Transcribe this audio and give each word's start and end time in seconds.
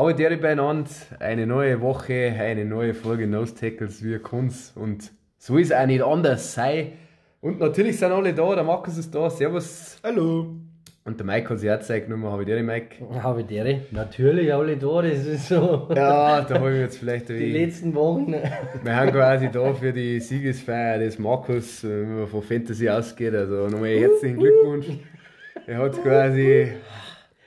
Aber 0.00 0.14
der 0.14 0.34
beieinander, 0.38 0.88
eine 1.18 1.46
neue 1.46 1.82
Woche, 1.82 2.34
eine 2.40 2.64
neue 2.64 2.94
Folge 2.94 3.26
Nose 3.26 3.54
Tackles, 3.54 4.02
wie 4.02 4.18
kun's 4.18 4.72
und 4.74 5.12
so 5.36 5.58
ist 5.58 5.74
auch 5.74 5.84
nicht 5.84 6.02
anders 6.02 6.54
sei. 6.54 6.92
Und 7.42 7.60
natürlich 7.60 7.98
sind 7.98 8.10
alle 8.10 8.32
da, 8.32 8.54
der 8.54 8.64
Markus 8.64 8.96
ist 8.96 9.14
da, 9.14 9.28
servus. 9.28 10.00
Hallo. 10.02 10.56
Und 11.04 11.20
der 11.20 11.26
Mike 11.26 11.50
hat 11.50 11.58
sich 11.58 11.70
auch 11.70 11.80
Zeit 11.80 12.06
genommen, 12.06 12.24
habe 12.32 12.44
ich 12.44 12.48
dir, 12.48 12.62
Mike? 12.62 12.96
Habe 13.22 13.42
ich 13.42 13.48
dir? 13.48 13.82
Natürlich 13.90 14.50
alle 14.54 14.78
da, 14.78 15.02
das 15.02 15.26
ist 15.26 15.48
so. 15.48 15.90
Ja, 15.94 16.40
da 16.40 16.54
habe 16.54 16.72
ich 16.72 16.80
jetzt 16.80 16.96
vielleicht 16.96 17.28
Die 17.28 17.52
letzten 17.52 17.94
Wochen. 17.94 18.32
Wir 18.82 18.96
haben 18.96 19.10
quasi 19.10 19.50
da 19.50 19.74
für 19.74 19.92
die 19.92 20.18
Siegesfeier 20.18 20.98
des 20.98 21.18
Markus, 21.18 21.84
äh, 21.84 21.88
wenn 21.90 22.20
man 22.20 22.26
von 22.26 22.40
Fantasy 22.40 22.88
ausgeht. 22.88 23.34
Also 23.34 23.68
nochmal 23.68 23.90
herzlichen 23.90 24.38
Glückwunsch. 24.38 24.86
Er 25.66 25.76
hat 25.76 26.02
quasi 26.02 26.72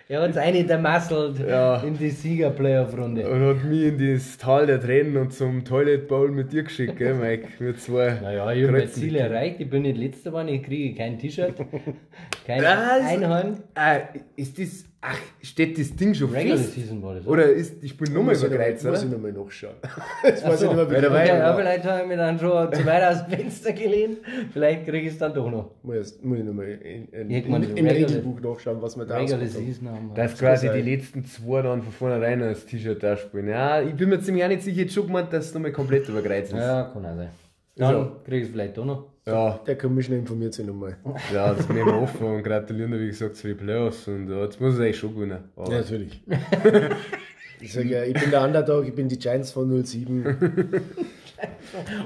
Er 0.10 0.22
hat 0.22 0.38
eine 0.38 0.64
der 0.66 0.78
masselt 0.80 1.40
Ja. 1.40 1.78
in 1.82 1.98
die 1.98 2.10
Sieger-Playoff-Runde. 2.10 3.28
und 3.30 3.42
hat 3.42 3.64
mich 3.64 3.84
in 3.84 4.14
das 4.16 4.38
Tal 4.38 4.68
der 4.68 4.80
Tränen 4.82 5.16
und 5.18 5.34
zum 5.34 5.64
Toilet 5.64 6.08
Bowl 6.10 6.30
mit 6.30 6.52
dir 6.52 6.64
geschickt, 6.64 6.98
gell, 6.98 7.14
Mike? 7.16 7.48
Wir 7.60 7.76
zwei. 7.78 8.20
Naja, 8.22 8.52
ich 8.52 8.64
habe 8.68 8.78
mein. 8.80 8.88
Ziel 8.90 9.16
erreicht. 9.16 9.60
Ich 9.60 9.70
bin 9.70 9.84
nicht 9.84 9.98
letzter 9.98 10.32
geworden, 10.32 10.50
ich 10.50 10.62
kriege 10.64 10.96
kein 10.98 11.18
T-Shirt, 11.18 11.56
kein 12.46 12.62
Was? 12.64 13.04
Einhorn. 13.08 13.58
Ah, 13.76 14.00
ist 14.36 14.60
das. 14.60 14.86
Ach, 15.06 15.18
steht 15.42 15.78
das 15.78 15.94
Ding 15.98 16.14
schon 16.14 16.30
Regular 16.32 16.58
fest? 16.58 16.76
Season 16.76 17.04
war 17.04 17.16
das. 17.16 17.28
Oder 17.28 17.50
ist, 17.50 17.84
ich 17.84 17.98
bin 17.98 18.14
nochmal 18.14 18.36
ich 18.36 18.42
überkreuzt, 18.44 18.86
Muss 18.86 19.00
ich 19.04 19.10
oder? 19.10 19.18
nochmal 19.18 19.34
nachschauen. 19.34 19.74
Das 20.24 20.44
weiß 20.46 20.62
ich 20.62 20.68
nicht 20.70 20.76
mehr, 20.78 20.90
wie 20.92 21.02
dabei- 21.02 21.28
Ja, 21.28 21.54
vielleicht 21.58 21.84
habe 21.84 22.02
ich 22.04 22.08
mich 22.08 22.18
dann 22.18 22.40
schon 22.40 22.74
zu 22.74 22.86
weit 22.86 23.04
aus 23.04 23.26
dem 23.28 23.38
Fenster 23.38 23.74
gelehnt. 23.74 24.20
Vielleicht 24.54 24.86
kriege 24.86 25.00
ich 25.08 25.14
es 25.14 25.18
dann 25.18 25.34
doch 25.34 25.52
noch. 25.52 25.72
Muss, 25.84 26.18
muss 26.24 26.38
ich 26.40 26.46
nochmal 26.46 26.68
in, 26.70 27.06
in, 27.10 27.30
in, 27.30 27.46
im 27.46 27.54
Regular- 27.54 27.92
Regelbuch 27.96 28.40
nachschauen, 28.40 28.82
was 28.82 28.96
wir 28.96 29.06
da 29.06 29.18
Regular 29.18 29.40
haben. 29.42 29.48
Season 29.50 29.90
haben 29.90 30.08
wir. 30.08 30.16
Dass 30.16 30.38
quasi 30.38 30.70
die 30.70 30.82
letzten 30.82 31.26
zwei 31.26 31.62
dann 31.64 31.82
von 31.82 31.92
vornherein 31.92 32.42
als 32.42 32.66
T-Shirt 32.66 33.04
da 33.04 33.18
spielen. 33.18 33.50
Ja, 33.50 33.82
ich 33.82 33.94
bin 33.96 34.08
mir 34.08 34.22
ziemlich 34.22 34.46
auch 34.46 34.48
nicht 34.48 34.62
sicher, 34.64 34.84
jetzt 34.84 34.94
schon 34.94 35.08
gemeint, 35.08 35.34
dass 35.34 35.48
es 35.48 35.54
nochmal 35.54 35.74
komplett 35.74 36.08
überkreuzt 36.08 36.54
ist. 36.54 36.58
Ja, 36.60 36.84
kann 36.94 37.06
auch 37.06 37.16
sein. 37.18 37.28
Dann 37.76 38.24
kriege 38.24 38.38
ich 38.38 38.44
es 38.44 38.50
vielleicht 38.52 38.78
doch 38.78 38.86
noch. 38.86 39.08
Ja, 39.26 39.58
Der 39.66 39.78
Commissioner 39.78 40.20
informiert 40.20 40.54
sich 40.54 40.66
nochmal. 40.66 40.98
ja, 41.34 41.54
das 41.54 41.68
nehmen 41.70 41.88
wir 41.88 42.02
offen 42.02 42.26
und 42.28 42.44
gratulieren, 42.44 42.92
wie 43.00 43.08
gesagt, 43.08 43.36
zu 43.38 43.48
den 43.48 43.58
Playoffs. 43.58 44.08
Und 44.08 44.30
ja, 44.30 44.44
jetzt 44.44 44.60
muss 44.60 44.74
es 44.76 44.80
eigentlich 44.80 44.98
schon 45.00 45.16
gewinnen. 45.16 45.46
Aber 45.56 45.72
Ja, 45.72 45.78
natürlich. 45.80 46.22
ich 47.62 47.72
sage 47.74 47.88
ja, 47.90 48.04
ich 48.04 48.14
bin 48.14 48.32
der 48.32 48.44
Underdog, 48.44 48.86
ich 48.86 48.94
bin 48.94 49.08
die 49.08 49.18
Giants 49.18 49.52
von 49.52 49.84
07. 49.86 50.24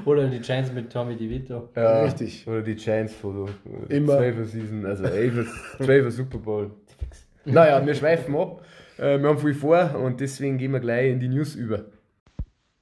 Oder 0.05 0.27
die 0.27 0.39
Giants 0.39 0.71
mit 0.71 0.91
Tommy 0.91 1.15
DeVito. 1.15 1.69
ja, 1.75 2.03
Richtig. 2.03 2.47
Oder 2.47 2.61
die 2.61 2.75
Giants 2.75 3.13
von 3.13 3.49
der 3.89 3.97
Immer. 3.97 4.19
12er 4.19 4.45
Season, 4.45 4.85
also 4.85 5.03
11er 5.05 5.45
12er 5.79 6.11
Super 6.11 6.37
Bowl. 6.37 6.71
Naja, 7.45 7.85
wir 7.85 7.93
schweifen 7.95 8.35
ab. 8.35 8.63
Äh, 8.97 9.19
wir 9.19 9.29
haben 9.29 9.37
viel 9.39 9.53
vor 9.53 9.95
und 10.03 10.19
deswegen 10.21 10.57
gehen 10.57 10.71
wir 10.71 10.79
gleich 10.79 11.11
in 11.11 11.19
die 11.19 11.27
News 11.29 11.55
über. 11.55 11.85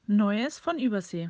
Neues 0.08 0.60
von 0.60 0.78
Übersee. 0.80 1.30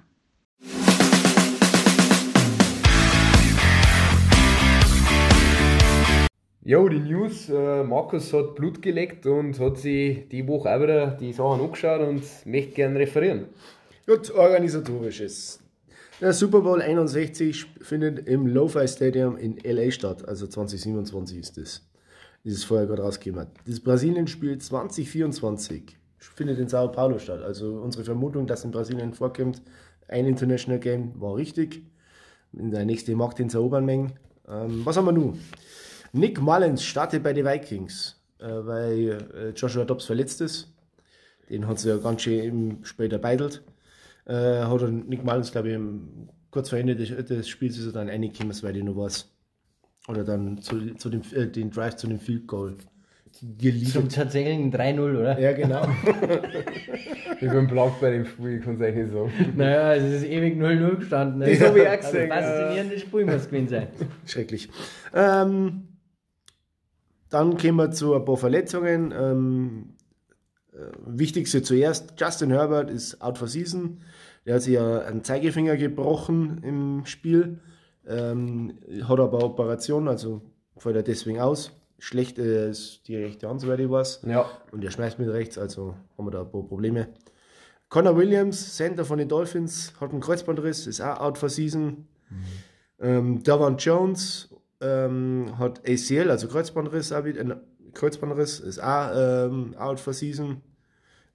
Jo, 6.67 6.89
die 6.89 6.97
News. 6.97 7.47
Äh, 7.47 7.83
Markus 7.83 8.33
hat 8.33 8.55
Blut 8.55 8.81
geleckt 8.81 9.27
und 9.27 9.59
hat 9.59 9.77
sich 9.77 10.27
die 10.29 10.47
Woche 10.47 10.75
auch 10.75 10.81
wieder 10.81 11.11
die 11.11 11.31
Sachen 11.31 11.61
angeschaut 11.61 12.01
und 12.01 12.23
möchte 12.47 12.71
gerne 12.71 12.97
referieren. 12.97 13.45
Gut, 14.07 14.31
organisatorisches. 14.31 15.59
Der 16.19 16.33
Super 16.33 16.61
Bowl 16.61 16.81
61 16.81 17.67
findet 17.81 18.27
im 18.27 18.47
Lo-Fi 18.47 18.87
Stadium 18.87 19.37
in 19.37 19.59
LA 19.63 19.91
statt, 19.91 20.27
also 20.27 20.47
2027 20.47 21.37
ist 21.37 21.57
das. 21.57 21.87
Das 22.43 22.53
ist 22.53 22.63
vorher 22.63 22.87
gerade 22.87 23.03
rausgekommen. 23.03 23.45
Das 23.67 23.79
Brasilien-Spiel 23.79 24.57
2024 24.57 25.95
findet 26.17 26.57
in 26.57 26.67
Sao 26.67 26.87
Paulo 26.91 27.19
statt. 27.19 27.43
Also 27.43 27.75
unsere 27.75 28.05
Vermutung, 28.05 28.47
dass 28.47 28.65
in 28.65 28.71
Brasilien 28.71 29.13
vorkommt, 29.13 29.61
ein 30.07 30.25
International 30.25 30.79
Game 30.79 31.11
war 31.21 31.35
richtig. 31.35 31.83
Der 32.53 32.85
nächste 32.85 33.15
Markt 33.15 33.39
ins 33.39 33.53
erobern 33.53 33.85
mengen. 33.85 34.13
Ähm, 34.47 34.81
was 34.83 34.97
haben 34.97 35.05
wir 35.05 35.11
nun? 35.11 35.37
Nick 36.15 36.39
Mullins 36.39 36.83
startet 36.83 37.23
bei 37.23 37.33
den 37.33 37.45
Vikings, 37.45 38.21
äh, 38.39 38.45
weil 38.47 39.17
äh, 39.35 39.49
Joshua 39.55 39.83
Dobbs 39.85 40.05
verletzt 40.05 40.41
ist. 40.41 40.71
Den 41.49 41.67
hat 41.67 41.79
sie 41.79 41.89
ja 41.89 41.97
ganz 41.97 42.21
schön 42.21 42.79
später 42.83 43.17
beidelt. 43.19 43.61
Äh, 44.25 44.33
hat 44.33 44.81
Nick 44.91 45.23
Mullins, 45.23 45.51
glaube 45.51 45.71
ich, 45.71 45.77
kurz 46.51 46.69
vor 46.69 46.79
Ende 46.79 46.95
des, 46.95 47.09
des 47.27 47.47
Spiels 47.49 47.77
ist 47.77 47.87
er 47.87 47.91
dann 47.91 48.09
reingekommen, 48.09 48.53
soweit 48.53 48.75
ich 48.77 48.83
noch 48.83 48.95
weiß. 48.95 49.29
Oder 50.07 50.23
dann 50.23 50.59
zu, 50.61 50.95
zu 50.95 51.09
dem, 51.09 51.21
äh, 51.33 51.47
den 51.47 51.69
Drive 51.69 51.97
zu 51.97 52.07
dem 52.07 52.19
Field 52.19 52.47
Goal 52.47 52.75
Zum 53.31 53.57
geliefert. 53.57 54.13
tatsächlichen 54.15 54.71
3-0, 54.71 55.19
oder? 55.19 55.39
Ja, 55.39 55.51
genau. 55.53 55.87
Ich 57.41 57.51
bin 57.51 57.67
blank 57.67 57.99
bei 57.99 58.11
dem 58.11 58.25
Spiel, 58.25 58.57
ich 58.59 58.63
kann 58.63 58.75
es 58.75 58.81
eigentlich 58.81 59.11
sagen. 59.11 59.31
Naja, 59.57 59.93
es 59.95 60.21
ist 60.21 60.23
ewig 60.23 60.57
0-0 60.57 60.95
gestanden. 60.95 61.39
Ne? 61.39 61.51
Das 61.51 61.67
hab 61.67 61.75
ich 61.75 61.81
auch 61.85 61.91
Also 61.91 62.11
gesehen, 62.11 62.29
faszinierendes 62.29 63.01
Spiel 63.01 63.25
muss 63.25 63.45
gewesen 63.47 63.67
sein. 63.67 63.87
Schrecklich. 64.25 64.69
Ähm, 65.13 65.83
dann 67.29 67.57
kommen 67.57 67.77
wir 67.77 67.91
zu 67.91 68.13
ein 68.13 68.25
paar 68.25 68.37
Verletzungen. 68.37 69.13
Ähm, 69.17 69.95
äh, 70.73 70.77
wichtigste 71.05 71.63
zuerst: 71.63 72.13
Justin 72.17 72.51
Herbert 72.51 72.89
ist 72.89 73.21
out 73.21 73.37
for 73.37 73.47
season. 73.47 74.01
Der 74.45 74.55
hat 74.55 74.61
sich 74.61 74.73
ja 74.73 74.99
einen 74.99 75.23
Zeigefinger 75.23 75.75
gebrochen 75.77 76.61
im 76.63 77.05
Spiel. 77.05 77.59
Ähm, 78.07 78.77
hat 79.07 79.19
aber 79.19 79.43
Operation, 79.43 80.07
also 80.07 80.41
fällt 80.77 80.95
er 80.95 81.03
deswegen 81.03 81.39
aus. 81.39 81.71
Schlecht 81.97 82.37
äh, 82.37 82.69
ist 82.69 83.07
die 83.07 83.15
rechte 83.15 83.49
Hand, 83.49 83.61
soweit 83.61 83.79
ich 83.79 83.89
weiß. 83.89 84.21
Ja, 84.27 84.45
Und 84.71 84.83
er 84.83 84.91
schmeißt 84.91 85.17
mit 85.17 85.29
rechts, 85.29 85.57
also 85.57 85.95
haben 86.17 86.27
wir 86.27 86.31
da 86.31 86.41
ein 86.41 86.51
paar 86.51 86.63
Probleme. 86.63 87.07
Connor 87.89 88.17
Williams, 88.17 88.75
Center 88.75 89.05
von 89.05 89.17
den 89.17 89.29
Dolphins, 89.29 89.93
hat 89.99 90.11
einen 90.11 90.19
Kreuzbandriss, 90.19 90.85
ist 90.85 91.01
auch 91.01 91.19
out 91.19 91.37
for 91.37 91.49
season. 91.49 92.07
Ähm, 92.99 93.43
Davon 93.43 93.77
Jones 93.77 94.49
ähm, 94.81 95.57
hat 95.57 95.81
ACL, 95.87 96.29
also 96.29 96.47
Kreuzbandriss, 96.47 97.11
äh, 97.11 97.55
Kreuzbandriss, 97.93 98.59
ist 98.59 98.79
auch 98.81 99.09
ähm, 99.15 99.75
out 99.77 99.99
for 99.99 100.13
season. 100.13 100.61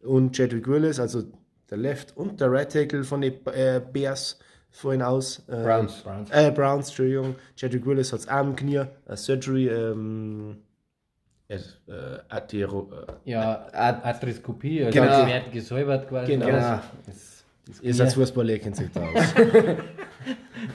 Und 0.03 0.37
Chadwick 0.37 0.67
Willis, 0.67 0.99
also 0.99 1.25
der 1.71 1.79
Left 1.79 2.17
und 2.17 2.41
der 2.41 2.51
Right 2.51 2.73
Tackle 2.73 3.05
von 3.05 3.21
den 3.21 3.35
äh, 3.47 3.81
Bears 3.93 4.39
vorhin 4.71 5.03
aus. 5.03 5.43
Äh, 5.49 5.63
Browns. 5.63 6.03
Browns. 6.03 6.31
Äh, 6.31 6.51
Browns, 6.53 6.89
Entschuldigung. 6.89 7.37
Chadwick 7.57 7.85
Willis 7.87 8.13
hat 8.13 8.21
es 8.21 8.29
am 8.29 8.57
Knie, 8.57 8.79
eine 9.07 9.17
Surgery, 9.17 9.69
ähm, 9.69 10.59
äh, 11.49 11.59
Athero, 12.29 12.91
äh, 12.93 13.31
Ja, 13.31 13.67
Arthroskopie, 13.73 14.85
also 14.85 15.01
Genau. 15.01 15.27
wird 15.27 15.53
gesäubert 15.53 16.09
quasi. 16.09 16.33
Genau. 16.33 16.47
genau. 16.47 16.81
Das, 17.71 17.81
Ihr 17.81 17.95
seid 17.95 18.13
Fußballer, 18.13 18.59
kennt 18.59 18.77
sich 18.77 18.91
da 18.93 19.03
aus. 19.03 19.35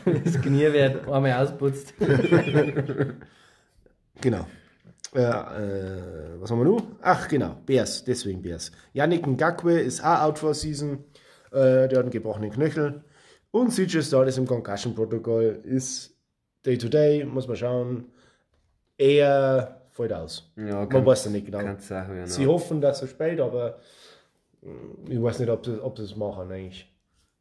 das 0.24 0.42
Knie 0.42 0.72
wird 0.74 1.08
einmal 1.08 1.34
ausputzt. 1.34 1.94
genau. 4.22 4.46
Äh, 5.14 5.22
äh, 5.22 6.40
was 6.40 6.52
haben 6.52 6.60
wir 6.60 6.66
nun? 6.66 6.82
Ach, 7.02 7.28
genau, 7.28 7.56
Bears, 7.66 8.04
deswegen 8.04 8.42
Bears. 8.42 8.72
Yannick 8.94 9.26
Ngakwe 9.26 9.80
ist 9.80 10.04
auch 10.04 10.22
out 10.22 10.40
for 10.40 10.54
season. 10.54 11.06
Äh, 11.52 11.88
der 11.88 11.98
hat 11.98 11.98
einen 12.00 12.10
gebrochenen 12.10 12.52
Knöchel. 12.52 13.04
Und 13.52 13.72
CJ 13.72 14.02
Star 14.02 14.28
ist 14.28 14.38
im 14.38 14.46
Concussion-Protokoll. 14.46 15.62
Ist 15.64 16.18
Day-to-Day, 16.66 17.24
muss 17.24 17.48
man 17.48 17.56
schauen. 17.56 18.06
Er 18.98 19.88
fällt 19.92 20.12
aus. 20.12 20.52
Ja, 20.58 20.86
man 20.86 21.06
weiß 21.06 21.26
ja 21.26 21.32
nicht 21.32 21.46
genau. 21.46 21.60
Auch 21.60 21.90
werden. 21.90 22.28
Sie 22.28 22.46
hoffen, 22.46 22.82
dass 22.82 23.02
er 23.02 23.08
spielt, 23.08 23.40
aber 23.40 23.80
mm, 24.62 25.12
ich 25.12 25.22
weiß 25.22 25.40
nicht, 25.40 25.50
ob 25.50 25.66
sie, 25.66 25.82
ob 25.82 25.98
sie 25.98 26.04
es 26.04 26.16
machen 26.18 26.52
eigentlich. 26.52 26.94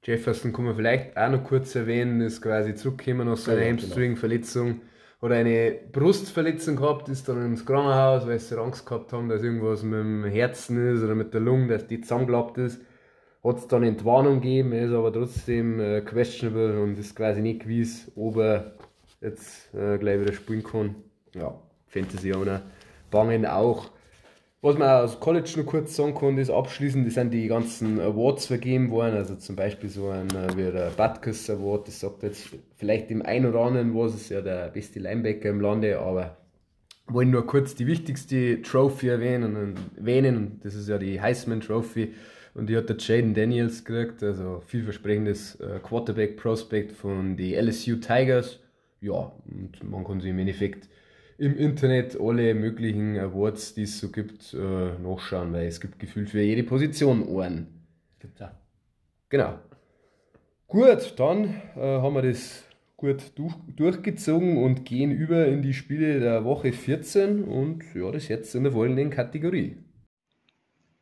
Jefferson 0.04 0.52
kann 0.52 0.66
man 0.66 0.76
vielleicht 0.76 1.16
auch 1.16 1.30
noch 1.30 1.42
kurz 1.44 1.74
erwähnen, 1.74 2.20
ist 2.20 2.42
quasi 2.42 2.74
zurückgekommen 2.74 3.28
aus 3.28 3.44
seiner 3.44 3.62
Ja, 3.62 3.70
genau. 3.70 3.82
Hamstring-Verletzung. 3.82 4.82
Oder 5.22 5.36
eine 5.36 5.78
Brustverletzung 5.90 6.76
gehabt, 6.76 7.08
ist 7.08 7.26
dann 7.28 7.46
ins 7.46 7.64
Krankenhaus, 7.64 8.26
weil 8.26 8.38
sie 8.38 8.60
Angst 8.60 8.84
gehabt 8.84 9.12
haben, 9.14 9.30
dass 9.30 9.42
irgendwas 9.42 9.82
mit 9.82 9.98
dem 9.98 10.24
Herzen 10.26 10.94
ist 10.94 11.02
oder 11.02 11.14
mit 11.14 11.32
der 11.32 11.40
Lunge, 11.40 11.68
dass 11.68 11.86
die 11.86 12.02
zusammengeklappt 12.02 12.58
ist. 12.58 12.82
Hat 13.42 13.58
es 13.58 13.66
dann 13.68 13.84
Entwarnung 13.84 14.42
gegeben, 14.42 14.72
ist 14.72 14.92
aber 14.92 15.12
trotzdem 15.12 15.80
äh, 15.80 16.02
questionable 16.02 16.82
und 16.82 16.98
ist 16.98 17.16
quasi 17.16 17.40
nicht 17.40 17.62
gewiss, 17.62 18.12
ob 18.16 18.36
er 18.36 18.72
jetzt 19.22 19.74
äh, 19.74 19.96
gleich 19.96 20.20
wieder 20.20 20.34
spielen 20.34 20.62
kann. 20.62 20.94
Ja, 21.34 21.54
Fantasy 21.86 22.34
Owner 22.34 22.62
bangen 23.10 23.46
auch. 23.46 23.90
Was 24.64 24.78
man 24.78 24.88
aus 24.88 25.20
College 25.20 25.52
noch 25.58 25.66
kurz 25.66 25.94
sagen 25.94 26.14
kann, 26.14 26.38
ist 26.38 26.48
abschließend, 26.48 27.06
das 27.06 27.12
sind 27.12 27.34
die 27.34 27.48
ganzen 27.48 28.00
Awards 28.00 28.46
vergeben 28.46 28.90
worden, 28.90 29.14
also 29.14 29.36
zum 29.36 29.56
Beispiel 29.56 29.90
so 29.90 30.08
ein 30.08 30.30
äh, 30.30 30.56
wie 30.56 30.72
der 30.72 30.88
Butkus 30.96 31.50
Award, 31.50 31.86
das 31.86 32.00
sagt 32.00 32.22
jetzt 32.22 32.48
vielleicht 32.74 33.10
dem 33.10 33.20
einen 33.20 33.44
oder 33.44 33.60
anderen 33.60 33.94
was, 33.94 34.14
ist 34.14 34.30
ja 34.30 34.40
der 34.40 34.68
beste 34.68 35.00
Linebacker 35.00 35.50
im 35.50 35.60
Lande, 35.60 35.98
aber 35.98 36.38
wollen 37.08 37.30
nur 37.30 37.46
kurz 37.46 37.74
die 37.74 37.86
wichtigste 37.86 38.62
Trophy 38.62 39.08
erwähnen 39.08 39.54
und 39.54 39.98
erwähnen, 39.98 40.60
das 40.62 40.74
ist 40.74 40.88
ja 40.88 40.96
die 40.96 41.20
Heisman 41.20 41.60
Trophy 41.60 42.14
und 42.54 42.70
die 42.70 42.76
hat 42.78 42.88
der 42.88 42.96
Jaden 42.96 43.34
Daniels 43.34 43.84
gekriegt, 43.84 44.22
also 44.22 44.62
vielversprechendes 44.64 45.56
äh, 45.56 45.78
Quarterback 45.82 46.38
Prospect 46.38 46.92
von 46.92 47.36
die 47.36 47.54
LSU 47.54 47.96
Tigers. 47.96 48.60
Ja, 49.02 49.30
und 49.44 49.84
man 49.84 50.04
kann 50.04 50.22
sich 50.22 50.30
im 50.30 50.38
Endeffekt 50.38 50.88
im 51.38 51.56
Internet 51.56 52.18
alle 52.20 52.54
möglichen 52.54 53.18
Awards, 53.18 53.74
die 53.74 53.82
es 53.82 53.98
so 53.98 54.10
gibt, 54.10 54.54
äh, 54.54 54.98
nachschauen, 54.98 55.52
weil 55.52 55.66
es 55.66 55.80
gibt 55.80 55.98
gefühlt 55.98 56.30
für 56.30 56.40
jede 56.40 56.62
Position 56.62 57.26
Ohren. 57.26 57.66
Gibt's 58.20 58.40
auch. 58.42 58.50
Genau. 59.28 59.58
Gut, 60.66 61.14
dann 61.16 61.44
äh, 61.76 61.80
haben 61.80 62.14
wir 62.14 62.22
das 62.22 62.64
gut 62.96 63.32
durch, 63.36 63.54
durchgezogen 63.76 64.62
und 64.62 64.84
gehen 64.84 65.10
über 65.10 65.46
in 65.46 65.62
die 65.62 65.74
Spiele 65.74 66.20
der 66.20 66.44
Woche 66.44 66.72
14 66.72 67.44
und 67.44 67.82
ja, 67.94 68.10
das 68.10 68.28
jetzt 68.28 68.54
in 68.54 68.64
der 68.64 68.72
folgenden 68.72 69.10
Kategorie. 69.10 69.78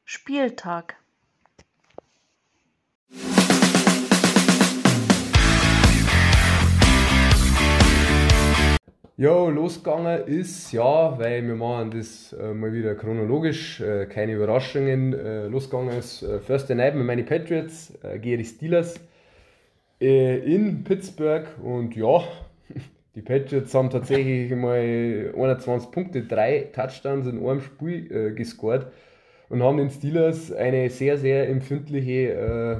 Spieltag. 0.04 0.96
Ja, 9.18 9.46
losgegangen 9.48 10.26
ist, 10.26 10.72
ja, 10.72 11.18
weil 11.18 11.46
wir 11.46 11.54
machen 11.54 11.90
das 11.90 12.32
äh, 12.32 12.54
mal 12.54 12.72
wieder 12.72 12.94
chronologisch, 12.94 13.78
äh, 13.80 14.06
keine 14.06 14.32
Überraschungen. 14.32 15.12
Äh, 15.12 15.48
losgegangen 15.48 15.98
ist 15.98 16.22
äh, 16.22 16.38
Thursday 16.40 16.74
Night 16.74 16.94
mit 16.94 17.06
meinen 17.06 17.26
Patriots 17.26 17.92
äh, 18.02 18.18
gegen 18.18 18.38
die 18.38 18.44
Steelers 18.46 18.98
äh, 20.00 20.38
in 20.38 20.82
Pittsburgh 20.82 21.46
und 21.62 21.94
ja, 21.94 22.22
die 23.14 23.20
Patriots 23.20 23.74
haben 23.74 23.90
tatsächlich 23.90 24.50
mal 24.52 25.34
21 25.36 25.90
Punkte, 25.90 26.22
drei 26.22 26.70
Touchdowns 26.72 27.26
in 27.26 27.46
einem 27.46 27.60
Spiel 27.60 28.10
äh, 28.10 28.32
gescored 28.32 28.86
und 29.50 29.62
haben 29.62 29.76
den 29.76 29.90
Steelers 29.90 30.50
eine 30.52 30.88
sehr, 30.88 31.18
sehr 31.18 31.50
empfindliche 31.50 32.30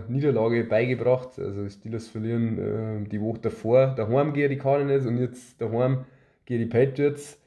äh, 0.09 0.11
Niederlage 0.11 0.65
beigebracht. 0.65 1.39
Also 1.39 1.65
die 1.65 1.71
Steelers 1.71 2.09
verlieren 2.09 3.05
äh, 3.05 3.09
die 3.11 3.21
Woche 3.21 3.41
davor 3.43 3.89
daheim 3.89 4.33
gegen 4.33 4.49
die 4.49 4.57
Cardinals 4.59 5.05
und 5.05 5.19
jetzt 5.19 5.61
daheim 5.61 6.07
gegen 6.53 6.71
die 6.71 6.77
Patriots. 6.77 7.39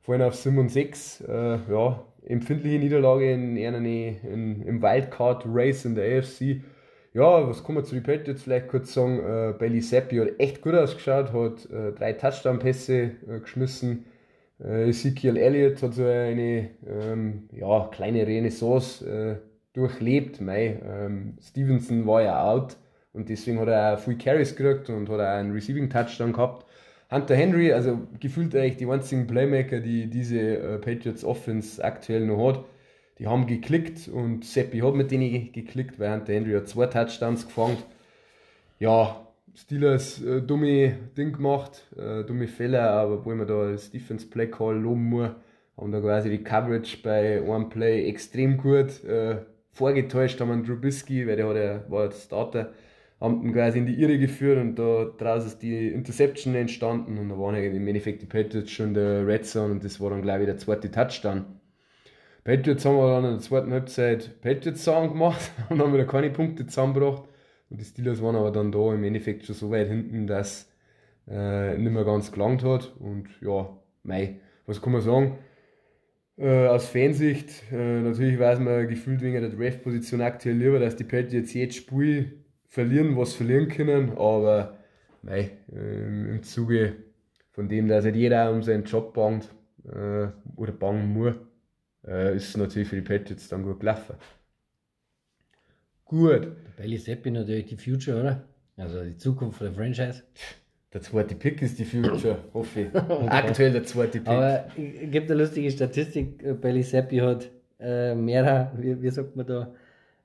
Vorhin 0.00 0.22
auf 0.22 0.34
7 0.34 0.58
und 0.58 0.70
6. 0.70 1.22
Äh, 1.22 1.58
ja, 1.70 2.04
empfindliche 2.26 2.78
Niederlage 2.78 3.32
in, 3.32 3.56
in, 3.56 3.84
in, 3.84 4.62
im 4.62 4.82
Wildcard-Race 4.82 5.84
in 5.84 5.94
der 5.94 6.18
AFC. 6.18 6.62
Ja, 7.14 7.48
was 7.48 7.64
kann 7.64 7.74
man 7.74 7.84
zu 7.84 7.94
den 7.94 8.02
Patriots 8.04 8.42
vielleicht 8.42 8.68
kurz 8.68 8.92
sagen? 8.92 9.18
Äh, 9.18 9.54
Bailey 9.58 9.80
Zappi 9.80 10.16
hat 10.16 10.38
echt 10.38 10.62
gut 10.62 10.74
ausgeschaut, 10.74 11.32
hat 11.32 11.70
äh, 11.70 11.92
drei 11.92 12.12
Touchdown-Pässe 12.12 12.94
äh, 12.94 13.40
geschmissen. 13.40 14.04
Äh, 14.62 14.88
Ezekiel 14.88 15.36
Elliott 15.36 15.82
hat 15.82 15.94
so 15.94 16.04
eine 16.04 16.70
ähm, 16.86 17.48
ja, 17.52 17.88
kleine 17.92 18.26
Renaissance 18.26 19.06
äh, 19.06 19.36
durchlebt. 19.72 20.40
Mei, 20.40 20.80
ähm, 20.84 21.38
Stevenson 21.40 22.06
war 22.06 22.22
ja 22.22 22.42
out 22.42 22.76
und 23.12 23.28
deswegen 23.28 23.58
hat 23.60 23.68
er 23.68 23.94
auch 23.94 23.98
viel 24.00 24.18
Carries 24.18 24.54
gekriegt 24.54 24.90
und 24.90 25.08
hat 25.08 25.20
auch 25.20 25.38
einen 25.38 25.52
Receiving-Touchdown 25.52 26.32
gehabt. 26.32 26.66
Hunter 27.10 27.36
Henry, 27.36 27.72
also 27.72 28.06
gefühlt 28.20 28.54
eigentlich 28.54 28.76
die 28.76 28.86
einzigen 28.86 29.26
Playmaker, 29.26 29.80
die 29.80 30.08
diese 30.08 30.38
äh, 30.40 30.78
Patriots 30.78 31.24
Offense 31.24 31.82
aktuell 31.82 32.26
noch 32.26 32.46
hat, 32.48 32.64
die 33.18 33.26
haben 33.26 33.46
geklickt 33.46 34.08
und 34.08 34.44
Seppi 34.44 34.80
hat 34.80 34.94
mit 34.94 35.10
denen 35.10 35.52
geklickt, 35.52 35.98
weil 35.98 36.12
Hunter 36.12 36.34
Henry 36.34 36.52
hat 36.52 36.68
zwei 36.68 36.86
Touchdowns 36.86 37.46
gefangen. 37.46 37.78
Ja, 38.78 39.26
Steelers 39.56 40.22
äh, 40.22 40.40
dumme 40.42 40.96
Ding 41.16 41.32
gemacht, 41.32 41.86
äh, 41.96 42.22
dumme 42.24 42.46
Fehler, 42.46 42.90
aber 42.90 43.24
wo 43.24 43.34
man 43.34 43.46
da 43.46 43.72
das 43.72 43.90
Defense 43.90 44.26
Play 44.26 44.46
Call 44.48 44.78
loben 44.78 45.08
muss, 45.08 45.30
haben 45.76 45.92
da 45.92 46.00
quasi 46.00 46.30
die 46.30 46.44
Coverage 46.44 46.98
bei 47.02 47.42
einem 47.42 47.68
Play 47.68 48.06
extrem 48.06 48.56
gut 48.58 49.02
äh, 49.04 49.38
vorgetäuscht, 49.72 50.40
haben 50.40 50.50
einen 50.50 50.64
Trubisky, 50.64 51.26
weil 51.26 51.36
der 51.36 51.48
hat 51.48 51.56
ja, 51.56 51.90
war 51.90 52.12
Starter, 52.12 52.72
haben 53.20 53.42
ihn 53.42 53.52
quasi 53.52 53.78
in 53.78 53.86
die 53.86 54.00
Irre 54.00 54.18
geführt 54.18 54.58
und 54.58 54.76
da 54.76 55.06
draus 55.18 55.44
ist 55.44 55.62
die 55.62 55.88
Interception 55.88 56.54
entstanden 56.54 57.18
und 57.18 57.28
da 57.28 57.38
waren 57.38 57.56
im 57.56 57.86
Endeffekt 57.88 58.22
die 58.22 58.26
Patriots 58.26 58.70
schon 58.70 58.94
der 58.94 59.26
Red 59.26 59.44
Zone 59.44 59.72
und 59.72 59.84
das 59.84 60.00
war 60.00 60.10
dann 60.10 60.22
gleich 60.22 60.40
wieder 60.40 60.52
der 60.52 60.58
zweite 60.58 60.90
Touchdown. 60.90 61.44
Patriots 62.44 62.84
haben 62.84 62.96
wir 62.96 63.10
dann 63.10 63.24
in 63.24 63.30
der 63.32 63.40
zweiten 63.40 63.72
Halbzeit 63.72 64.40
Patriots 64.40 64.84
Sound 64.84 65.12
gemacht 65.12 65.50
und 65.68 65.80
haben 65.80 65.92
wieder 65.92 66.06
keine 66.06 66.30
Punkte 66.30 66.66
zusammengebracht. 66.66 67.24
Und 67.70 67.80
die 67.80 67.84
Steelers 67.84 68.22
waren 68.22 68.36
aber 68.36 68.50
dann 68.50 68.72
da 68.72 68.94
im 68.94 69.04
Endeffekt 69.04 69.44
schon 69.44 69.54
so 69.54 69.70
weit 69.70 69.88
hinten, 69.88 70.26
dass 70.26 70.72
äh, 71.28 71.76
nicht 71.76 71.92
mehr 71.92 72.04
ganz 72.04 72.32
gelangt 72.32 72.64
hat. 72.64 72.94
Und 73.00 73.28
ja, 73.42 73.68
mei, 74.02 74.40
was 74.64 74.80
kann 74.80 74.92
man 74.92 75.02
sagen? 75.02 75.38
Äh, 76.38 76.68
aus 76.68 76.88
Fansicht, 76.88 77.50
äh, 77.70 78.00
natürlich 78.00 78.38
weiß 78.38 78.60
man 78.60 78.88
gefühlt 78.88 79.20
wegen 79.20 79.40
der 79.40 79.50
Draft-Position 79.50 80.22
aktuell 80.22 80.56
lieber, 80.56 80.78
dass 80.78 80.96
die 80.96 81.04
Patriots 81.04 81.52
jetzt 81.52 81.76
Spiel 81.76 82.44
verlieren, 82.68 83.16
was 83.16 83.34
verlieren 83.34 83.68
können, 83.68 84.10
aber 84.16 84.78
äh, 85.26 85.48
im 85.72 86.42
Zuge 86.42 86.96
von 87.50 87.68
dem, 87.68 87.88
dass 87.88 88.04
halt 88.04 88.14
jeder 88.14 88.50
um 88.52 88.62
seinen 88.62 88.84
Job 88.84 89.14
bangt 89.14 89.48
äh, 89.84 90.28
oder 90.56 90.72
bangen 90.72 91.12
muss, 91.12 91.34
äh, 92.06 92.36
ist 92.36 92.50
es 92.50 92.56
natürlich 92.56 92.88
für 92.88 92.96
die 92.96 93.02
Patriots 93.02 93.48
dann 93.48 93.64
gut 93.64 93.80
gelaufen. 93.80 94.14
Gut, 96.04 96.48
Bailey 96.76 96.98
Zappi 96.98 97.30
natürlich 97.30 97.66
die 97.66 97.76
Future, 97.76 98.20
oder? 98.20 98.44
Also 98.76 99.02
die 99.02 99.16
Zukunft 99.16 99.60
der 99.60 99.72
Franchise. 99.72 100.22
der 100.92 101.02
zweite 101.02 101.34
Pick 101.34 101.60
ist 101.60 101.78
die 101.78 101.84
Future, 101.84 102.38
hoffe 102.54 102.80
ich. 102.82 102.94
Aktuell 102.94 103.72
der 103.72 103.84
zweite 103.84 104.20
Pick. 104.20 104.28
Aber 104.28 104.66
es 104.76 105.10
gibt 105.10 105.30
eine 105.30 105.42
lustige 105.42 105.70
Statistik. 105.70 106.42
äh, 106.42 106.54
Bailey 106.54 106.82
Zappi 106.82 107.18
hat 107.18 107.50
äh, 107.80 108.14
mehr, 108.14 108.72
wie, 108.76 109.02
wie 109.02 109.10
sagt 109.10 109.36
man 109.36 109.46
da, 109.46 109.74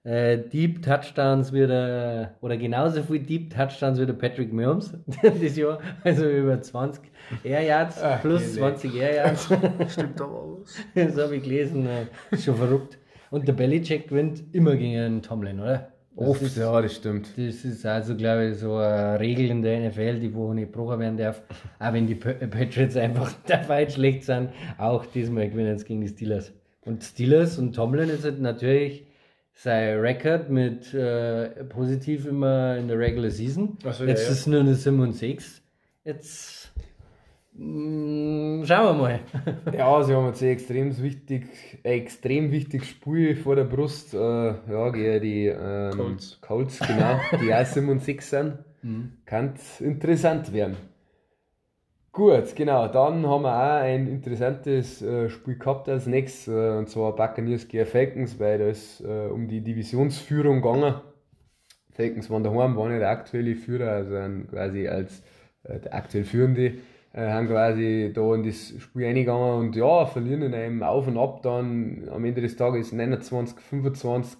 äh, 0.05 0.37
Deep 0.37 0.81
Touchdowns 0.83 1.53
wie 1.53 1.65
der, 1.65 2.35
oder 2.41 2.57
genauso 2.57 3.01
viel 3.03 3.19
Deep 3.19 3.53
Touchdowns 3.55 3.99
wie 3.99 4.05
der 4.05 4.13
Patrick 4.13 4.51
Mahomes 4.51 4.93
das 5.21 5.55
Jahr. 5.55 5.79
Also 6.03 6.27
über 6.29 6.61
20 6.61 7.01
Air 7.43 7.61
Yards 7.61 8.01
Ach, 8.03 8.21
plus 8.21 8.41
nee, 8.41 8.47
nee. 8.53 8.57
20 8.59 8.95
Air 8.95 9.15
Yards. 9.15 9.49
Stimmt 9.89 10.21
aber 10.21 10.57
was. 10.61 10.75
das 10.95 11.17
habe 11.17 11.37
ich 11.37 11.43
gelesen. 11.43 11.87
äh, 11.87 12.37
Schon 12.37 12.55
verrückt. 12.55 12.97
Und 13.31 13.47
der 13.47 13.53
Belichick 13.53 14.09
gewinnt 14.09 14.43
immer 14.51 14.75
gegen 14.75 14.99
einen 14.99 15.21
Tomlin, 15.21 15.59
oder? 15.59 15.87
Das 16.15 16.27
Oft, 16.27 16.41
ist- 16.43 16.57
ja, 16.57 16.79
das 16.79 16.95
stimmt. 16.95 17.29
Das 17.35 17.65
ist 17.65 17.83
also, 17.87 18.15
glaube 18.15 18.49
ich, 18.49 18.57
so 18.59 18.75
eine 18.75 19.19
Regel 19.19 19.49
in 19.49 19.63
der 19.63 19.79
NFL, 19.89 20.19
die 20.19 20.31
wo 20.35 20.53
nicht 20.53 20.71
gebrochen 20.71 20.99
werden 20.99 21.17
darf. 21.17 21.41
Auch 21.79 21.91
wenn 21.93 22.05
die 22.05 22.13
Pa- 22.13 22.33
Patriots 22.33 22.95
einfach 22.97 23.33
dabei 23.47 23.89
schlecht 23.89 24.23
sind, 24.25 24.49
auch 24.77 25.05
diesmal 25.07 25.49
gewinnen 25.49 25.75
sie 25.79 25.85
gegen 25.85 26.01
die 26.01 26.09
Steelers. 26.09 26.53
Und 26.85 27.03
Steelers 27.03 27.57
und 27.57 27.73
Tomlin 27.73 28.09
ist 28.09 28.25
halt 28.25 28.39
natürlich 28.41 29.05
sein 29.53 29.99
Rekord 29.99 30.49
mit 30.49 30.93
äh, 30.93 31.63
positiv 31.65 32.25
immer 32.25 32.77
in 32.77 32.87
der 32.87 32.97
Regular 32.99 33.29
Season. 33.29 33.77
So, 33.81 34.03
Jetzt 34.05 34.23
ja. 34.23 34.29
ist 34.29 34.29
es 34.29 34.47
nur 34.47 34.59
eine 34.59 34.75
7 34.75 34.99
und 34.99 35.13
6. 35.13 35.61
Jetzt 36.03 36.73
mm, 37.53 38.63
schauen 38.65 38.85
wir 38.85 38.93
mal. 38.93 39.19
Ja, 39.77 40.03
sie 40.03 40.13
haben 40.13 40.27
jetzt 40.27 40.41
ein 40.41 40.49
extrem 40.49 41.01
wichtig, 41.01 41.45
ein 41.83 41.91
extrem 41.91 42.51
wichtiges 42.51 42.89
Spiel 42.89 43.35
vor 43.35 43.55
der 43.55 43.65
Brust. 43.65 44.13
Äh, 44.13 44.17
ja, 44.17 44.89
gegen 44.89 45.21
die 45.21 45.45
ähm, 45.47 45.91
Colts. 45.91 46.41
Colts, 46.41 46.79
genau, 46.79 47.19
die 47.41 47.53
auch 47.53 47.65
7 47.65 47.89
und 47.89 48.03
6 48.03 48.29
sind. 48.29 48.57
Kann 49.25 49.53
interessant 49.79 50.51
werden. 50.51 50.75
Gut, 52.13 52.55
genau, 52.55 52.87
dann 52.89 53.25
haben 53.25 53.41
wir 53.41 53.55
auch 53.55 53.81
ein 53.81 54.07
interessantes 54.07 55.01
äh, 55.01 55.29
Spiel 55.31 55.57
gehabt 55.57 55.89
als 55.89 56.05
nächstes, 56.05 56.47
äh, 56.47 56.77
und 56.77 56.87
zwar 56.87 57.15
Buccaneers 57.15 57.67
gegen 57.67 57.87
Falcons, 57.87 58.39
weil 58.39 58.59
da 58.59 58.67
ist 58.69 59.01
äh, 59.01 59.27
um 59.31 59.47
die 59.47 59.61
Divisionsführung 59.61 60.61
gegangen. 60.61 61.01
Falcons 61.91 62.29
waren 62.29 62.43
daheim, 62.43 62.75
waren 62.77 62.91
ja 62.93 62.99
der 62.99 63.09
aktuelle 63.09 63.55
Führer, 63.55 63.91
also 63.91 64.15
quasi 64.49 64.87
als 64.87 65.23
äh, 65.63 65.79
der 65.79 65.95
aktuell 65.95 66.23
Führende, 66.25 66.75
äh, 67.13 67.29
haben 67.31 67.47
quasi 67.47 68.11
da 68.13 68.35
in 68.35 68.43
das 68.43 68.73
Spiel 68.79 69.05
eingegangen 69.05 69.59
und 69.67 69.75
ja, 69.75 70.05
verlieren 70.05 70.43
in 70.43 70.53
einem 70.55 70.83
Auf 70.83 71.07
und 71.07 71.17
Ab 71.17 71.41
dann 71.43 72.09
am 72.11 72.25
Ende 72.25 72.41
des 72.41 72.57
Tages 72.57 72.91
29, 72.93 73.59
25 73.59 74.39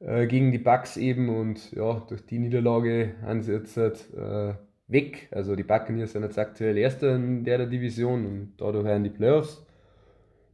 äh, 0.00 0.26
gegen 0.26 0.52
die 0.52 0.58
Bucks 0.58 0.96
eben 0.98 1.28
und 1.30 1.72
ja, 1.72 2.02
durch 2.08 2.26
die 2.26 2.38
Niederlage 2.38 3.14
haben 3.22 3.42
sie 3.42 3.52
jetzt 3.52 3.76
äh, 3.78 4.54
weg. 4.90 5.28
Also 5.30 5.54
die 5.56 5.62
Buccaneers 5.62 6.12
sind 6.12 6.22
jetzt 6.22 6.38
aktuell 6.38 6.76
Erster 6.76 7.14
in 7.16 7.44
der 7.44 7.66
Division 7.66 8.26
und 8.26 8.52
dadurch 8.58 8.84
werden 8.84 9.04
die 9.04 9.10
Playoffs. 9.10 9.64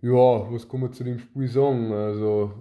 Ja, 0.03 0.13
was 0.53 0.69
kann 0.69 0.81
man 0.81 0.93
zu 0.93 1.05
dem 1.05 1.19
Spiel 1.19 1.49
sagen? 1.49 1.93
Also, 1.93 2.53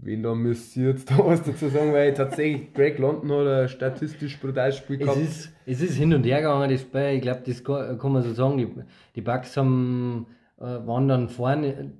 wen 0.00 0.22
da 0.22 0.34
müsst 0.34 0.76
ihr 0.76 0.88
jetzt 0.90 1.10
da 1.10 1.18
was 1.18 1.42
dazu 1.42 1.68
sagen, 1.68 1.92
weil 1.92 2.14
tatsächlich 2.14 2.72
Greg 2.72 2.98
London 2.98 3.30
hat 3.30 3.46
ein 3.46 3.68
statistisch 3.68 4.40
brutales 4.40 4.76
Spiel 4.78 4.96
Es 5.00 5.06
gehabt. 5.06 5.20
ist, 5.20 5.52
es 5.66 5.80
ist 5.82 5.96
hin 5.96 6.12
und 6.14 6.24
her 6.24 6.38
gegangen, 6.38 6.70
das 6.70 6.80
Spiel. 6.80 7.14
Ich 7.16 7.22
glaube, 7.22 7.42
das 7.46 7.62
kann, 7.62 7.98
kann 7.98 8.12
man 8.12 8.22
so 8.22 8.32
sagen. 8.32 8.58
Die, 8.58 8.68
die 9.14 9.20
Bucks 9.20 9.56
haben, 9.56 10.26
äh, 10.58 10.62
waren 10.64 11.06
dann 11.08 11.28
vorne 11.28 11.92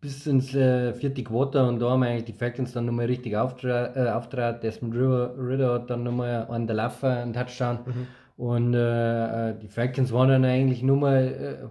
bis 0.00 0.26
ins 0.26 0.54
äh, 0.54 0.92
vierte 0.92 1.24
Quarter 1.24 1.66
und 1.66 1.80
da 1.80 1.88
haben 1.90 2.02
eigentlich 2.02 2.24
die 2.26 2.34
Falcons 2.34 2.72
dann 2.72 2.84
nochmal 2.84 3.06
richtig 3.06 3.34
auftra 3.38 3.96
äh, 3.96 4.10
auftrat. 4.10 4.62
Desmond 4.62 4.94
Ritter, 4.94 5.34
Ritter 5.38 5.72
hat 5.72 5.88
dann 5.88 6.02
nochmal 6.02 6.46
an 6.50 6.66
der 6.66 6.76
Laffe 6.76 7.08
einen 7.08 7.32
Touchdown. 7.32 7.78
Und 8.36 8.74
äh, 8.74 9.50
äh, 9.50 9.54
die 9.58 9.68
Falcons 9.68 10.12
waren 10.12 10.28
dann 10.28 10.44
eigentlich 10.44 10.82
nur 10.82 10.96
mal, 10.96 11.22
äh, 11.22 11.56
sagen 11.60 11.70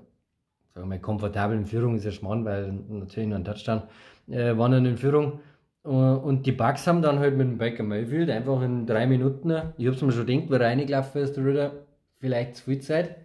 wir 0.75 0.85
mal, 0.85 0.99
komfortabel 0.99 1.57
in 1.57 1.65
Führung, 1.65 1.95
ist 1.95 2.05
ja 2.05 2.11
Schmarrn, 2.11 2.45
weil 2.45 2.71
natürlich 2.89 3.27
nur 3.29 3.37
ein 3.37 3.43
Touchdown, 3.45 3.83
äh, 4.29 4.57
waren 4.57 4.71
dann 4.71 4.85
in 4.85 4.97
Führung. 4.97 5.39
Äh, 5.83 5.89
Und 5.89 6.45
die 6.45 6.53
Bucks 6.53 6.87
haben 6.87 7.01
dann 7.01 7.19
halt 7.19 7.35
mit 7.37 7.47
dem 7.47 7.57
Baker 7.57 7.83
Mayfield 7.83 8.29
einfach 8.29 8.61
in 8.61 8.85
drei 8.85 9.05
Minuten, 9.07 9.51
ich 9.77 9.87
hab's 9.87 10.01
mir 10.01 10.11
schon 10.11 10.25
gedacht, 10.25 10.49
weil 10.49 10.61
reingelaufen 10.63 11.21
ist, 11.21 11.37
Ritter, 11.37 11.71
vielleicht 12.19 12.55
zu 12.55 12.63
viel 12.65 12.79
Zeit. 12.79 13.17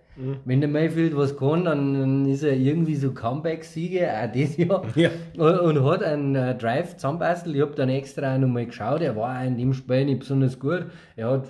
Wenn 0.45 0.61
der 0.61 0.68
Mayfield 0.68 1.16
was 1.16 1.37
kann, 1.37 1.64
dann, 1.64 2.26
ist 2.26 2.42
er 2.42 2.57
irgendwie 2.57 2.97
so 2.97 3.12
Comeback-Sieger, 3.12 4.09
auch 4.25 4.33
das 4.33 4.57
Jahr. 4.57 4.83
Ja. 4.97 5.11
Und, 5.37 5.61
und 5.61 5.85
hat 5.85 6.02
einen 6.02 6.35
äh, 6.35 6.57
Drive 6.57 6.97
zusammenbastelt. 6.97 7.54
Ich 7.54 7.62
habe 7.62 7.76
dann 7.76 7.88
extra 7.88 8.37
nochmal 8.37 8.66
geschaut. 8.66 9.00
Er 9.00 9.14
war 9.14 9.40
auch 9.40 9.47
in 9.47 9.57
dem 9.57 9.73
Spiel 9.75 10.07
nicht 10.07 10.18
besonders 10.18 10.59
gut. 10.59 10.87
Er 11.14 11.30
hat 11.30 11.47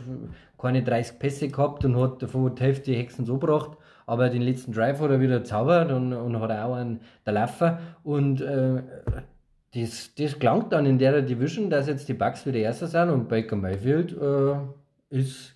keine 0.59 0.83
30 0.83 1.19
Pässe 1.19 1.49
gehabt 1.49 1.85
und 1.85 1.97
hat 1.97 2.23
davon 2.23 2.55
die 2.55 2.63
Hälfte 2.63 2.93
Hexen 2.93 3.25
so 3.25 3.39
gebracht. 3.39 3.77
Aber 4.07 4.31
den 4.31 4.43
letzten 4.43 4.73
Drive 4.73 5.01
hat 5.01 5.11
er 5.11 5.21
wieder 5.21 5.45
zaubert 5.45 5.93
und, 5.93 6.13
und 6.13 6.41
hat 6.41 6.51
auch 6.51 6.75
einen 6.75 7.01
der 7.27 7.35
Laufer. 7.35 7.79
Und 8.03 8.41
äh, 8.41 8.83
das, 9.75 10.15
das 10.15 10.39
klangt 10.39 10.73
dann 10.73 10.87
in 10.87 10.99
der 10.99 11.23
Division, 11.23 11.71
dass 11.71 11.89
jetzt 11.89 12.09
die 12.09 12.15
Bucks 12.15 12.47
wieder 12.47 12.59
Erster 12.59 12.87
sind 12.87 13.11
und 13.11 13.29
Baker 13.29 13.57
Mayfield 13.57 14.17
äh, 14.17 14.57
ist 15.11 15.55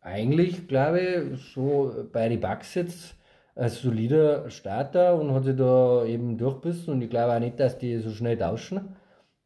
eigentlich, 0.00 0.68
glaube 0.68 1.00
ich, 1.00 1.52
so 1.54 2.06
bei 2.12 2.28
den 2.28 2.40
Bucks 2.40 2.74
jetzt 2.74 3.16
ein 3.54 3.68
solider 3.68 4.48
Starter 4.50 5.18
und 5.20 5.32
hat 5.32 5.44
sich 5.44 5.56
da 5.56 6.04
eben 6.04 6.38
durchbissen 6.38 6.94
und 6.94 7.02
ich 7.02 7.10
glaube 7.10 7.34
auch 7.34 7.40
nicht, 7.40 7.58
dass 7.60 7.78
die 7.78 7.98
so 7.98 8.10
schnell 8.10 8.38
tauschen. 8.38 8.96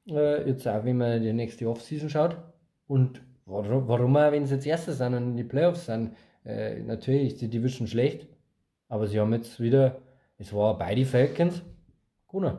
Äh, 0.08 0.48
jetzt 0.48 0.66
auch, 0.68 0.84
wenn 0.84 0.98
man 0.98 1.22
die 1.22 1.32
nächste 1.32 1.68
Offseason 1.68 2.10
schaut. 2.10 2.36
Und 2.86 3.22
warum, 3.46 3.86
warum 3.88 4.16
auch, 4.16 4.32
wenn 4.32 4.46
sie 4.46 4.54
jetzt 4.54 4.66
Erster 4.66 4.92
sind 4.92 5.14
und 5.14 5.22
in 5.30 5.36
die 5.36 5.44
Playoffs 5.44 5.86
sind, 5.86 6.12
äh, 6.44 6.80
natürlich 6.82 7.32
ist 7.34 7.40
die 7.42 7.48
Division 7.48 7.86
schlecht, 7.86 8.26
aber 8.88 9.06
sie 9.06 9.18
haben 9.20 9.32
jetzt 9.32 9.60
wieder, 9.60 9.98
es 10.38 10.52
war 10.52 10.76
beide 10.78 11.04
Falcons, 11.04 11.62
gewonnen. 12.28 12.58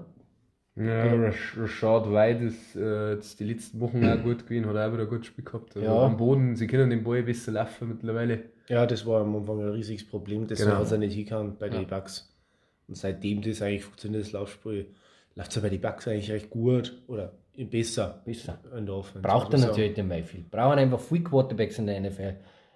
Ja, 0.77 1.03
Rash- 1.13 1.57
Rashad 1.57 2.11
White 2.11 2.43
ist 2.43 2.75
äh, 2.75 3.13
jetzt 3.13 3.39
die 3.39 3.45
letzten 3.45 3.79
Wochen 3.79 4.05
auch 4.05 4.21
gut 4.21 4.45
gewesen, 4.45 4.65
hat 4.67 4.75
auch 4.75 4.91
wieder 4.91 5.03
ein 5.03 5.09
gutes 5.09 5.27
Spiel 5.27 5.45
gehabt. 5.45 5.73
Also 5.77 5.87
Ja. 5.87 6.05
Am 6.05 6.17
Boden, 6.17 6.55
sie 6.57 6.67
können 6.67 6.89
den 6.89 7.01
Ball 7.03 7.23
besser 7.23 7.53
laufen 7.53 7.87
mittlerweile. 7.89 8.49
Ja, 8.67 8.85
das 8.85 9.05
war 9.05 9.21
am 9.21 9.35
Anfang 9.37 9.61
ein 9.61 9.69
riesiges 9.69 10.05
Problem. 10.05 10.47
Deswegen 10.47 10.71
Genau. 10.71 10.81
hat 10.81 10.91
er 10.91 10.97
nicht 10.97 11.13
hingehauen 11.15 11.55
bei 11.57 11.69
den 11.69 11.87
Bucks. 11.87 12.35
Und 12.89 12.97
seitdem 12.97 13.41
das 13.41 13.61
eigentlich 13.61 13.85
funktioniert, 13.85 14.23
das 14.25 14.33
Laufspiel, 14.33 14.87
läuft 15.35 15.49
es 15.51 15.55
ja 15.55 15.61
bei 15.61 15.69
den 15.69 15.79
Bucks 15.81 16.07
eigentlich 16.09 16.31
recht 16.31 16.49
gut 16.49 17.01
oder 17.07 17.31
besser. 17.63 18.21
Besser. 18.25 18.59
In 18.77 18.85
der 18.85 18.95
Offense, 18.95 19.21
Braucht 19.21 19.53
er 19.53 19.59
ich 19.59 19.65
natürlich 19.65 19.93
den 19.93 20.07
Mayfield. 20.07 20.51
Brauchen 20.51 20.79
einfach 20.79 20.99
viele 20.99 21.23
Quarterbacks 21.23 21.79
in 21.79 21.87
der 21.87 21.99
NFL. 22.01 22.35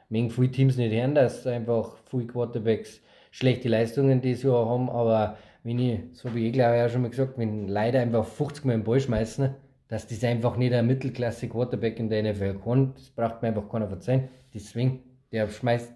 Mögen 0.09 0.29
viele 0.29 0.51
Teams 0.51 0.77
nicht 0.77 0.93
hören, 0.93 1.13
dass 1.15 1.45
einfach 1.45 1.98
viele 2.09 2.27
Quarterbacks 2.27 3.01
schlechte 3.31 3.69
Leistungen 3.69 4.21
dieses 4.21 4.43
Jahr 4.43 4.67
haben, 4.67 4.89
aber 4.89 5.38
wenn 5.63 5.79
ich, 5.79 6.00
so 6.13 6.33
wie 6.33 6.48
ich 6.48 6.53
glaube 6.53 6.77
ich 6.77 6.83
auch 6.83 6.89
schon 6.89 7.01
mal 7.01 7.09
gesagt, 7.09 7.38
wenn 7.38 7.67
Leute 7.67 8.00
einfach 8.00 8.25
50 8.25 8.65
Mal 8.65 8.74
den 8.74 8.83
Ball 8.83 9.00
schmeißen, 9.00 9.53
dass 9.88 10.07
das 10.07 10.24
einfach 10.24 10.57
nicht 10.57 10.74
ein 10.74 10.88
Mittelklasse 10.88 11.48
Quarterback 11.48 12.00
in 12.00 12.09
der 12.09 12.24
NFL 12.24 12.59
kann, 12.63 12.93
das 12.95 13.09
braucht 13.09 13.41
mir 13.41 13.50
einfach 13.50 13.69
keiner 13.69 13.88
verzeihen. 13.88 14.29
Deswegen, 14.53 15.03
der 15.31 15.50
schmeißt 15.50 15.93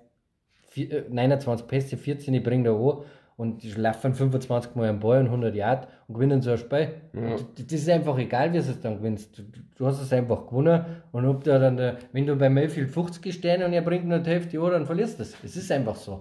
vier, 0.68 1.06
äh, 1.08 1.10
29 1.10 1.68
Pässe, 1.68 1.98
14 1.98 2.42
bringt 2.44 2.68
er 2.68 2.74
an 2.74 3.04
und 3.38 3.64
die 3.64 3.72
laufen 3.72 4.14
25 4.14 4.76
Mal 4.76 4.90
am 4.90 5.00
Ball 5.00 5.20
und 5.22 5.26
100 5.28 5.56
Yard 5.56 5.88
und 6.08 6.16
gewinnen 6.16 6.42
so 6.42 6.52
ein 6.52 6.58
Spiel. 6.58 6.88
Und 7.14 7.46
Das 7.58 7.72
ist 7.74 7.90
einfach 7.90 8.18
egal, 8.18 8.50
wie 8.54 8.58
du 8.58 8.64
es 8.64 8.80
dann 8.82 8.98
gewinnst. 8.98 9.38
Du, 9.38 9.42
du- 9.44 9.60
du 9.78 9.86
hast 9.88 10.02
es 10.02 10.14
einfach 10.14 10.46
gewonnen 10.48 10.86
und 11.12 11.26
ob 11.26 11.44
der 11.44 11.60
dann, 11.60 11.98
wenn 12.12 12.26
du 12.28 12.36
bei 12.36 12.50
Mayfield 12.50 12.90
50 12.92 13.34
stehen 13.34 13.64
und 13.64 13.74
er 13.74 13.82
bringt 13.82 14.06
nur 14.08 14.20
die 14.20 14.30
Hälfte 14.30 14.60
an, 14.62 14.72
dann 14.72 14.86
verlierst 14.86 15.18
du 15.20 15.24
es. 15.24 15.36
Es 15.44 15.56
ist 15.58 15.72
einfach 15.72 15.96
so. 15.96 16.20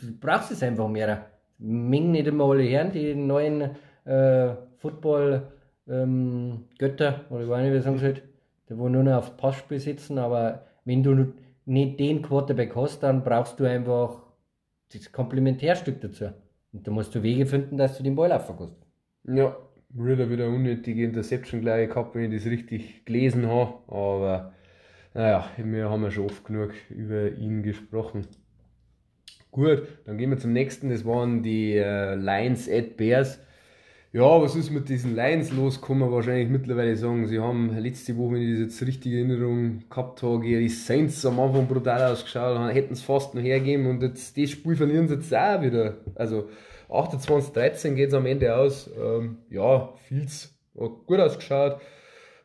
Du, 0.00 0.06
du 0.06 0.12
brauchst 0.20 0.50
es 0.52 0.62
einfach 0.62 0.88
mehr. 0.88 1.26
Mengen 1.58 2.12
nicht 2.12 2.26
immer 2.26 2.44
alle 2.44 2.68
hören, 2.68 2.90
die 2.92 3.14
neuen 3.14 3.70
äh, 4.04 4.54
Football-Götter, 5.86 7.20
oder 7.30 7.42
ich 7.42 7.48
weiß 7.48 7.62
nicht, 7.64 7.72
wie 7.74 7.80
sagen 7.80 7.98
soll, 7.98 8.14
die 8.68 8.78
wo 8.78 8.88
nur 8.88 9.02
noch 9.02 9.16
aufs 9.18 9.30
Passspiel 9.36 9.78
sitzen, 9.80 10.18
aber 10.18 10.64
wenn 10.84 11.02
du 11.02 11.32
nicht 11.66 11.98
den 12.00 12.22
Quarterback 12.22 12.74
hast, 12.76 13.02
dann 13.02 13.22
brauchst 13.22 13.58
du 13.60 13.64
einfach 13.64 14.22
das 14.92 15.10
Komplementärstück 15.12 16.00
dazu. 16.00 16.26
Und 16.74 16.86
da 16.86 16.90
musst 16.90 17.14
du 17.14 17.22
Wege 17.22 17.46
finden, 17.46 17.76
dass 17.76 17.96
du 17.96 18.02
den 18.02 18.16
Ball 18.16 18.30
laufen 18.30 18.56
kannst. 18.58 18.76
Ja, 19.26 19.56
Ritter 19.96 20.28
wieder 20.28 20.48
unnötige 20.48 21.04
Interception 21.04 21.60
gleich 21.60 21.88
gehabt, 21.88 22.16
wenn 22.16 22.32
ich 22.32 22.42
das 22.42 22.50
richtig 22.50 23.04
gelesen 23.04 23.46
habe. 23.46 23.74
Aber 23.86 24.52
naja, 25.14 25.48
wir 25.56 25.88
haben 25.88 26.02
ja 26.02 26.10
schon 26.10 26.26
oft 26.26 26.44
genug 26.44 26.72
über 26.90 27.30
ihn 27.30 27.62
gesprochen. 27.62 28.26
Gut, 29.52 29.86
dann 30.04 30.18
gehen 30.18 30.30
wir 30.30 30.38
zum 30.38 30.52
nächsten. 30.52 30.90
Das 30.90 31.04
waren 31.04 31.44
die 31.44 31.76
äh, 31.76 32.16
Lions 32.16 32.68
at 32.68 32.96
Bears. 32.96 33.38
Ja, 34.14 34.40
was 34.40 34.54
ist 34.54 34.70
mit 34.70 34.88
diesen 34.88 35.16
Lions 35.16 35.50
los? 35.50 35.82
Kann 35.82 35.98
man 35.98 36.12
wahrscheinlich 36.12 36.48
mittlerweile 36.48 36.94
sagen. 36.96 37.26
Sie 37.26 37.40
haben 37.40 37.76
letzte 37.76 38.16
Woche, 38.16 38.34
wenn 38.34 38.42
ich 38.42 38.60
das 38.60 38.60
jetzt 38.60 38.86
richtig 38.86 39.12
in 39.12 39.28
Erinnerung 39.28 39.82
gehabt 39.90 40.22
habe, 40.22 40.40
die 40.40 40.68
Saints 40.68 41.26
am 41.26 41.40
Anfang 41.40 41.66
brutal 41.66 42.12
ausgeschaut, 42.12 42.72
hätten 42.72 42.92
es 42.92 43.02
fast 43.02 43.34
noch 43.34 43.42
hergeben 43.42 43.88
und 43.88 44.04
jetzt 44.04 44.38
das 44.38 44.50
Spiel 44.50 44.76
verlieren 44.76 45.08
sie 45.08 45.14
jetzt 45.14 45.34
auch 45.34 45.60
wieder. 45.60 45.96
Also 46.14 46.48
28-13 46.90 47.94
geht 47.94 48.10
es 48.10 48.14
am 48.14 48.26
Ende 48.26 48.54
aus. 48.54 48.88
Ähm, 48.96 49.38
ja, 49.50 49.92
viel's 50.06 50.54
hat 50.80 51.06
gut 51.06 51.18
ausgeschaut. 51.18 51.80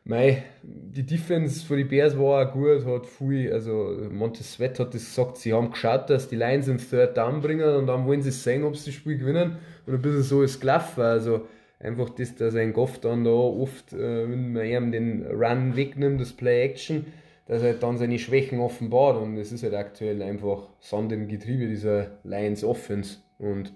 Mei, 0.02 0.42
die 0.64 1.06
Defense 1.06 1.64
für 1.64 1.76
die 1.76 1.84
Bears 1.84 2.18
war 2.18 2.48
auch 2.48 2.52
gut, 2.52 2.84
hat 2.84 3.06
viel, 3.06 3.52
also 3.52 3.96
Montez 4.10 4.54
Sweat 4.54 4.80
hat 4.80 4.92
das 4.92 5.04
gesagt, 5.04 5.36
sie 5.36 5.52
haben 5.52 5.70
geschaut, 5.70 6.10
dass 6.10 6.26
die 6.26 6.34
Lions 6.34 6.66
im 6.66 6.78
Third 6.78 7.16
Down 7.16 7.40
bringen 7.40 7.76
und 7.76 7.86
dann 7.86 8.08
wollen 8.08 8.22
sie 8.22 8.32
sehen, 8.32 8.64
ob 8.64 8.76
sie 8.76 8.86
das 8.86 8.94
Spiel 8.94 9.18
gewinnen 9.18 9.58
und 9.86 9.94
ein 9.94 10.02
bisschen 10.02 10.24
so 10.24 10.42
ist 10.42 10.58
gelaufen, 10.58 11.02
also 11.02 11.46
einfach 11.80 12.10
das, 12.10 12.36
dass 12.36 12.54
ein 12.54 12.72
Goff 12.72 13.00
dann 13.00 13.24
da 13.24 13.30
oft, 13.30 13.92
äh, 13.92 14.30
wenn 14.30 14.52
man 14.52 14.64
ihm 14.66 14.92
den 14.92 15.26
Run 15.26 15.76
wegnimmt, 15.76 16.20
das 16.20 16.32
Play 16.32 16.62
Action, 16.64 17.06
dass 17.46 17.62
er 17.62 17.70
halt 17.70 17.82
dann 17.82 17.98
seine 17.98 18.18
Schwächen 18.18 18.60
offenbart 18.60 19.20
und 19.20 19.36
es 19.36 19.50
ist 19.50 19.64
halt 19.64 19.74
aktuell 19.74 20.22
einfach 20.22 20.68
Sand 20.80 21.10
im 21.12 21.26
Getriebe 21.26 21.66
dieser 21.66 22.18
Lions 22.22 22.62
Offense 22.62 23.18
und 23.38 23.72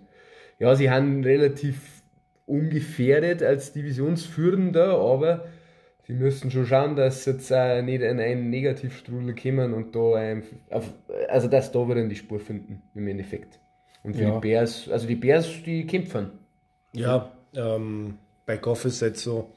ja, 0.60 0.76
sie 0.76 0.90
haben 0.90 1.24
relativ 1.24 2.02
ungefährdet 2.46 3.42
als 3.42 3.72
Divisionsführender, 3.72 4.98
aber 4.98 5.46
sie 6.06 6.12
müssen 6.12 6.50
schon 6.50 6.66
schauen, 6.66 6.94
dass 6.96 7.24
sie 7.24 7.32
jetzt 7.32 7.52
auch 7.52 7.82
nicht 7.82 8.02
in 8.02 8.20
einen 8.20 8.50
Negativstrudel 8.50 9.34
kommen 9.34 9.72
und 9.72 9.96
da 9.96 10.36
auf, 10.70 10.92
also 11.28 11.48
dass 11.48 11.72
da 11.72 11.88
wieder 11.88 12.06
die 12.06 12.16
Spur 12.16 12.38
finden 12.38 12.82
im 12.94 13.08
Endeffekt. 13.08 13.58
Und 14.04 14.14
für 14.14 14.24
Ja. 14.24 14.34
die 14.34 14.40
Bears, 14.48 14.88
also 14.90 15.06
die 15.06 15.16
Bears, 15.16 15.48
die 15.64 15.86
kämpfen. 15.86 16.30
Ja, 16.92 17.32
ähm, 17.56 18.18
bei 18.46 18.56
Goff 18.56 18.84
ist 18.84 18.94
es 18.94 19.00
jetzt 19.00 19.22
so. 19.22 19.50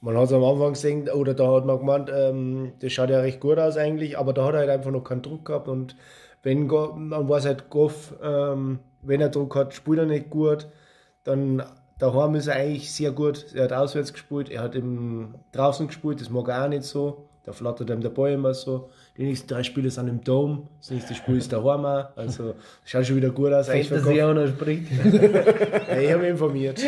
Man 0.00 0.16
hat 0.16 0.24
es 0.24 0.32
am 0.32 0.42
Anfang 0.42 0.72
gesehen, 0.72 1.08
oder 1.08 1.34
da 1.34 1.52
hat 1.52 1.64
man 1.64 1.78
gemeint, 1.78 2.10
ähm, 2.12 2.72
das 2.80 2.92
schaut 2.92 3.10
ja 3.10 3.20
recht 3.20 3.40
gut 3.40 3.58
aus 3.58 3.76
eigentlich, 3.76 4.18
aber 4.18 4.32
da 4.32 4.46
hat 4.46 4.54
er 4.54 4.60
halt 4.60 4.70
einfach 4.70 4.90
noch 4.90 5.04
keinen 5.04 5.22
Druck 5.22 5.44
gehabt 5.44 5.68
und 5.68 5.96
wenn 6.42 6.66
man 6.66 7.28
weiß 7.28 7.46
halt, 7.46 7.70
Goff, 7.70 8.14
ähm, 8.22 8.80
wenn 9.02 9.20
er 9.20 9.28
Druck 9.28 9.54
hat, 9.54 9.74
spielt 9.74 10.00
er 10.00 10.06
nicht 10.06 10.28
gut, 10.30 10.66
dann 11.24 11.62
daheim 11.98 12.34
ist 12.34 12.48
er 12.48 12.56
eigentlich 12.56 12.92
sehr 12.92 13.12
gut. 13.12 13.54
Er 13.54 13.64
hat 13.64 13.72
auswärts 13.72 14.12
gespielt, 14.12 14.50
er 14.50 14.62
hat 14.62 14.74
im, 14.74 15.36
draußen 15.52 15.86
gespielt, 15.86 16.20
das 16.20 16.30
mag 16.30 16.48
er 16.48 16.64
auch 16.64 16.68
nicht 16.68 16.82
so. 16.82 17.28
Da 17.44 17.52
flattert 17.52 17.90
ihm 17.90 18.00
der 18.00 18.10
Ball 18.10 18.32
immer 18.32 18.54
so. 18.54 18.90
Die 19.18 19.24
nächsten 19.24 19.46
drei 19.46 19.62
Spiele 19.62 19.90
sind 19.90 20.08
im 20.08 20.24
Dome, 20.24 20.68
das 20.78 20.90
nächste 20.90 21.14
Spiel 21.14 21.36
ist 21.36 21.52
daheim 21.52 21.84
auch. 21.84 22.16
Also 22.16 22.54
schaut 22.84 23.06
schon 23.06 23.16
wieder 23.16 23.28
gut 23.28 23.52
aus. 23.52 23.68
eigentlich 23.68 23.88
für 23.88 23.96
Goff. 23.96 24.04
Fantasy 24.04 24.22
Owner 24.22 24.48
spricht. 24.48 24.90
Ja, 25.92 26.00
ich 26.00 26.10
habe 26.10 26.22
mich 26.22 26.30
informiert. 26.30 26.80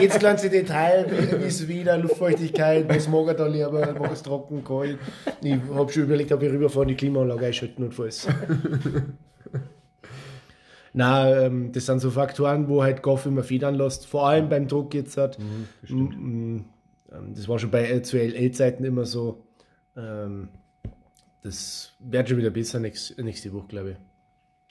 Jetzt 0.00 0.20
ganze 0.20 0.48
Detail, 0.48 1.04
wie 1.38 1.44
es 1.44 1.68
wieder, 1.68 1.98
Luftfeuchtigkeit, 1.98 2.88
was 2.88 3.08
mag 3.08 3.28
er 3.28 3.34
da 3.34 3.46
lieber, 3.46 3.94
mag 3.98 4.12
es 4.12 4.22
trocken, 4.22 4.64
kalt. 4.64 4.98
Ich 5.42 5.58
habe 5.74 5.92
schon 5.92 6.04
überlegt, 6.04 6.32
ob 6.32 6.42
ich 6.42 6.50
rüberfahre, 6.50 6.86
die 6.86 6.94
Klimaanlage 6.94 7.46
einschalten 7.46 7.84
und 7.84 7.92
falls. 7.92 8.26
Nein, 10.94 11.36
ähm, 11.38 11.72
das 11.72 11.84
sind 11.84 11.98
so 11.98 12.10
Faktoren, 12.10 12.68
wo 12.68 12.82
halt 12.82 13.02
Goff 13.02 13.26
immer 13.26 13.42
federn 13.42 13.74
lässt, 13.74 14.06
vor 14.06 14.26
allem 14.26 14.48
beim 14.48 14.66
Druck 14.66 14.94
jetzt 14.94 15.18
hat. 15.18 15.38
Mm, 15.38 15.94
mm, 15.94 16.64
ähm, 17.12 17.34
das 17.34 17.46
war 17.48 17.58
schon 17.58 17.70
bei 17.70 17.86
äh, 17.90 18.00
zu 18.00 18.16
LL-Zeiten 18.16 18.82
immer 18.82 19.04
so. 19.04 19.42
Ähm, 19.94 20.48
das 21.46 21.94
wird 22.00 22.28
schon 22.28 22.38
wieder 22.38 22.50
besser 22.50 22.80
nächst, 22.80 23.18
nächste 23.18 23.52
Woche, 23.52 23.68
glaube 23.68 23.90
ich. 23.90 23.96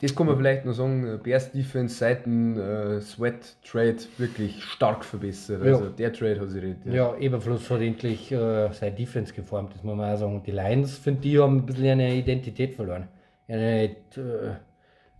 Das 0.01 0.13
kann 0.13 0.27
man 0.27 0.36
vielleicht 0.36 0.65
noch 0.65 0.74
sagen, 0.74 1.08
äh, 1.08 1.17
Bears 1.17 1.53
Defense 1.53 1.96
seit 1.96 2.25
dem 2.25 2.60
äh, 2.60 3.00
Sweat 3.00 3.55
Trade 3.63 3.98
wirklich 4.17 4.62
stark 4.62 5.05
verbessert. 5.05 5.63
Ja. 5.63 5.74
Also 5.74 5.89
der 5.89 6.12
Trade 6.12 6.41
hat 6.41 6.50
sich 6.50 6.62
redet. 6.62 6.86
Ja, 6.86 7.15
Eberfluss 7.15 7.70
hat 7.72 7.79
endlich 7.79 8.29
äh, 8.32 8.72
seine 8.74 8.94
Defense 8.94 9.34
geformt, 9.34 9.74
das 9.74 9.84
muss 9.84 9.96
man 9.96 10.13
auch 10.13 10.17
sagen. 10.17 10.44
Die 10.46 10.51
Lions, 10.51 10.98
finde 10.98 11.27
ich, 11.27 11.38
haben 11.38 11.60
ein 11.60 11.65
bisschen 11.65 11.88
eine 11.88 12.13
Identität 12.13 12.75
verloren. 12.75 13.08
Eine, 13.48 13.84
äh, 13.86 13.94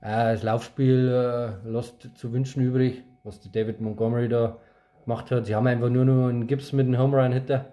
das 0.02 0.44
Laufspiel 0.44 1.08
äh, 1.08 1.70
lässt 1.70 2.10
zu 2.16 2.34
wünschen 2.34 2.62
übrig, 2.62 3.04
was 3.24 3.40
der 3.40 3.52
David 3.52 3.80
Montgomery 3.80 4.28
da 4.28 4.58
gemacht 5.06 5.32
hat. 5.32 5.46
Sie 5.46 5.56
haben 5.56 5.68
einfach 5.68 5.90
nur 5.90 6.04
noch 6.04 6.28
einen 6.28 6.48
Gips 6.48 6.74
mit 6.74 6.86
einem 6.86 7.00
Home 7.00 7.18
Run 7.18 7.32
Hitter 7.32 7.72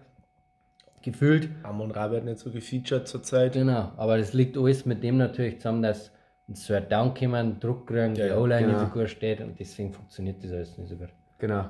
gefühlt. 1.03 1.49
Amon 1.63 1.91
Ra 1.91 2.11
wird 2.11 2.25
nicht 2.25 2.39
so 2.39 2.51
gefeatured 2.51 3.07
zurzeit. 3.09 3.53
Genau, 3.53 3.93
aber 3.97 4.19
das 4.19 4.33
liegt 4.33 4.57
alles 4.57 4.87
mit 4.87 5.03
dem 5.03 5.17
natürlich 5.17 5.59
zusammen, 5.59 5.83
dass 5.83 6.11
ein 6.49 6.55
Third 6.55 6.91
Down 6.91 7.15
kommen, 7.15 7.61
Druck 7.61 7.87
kriegen, 7.87 8.15
Ja, 8.15 8.27
die 8.27 8.33
O-Line 8.33 8.67
genau. 8.67 8.81
nicht 8.81 8.93
so 8.93 8.99
gut 8.99 9.11
steht 9.11 9.41
und 9.41 9.59
deswegen 9.59 9.93
funktioniert 9.93 10.43
das 10.43 10.53
alles 10.53 10.79
nicht 10.79 10.89
so 10.89 10.97
gut. 10.97 11.09
Genau. 11.39 11.67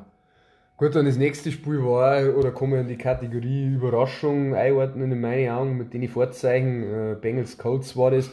Gut, 0.77 0.97
dann 0.97 1.05
das 1.07 1.17
nächste 1.17 1.53
Spiel 1.53 1.85
war, 1.85 2.37
oder 2.37 2.51
kann 2.51 2.71
man 2.71 2.81
in 2.81 2.89
die 2.89 2.97
Kategorie 2.97 3.67
Überraschung 3.67 4.55
einordnen, 4.55 5.12
in 5.12 5.21
meinen 5.21 5.51
Augen, 5.51 5.77
mit 5.77 5.95
den 5.95 6.09
Vorzeichen. 6.09 6.83
Äh, 6.83 7.17
Bengals 7.21 7.57
Colts 7.59 7.97
war 7.97 8.11
das. 8.11 8.31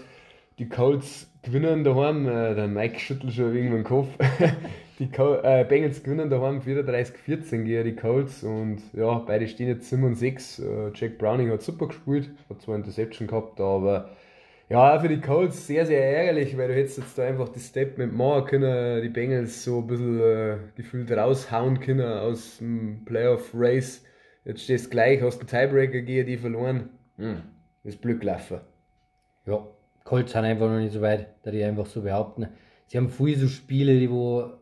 Die 0.58 0.68
Colts 0.68 1.29
gewinnen 1.44 1.84
daheim, 1.84 2.27
äh, 2.27 2.56
der 2.56 2.68
Mike 2.68 3.00
schüttelt 3.00 3.34
schon 3.34 3.53
wegen 3.53 3.72
den 3.72 3.84
Kopf. 3.84 4.08
die 5.00 5.10
Col 5.10 5.39
äh, 5.44 5.63
Bengals 5.63 6.03
gewinnen 6.03 6.29
daheim 6.29 6.60
34-14 6.60 7.63
gegen 7.63 7.86
die 7.86 7.96
Colts 7.96 8.44
und 8.44 8.82
ja, 8.94 9.20
beide 9.20 9.48
stehen 9.48 9.70
jetzt 9.70 9.89
7 9.89 10.03
und 10.03 10.15
6. 10.15 10.60
Äh, 10.60 10.91
Jack 10.94 11.18
Browning 11.18 11.51
hat 11.51 11.62
super 11.62 11.88
gespielt, 11.88 12.29
hat 12.50 12.62
zwar 12.62 12.75
Interception 12.75 13.27
gehabt, 13.27 13.62
aber 13.62 14.10
ja, 14.68 14.96
auch 14.96 15.01
für 15.01 15.08
die 15.08 15.22
Colts 15.22 15.65
sehr, 15.65 15.86
sehr 15.86 16.03
ärgerlich, 16.18 16.58
weil 16.58 16.68
du 16.68 16.75
hättest 16.75 16.98
jetzt 16.98 17.18
da 17.18 17.24
einfach 17.24 17.50
das 17.50 17.65
Statement 17.65 18.15
machen 18.15 18.46
können, 18.46 19.01
die 19.01 19.10
Bengals 19.10 19.63
so 19.63 19.79
ein 19.79 19.88
bisschen 19.88 20.20
äh, 20.20 20.58
gefühlt 20.75 21.12
raushauen 21.12 21.79
können 21.79 22.06
aus 22.06 22.58
dem 22.58 23.03
Playoff-Race. 23.06 24.03
Jetzt 24.44 24.63
stehst 24.63 24.88
du 24.88 24.89
gleich, 24.91 25.22
hast 25.22 25.39
einen 25.39 25.48
Tiebreaker 25.48 26.01
gegen 26.01 26.27
die 26.27 26.38
verloren. 26.38 26.89
Hm, 27.18 27.41
ist 27.84 28.01
blöd 28.01 28.20
gelaufen. 28.20 28.60
Ja, 29.46 29.65
Colts 30.03 30.34
sind 30.34 30.44
einfach 30.44 30.68
noch 30.68 30.79
nicht 30.79 30.94
so 30.94 31.01
weit, 31.01 31.27
da 31.44 31.51
die 31.51 31.63
einfach 31.63 31.86
so 31.86 32.01
behaupten. 32.01 32.50
Sie 32.88 32.98
haben 32.98 33.10
viele 33.10 33.38
so 33.38 33.48
Spiele, 33.48 33.98
die 33.98 34.10
wo 34.10 34.59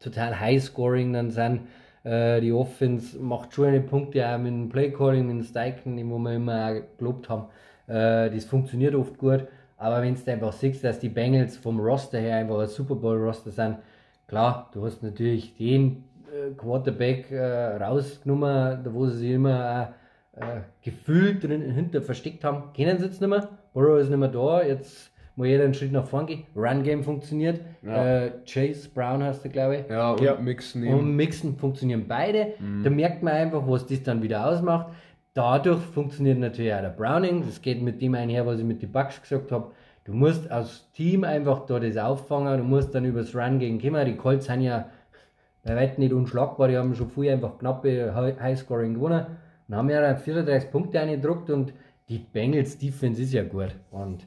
total 0.00 0.38
High-Scoring 0.38 1.12
dann 1.12 1.30
sind. 1.30 1.62
Äh, 2.04 2.40
die 2.40 2.52
Offense 2.52 3.18
macht 3.18 3.54
schon 3.54 3.66
eine 3.66 3.80
Punkte 3.80 4.28
auch 4.28 4.38
mit 4.38 4.52
dem 4.52 4.68
Play-Calling, 4.68 5.26
mit 5.26 5.36
dem 5.36 5.42
Steichen, 5.42 6.10
wo 6.10 6.18
wir 6.18 6.34
immer 6.34 6.68
auch 6.68 6.98
gelobt 6.98 7.28
haben. 7.28 7.46
Äh, 7.88 8.30
das 8.30 8.44
funktioniert 8.44 8.94
oft 8.94 9.18
gut. 9.18 9.46
Aber 9.76 10.02
wenn 10.02 10.14
du 10.14 10.30
einfach 10.30 10.52
siehst, 10.52 10.84
dass 10.84 10.98
die 10.98 11.08
Bengals 11.08 11.56
vom 11.56 11.80
Roster 11.80 12.18
her 12.18 12.36
einfach 12.36 12.60
ein 12.60 12.68
Super 12.68 12.94
Bowl-Roster 12.94 13.50
sind, 13.50 13.78
klar, 14.26 14.70
du 14.72 14.84
hast 14.84 15.02
natürlich 15.02 15.54
den 15.56 16.04
äh, 16.26 16.54
Quarterback 16.54 17.30
äh, 17.30 17.76
rausgenommen, 17.76 18.82
da 18.82 18.94
wo 18.94 19.06
sie 19.06 19.18
sich 19.18 19.30
immer 19.32 19.94
äh, 20.32 20.60
gefühlt 20.82 21.42
drin, 21.44 21.62
hinter 21.72 22.02
versteckt 22.02 22.44
haben, 22.44 22.72
kennen 22.72 22.98
sie 22.98 23.06
jetzt 23.06 23.20
nicht 23.20 23.30
mehr. 23.30 23.48
Burrow 23.72 23.98
ist 23.98 24.08
nicht 24.08 24.18
mehr 24.18 24.28
da, 24.28 24.62
jetzt 24.62 25.10
muss 25.36 25.46
jeder 25.46 25.64
einen 25.64 25.74
Schritt 25.74 25.92
nach 25.92 26.06
vorne 26.06 26.26
gehen. 26.28 26.42
Run 26.56 26.82
Game 26.82 27.04
funktioniert. 27.04 27.60
Ja. 27.82 28.24
Äh, 28.24 28.30
Chase 28.46 28.88
Brown 28.92 29.22
hast 29.22 29.44
du, 29.44 29.48
glaube 29.50 29.76
ich. 29.76 29.88
Ja, 29.90 30.12
und 30.12 30.20
Ja. 30.20 30.34
Mixen 30.36 30.82
Und 30.86 30.98
eben. 30.98 31.16
Mixen 31.16 31.56
funktionieren 31.56 32.06
beide. 32.08 32.54
Mhm. 32.58 32.82
Da 32.82 32.90
merkt 32.90 33.22
man 33.22 33.34
einfach, 33.34 33.62
was 33.66 33.86
das 33.86 34.02
dann 34.02 34.22
wieder 34.22 34.46
ausmacht. 34.48 34.88
Dadurch 35.34 35.80
funktioniert 35.80 36.38
natürlich 36.38 36.72
auch 36.72 36.80
der 36.80 36.88
Browning. 36.88 37.42
Das 37.44 37.60
geht 37.60 37.82
mit 37.82 38.00
dem 38.00 38.14
einher, 38.14 38.46
was 38.46 38.58
ich 38.58 38.64
mit 38.64 38.80
den 38.82 38.90
Bugs 38.90 39.20
gesagt 39.20 39.52
habe. 39.52 39.70
Du 40.04 40.14
musst 40.14 40.50
als 40.50 40.90
Team 40.92 41.24
einfach 41.24 41.66
da 41.66 41.78
das 41.80 41.96
auffangen. 41.98 42.56
Du 42.58 42.64
musst 42.64 42.94
dann 42.94 43.04
übers 43.04 43.34
Run 43.34 43.58
gegen 43.58 43.78
kommen. 43.80 44.06
Die 44.06 44.16
Colts 44.16 44.46
sind 44.46 44.62
ja 44.62 44.88
bei 45.64 45.76
weitem 45.76 46.02
nicht 46.04 46.12
unschlagbar. 46.14 46.68
Die 46.68 46.76
haben 46.78 46.94
schon 46.94 47.10
früher 47.10 47.32
einfach 47.34 47.58
knappe 47.58 48.14
Hi- 48.14 48.36
Highscoring 48.40 48.94
gewonnen. 48.94 49.26
Und 49.68 49.74
haben 49.76 49.90
ja 49.90 50.00
dann 50.00 50.16
34 50.16 50.70
Punkte 50.70 51.00
eingedruckt. 51.00 51.50
Und 51.50 51.74
die 52.08 52.18
Bengals 52.18 52.78
Defense 52.78 53.20
ist 53.20 53.32
ja 53.34 53.42
gut. 53.42 53.74
Und 53.90 54.26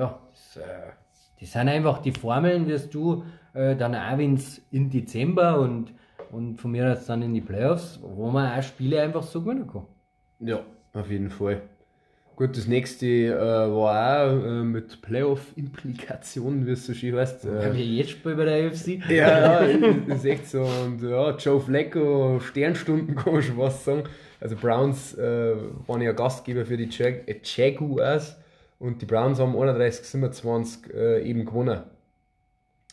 ja, 0.00 0.18
das, 0.30 0.56
äh, 0.56 0.92
das 1.40 1.52
sind 1.52 1.68
einfach 1.68 1.98
die 1.98 2.12
Formeln, 2.12 2.66
wirst 2.66 2.94
du 2.94 3.24
äh, 3.52 3.76
dann 3.76 3.94
auch 3.94 4.18
wenn's 4.18 4.62
in 4.70 4.90
Dezember 4.90 5.60
und, 5.60 5.92
und 6.30 6.56
von 6.56 6.70
mir 6.70 6.92
aus 6.92 7.06
dann 7.06 7.22
in 7.22 7.34
die 7.34 7.40
Playoffs, 7.40 8.00
wo 8.02 8.30
man 8.30 8.58
auch 8.58 8.62
Spiele 8.62 9.02
einfach 9.02 9.22
so 9.22 9.42
gewinnen 9.42 9.66
kann. 9.66 9.86
Ja, 10.40 10.60
auf 10.94 11.10
jeden 11.10 11.30
Fall. 11.30 11.62
Gut, 12.36 12.56
das 12.56 12.66
nächste 12.66 13.06
äh, 13.06 13.38
war 13.38 14.24
auch 14.24 14.42
äh, 14.42 14.62
mit 14.62 15.02
Playoff-Implikationen, 15.02 16.66
wie 16.66 16.70
es 16.70 16.86
so 16.86 16.94
schön 16.94 17.14
heißt. 17.14 17.44
Äh, 17.44 17.66
Haben 17.66 17.76
wir 17.76 17.84
jetzt 17.84 18.12
Spiel 18.12 18.34
bei 18.34 18.46
der 18.46 18.66
UFC? 18.66 18.98
Ja, 19.10 19.62
ja, 19.66 19.86
ist 20.06 20.24
echt 20.24 20.48
so. 20.48 20.62
Und 20.62 21.02
ja, 21.02 21.36
Joe 21.36 21.60
Flacco, 21.60 22.40
Sternstunden 22.40 23.14
kann 23.16 23.34
man 23.34 23.42
schon 23.42 23.58
was 23.58 23.84
sagen. 23.84 24.04
Also 24.40 24.56
Browns 24.56 25.12
äh, 25.18 25.54
waren 25.86 26.00
ja 26.00 26.12
Gastgeber 26.12 26.64
für 26.64 26.78
die 26.78 26.88
Jag 26.88 27.28
äh, 27.28 27.40
Jaguars 27.44 28.39
und 28.80 29.00
die 29.00 29.06
Browns 29.06 29.38
haben 29.38 29.56
31, 29.56 30.04
27 30.06 30.92
äh, 30.92 31.22
eben 31.22 31.44
gewonnen. 31.44 31.82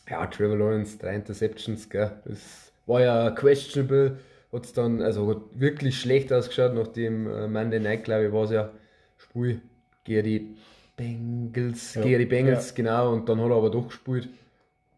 Ja, 0.08 0.24
Trevor 0.26 0.56
Lawrence, 0.56 0.96
drei 0.98 1.16
Interceptions, 1.16 1.90
gell. 1.90 2.12
Das 2.24 2.72
war 2.86 3.00
ja 3.00 3.30
questionable. 3.32 4.18
Hat's 4.52 4.72
dann, 4.72 5.02
also 5.02 5.28
hat 5.28 5.42
wirklich 5.52 6.00
schlecht 6.00 6.32
ausgeschaut, 6.32 6.74
nachdem 6.74 7.26
äh, 7.30 7.48
Monday 7.48 7.80
Night, 7.80 8.04
glaube 8.04 8.26
ich, 8.28 8.32
war 8.32 8.44
es 8.44 8.50
ja 8.52 8.70
Spiel 9.18 9.60
gegen 10.04 10.24
die 10.24 10.56
Bengals, 10.96 11.94
Ja. 11.94 12.02
gegen 12.02 12.18
die 12.20 12.26
Bengals, 12.26 12.74
genau, 12.74 13.12
und 13.12 13.28
dann 13.28 13.40
hat 13.40 13.50
er 13.50 13.56
aber 13.56 13.70
doch 13.70 13.88
gespielt. 13.88 14.28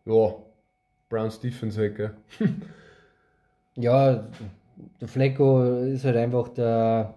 Ja, 0.05 0.35
Browns 1.09 1.41
Defense 1.41 1.81
halt, 1.81 1.97
gell. 1.97 2.11
Ja, 3.77 4.29
der 5.01 5.09
Flecko 5.09 5.63
ist 5.85 6.05
halt 6.05 6.17
einfach 6.17 6.49
der, 6.49 7.15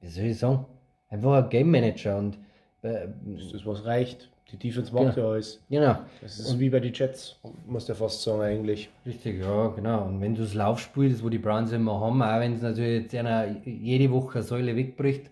wie 0.00 0.08
soll 0.08 0.24
ich 0.24 0.38
sagen, 0.38 0.64
einfach 1.10 1.44
ein 1.44 1.50
Game 1.50 1.70
Manager 1.70 2.16
und 2.18 2.38
äh, 2.82 3.08
Das 3.26 3.44
ist 3.44 3.54
das, 3.54 3.66
was 3.66 3.84
reicht. 3.84 4.30
Die 4.50 4.56
Defense 4.56 4.94
macht 4.94 5.18
ja 5.18 5.28
alles. 5.28 5.62
genau, 5.68 5.98
Das 6.22 6.38
ist 6.38 6.58
wie 6.58 6.70
bei 6.70 6.80
den 6.80 6.94
Jets, 6.94 7.38
muss 7.66 7.84
der 7.84 7.94
fast 7.94 8.22
sagen 8.22 8.40
eigentlich. 8.40 8.88
Richtig, 9.04 9.40
ja, 9.42 9.68
genau. 9.68 10.06
Und 10.06 10.22
wenn 10.22 10.34
du 10.34 10.40
das 10.40 10.54
Laufspiel, 10.54 11.10
das 11.10 11.22
wo 11.22 11.28
die 11.28 11.38
Browns 11.38 11.70
immer 11.72 12.00
haben, 12.00 12.22
auch 12.22 12.40
wenn 12.40 12.54
es 12.54 12.62
natürlich 12.62 13.02
jetzt 13.02 13.14
einer 13.14 13.46
jede 13.66 14.10
Woche 14.10 14.36
eine 14.38 14.42
Säule 14.42 14.74
wegbricht, 14.74 15.30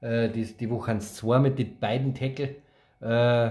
äh, 0.00 0.28
die, 0.30 0.44
die 0.44 0.68
Woche 0.68 0.90
haben 0.90 0.98
es 0.98 1.14
zwei 1.14 1.38
mit 1.38 1.60
den 1.60 1.78
beiden 1.78 2.12
Tackle, 2.12 2.56
äh, 3.00 3.50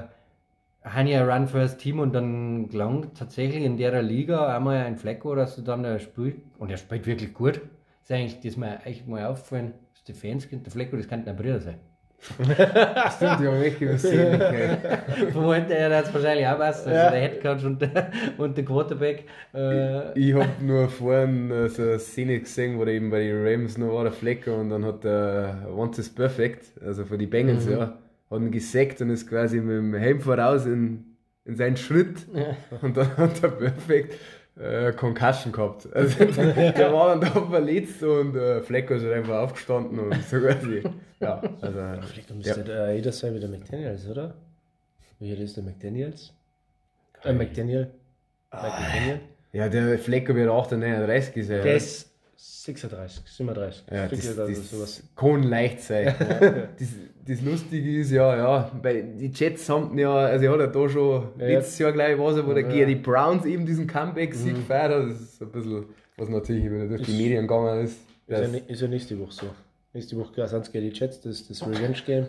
haben 0.83 1.07
ja 1.07 1.23
Run 1.25 1.47
First 1.47 1.79
Team 1.79 1.99
und 1.99 2.13
dann 2.13 2.67
gelangt 2.67 3.17
tatsächlich 3.17 3.63
in 3.63 3.77
der 3.77 4.01
Liga 4.03 4.53
einmal 4.55 4.77
ein 4.77 4.97
Flecko, 4.97 5.33
dass 5.33 5.55
du 5.55 5.61
dann 5.61 5.85
äh, 5.85 5.99
spielt 5.99 6.41
und 6.59 6.69
er 6.71 6.77
spielt 6.77 7.05
wirklich 7.07 7.33
gut. 7.33 7.61
ist 8.03 8.11
eigentlich 8.11 8.41
das 8.41 8.57
mir 8.57 8.85
echt 8.85 9.07
mal 9.07 9.25
aufgefallen, 9.25 9.73
Stefanski 9.93 10.57
und 10.57 10.65
der 10.65 10.73
Flecko, 10.73 10.97
das 10.97 11.07
könnten 11.07 11.29
ein 11.29 11.37
Brüder 11.37 11.61
sein. 11.61 11.79
Stimmt, 12.25 13.39
die 13.39 13.47
haben 13.47 13.61
echt 13.61 13.81
übersehen. 13.81 14.41
Vermutlich, 15.31 15.77
er 15.77 15.97
hat 15.97 16.05
es 16.05 16.13
wahrscheinlich 16.13 16.47
auch 16.47 16.59
was, 16.59 16.79
also 16.85 16.89
der 16.89 17.11
Headcoach 17.11 17.65
und 17.65 17.81
der, 17.81 18.11
und 18.37 18.57
der 18.57 18.65
Quarterback. 18.65 19.25
Äh, 19.53 20.19
Ich 20.19 20.33
hab 20.33 20.61
nur 20.61 20.89
vorhin 20.89 21.51
äh, 21.51 21.69
so 21.69 21.83
eine 21.83 21.99
Szene 21.99 22.39
gesehen, 22.39 22.79
wo 22.79 22.85
der 22.85 22.95
eben 22.95 23.09
bei 23.09 23.19
den 23.19 23.45
Rams 23.45 23.77
noch 23.77 23.93
war, 23.93 24.03
der 24.03 24.13
Flecker, 24.13 24.55
und 24.55 24.69
dann 24.69 24.83
hat 24.85 25.03
der 25.03 25.67
Once 25.75 25.99
is 25.99 26.09
Perfect, 26.09 26.65
also 26.83 27.05
für 27.05 27.17
die 27.17 27.27
Bengals, 27.27 27.67
ja, 27.69 27.97
hat 28.31 28.39
ihn 28.41 28.51
gesackt 28.51 29.01
und 29.01 29.11
ist 29.11 29.29
quasi 29.29 29.57
mit 29.61 29.77
dem 29.77 29.93
Helm 29.93 30.19
voraus 30.19 30.65
in, 30.65 31.03
in 31.45 31.55
seinen 31.55 31.77
Schritt. 31.77 32.25
Und 32.81 32.97
dann 32.97 33.15
hat 33.17 33.41
der 33.43 33.49
Perfect 33.49 34.15
äh, 34.59 34.91
Concussion 34.93 35.51
gehabt. 35.51 35.87
Also 35.93 36.25
der 36.25 36.93
war 36.93 37.15
dann 37.15 37.21
da 37.21 37.41
verletzt 37.41 38.03
und 38.03 38.35
äh, 38.35 38.61
Flecker 38.61 38.95
ist 38.95 39.03
halt 39.03 39.13
einfach 39.13 39.43
aufgestanden 39.43 39.99
und 39.99 40.23
so 40.23 40.39
quasi. 40.39 40.83
Ja, 41.19 41.41
also. 41.61 41.79
Vielleicht 42.07 42.35
müsste 42.35 42.65
ja. 42.67 42.87
äh, 42.87 42.95
jeder 42.95 43.11
sein 43.11 43.33
wie 43.35 43.39
der 43.39 43.49
McDaniels, 43.49 44.07
oder? 44.07 44.35
Wie 45.19 45.31
ist 45.31 45.55
der 45.55 45.63
McDaniels? 45.63 46.33
Äh, 47.23 47.33
McDaniel. 47.33 47.91
Mike 48.51 48.67
McDaniel. 48.81 49.19
Ja, 49.53 49.69
der 49.69 49.97
Flecker 49.97 50.35
wird 50.35 50.49
auch 50.49 50.67
der 50.67 50.77
39 50.77 51.47
sein. 51.47 51.65
Ist 51.65 52.11
36, 52.37 53.21
37. 53.25 53.83
Ja, 53.91 54.07
das, 54.07 54.19
Stücke 54.19 54.33
oder 54.35 54.47
das 54.49 54.69
sowas. 54.71 55.03
kann 55.15 55.43
leicht 55.43 55.81
sein. 55.81 56.13
das, 56.79 56.87
das 57.27 57.41
Lustige 57.41 57.99
ist 58.01 58.11
ja, 58.11 58.35
ja, 58.35 58.71
weil 58.81 59.03
die 59.17 59.27
Jets 59.33 59.67
haben 59.69 59.97
ja, 59.97 60.13
also 60.15 60.45
er 60.45 60.51
hat 60.51 60.59
ja 60.59 60.67
da 60.67 60.89
schon 60.89 61.27
Ja, 61.39 61.45
letztes 61.47 61.79
Jahr 61.79 61.91
gleich 61.91 62.17
was, 62.19 62.45
wo 62.45 62.53
der 62.53 62.69
Ja. 62.69 62.85
die 62.85 62.95
Browns 62.95 63.45
eben 63.45 63.65
diesen 63.65 63.87
Comeback-Sieg 63.87 64.55
gefeiert 64.55 64.91
hat. 64.93 65.09
Das 65.11 65.21
ist 65.21 65.41
ein 65.41 65.51
bisschen, 65.51 65.85
was 66.17 66.29
natürlich 66.29 66.65
wieder 66.65 66.87
durch 66.87 67.03
die 67.03 67.11
Ist- 67.11 67.17
Medien 67.17 67.41
gegangen 67.47 67.83
ist. 67.85 67.91
Ist 67.93 67.99
ja, 68.27 68.41
Das, 68.41 68.51
ist 68.67 68.81
ja 68.81 68.87
nächste 68.87 69.19
Woche 69.19 69.31
so. 69.31 69.45
Nächste 69.93 70.17
Woche 70.17 70.47
sind 70.47 70.61
es 70.65 70.71
gegen 70.71 70.89
die 70.91 70.97
Jets, 70.99 71.21
das 71.21 71.47
das 71.47 71.61
Revenge 71.65 71.97
Game. 72.05 72.27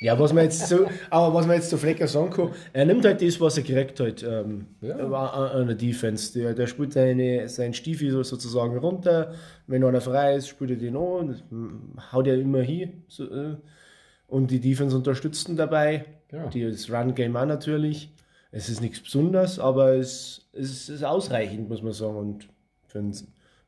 Ja, 0.00 0.18
was 0.18 0.32
man 0.32 0.44
jetzt 0.44 0.68
so, 0.68 0.86
aber 1.08 1.34
was 1.34 1.46
man 1.46 1.56
jetzt 1.56 1.70
zu 1.70 1.78
Flecker 1.78 2.06
sagen 2.06 2.30
kann, 2.30 2.50
er 2.72 2.84
nimmt 2.84 3.04
halt 3.04 3.22
das, 3.22 3.40
was 3.40 3.56
er 3.56 3.62
gekriegt 3.62 3.98
hat, 3.98 4.22
ähm, 4.22 4.66
an, 4.82 5.12
an 5.14 5.66
der 5.68 5.76
Defense. 5.76 6.38
Der, 6.38 6.52
der 6.54 6.66
spielt 6.66 6.92
seine, 6.92 7.48
seinen 7.48 7.72
Stiefel 7.72 8.10
so 8.10 8.22
sozusagen 8.22 8.76
runter. 8.76 9.32
Wenn 9.66 9.82
einer 9.84 10.02
frei 10.02 10.36
ist, 10.36 10.48
spielt 10.48 10.70
er 10.70 10.76
den 10.76 10.96
an, 10.96 11.28
das, 11.28 11.42
mm, 11.50 12.12
haut 12.12 12.26
er 12.26 12.38
immer 12.38 12.60
hin. 12.60 13.04
So, 13.08 13.24
äh, 13.24 13.56
und 14.28 14.50
die 14.50 14.60
Defense 14.60 14.94
unterstützt 14.94 15.48
ihn 15.48 15.56
dabei. 15.56 16.04
Genau. 16.28 16.48
Die, 16.48 16.68
das 16.70 16.90
Run-Game 16.90 17.36
auch 17.36 17.46
natürlich. 17.46 18.12
Es 18.50 18.68
ist 18.68 18.80
nichts 18.80 19.00
Besonderes, 19.00 19.58
aber 19.58 19.94
es, 19.94 20.48
es 20.52 20.88
ist 20.88 21.04
ausreichend, 21.04 21.68
muss 21.68 21.82
man 21.82 21.92
sagen, 21.92 22.16
und 22.16 22.48
für 22.86 22.98
einen, 22.98 23.14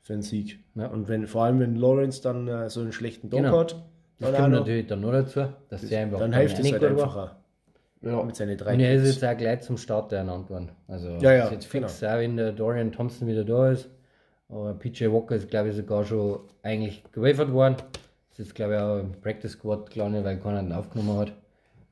für 0.03 0.12
einen 0.12 0.23
Sieg. 0.23 0.61
Ja. 0.75 0.88
Und 0.88 1.09
wenn, 1.09 1.27
vor 1.27 1.45
allem 1.45 1.61
wenn 1.61 1.77
Lawrence 1.77 2.23
dann 2.23 2.49
äh, 2.49 2.69
so 2.69 2.81
einen 2.81 2.93
schlechten 2.93 3.31
Tag 3.31 3.41
Genau. 3.41 3.59
hat, 3.59 3.77
das 4.20 4.37
kommt 4.37 4.52
natürlich 4.52 4.87
dann 4.87 5.00
noch 5.00 5.12
dazu, 5.12 5.46
dass 5.68 5.87
der 5.87 6.02
einfach 6.02 6.18
dann 6.18 6.33
hilft 6.33 6.59
es 6.59 6.64
nicht 6.64 6.72
halt 6.72 6.83
gut 6.83 6.90
einfach 6.90 7.16
war. 7.16 7.42
auch. 8.02 8.09
ja, 8.09 8.22
Mit 8.22 8.37
seinen 8.37 8.57
drei 8.57 8.74
Und 8.74 8.81
er 8.81 8.94
ist 8.94 9.07
jetzt 9.07 9.24
auch 9.24 9.37
gleich 9.37 9.61
zum 9.61 9.76
Start 9.76 10.12
ernannt 10.12 10.50
worden. 10.50 10.70
Also 10.87 11.11
Ja, 11.20 11.33
ja, 11.33 11.44
ist 11.44 11.52
jetzt 11.52 11.66
fix, 11.66 12.02
auch 12.02 12.18
wenn 12.18 12.37
der 12.37 12.52
Dorian 12.52 12.92
Thompson 12.92 13.28
wieder 13.28 13.44
da 13.44 13.70
ist. 13.70 13.88
Aber 14.48 14.74
PJ 14.74 15.07
Walker 15.11 15.37
ist, 15.37 15.50
glaube 15.50 15.68
ich, 15.68 15.76
sogar 15.76 16.04
schon 16.04 16.40
eigentlich 16.62 17.02
gewavert 17.12 17.52
worden. 17.52 17.76
Ist 18.31 18.38
jetzt, 18.38 18.54
glaube 18.54 18.74
ich, 18.74 18.81
auch 18.81 18.98
im 18.98 19.12
Practice 19.20 19.52
Squad 19.52 19.90
gelandet, 19.90 20.24
weil 20.24 20.38
keiner 20.38 20.62
ihn 20.62 20.72
aufgenommen 20.72 21.18
hat. 21.18 21.33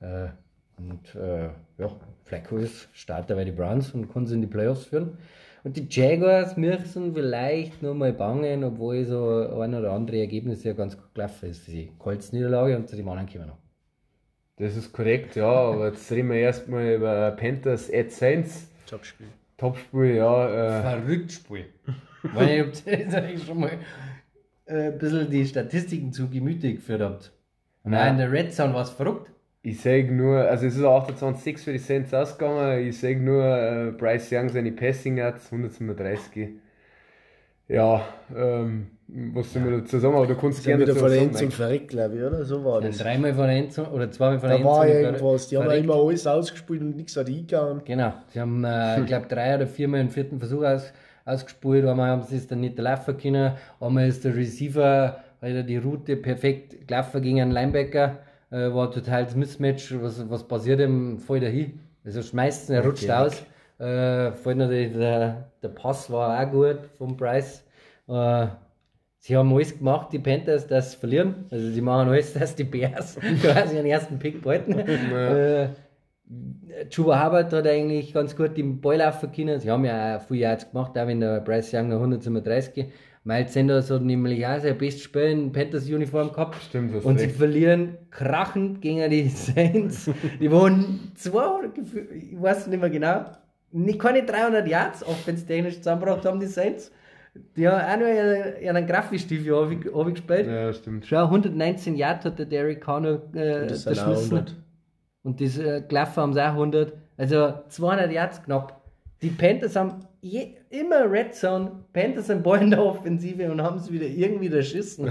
Äh, 0.00 0.28
und 0.78 1.14
äh, 1.14 1.48
ja, 1.78 1.90
Flacco 2.24 2.56
ist 2.56 2.88
Starter 2.92 3.34
bei 3.34 3.44
den 3.44 3.56
Browns 3.56 3.92
und 3.92 4.12
kann 4.12 4.26
sie 4.26 4.34
in 4.34 4.40
die 4.40 4.46
Playoffs 4.46 4.86
führen. 4.86 5.18
Und 5.64 5.76
die 5.76 5.86
Jaguars 5.90 6.56
müssen 6.56 7.12
vielleicht 7.14 7.82
noch 7.82 7.94
mal 7.94 8.12
bangen, 8.12 8.62
obwohl 8.62 9.04
so 9.04 9.60
ein 9.60 9.74
oder 9.74 9.92
andere 9.92 10.18
Ergebnis 10.18 10.62
ja 10.62 10.74
ganz 10.74 10.95
gut 10.95 10.95
gelaufen 11.16 11.50
ist. 11.50 11.66
Die 11.66 11.90
Colts-Niederlage 11.98 12.76
und 12.76 12.88
zu 12.88 12.96
dem 12.96 13.08
anderen 13.08 13.28
kommen 13.28 13.44
wir 13.44 13.46
noch. 13.46 13.58
Das 14.58 14.76
ist 14.76 14.92
korrekt, 14.92 15.36
ja, 15.36 15.50
aber 15.50 15.88
jetzt 15.88 16.10
reden 16.10 16.30
wir 16.30 16.36
erstmal 16.36 16.94
über 16.94 17.30
Panthers 17.32 17.92
at 17.92 18.10
Saints. 18.10 18.68
Topspiel. 18.86 19.26
Topspiel, 19.58 20.14
ja. 20.14 20.78
Äh, 20.78 20.82
Verrückt 20.82 21.32
Spiel. 21.32 21.66
Weil 22.22 22.48
ich 22.48 22.60
hab 22.60 22.72
das 22.72 23.14
eigentlich 23.14 23.44
schon 23.44 23.60
mal 23.60 23.78
äh, 24.66 24.92
ein 24.92 24.98
bisschen 24.98 25.30
die 25.30 25.44
Statistiken 25.44 26.12
zu 26.12 26.28
Gemüte 26.30 26.72
geführt 26.72 27.02
habt. 27.02 27.32
Auch 27.84 28.06
in 28.06 28.18
der 28.18 28.32
Red 28.32 28.52
Zone 28.52 28.74
war 28.74 28.82
es 28.82 28.90
verrückt. 28.90 29.30
ich 29.62 29.80
sage 29.80 30.10
nur, 30.12 30.40
also 30.40 30.66
es 30.66 30.76
ist 30.76 30.82
28-6 30.82 31.58
für 31.64 31.72
die 31.72 31.78
Saints 31.78 32.14
ausgegangen. 32.14 32.88
Ich 32.88 32.98
sage 32.98 33.20
nur, 33.20 33.44
äh, 33.44 33.90
Bryce 33.92 34.32
Young 34.32 34.48
seine 34.48 34.72
Passing 34.72 35.18
Yards 35.18 35.52
137. 35.52 36.48
Ja, 37.68 38.06
ähm, 38.34 38.95
was 39.08 39.52
soll 39.52 39.62
man 39.62 39.80
dazu 39.80 39.98
sagen? 39.98 40.14
Aber 40.16 40.26
du 40.26 40.34
kannst 40.34 40.58
Ist 40.58 40.66
ja 40.66 40.76
gerne 40.76 40.92
wieder 40.92 41.08
sagen. 41.30 41.50
verreckt, 41.50 41.88
glaube 41.88 42.16
ich, 42.16 42.22
oder? 42.22 42.44
So 42.44 42.64
war 42.64 42.80
Dann 42.80 42.90
das. 42.90 42.98
dreimal 42.98 43.34
von 43.34 43.44
der 43.46 43.56
Endzone 43.56 43.90
oder 43.90 44.10
zweimal 44.10 44.40
von 44.40 44.48
der 44.48 44.58
Da 44.58 44.64
war 44.64 44.88
irgendwas. 44.88 45.48
Die 45.48 45.56
haben 45.56 45.62
ja 45.64 45.68
verreckt. 45.70 45.84
immer 45.84 45.94
alles 45.94 46.26
ausgespielt 46.26 46.80
und 46.82 46.96
nichts 46.96 47.16
hat 47.16 47.28
eingehauen. 47.28 47.82
Genau, 47.84 48.12
sie 48.32 48.40
haben, 48.40 48.64
äh, 48.64 49.00
ich 49.00 49.06
glaube, 49.06 49.26
drei 49.28 49.54
oder 49.54 49.66
viermal 49.66 50.00
einen 50.00 50.10
vierten 50.10 50.38
Versuch 50.40 50.64
aus, 50.64 50.92
ausgespielt. 51.24 51.86
Einmal 51.86 52.10
haben 52.10 52.22
sie 52.22 52.36
es 52.36 52.46
dann 52.48 52.60
nicht 52.60 52.78
laufen 52.78 53.16
können. 53.16 53.52
Einmal 53.80 54.08
ist 54.08 54.24
der 54.24 54.34
Receiver, 54.34 55.18
also 55.40 55.62
die 55.62 55.76
Route 55.76 56.16
perfekt 56.16 56.88
gelaufen 56.88 57.22
gegen 57.22 57.40
einen 57.40 57.52
Linebacker. 57.52 58.18
Äh, 58.50 58.72
war 58.74 58.90
total 58.90 59.24
das 59.24 59.36
Mismatch. 59.36 59.94
Was, 60.00 60.28
was 60.28 60.42
passiert 60.46 60.80
ihm? 60.80 61.18
Voll 61.18 61.40
dahin. 61.40 61.78
Also 62.04 62.22
schmeißt 62.22 62.70
ihn, 62.70 62.74
er 62.76 62.84
rutscht 62.84 63.10
aus. 63.10 63.42
Äh, 63.78 64.32
fällt 64.32 64.56
natürlich 64.58 64.92
der, 64.96 65.50
der 65.62 65.68
Pass 65.68 66.10
war 66.10 66.40
auch 66.40 66.50
gut 66.50 66.78
vom 66.98 67.16
Price. 67.16 67.62
Äh, 68.08 68.46
Sie 69.26 69.36
haben 69.36 69.52
alles 69.52 69.76
gemacht, 69.76 70.12
die 70.12 70.20
Panthers, 70.20 70.68
dass 70.68 70.92
sie 70.92 70.98
verlieren. 70.98 71.46
Also 71.50 71.68
sie 71.70 71.80
machen 71.80 72.08
alles, 72.08 72.32
dass 72.34 72.54
die 72.54 72.62
Bears 72.62 73.18
quasi 73.42 73.74
den 73.74 73.86
ersten 73.86 74.20
Pick 74.20 74.40
behalten. 74.40 74.78
äh, 74.78 75.68
Chuba 76.90 77.24
Hubbard 77.24 77.52
hat 77.52 77.66
eigentlich 77.66 78.14
ganz 78.14 78.36
gut 78.36 78.56
den 78.56 78.80
Ball 78.80 78.98
laufen 78.98 79.32
können. 79.32 79.58
Sie 79.58 79.68
haben 79.68 79.84
ja 79.84 80.16
auch 80.16 80.20
viel 80.22 80.36
Yards 80.36 80.70
gemacht, 80.70 80.96
auch 80.96 81.08
wenn 81.08 81.18
der 81.18 81.40
Bryce 81.40 81.74
Young 81.74 81.88
noch 81.88 81.96
137. 81.96 82.86
Miles 83.24 83.52
Sanders 83.52 83.90
hat 83.90 84.02
nämlich 84.02 84.46
auch 84.46 84.60
sein 84.60 84.78
bestes 84.78 85.02
Spiel 85.02 85.22
in 85.22 85.50
Panthers 85.50 85.86
Uniform 85.88 86.30
gehabt. 86.30 86.62
Stimmt, 86.62 86.94
hast 86.94 87.04
Und 87.04 87.18
sie 87.18 87.24
recht. 87.24 87.36
verlieren 87.36 87.98
krachend 88.12 88.80
gegen 88.80 89.10
die 89.10 89.28
Saints. 89.28 90.08
die 90.40 90.52
waren 90.52 91.10
200, 91.16 91.74
gefühl- 91.74 92.06
ich 92.12 92.40
weiß 92.40 92.68
nicht 92.68 92.80
mehr 92.80 92.90
genau, 92.90 93.24
nicht, 93.72 93.98
keine 93.98 94.22
300 94.24 94.68
Yards 94.68 95.04
offenstechnisch 95.04 95.78
zusammengebracht 95.78 96.24
haben 96.24 96.38
die 96.38 96.46
Saints. 96.46 96.92
Haben 97.58 97.92
auch 97.94 97.98
nur 97.98 98.08
ihren, 98.08 98.62
ihren 98.62 98.86
Grafistiefel 98.86 99.76
gespielt. 100.12 100.46
Ja, 100.46 100.72
stimmt. 100.72 101.06
Schau, 101.06 101.24
119 101.24 101.94
Yards 101.96 102.24
hat 102.24 102.38
der 102.38 102.46
Derrick 102.46 102.80
Connor 102.80 103.20
äh, 103.34 103.66
Das 103.66 103.82
sind 103.84 103.98
auch 103.98 104.04
verschmissen. 104.04 104.36
100. 104.38 104.54
Und 105.22 105.40
das 105.40 105.58
äh, 105.58 105.82
Gelaufen 105.88 106.16
haben 106.16 106.32
sie 106.34 106.42
auch 106.42 106.52
100. 106.52 106.92
Also 107.16 107.54
200 107.68 108.12
Yards 108.12 108.42
knapp. 108.42 108.80
Die 109.22 109.30
Panthers 109.30 109.74
haben 109.76 110.04
je, 110.20 110.48
immer 110.70 111.10
Red 111.10 111.34
Zone, 111.34 111.72
Panthers 111.92 112.26
sind 112.26 112.42
Ball 112.42 112.60
in 112.62 112.70
der 112.70 112.84
Offensive 112.84 113.50
und 113.50 113.62
haben 113.62 113.78
es 113.78 113.90
wieder 113.90 114.04
irgendwie 114.06 114.48
erschissen. 114.54 115.10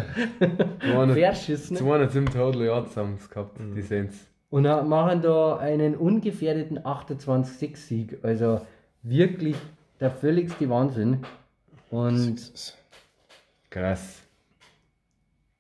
200 0.82 1.18
Verschissen. 1.18 1.76
207 1.78 2.26
Total 2.28 2.62
Yards 2.66 2.96
haben 2.96 3.18
sie 3.20 3.28
gehabt, 3.30 3.60
Mhm. 3.60 3.74
die 3.76 3.82
Saints. 3.82 4.18
Und 4.52 4.68
ha- 4.68 4.84
machen 4.84 5.22
da 5.22 5.58
einen 5.58 5.96
ungefährdeten 5.96 6.78
28-6-Sieg. 6.80 8.20
Also 8.24 8.62
wirklich 9.02 9.56
der 10.00 10.12
völligste 10.12 10.70
Wahnsinn. 10.70 11.22
Und 11.96 12.74
Krass. 13.70 14.22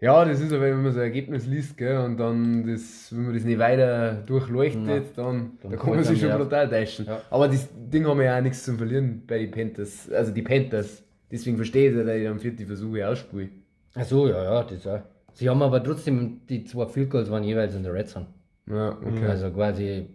Ja, 0.01 0.25
das 0.25 0.41
ist 0.41 0.51
aber, 0.51 0.63
wenn 0.63 0.83
man 0.83 0.91
so 0.91 0.99
ein 0.99 1.05
Ergebnis 1.05 1.45
liest, 1.47 1.77
gell, 1.77 1.97
und 1.97 2.17
dann, 2.17 2.67
das, 2.67 3.07
wenn 3.11 3.25
man 3.25 3.33
das 3.33 3.43
nicht 3.43 3.57
weiter 3.57 4.13
durchleuchtet, 4.25 5.17
dann, 5.17 5.51
dann 5.61 5.71
da 5.71 5.77
kann 5.77 5.91
man 5.91 6.03
sich 6.03 6.19
schon 6.19 6.29
einem 6.29 6.43
brutal 6.43 6.69
täuschen. 6.69 7.05
Ja. 7.05 7.21
Aber 7.29 7.47
das 7.47 7.69
Ding 7.73 8.05
haben 8.05 8.21
ja 8.21 8.37
auch 8.37 8.41
nichts 8.41 8.63
zum 8.63 8.77
Verlieren 8.77 9.23
bei 9.25 9.39
den 9.39 9.51
Panthers, 9.51 10.11
also 10.11 10.31
die 10.31 10.41
Panthers. 10.41 11.03
Deswegen 11.31 11.55
verstehe 11.55 11.89
ich, 11.89 11.95
dass 11.97 12.15
ich 12.15 12.23
dann 12.23 12.39
vierte 12.39 12.65
Versuche 12.65 13.07
ausspiele. 13.07 13.49
ach 13.95 14.03
so, 14.03 14.27
ja, 14.27 14.43
ja, 14.43 14.63
das 14.63 14.85
auch. 14.85 15.01
Sie 15.33 15.49
haben 15.49 15.61
aber 15.61 15.81
trotzdem, 15.83 16.41
die 16.49 16.65
zwei 16.65 16.85
Field 16.87 17.09
Goals 17.09 17.31
waren 17.31 17.43
jeweils 17.43 17.75
in 17.75 17.83
der 17.83 17.93
Red 17.93 18.09
Zone. 18.09 18.27
Ja, 18.69 18.89
okay. 18.89 19.25
Also 19.27 19.51
quasi. 19.51 20.07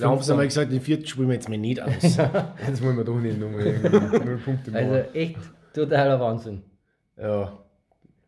Da 0.00 0.08
haben 0.08 0.22
sie 0.22 0.32
einmal 0.32 0.46
gesagt, 0.46 0.72
den 0.72 0.80
vierten 0.80 1.06
spielen 1.06 1.28
wir 1.28 1.34
jetzt 1.34 1.48
mal 1.48 1.58
nicht 1.58 1.82
aus. 1.82 1.92
Jetzt 2.02 2.82
wollen 2.82 2.96
wir 2.96 3.04
doch 3.04 3.20
nicht 3.20 3.38
nochmal 3.38 3.64
null 4.24 4.38
Punkte 4.42 4.70
machen. 4.70 4.84
Also 4.84 5.10
echt 5.12 5.36
totaler 5.72 6.20
Wahnsinn. 6.20 6.62
Ja. 7.16 7.58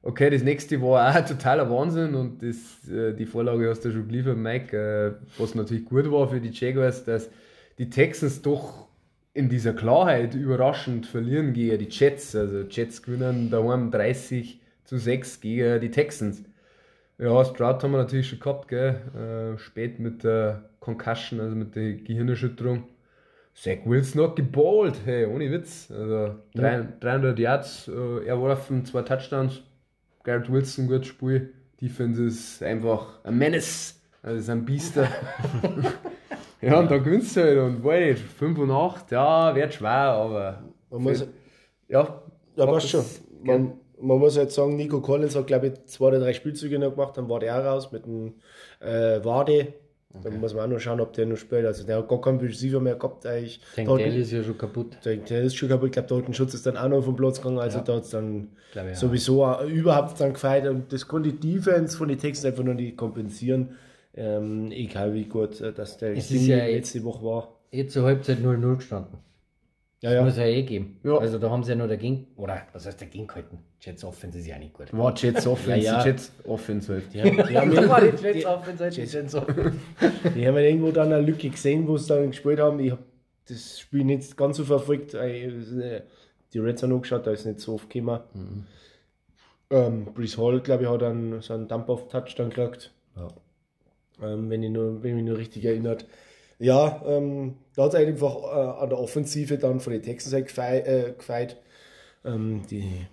Okay, 0.03 0.31
das 0.31 0.43
nächste 0.43 0.81
war 0.81 1.15
auch 1.15 1.25
totaler 1.29 1.71
Wahnsinn 1.71 2.15
und 2.15 2.43
das, 2.43 2.89
äh, 2.91 3.13
die 3.15 3.27
Vorlage 3.27 3.69
hast 3.69 3.85
du 3.85 3.91
schon 3.93 4.09
geliefert, 4.09 4.39
Mike. 4.39 4.77
Äh, 4.77 5.41
was 5.41 5.55
natürlich 5.55 5.85
gut 5.85 6.11
war 6.11 6.29
für 6.29 6.41
die 6.41 6.51
Jaguars, 6.51 7.05
dass 7.05 7.31
die 7.79 7.91
Texans 7.91 8.41
doch 8.43 8.89
in 9.35 9.49
dieser 9.49 9.75
Klarheit 9.75 10.35
überraschend 10.35 11.07
verlieren 11.07 11.53
gegen 11.53 11.79
die 11.79 11.89
Jets. 11.89 12.35
Also 12.35 12.63
Jets 12.63 13.03
gewinnen 13.03 13.51
daheim 13.51 13.91
30 13.91 14.61
zu 14.85 14.99
6 14.99 15.41
gegen 15.41 15.81
die 15.81 15.91
Texans. 15.91 16.43
Ja, 17.19 17.45
Stroud 17.45 17.83
haben 17.83 17.93
wir 17.93 17.99
natürlich 17.99 18.29
schon 18.29 18.41
gehabt, 18.41 18.69
gell? 18.69 19.55
Äh, 19.55 19.59
spät 19.59 20.01
mit 20.01 20.25
der 20.25 20.71
Concussion, 20.81 21.41
also 21.41 21.55
mit 21.55 21.77
der 21.77 21.93
Gehirnerschütterung. 21.93 22.85
Zach 23.63 23.79
Wilson 23.85 24.23
hat 24.23 24.37
geballt, 24.37 24.95
hey, 25.05 25.27
ohne 25.27 25.51
Witz. 25.51 25.91
Also 25.91 26.37
drei- 26.55 26.89
300 27.01 27.39
Yards 27.39 27.89
äh, 27.89 28.27
erworfen, 28.27 28.87
zwei 28.87 29.03
Touchdowns. 29.03 29.61
Garrett 30.23 30.51
Wilson, 30.51 30.87
gutes 30.87 31.09
Spiel. 31.09 31.53
Defense 31.81 32.25
ist 32.25 32.63
einfach 32.63 33.23
ein 33.23 33.37
Menace. 33.37 34.01
Also 34.23 34.39
ist 34.39 34.49
ein 34.49 34.65
Biester. 34.65 35.09
ja, 36.63 36.79
und 36.79 36.91
da 36.91 36.99
gewinnst 36.99 37.37
du 37.37 37.43
halt. 37.43 37.59
Und 37.59 37.85
weil 37.85 38.17
5 38.17 38.59
und 38.59 38.71
8, 38.71 39.11
ja, 39.13 39.55
wird 39.55 39.75
schwer, 39.75 39.91
aber 39.91 40.63
Man 40.91 41.03
muss, 41.03 41.27
ja. 41.89 42.23
ja, 42.57 42.67
passt 42.67 42.89
schon. 42.89 43.05
Man, 43.43 43.75
man 44.01 44.19
muss 44.19 44.37
jetzt 44.37 44.55
sagen, 44.55 44.77
Nico 44.77 45.01
Collins 45.03 45.37
hat, 45.37 45.47
glaube 45.47 45.67
ich, 45.69 45.85
zwei 45.87 46.07
oder 46.07 46.21
drei 46.21 46.33
Spielzüge 46.33 46.79
noch 46.79 46.93
gemacht, 46.93 47.17
dann 47.17 47.29
war 47.29 47.41
der 47.41 47.59
auch 47.59 47.65
raus 47.65 47.93
mit 47.93 48.07
dem 48.07 48.35
äh, 48.81 49.23
Wade. 49.25 49.75
Da 50.23 50.29
muss 50.31 50.55
man 50.55 50.65
auch 50.65 50.69
noch 50.75 50.81
schauen, 50.81 51.01
ob 51.01 51.13
der 51.13 51.25
noch 51.27 51.37
spielt. 51.37 51.65
Also 51.65 51.85
der 51.87 51.99
hat 51.99 52.09
gar 52.09 52.21
keinen 52.21 52.41
Receiver 52.41 52.81
mehr 52.81 52.97
gehabt 52.97 53.25
eigentlich. 53.27 53.61
Tank 53.77 53.87
Da 53.87 53.95
hat- 53.95 54.01
Dell 54.01 54.17
ist 54.17 54.33
ja 54.33 54.43
schon 54.43 54.59
kaputt. 54.59 54.97
Der, 55.05 55.17
der 55.17 55.43
ist 55.43 55.55
schon 55.57 55.69
kaputt. 55.69 55.87
Ich 55.97 56.05
glaube, 56.05 56.23
der 56.27 56.33
Schutz 56.33 56.53
ist 56.55 56.67
dann 56.67 56.77
auch 56.77 56.89
noch 56.89 57.03
vom 57.03 57.15
Platz 57.15 57.39
gegangen. 57.39 57.59
Also 57.61 57.79
Ja. 57.79 57.85
da 57.85 57.95
hat 57.95 58.03
es 58.05 58.11
dann 58.11 58.49
ich 58.91 58.99
sowieso 58.99 59.45
auch 59.45 59.65
überhaupt 59.65 60.21
dann 60.21 60.33
gefeiert. 60.33 60.67
Und 60.67 60.93
das 60.93 61.07
konnte 61.07 61.33
die 61.33 61.55
Defense 61.55 61.97
von 61.97 62.09
den 62.09 62.19
Texans 62.19 62.45
einfach 62.45 62.65
noch 62.65 62.75
nicht 62.75 62.97
kompensieren. 62.97 63.77
Ähm, 64.15 64.73
egal 64.73 65.15
wie 65.15 65.25
gut 65.27 65.61
äh, 65.61 65.73
dass 65.73 65.97
der 65.99 66.17
Es 66.17 66.31
ist 66.33 66.45
ja 66.47 66.57
letzte 66.57 67.05
Woche 67.05 67.25
war. 67.25 67.57
Jetzt 67.71 67.93
zur 67.93 68.05
Halbzeit 68.05 68.39
0-0 68.41 68.77
gestanden. 68.77 69.19
Ja, 70.03 70.13
Ja. 70.15 70.25
Muss 70.25 70.37
ja 70.39 70.45
eh 70.47 70.63
geben. 70.63 70.99
Ja. 71.05 71.19
Also 71.19 71.39
da 71.39 71.51
haben 71.51 71.63
sie 71.63 71.71
ja 71.73 71.77
noch 71.77 71.87
dagegen, 71.89 72.27
oder 72.37 72.63
was 72.73 72.87
heißt 72.87 73.01
dagegen 73.03 73.27
gehalten? 73.27 73.59
Jets 73.83 74.03
Offense 74.05 74.39
ist 74.39 74.47
ja 74.47 74.59
nicht 74.59 74.73
gut. 74.73 74.93
War 74.93 75.15
Jets 75.15 75.47
Offense, 75.47 75.85
Ja, 75.87 75.99
ja. 75.99 76.05
Jets 76.07 76.33
Offense 76.45 76.93
halt. 76.93 77.13
Die 77.13 77.21
haben, 77.23 77.37
die 77.37 77.43
haben, 77.59 77.71
die 78.17 78.23
Jets 78.23 78.47
Offense 78.47 78.85
halt 78.85 78.97
die 78.97 79.01
Jets 79.03 79.35
Offense. 79.35 79.73
die 80.35 80.47
haben 80.49 80.57
irgendwo 80.57 80.91
dann 80.91 81.13
eine 81.13 81.21
Lücke 81.25 81.51
gesehen, 81.51 81.87
wo 81.87 81.97
sie 81.99 82.09
dann 82.09 82.31
gespielt 82.31 82.61
haben. 82.61 82.81
Ich 82.81 82.93
habe 82.93 83.03
das 83.49 83.79
Spiel 83.81 84.05
nicht 84.05 84.37
ganz 84.37 84.57
so 84.57 84.65
verfolgt. 84.65 85.13
äh, 85.15 86.03
Die 86.53 86.59
Reds 86.59 86.83
haben 86.83 86.93
angeschaut, 86.93 87.27
da 87.27 87.33
ist 87.33 87.45
nicht 87.47 87.61
so 87.61 87.75
oft 87.75 87.91
gekommen. 87.91 88.21
Mhm. 88.33 88.67
Ähm, 89.71 90.05
Brees 90.15 90.37
Hall, 90.39 90.61
glaube 90.61 90.85
ich, 90.85 90.89
hat 90.89 91.03
dann 91.03 91.41
so 91.43 91.55
einen 91.55 91.69
Dump-Off-Touchdown 91.69 92.51
gekriegt. 92.51 92.91
Ja. 93.17 93.29
ähm, 94.27 94.51
wenn, 94.51 94.63
ich 94.63 94.71
nur, 94.71 95.03
wenn 95.03 95.15
mich 95.17 95.25
nur 95.25 95.37
richtig 95.39 95.65
erinnert. 95.65 96.07
Ja, 96.61 97.03
ähm, 97.07 97.55
da 97.75 97.85
hat 97.85 97.95
es 97.95 98.07
einfach 98.07 98.37
äh, 98.45 98.83
an 98.83 98.91
der 98.91 98.99
Offensive 98.99 99.57
dann 99.57 99.81
von 99.81 99.95
den 99.95 100.03
Texans 100.03 100.59
halt 100.59 100.87
äh, 100.87 101.15
gefeit, 101.17 101.57
ähm, 102.23 102.63
die, 102.71 103.07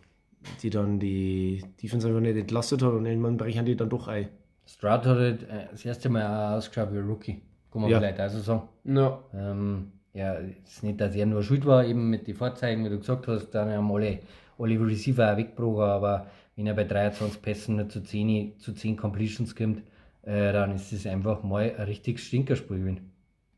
die 0.62 0.70
dann 0.70 1.00
die 1.00 1.64
Defense 1.82 2.08
einfach 2.08 2.20
nicht 2.20 2.36
entlastet 2.36 2.84
hat 2.84 2.92
und 2.92 3.06
irgendwann 3.06 3.38
brechen 3.38 3.66
die 3.66 3.78
dann 3.78 3.90
doch 3.90 4.10
ein. 4.10 4.28
Stroud 4.66 5.06
hat 5.06 5.18
halt, 5.18 5.44
äh, 5.44 5.68
das 5.72 5.86
erste 5.86 6.10
Mal 6.10 6.26
auch 6.26 6.58
ausgeschaut 6.58 6.92
wie 6.92 6.98
ein 6.98 7.08
Rookie. 7.08 7.42
Kann 7.72 7.84
man 7.84 7.90
Ja. 7.92 8.00
vielleicht 8.00 8.20
also 8.20 8.40
sagen. 8.40 8.68
Ja. 8.84 9.24
Ähm, 9.34 9.94
ja, 10.14 10.34
es 10.66 10.74
ist 10.74 10.84
nicht, 10.84 11.00
dass 11.00 11.16
er 11.16 11.26
nur 11.26 11.42
schuld 11.42 11.66
war, 11.66 11.86
eben 11.86 12.10
mit 12.10 12.28
den 12.28 12.36
Vorzeigen, 12.36 12.84
wie 12.84 12.90
du 12.90 12.98
gesagt 12.98 13.28
hast, 13.28 13.52
dann 13.52 13.72
haben 13.72 13.90
alle, 13.90 14.20
alle 14.60 14.80
Receiver 14.80 15.32
auch 15.32 15.38
weggebrochen, 15.38 15.84
aber 15.84 16.28
wenn 16.58 16.68
er 16.68 16.74
bei 16.74 16.84
23 16.84 17.42
Pässen 17.42 17.78
nur 17.78 17.88
zu 17.88 18.04
10, 18.04 18.60
zu 18.60 18.74
10 18.74 18.98
Completions 18.98 19.56
kommt, 19.56 19.84
äh, 20.24 20.52
dann 20.52 20.76
ist 20.76 20.92
es 20.92 21.06
einfach 21.08 21.44
mal 21.44 21.74
ein 21.78 21.86
richtig 21.86 22.20
Stinkerspiel 22.20 22.80
gewesen. 22.80 23.12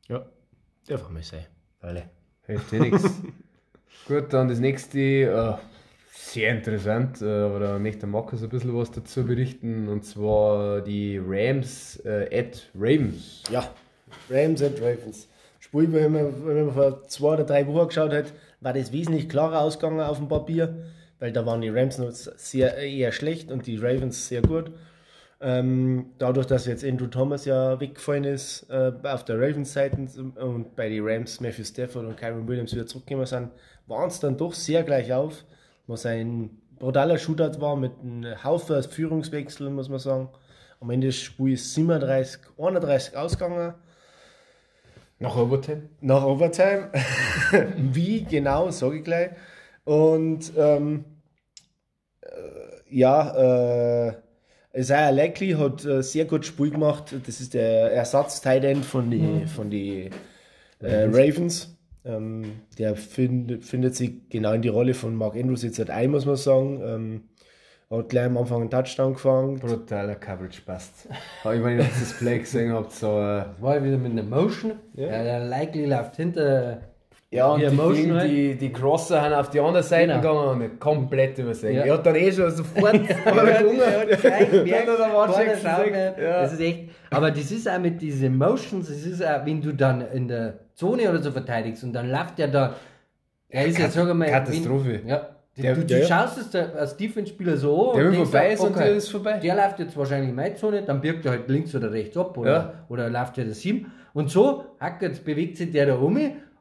Ja, 0.10 0.26
darf 0.88 1.06
auch 1.06 1.10
mal 1.12 1.24
sein. 1.24 1.46
Alle. 1.82 2.10
Hilft 2.48 2.74
eh 2.74 2.80
nichts. 2.80 3.22
Gut, 4.08 4.34
dann 4.34 4.48
das 4.48 4.60
nächste, 4.60 5.00
äh, 5.00 5.54
sehr 6.12 6.52
interessant, 6.52 7.22
äh, 7.22 7.26
aber 7.26 7.60
da 7.60 7.80
möchte 7.80 8.02
der 8.02 8.10
Markus 8.10 8.42
ein 8.42 8.50
bisschen 8.50 8.76
was 8.76 8.90
dazu 8.90 9.24
berichten, 9.24 9.88
und 9.88 10.04
zwar 10.04 10.82
die 10.82 11.20
Rams 11.24 11.98
äh, 12.06 12.28
at 12.36 12.70
Ravens. 12.74 13.44
Ja, 13.52 13.70
Rams 14.30 14.64
and 14.64 14.82
Ravens. 14.82 15.28
Spiel, 15.60 15.94
wenn 15.94 16.12
man, 16.12 16.46
wenn 16.46 16.66
man 16.66 16.74
vor 16.74 17.08
zwei 17.08 17.34
oder 17.34 17.44
drei 17.44 17.68
Wochen 17.68 17.88
geschaut 17.90 18.12
hat, 18.12 18.34
war 18.62 18.74
das 18.74 18.92
wesentlich 18.92 19.30
klarer 19.30 19.62
ausgegangen 19.62 20.02
auf 20.02 20.18
dem 20.18 20.28
Papier, 20.28 20.86
weil 21.20 21.32
da 21.32 21.46
waren 21.46 21.62
die 21.62 21.70
Rams 21.70 22.00
noch 22.00 22.12
sehr, 22.12 22.78
eher 22.78 23.12
schlecht 23.12 23.52
und 23.52 23.68
die 23.68 23.78
Ravens 23.78 24.28
sehr 24.28 24.42
gut. 24.42 24.72
Ähm, 25.42 26.08
dadurch, 26.18 26.48
dass 26.48 26.66
jetzt 26.66 26.84
Andrew 26.84 27.08
Thomas 27.08 27.46
ja 27.46 27.80
weggefallen 27.80 28.26
ist 28.26 28.70
äh, 28.70 28.92
auf 29.04 29.24
der 29.24 29.38
Ravens-Seite 29.38 30.08
und 30.36 30.76
bei 30.76 30.90
den 30.90 31.02
Rams 31.06 31.40
Matthew 31.40 31.64
Stafford 31.64 32.06
und 32.06 32.18
Kyron 32.18 32.46
Williams 32.46 32.74
wieder 32.74 32.86
zurückgekommen 32.86 33.26
sind, 33.26 33.50
waren 33.88 34.10
es 34.10 34.20
dann 34.20 34.36
doch 34.36 34.54
sehr 34.54 34.84
gleich 34.84 35.14
auf, 35.14 35.46
was 35.88 36.06
ein 36.06 36.50
brutaler 36.78 37.18
Shootout 37.18 37.62
war 37.62 37.78
mit 37.78 37.94
einem 38.02 38.44
Haufen 38.44 38.84
Führungswechsel, 38.84 39.70
muss 39.70 39.88
man 39.88 40.00
sagen. 40.00 40.30
Am 40.82 40.90
Ende 40.90 41.08
des 41.08 41.18
Spiels 41.18 41.74
37, 41.74 42.42
31 42.58 43.18
ausgegangen. 43.18 43.74
Nach 45.20 45.36
Overtime? 45.36 45.90
Nach 46.00 46.24
Overtime. 46.24 46.92
Wie 47.78 48.24
genau, 48.24 48.72
sage 48.72 49.00
ich 49.00 49.04
gleich. 49.04 49.32
Und 49.84 50.54
ähm, 50.56 51.04
äh, 52.22 52.30
ja, 52.90 54.08
äh, 54.08 54.14
Isaiah 54.74 55.10
Leckley 55.10 55.52
hat 55.52 55.84
äh, 55.86 56.04
sehr 56.04 56.26
gut 56.26 56.46
Spiel 56.46 56.72
gemacht. 56.72 57.16
Das 57.26 57.42
ist 57.42 57.54
der 57.54 57.92
ersatz 57.92 58.46
end 58.46 58.86
von 58.86 59.10
den 59.10 59.48
von 59.48 59.70
die, 59.70 60.10
äh, 60.82 61.06
Ravens. 61.06 61.76
Ähm, 62.06 62.62
der 62.78 62.96
find, 62.96 63.64
findet 63.64 63.96
sich 63.96 64.30
genau 64.30 64.54
in 64.54 64.62
die 64.62 64.70
Rolle 64.70 64.94
von 64.94 65.16
Mark 65.16 65.36
Andrews 65.36 65.64
jetzt 65.64 65.80
halt 65.80 65.90
ein, 65.90 66.12
muss 66.12 66.26
man 66.26 66.38
sagen. 66.38 66.82
Ähm, 66.84 67.24
hat 67.90 68.10
gleich 68.10 68.26
am 68.26 68.38
Anfang 68.38 68.62
einen 68.62 68.70
Touchdown 68.70 69.14
gefangen. 69.14 69.60
Brutaler 69.60 70.16
Coverage 70.16 70.62
passt. 70.62 71.08
Aber 71.44 71.56
ich 71.56 71.62
meine, 71.62 71.78
das 71.80 72.18
Play 72.18 72.40
gesehen 72.40 72.72
habt, 72.72 72.92
so. 72.92 73.20
Äh, 73.20 73.46
das 73.46 73.62
war 73.62 73.84
wieder 73.84 73.98
mit 73.98 74.12
einer 74.12 74.24
Motion. 74.24 74.74
Ja. 74.94 75.08
ja 75.08 75.24
der 75.24 75.40
Likely 75.46 75.86
läuft 75.86 76.16
hinter. 76.16 76.82
Ja, 77.32 77.52
und 77.52 77.62
die, 77.62 77.70
Motion, 77.70 78.20
die, 78.22 78.28
die, 78.28 78.56
die 78.56 78.74
Crosser 78.74 79.22
haben 79.22 79.34
auf 79.34 79.52
die 79.52 79.60
andere 79.60 79.84
Seite 79.84 80.14
genau. 80.14 80.22
gegangen 80.22 80.62
und 80.72 80.80
komplett 80.80 81.38
übersehen. 81.38 81.76
Ja. 81.76 81.84
Er 81.84 81.94
hat 81.94 82.06
dann 82.06 82.16
eh 82.16 82.32
schon 82.32 82.50
sofort 82.50 82.96
Das 86.18 86.54
ist 86.54 86.60
echt. 86.60 86.90
Aber 87.12 87.30
das 87.30 87.52
ist 87.52 87.70
auch 87.70 87.80
mit 87.80 88.02
diesen 88.02 88.36
Motions, 88.36 88.88
das 88.88 89.06
ist 89.06 89.24
auch, 89.24 89.46
wenn 89.46 89.62
du 89.62 89.74
dann 89.74 90.02
in 90.12 90.28
der 90.28 90.56
Zone 90.74 91.08
oder 91.08 91.22
so 91.22 91.32
verteidigst 91.32 91.84
und 91.84 91.94
dann 91.94 92.10
läuft 92.10 92.40
der 92.40 92.48
da. 92.48 92.76
Er 93.48 93.66
ist 93.66 93.78
jetzt, 93.78 93.94
sag 93.94 94.12
mal. 94.14 94.28
Katastrophe. 94.28 95.02
Wenn, 95.04 95.08
ja, 95.08 95.30
der, 95.58 95.76
du, 95.76 95.86
du 95.86 96.00
ja, 96.00 96.06
schaust 96.08 96.38
es 96.38 96.56
als 96.56 96.98
Defense-Spieler 96.98 97.58
so 97.58 97.94
der 97.94 98.06
und 98.06 98.14
denkst, 98.14 98.30
vorbei 98.30 98.54
ist 98.54 98.60
okay, 98.62 98.70
und 98.70 98.80
der 98.80 98.92
ist 98.96 99.10
vorbei. 99.10 99.38
Der 99.38 99.56
läuft 99.56 99.80
jetzt 99.80 99.98
wahrscheinlich 99.98 100.30
in 100.30 100.36
meine 100.36 100.56
Zone, 100.56 100.82
dann 100.84 101.02
birgt 101.02 101.26
er 101.26 101.32
halt 101.32 101.50
links 101.50 101.76
oder 101.76 101.92
rechts 101.92 102.18
ab 102.18 102.38
oder, 102.38 102.52
ja. 102.52 102.74
oder 102.90 103.10
läuft 103.10 103.38
ja 103.38 103.44
der 103.44 103.54
7. 103.54 103.92
Und 104.14 104.32
so 104.32 104.64
hackert, 104.80 105.24
bewegt 105.24 105.58
sich 105.58 105.72
der 105.72 105.86
da 105.86 105.96
um 105.96 106.18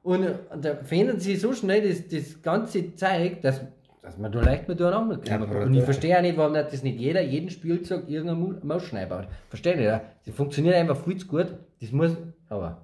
und, 0.09 0.27
da 0.63 0.75
verändert 0.77 1.21
sich 1.21 1.39
so 1.39 1.53
schnell 1.53 1.87
das, 1.87 2.09
das 2.09 2.41
ganze 2.41 2.95
Zeug, 2.95 3.43
dass, 3.43 3.61
dass 4.01 4.17
man 4.17 4.33
da 4.33 4.41
leicht 4.41 4.67
miteinander 4.67 5.17
kommt. 5.17 5.29
Ja, 5.29 5.37
und 5.37 5.75
ich 5.75 5.85
verstehe 5.85 6.17
auch 6.17 6.23
nicht, 6.23 6.37
warum 6.39 6.55
das 6.55 6.83
nicht 6.83 6.99
jeder 6.99 7.21
jeden 7.21 7.51
Spielzeug 7.51 8.09
irgendeine 8.09 8.59
Maus 8.63 8.93
einbaut. 8.95 9.29
Verstehe 9.51 9.77
nicht, 9.77 9.85
ja? 9.85 10.01
Das 10.25 10.35
funktioniert 10.35 10.77
einfach 10.77 10.97
viel 10.97 11.19
zu 11.19 11.27
gut. 11.27 11.49
Das 11.81 11.93
muss, 11.93 12.17
aber 12.49 12.81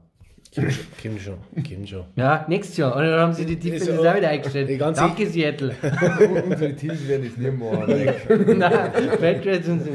Kim 0.54 1.18
schon, 1.18 1.38
Kim 1.64 1.86
schon. 1.86 2.04
Ja, 2.14 2.44
nächstes 2.48 2.76
Jahr. 2.76 2.94
Und 2.94 3.02
dann 3.02 3.20
haben 3.20 3.32
sie 3.32 3.44
die 3.44 3.56
Defense 3.56 3.98
auch 3.98 4.16
wieder 4.16 4.28
eingestellt. 4.28 4.80
Danke, 4.80 5.26
Seattle. 5.26 5.74
Unsere 6.48 6.74
Teams 6.76 7.08
werden 7.08 7.26
es 7.26 7.36
nicht 7.36 7.58
machen. 7.58 8.58
Nein, 8.58 8.90
Patriots 9.20 9.68
und 9.68 9.84
so 9.84 9.90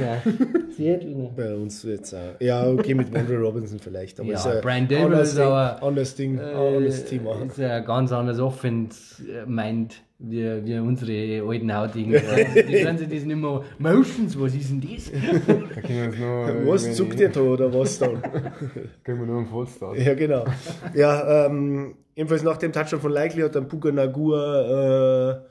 Seattle 0.75 1.09
nicht. 1.09 1.35
Bei 1.37 1.55
uns 1.55 1.83
jetzt 1.83 2.13
auch. 2.13 2.41
Ja, 2.41 2.67
okay, 2.67 2.93
mit 2.93 3.13
Wonder 3.13 3.37
Robinson 3.37 3.79
vielleicht. 3.79 4.19
Aber 4.19 4.29
ja, 4.29 4.35
ist 4.35 4.61
Brian 4.61 4.87
Dable 4.87 5.21
ist 5.21 5.39
aber 5.39 5.81
anderes 5.81 6.15
Ding, 6.15 6.37
äh, 6.37 6.41
anderes 6.41 7.05
Thema. 7.05 7.41
Ist 7.41 7.59
ein 7.59 7.85
ganz 7.85 8.11
anderes 8.11 8.39
Offense-Mind 8.39 10.01
wie, 10.19 10.65
wie 10.65 10.77
unsere 10.79 11.47
alten 11.47 11.73
Hautigen. 11.73 12.12
die 12.55 12.84
können 12.84 12.97
sich 12.97 13.08
das 13.08 13.23
nicht 13.23 13.38
mehr. 13.38 13.63
Motions, 13.77 14.39
was 14.39 14.53
ist 14.53 14.69
denn 14.69 14.82
das? 14.82 15.12
Da 15.12 15.82
können 15.82 16.12
wir 16.12 16.19
nur, 16.19 16.67
was 16.73 16.93
zuckt 16.93 17.19
ihr 17.19 17.29
da 17.29 17.39
oder 17.39 17.73
was 17.73 17.99
dann? 17.99 18.21
können 19.03 19.19
wir 19.19 19.25
nur 19.25 19.38
einen 19.38 19.47
Vollstart. 19.47 19.97
Ja, 19.97 20.13
genau. 20.13 20.45
Ja, 20.93 21.45
ähm, 21.45 21.95
jedenfalls 22.15 22.43
nach 22.43 22.58
dem 22.58 22.73
Touchdown 22.73 22.99
von 22.99 23.12
Likely 23.12 23.41
hat 23.41 23.55
dann 23.55 23.69
Puka 23.69 23.91
Nagua 23.91 25.45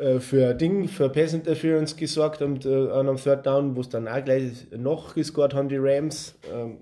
äh, 0.00 0.04
äh, 0.04 0.20
für 0.20 0.54
Ding, 0.54 0.88
für 0.88 1.08
Pass 1.08 1.32
Interference 1.32 1.96
gesorgt 1.96 2.42
und 2.42 2.66
äh, 2.66 2.90
an 2.90 3.08
einem 3.08 3.16
Third 3.16 3.46
Down, 3.46 3.76
wo 3.76 3.80
es 3.80 3.88
dann 3.90 4.08
auch 4.08 4.24
gleich 4.24 4.66
noch 4.76 5.14
gescored 5.14 5.54
haben, 5.54 5.68
die 5.68 5.78
Rams. 5.78 6.36
Ähm, 6.52 6.78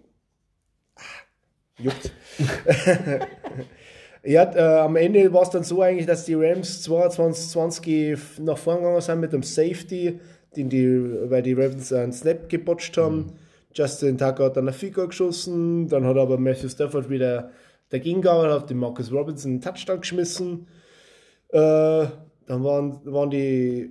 ah, 0.96 1.02
juckt. 1.78 2.10
Ja, 4.24 4.44
äh, 4.54 4.80
am 4.80 4.94
Ende 4.96 5.32
war 5.32 5.42
es 5.42 5.50
dann 5.50 5.64
so 5.64 5.82
eigentlich, 5.82 6.06
dass 6.06 6.24
die 6.24 6.34
Rams 6.34 6.82
22, 6.82 7.50
20 7.50 8.38
nach 8.40 8.56
vorn 8.56 8.78
gegangen 8.78 9.00
sind 9.00 9.20
mit 9.20 9.32
dem 9.32 9.42
Safety, 9.42 10.20
den 10.56 10.68
die, 10.68 11.30
weil 11.30 11.42
die 11.42 11.54
Ravens 11.54 11.92
einen 11.92 12.12
Snap 12.12 12.48
gebotcht 12.48 12.96
haben. 12.96 13.16
Mhm. 13.16 13.32
Justin 13.74 14.18
Tucker 14.18 14.44
hat 14.44 14.56
dann 14.56 14.68
eine 14.68 14.72
Figur 14.72 15.08
geschossen, 15.08 15.88
dann 15.88 16.04
hat 16.04 16.16
aber 16.16 16.38
Matthew 16.38 16.68
Stafford 16.68 17.10
wieder 17.10 17.50
dagegen 17.88 18.22
gehauen, 18.22 18.50
hat 18.50 18.70
den 18.70 18.76
Marcus 18.76 19.10
Robinson 19.10 19.52
einen 19.52 19.60
Touchdown 19.60 20.00
geschmissen. 20.00 20.66
Äh, 21.48 22.06
dann 22.46 22.64
waren, 22.64 23.00
waren 23.04 23.30
die. 23.30 23.90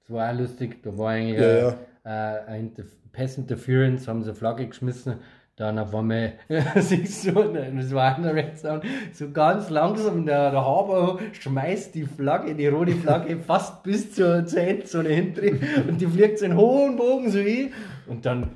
Das 0.00 0.10
war 0.10 0.32
auch 0.32 0.38
lustig, 0.38 0.82
da 0.82 0.96
war 0.96 1.10
eigentlich 1.10 1.40
ja, 1.40 1.58
ja. 1.58 1.78
Äh, 2.04 2.44
ein 2.46 2.72
Pass 3.12 3.36
Interference, 3.38 4.06
haben 4.06 4.22
sie 4.22 4.30
eine 4.30 4.38
Flagge 4.38 4.66
geschmissen 4.66 5.14
dann 5.56 5.78
auf 5.78 5.94
einmal 5.94 6.34
siehst 6.76 7.26
du, 7.26 7.32
das 7.32 7.94
war 7.94 8.16
in 8.18 8.24
der 8.24 8.34
Red 8.34 8.58
Zone, 8.58 8.82
so 9.12 9.30
ganz 9.30 9.70
langsam 9.70 10.26
der, 10.26 10.50
der 10.50 10.64
Haber 10.64 11.18
schmeißt 11.32 11.94
die 11.94 12.04
Flagge, 12.04 12.54
die 12.54 12.66
rote 12.66 12.92
Flagge 12.92 13.38
fast 13.46 13.82
bis 13.82 14.14
zur, 14.14 14.44
zur 14.44 14.60
Endzone 14.60 15.08
hinten 15.08 15.60
und 15.88 16.00
die 16.00 16.06
fliegt 16.06 16.38
so 16.38 16.44
in 16.44 16.56
hohen 16.56 16.96
Bogen 16.96 17.30
so 17.30 17.38
hin 17.38 17.72
und 18.06 18.26
dann 18.26 18.50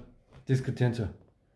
diskutieren 0.47 0.93
so, 0.93 1.05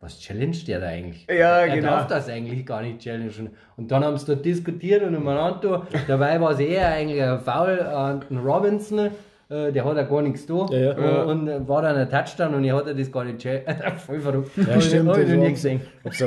was 0.01 0.19
challenged 0.19 0.67
der 0.67 0.81
da 0.81 0.87
eigentlich? 0.87 1.27
Ja, 1.29 1.61
er 1.61 1.75
genau. 1.75 1.89
darf 1.89 2.07
das 2.07 2.29
eigentlich 2.29 2.65
gar 2.65 2.83
nicht 2.83 3.01
challengen. 3.01 3.51
Und 3.77 3.91
dann 3.91 4.05
haben 4.05 4.19
sie 4.19 4.27
dort 4.27 4.45
diskutiert 4.45 5.03
und 5.03 5.17
umeinander, 5.17 5.87
dabei 6.07 6.39
war 6.41 6.51
es 6.53 6.61
eher 6.61 6.89
eigentlich 6.89 7.23
ein 7.23 7.41
Foul 7.41 7.81
an 7.81 8.23
Robinson, 8.31 9.11
äh, 9.55 9.73
der 9.73 9.85
hat 9.85 9.97
ja 9.97 10.03
gar 10.03 10.23
nichts 10.23 10.47
da 10.47 10.67
ja, 10.71 10.99
ja. 10.99 11.23
und 11.23 11.47
äh, 11.47 11.69
war 11.69 11.83
dann 11.83 11.97
ein 11.97 12.11
Touchdown 12.11 12.55
und 12.55 12.65
ich 12.65 12.73
hatte 12.73 12.95
das 12.95 13.13
gar 13.13 13.25
nicht 13.25 13.43
voll 14.07 14.21
verrückt. 14.21 14.51
Ja, 14.57 14.81
stimmt. 14.81 15.11
Habe 15.11 15.23
ich 15.23 15.29
noch 15.29 15.37
nie 15.37 15.51
gesehen. 15.51 15.81
So. 16.11 16.27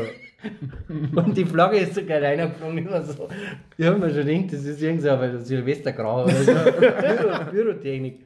und 1.16 1.36
die 1.36 1.46
Flagge 1.46 1.80
ist 1.80 1.96
so 1.96 2.06
geil 2.06 2.24
reingeflogen. 2.24 2.88
So. 3.04 3.28
Ich 3.76 3.86
habe 3.86 3.98
mir 3.98 4.14
schon 4.14 4.26
gedacht, 4.26 4.54
das 4.54 4.64
ist 4.64 4.82
irgendwie 4.82 5.02
so 5.04 5.40
Silvestergrau 5.40 6.24
oder 6.24 6.34
so. 6.36 6.52
Pyrotechnik. 7.52 8.22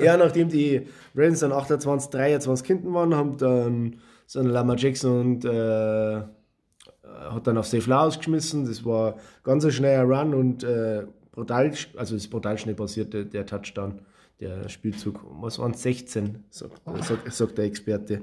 Ja, 0.00 0.16
nachdem 0.16 0.48
die 0.48 0.86
Ravens 1.14 1.40
dann 1.40 1.52
28, 1.52 2.10
23 2.10 2.66
hinten 2.66 2.94
waren, 2.94 3.14
haben 3.14 3.36
dann 3.36 3.96
so 4.26 4.40
ein 4.40 4.46
Lama 4.46 4.74
Jackson 4.76 5.20
und 5.20 5.44
äh, 5.44 6.22
hat 7.04 7.46
dann 7.46 7.58
auf 7.58 7.66
Safe 7.66 7.88
Laos 7.88 8.16
geschmissen. 8.16 8.64
Das 8.64 8.84
war 8.84 9.16
ganz 9.44 9.64
ein 9.64 9.72
schneller 9.72 10.04
Run 10.04 10.34
und 10.34 10.64
äh, 10.64 11.02
brutal, 11.32 11.70
also 11.96 12.16
ist 12.16 12.28
brutal 12.28 12.56
schnell 12.56 12.74
passiert, 12.74 13.12
der, 13.12 13.24
der 13.24 13.44
Touchdown 13.44 14.00
der 14.42 14.68
Spielzug. 14.68 15.20
Was 15.40 15.58
waren 15.58 15.74
16, 15.74 16.44
sagt, 16.50 16.82
sagt, 17.04 17.32
sagt 17.32 17.58
der 17.58 17.64
Experte. 17.64 18.22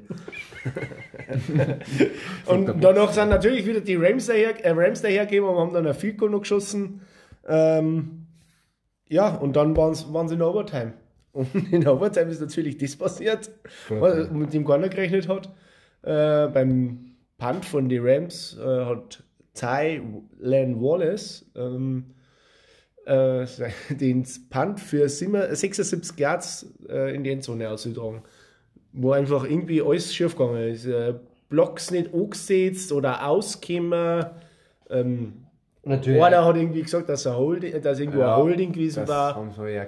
und 2.45 2.83
danach 2.83 3.11
sind 3.13 3.29
natürlich 3.29 3.65
wieder 3.65 3.81
die 3.81 3.95
Rams, 3.95 4.27
daher, 4.27 4.63
äh, 4.63 4.71
Rams 4.71 5.01
dahergegeben 5.01 5.49
und 5.49 5.57
haben 5.57 5.73
dann 5.73 5.87
ein 5.87 5.93
Field 5.93 6.17
Goal 6.17 6.31
noch 6.31 6.41
geschossen. 6.41 7.01
Ähm, 7.47 8.25
ja, 9.07 9.35
und 9.35 9.55
dann 9.55 9.75
waren 9.75 9.95
sie 10.27 10.35
in 10.35 10.41
Overtime. 10.41 10.93
Und 11.31 11.53
in 11.71 11.87
Overtime 11.87 12.31
ist 12.31 12.41
natürlich 12.41 12.77
das 12.77 12.95
passiert, 12.95 13.51
was, 13.87 14.31
mit 14.31 14.51
dem 14.51 14.65
keiner 14.65 14.89
gerechnet 14.89 15.27
hat. 15.27 15.47
Äh, 16.01 16.47
beim 16.47 17.15
Punt 17.37 17.65
von 17.65 17.87
den 17.87 18.01
Rams 18.03 18.57
äh, 18.57 18.85
hat 18.85 19.23
Ty 19.53 20.01
Len 20.39 20.81
Wallace 20.81 21.45
ähm, 21.55 22.05
äh, 23.09 23.45
den 23.89 24.25
Punt 24.49 24.79
für 24.79 25.09
76 25.09 26.17
Yards 26.17 26.67
äh, 26.87 27.15
in 27.15 27.23
die 27.23 27.31
Endzone 27.31 27.69
ausgetragen. 27.69 28.21
Wo 28.91 29.11
einfach 29.11 29.43
irgendwie 29.43 29.81
alles 29.81 30.13
schief 30.13 30.35
gegangen 30.35 30.69
ist. 30.69 30.85
Äh, 30.85 31.15
Blocks 31.49 31.91
nicht 31.91 32.13
angesetzt 32.13 32.91
oder 32.91 33.25
ausgekommen. 33.27 34.25
Ähm, 34.89 35.33
Natürlich. 35.83 36.21
Einer 36.21 36.45
hat 36.45 36.55
irgendwie 36.55 36.83
gesagt, 36.83 37.09
dass, 37.09 37.25
er 37.25 37.37
Holding, 37.37 37.81
dass 37.81 37.99
irgendwo 37.99 38.19
ja, 38.19 38.35
ein 38.35 38.43
Holding 38.43 38.71
gewesen 38.73 39.07
war. 39.07 39.35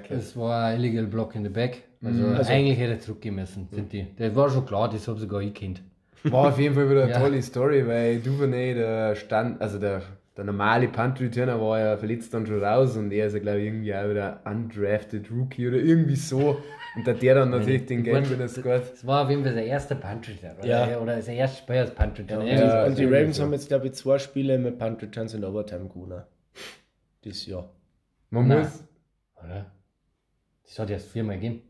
Es 0.10 0.36
war 0.36 0.66
ein 0.66 0.80
illegal 0.80 1.06
Block 1.06 1.36
in 1.36 1.44
the 1.44 1.50
back. 1.50 1.84
Also, 2.04 2.24
mhm. 2.24 2.36
also 2.36 2.52
eigentlich 2.52 2.80
hätte 2.80 2.94
er 2.94 3.00
zurückgehen 3.00 3.36
müssen, 3.36 3.68
sind 3.72 3.94
die. 3.94 4.08
Das 4.18 4.36
war 4.36 4.50
schon 4.50 4.66
klar, 4.66 4.90
das 4.90 5.08
habe 5.08 5.20
sogar 5.20 5.42
ich 5.42 5.54
kennt. 5.54 5.84
War 6.24 6.48
auf 6.48 6.60
jeden 6.60 6.74
Fall 6.74 6.90
wieder 6.90 7.04
eine 7.04 7.12
ja. 7.12 7.20
tolle 7.20 7.42
Story, 7.42 7.86
weil 7.86 8.20
Duvernay, 8.20 8.74
der 8.74 9.16
stand, 9.16 9.62
also 9.62 9.78
der 9.78 10.02
der 10.42 10.48
normale 10.48 10.88
Punt-Returner 10.88 11.62
war 11.62 11.80
ja 11.80 11.98
verletzt 11.98 12.34
dann 12.34 12.48
schon 12.48 12.64
raus 12.64 12.98
und 12.98 13.12
er 13.12 13.28
ist 13.28 13.34
ja, 13.34 13.40
glaube 13.40 13.60
ich, 13.60 13.68
irgendwie 13.68 13.94
auch 13.94 14.10
wieder 14.10 14.42
undrafted 14.44 15.30
Rookie 15.30 15.68
oder 15.68 15.78
irgendwie 15.78 16.16
so. 16.16 16.58
Und 16.96 17.06
da 17.06 17.14
der 17.14 17.36
dann 17.36 17.52
natürlich 17.52 17.86
den 17.86 18.04
Game 18.04 18.28
wieder 18.28 18.48
scored. 18.48 18.92
Das 18.92 19.06
war 19.06 19.24
auf 19.24 19.30
jeden 19.30 19.44
Fall 19.44 19.54
sein 19.54 19.66
erster 19.66 19.94
Punt-Return, 19.94 20.58
oder? 20.58 20.68
Ja. 20.68 21.00
Oder 21.00 21.22
sein 21.22 21.36
erstes 21.36 21.60
Spiel 21.60 21.76
als 21.76 21.92
Punt-Return. 21.94 22.48
Ja, 22.48 22.56
ja, 22.56 22.86
und 22.88 22.98
die 22.98 23.06
Ravens 23.06 23.38
so. 23.38 23.44
haben 23.44 23.54
jetzt, 23.54 23.68
glaube 23.68 23.86
ich, 23.86 23.94
zwei 23.94 24.18
Spiele 24.18 24.58
mit 24.58 24.80
Punt-Returns 24.80 25.36
in 25.36 25.46
Overtime 25.46 25.88
gewonnen. 25.88 26.24
Dieses 27.24 27.46
Jahr. 27.46 27.70
Man 28.32 28.48
Nein. 28.48 28.60
muss. 28.62 28.84
Oder? 29.44 29.72
Das 30.66 30.80
hat 30.80 30.90
erst 30.90 31.10
viermal 31.10 31.36
gegeben. 31.36 31.62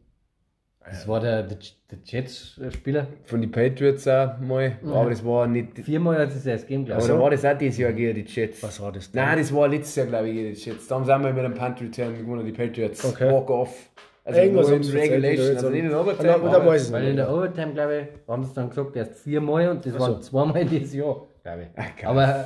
Das 0.83 1.07
war 1.07 1.19
der, 1.19 1.43
der, 1.43 1.57
der 1.91 1.97
Jets-Spieler. 2.03 3.07
Von 3.23 3.39
den 3.41 3.51
Patriots 3.51 4.07
auch 4.07 4.37
mal. 4.39 4.73
Aber 4.85 5.09
das 5.09 5.23
war 5.23 5.47
nicht. 5.47 5.77
Viermal 5.79 6.19
hat 6.19 6.29
es 6.35 6.45
erst 6.45 6.65
gegeben, 6.67 6.85
glaube 6.85 7.01
Aber 7.03 7.05
ich. 7.09 7.15
da 7.15 7.19
war 7.21 7.29
das 7.29 7.45
auch 7.45 7.57
dieses 7.57 7.77
Jahr 7.77 7.93
gegen 7.93 8.15
die 8.15 8.29
Jets. 8.29 8.61
Was 8.63 8.81
war 8.81 8.91
das 8.91 9.09
denn? 9.11 9.23
Nein, 9.23 9.37
das 9.37 9.53
war 9.53 9.67
letztes 9.67 9.95
Jahr, 9.95 10.07
glaube 10.07 10.29
ich, 10.29 10.35
gegen 10.35 10.53
die 10.53 10.59
Jets. 10.59 10.87
Da 10.87 10.95
haben 10.95 11.05
sie 11.05 11.13
einmal 11.13 11.33
mit 11.33 11.45
einem 11.45 11.53
Punt 11.53 11.79
Return 11.81 12.17
gewonnen, 12.17 12.45
die 12.45 12.51
Patriots. 12.51 13.05
Okay. 13.05 13.31
Walk 13.31 13.49
off. 13.49 13.89
Also 14.23 14.39
Irgendwas 14.39 14.69
in 14.69 14.83
Regulation, 14.97 15.45
oder 15.47 15.55
also 15.55 15.69
nicht 15.69 15.83
in 15.85 15.93
haben- 15.93 16.09
Overtime. 16.09 16.65
Weiß 16.65 16.87
ich 16.87 16.93
Weil 16.93 17.07
in 17.07 17.15
der 17.15 17.31
Overtime, 17.33 17.73
glaube 17.73 18.01
ich, 18.01 18.29
haben 18.29 18.43
sie 18.43 18.53
dann 18.53 18.69
gesagt, 18.69 18.95
erst 18.95 19.15
viermal 19.19 19.69
und 19.69 19.85
das 19.85 19.97
waren 19.97 20.21
zweimal 20.21 20.65
dieses 20.65 20.93
Jahr, 20.93 21.27
glaube 21.43 21.67
ich. 21.69 21.75
geil. 21.75 21.85
Aber 22.09 22.45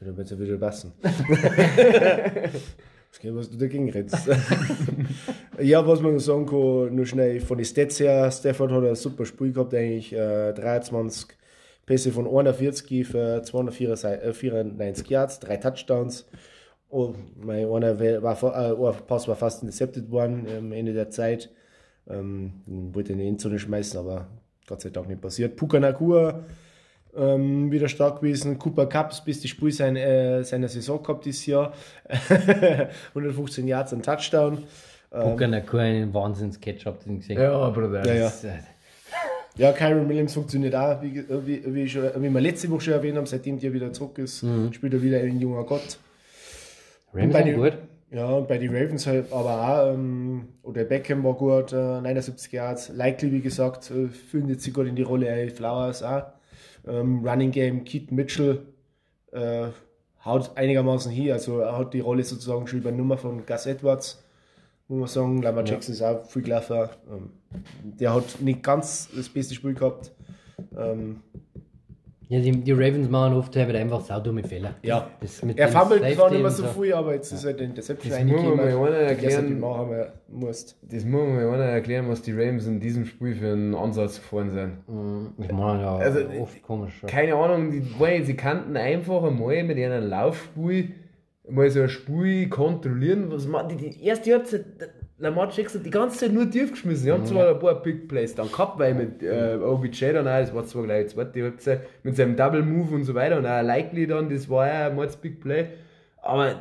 Da 0.00 0.06
wird 0.16 0.18
es 0.20 0.30
ja 0.30 0.38
wieder 0.38 0.56
passen. 0.58 0.92
Das 3.14 3.20
geht, 3.20 3.36
was 3.36 3.48
du 3.48 3.56
dagegen 3.56 3.88
redest. 3.90 4.28
ja, 5.60 5.86
was 5.86 6.00
man 6.00 6.18
sagen 6.18 6.46
kann, 6.46 6.96
nur 6.96 7.06
schnell 7.06 7.40
von 7.40 7.58
den 7.58 7.64
Stats 7.64 8.00
her, 8.00 8.28
Stafford 8.32 8.72
hat 8.72 8.82
ein 8.82 8.96
super 8.96 9.24
Spiel 9.24 9.52
gehabt, 9.52 9.72
eigentlich 9.72 10.12
äh, 10.12 10.52
23 10.52 11.28
Pässe 11.86 12.10
von 12.10 12.26
41 12.26 13.06
für 13.06 13.40
294 13.40 15.08
Yards, 15.08 15.38
drei 15.38 15.58
Touchdowns. 15.58 16.26
Oh, 16.88 17.14
mein 17.36 17.68
einer 17.68 18.00
war, 18.20 18.72
äh, 18.72 18.92
Pass 19.06 19.28
war 19.28 19.36
fast 19.36 19.62
intercepted 19.62 20.10
worden 20.10 20.48
am 20.48 20.72
Ende 20.72 20.92
der 20.92 21.10
Zeit. 21.10 21.50
Ähm, 22.08 22.64
wollte 22.66 23.12
in 23.12 23.20
die 23.20 23.28
Endzone 23.28 23.60
schmeißen, 23.60 24.00
aber 24.00 24.26
Gott 24.66 24.80
sei 24.80 24.90
Dank 24.90 25.06
nicht 25.06 25.20
passiert. 25.20 25.54
Puka 25.54 25.78
Nakua 25.78 26.42
ähm, 27.16 27.70
wieder 27.70 27.88
stark 27.88 28.20
gewesen. 28.20 28.58
Cooper 28.58 28.86
Cup, 28.86 29.10
das 29.10 29.24
beste 29.24 29.48
Spiel 29.48 29.70
sein, 29.72 29.96
äh, 29.96 30.42
seiner 30.44 30.68
Saison 30.68 31.02
gehabt 31.02 31.24
dieses 31.24 31.46
Jahr. 31.46 31.72
115 33.14 33.66
Yards 33.66 33.92
und 33.92 34.04
Touchdown. 34.04 34.64
Booker 35.10 35.46
Nakur 35.46 35.80
einen 35.80 36.12
Wahnsinns-Catch-Up, 36.12 37.04
gesehen. 37.04 37.40
Ja, 37.40 37.70
Bruder. 37.70 38.04
Ja, 38.04 38.14
ja. 38.14 38.24
Das, 38.24 38.42
äh, 38.44 38.50
Ja, 39.56 39.70
Kyron 39.72 40.08
Williams 40.08 40.34
funktioniert 40.34 40.74
auch, 40.74 41.00
wie, 41.00 41.24
wie, 41.46 41.62
wie, 41.74 41.88
schon, 41.88 42.02
wie 42.18 42.28
wir 42.30 42.40
letzte 42.40 42.68
Woche 42.70 42.80
schon 42.80 42.94
erwähnt 42.94 43.16
haben, 43.16 43.26
seitdem 43.26 43.60
der 43.60 43.72
wieder 43.72 43.92
zurück 43.92 44.18
ist, 44.18 44.44
spielt 44.72 44.92
er 44.94 45.00
wieder 45.02 45.18
ein 45.20 45.38
junger 45.38 45.62
Gott. 45.62 45.98
Rams 47.12 47.32
bei 47.32 47.42
den- 47.42 47.56
gut. 47.56 47.78
Ja, 48.10 48.26
und 48.26 48.46
bei 48.46 48.58
den 48.58 48.72
Ravens 48.74 49.06
halt 49.08 49.32
aber 49.32 49.60
auch, 49.88 49.92
ähm, 49.92 50.46
oder 50.62 50.84
Beckham 50.84 51.24
war 51.24 51.34
gut, 51.34 51.72
äh, 51.72 52.00
79 52.00 52.52
Yards. 52.52 52.90
Likely, 52.94 53.32
wie 53.32 53.40
gesagt, 53.40 53.90
äh, 53.90 54.06
findet 54.06 54.60
sich 54.60 54.72
gut 54.72 54.86
in 54.86 54.94
die 54.94 55.02
Rolle, 55.02 55.26
äh, 55.28 55.48
Flowers 55.50 56.02
auch. 56.04 56.22
Ähm, 56.86 57.26
Running 57.26 57.50
Game, 57.50 57.84
Keaton 57.84 58.16
Mitchell 58.16 58.66
äh, 59.32 59.68
haut 60.24 60.56
einigermaßen 60.56 61.10
hier, 61.10 61.34
also 61.34 61.60
er 61.60 61.78
hat 61.78 61.94
die 61.94 62.00
Rolle 62.00 62.24
sozusagen 62.24 62.66
schon 62.66 62.80
übernommen 62.80 63.18
von 63.18 63.44
Gus 63.46 63.66
Edwards, 63.66 64.24
muss 64.88 64.98
man 64.98 65.08
sagen. 65.08 65.42
Lamar 65.42 65.64
Jackson 65.64 65.94
ist 65.94 66.02
auch 66.02 66.24
viel 66.26 66.42
gelaufen. 66.42 66.88
Ähm, 67.10 67.30
der 67.82 68.14
hat 68.14 68.40
nicht 68.40 68.62
ganz 68.62 69.08
das 69.14 69.28
beste 69.28 69.54
Spiel 69.54 69.74
gehabt. 69.74 70.12
Ähm, 70.76 71.20
Ja, 72.28 72.40
die, 72.40 72.52
die 72.52 72.72
Ravens 72.72 73.08
machen 73.10 73.34
oft 73.34 73.54
halt 73.54 73.74
einfach 73.76 74.00
saudumme 74.00 74.42
Fehler. 74.44 74.74
Ja. 74.82 75.08
Das 75.20 75.42
mit 75.42 75.58
er 75.58 75.68
fummelt 75.68 76.02
zwar 76.14 76.30
nicht 76.30 76.40
mehr 76.42 76.50
so 76.50 76.64
viel, 76.64 76.94
aber 76.94 77.14
jetzt 77.14 77.30
ist 77.32 77.44
halt 77.44 77.58
der 77.60 77.66
Interception 77.66 78.10
Das 78.12 78.24
muss 78.24 78.42
man 78.42 78.56
mal 78.56 78.88
einer 78.88 78.96
erklären. 78.96 79.60
musst. 80.28 80.76
Das 80.82 81.04
muss 81.04 81.20
man 81.22 81.36
mir 81.36 81.48
einer 81.52 81.64
erklären, 81.64 82.08
was 82.08 82.22
die 82.22 82.32
Rams 82.32 82.66
in 82.66 82.80
diesem 82.80 83.04
Spiel 83.04 83.34
für 83.34 83.52
einen 83.52 83.74
Ansatz 83.74 84.16
gefahren 84.16 84.50
sind. 84.50 84.88
Mm, 84.88 85.42
Ich 85.42 85.52
meine 85.52 85.82
ja 85.82 85.96
Also, 85.96 86.20
oft 86.40 86.62
komisch. 86.62 86.94
ja. 87.02 87.08
Keine 87.08 87.34
Ahnung, 87.34 87.70
die, 87.70 87.82
weil 87.98 88.24
sie 88.24 88.34
kannten 88.34 88.76
einfach 88.76 89.22
einmal 89.22 89.62
mit 89.64 89.76
ihrem 89.76 90.08
Laufspiel 90.08 90.92
mal 91.48 91.70
so 91.70 91.82
ein 91.82 91.88
Spiel 91.90 92.48
kontrollieren. 92.48 93.26
Was 93.30 93.46
man, 93.46 93.68
die, 93.68 93.76
die 93.76 94.02
erste 94.04 94.32
Halbzeit, 94.32 94.64
der 95.18 95.30
Lamar 95.30 95.50
Jackson 95.54 95.82
die 95.82 95.90
ganze 95.90 96.18
Zeit 96.18 96.32
nur 96.32 96.50
tief 96.50 96.70
geschmissen. 96.72 97.06
Die 97.06 97.12
haben 97.12 97.24
zwar 97.24 97.50
ein 97.50 97.58
paar 97.58 97.80
Big 97.82 98.08
Plays 98.08 98.34
dann 98.34 98.50
gehabt, 98.50 98.78
weil 98.78 98.94
mit 98.94 99.22
äh, 99.22 99.56
OBJ 99.62 100.12
dann 100.12 100.26
auch, 100.26 100.40
das 100.40 100.54
war 100.54 100.64
zwar 100.64 100.84
gleich 100.84 101.06
die 101.06 101.14
zweite 101.14 101.42
Halbzeit, 101.42 101.86
mit 102.02 102.16
seinem 102.16 102.36
Double 102.36 102.62
Move 102.62 102.94
und 102.94 103.04
so 103.04 103.14
weiter 103.14 103.38
und 103.38 103.46
auch 103.46 103.62
Likely 103.62 104.06
dann, 104.06 104.28
das 104.28 104.48
war 104.48 104.66
ja 104.66 104.88
ein 104.88 104.96
Mords 104.96 105.16
Big 105.16 105.40
Play. 105.40 105.68
Aber 106.20 106.56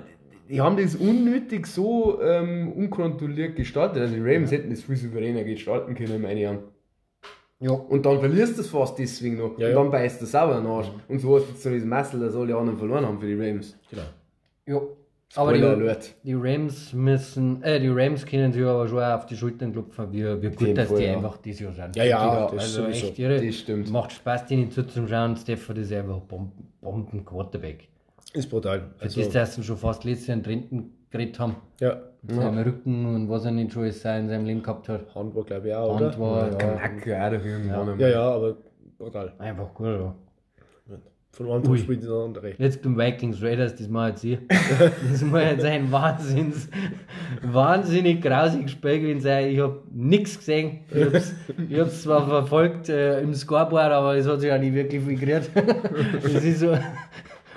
die 0.49 0.61
haben 0.61 0.77
das 0.77 0.95
unnötig 0.95 1.65
so 1.65 2.21
ähm, 2.21 2.73
unkontrolliert 2.73 3.55
gestartet. 3.55 4.03
Also 4.03 4.15
die 4.15 4.21
Rams 4.21 4.51
hätten 4.51 4.69
das 4.69 4.83
viel 4.83 4.97
souveräner 4.97 5.43
gestalten 5.43 5.95
können, 5.95 6.21
meine 6.21 6.39
ich. 6.43 6.59
Ja. 7.59 7.71
Und 7.71 8.05
dann 8.05 8.19
verlierst 8.19 8.57
du 8.57 8.61
es 8.61 8.69
fast 8.69 8.99
deswegen 8.99 9.37
noch. 9.37 9.57
Ja, 9.57 9.67
und 9.67 9.73
ja. 9.73 9.81
dann 9.81 9.89
beißt 9.89 10.21
du 10.21 10.25
sauber 10.25 10.59
nach. 10.59 10.91
Und 11.07 11.19
so 11.19 11.37
hast 11.37 11.45
du 11.45 11.51
jetzt 11.53 11.63
so 11.63 11.69
dieses 11.69 11.87
Muscle, 11.87 12.19
dass 12.19 12.35
alle 12.35 12.55
anderen 12.55 12.77
verloren 12.77 13.05
haben 13.05 13.19
für 13.19 13.27
die 13.27 13.41
Rams. 13.41 13.79
Genau. 13.89 14.03
Ja. 14.65 14.81
Aber 15.35 15.53
die, 15.53 15.63
Alert. 15.63 16.13
die 16.23 16.33
Rams 16.35 16.93
müssen, 16.93 17.63
äh, 17.63 17.79
die 17.79 17.89
Rams 17.89 18.25
können 18.25 18.51
sich 18.53 18.63
aber 18.63 18.87
schon 18.87 18.99
auch 18.99 19.15
auf 19.15 19.25
die 19.25 19.35
Schultern 19.35 19.71
klopfen, 19.71 20.11
wie, 20.11 20.23
wie 20.41 20.49
gut, 20.49 20.61
dem 20.61 20.75
dass 20.75 20.89
Fall, 20.89 20.97
die 20.99 21.03
ja. 21.05 21.13
einfach 21.15 21.37
dieses 21.37 21.61
Jahr 21.61 21.71
sind. 21.73 21.95
Ja, 21.95 22.03
ja, 22.03 22.41
Wirklich, 22.41 22.61
das 22.61 22.63
also 22.69 22.83
sowieso. 22.83 23.07
echt 23.07 23.19
irre. 23.19 23.45
Das 23.45 23.55
stimmt. 23.55 23.91
Macht 23.91 24.11
Spaß, 24.11 24.45
denen 24.45 24.69
zuzuschauen. 24.69 25.35
Stafford 25.35 25.77
ist 25.79 25.91
einfach 25.91 26.19
Bomben, 26.19 26.51
Bomben 26.81 27.25
Quarterback. 27.25 27.87
Ist 28.33 28.49
brutal. 28.49 28.91
Für 28.97 29.03
Also, 29.05 29.21
das, 29.21 29.29
dass 29.31 29.55
sie 29.55 29.63
schon 29.63 29.77
fast 29.77 30.03
letztes 30.03 30.27
Jahr 30.27 30.37
in 30.37 30.43
Trenten 30.43 30.91
geredet 31.09 31.39
haben. 31.39 31.55
ja, 31.79 31.97
Mit 32.21 32.35
seinem 32.35 32.63
Rücken 32.63 33.05
und 33.05 33.29
was 33.29 33.45
er 33.45 33.51
nicht 33.51 33.71
schon 33.71 33.83
alles 33.83 34.03
in 34.05 34.29
seinem 34.29 34.45
Leben 34.45 34.61
gehabt 34.63 34.89
hat. 34.89 35.13
Hand 35.15 35.35
war 35.35 35.43
glaube 35.43 35.67
ich 35.67 35.75
auch, 35.75 35.95
oder? 35.95 36.05
Hand 36.07 36.19
war, 36.19 36.51
ja, 36.51 36.57
Knack, 36.57 37.05
irgendwann. 37.45 37.99
Ja, 37.99 38.07
ja, 38.07 38.21
aber 38.31 38.57
brutal. 38.97 39.33
einfach 39.37 39.73
gut. 39.73 39.87
Ja. 39.87 40.15
Von 41.35 41.49
einem 41.49 41.67
Ui. 41.67 41.79
Spiel 41.79 41.95
ins 41.95 42.07
andere. 42.07 42.53
Jetzt 42.59 42.83
beim 42.83 42.95
Vikings 42.95 43.41
Raiders, 43.41 43.75
das 43.75 43.87
mal 43.87 44.09
jetzt 44.09 44.21
hier. 44.21 44.37
Das 45.09 45.23
muss 45.23 45.41
jetzt 45.41 45.65
ein 45.65 45.91
Wahnsinns, 45.91 46.69
wahnsinnig 47.41 48.21
grausiges 48.21 48.69
Spiel 48.69 48.99
gewesen 48.99 49.21
sein. 49.21 49.49
Ich 49.49 49.59
habe 49.59 49.81
nichts 49.91 50.37
gesehen. 50.37 50.81
Ich 50.91 51.03
habe 51.03 51.17
es 51.17 51.33
ich 51.67 51.79
hab's 51.79 52.03
zwar 52.03 52.27
verfolgt 52.27 52.89
äh, 52.89 53.19
im 53.21 53.33
Scoreboard, 53.33 53.91
aber 53.91 54.15
es 54.15 54.27
hat 54.27 54.41
sich 54.41 54.51
auch 54.51 54.59
nicht 54.59 54.75
wirklich 54.75 55.01
viel 55.03 55.17
gerührt. 55.17 55.49
Es 56.23 56.43
ist 56.43 56.59
so 56.59 56.77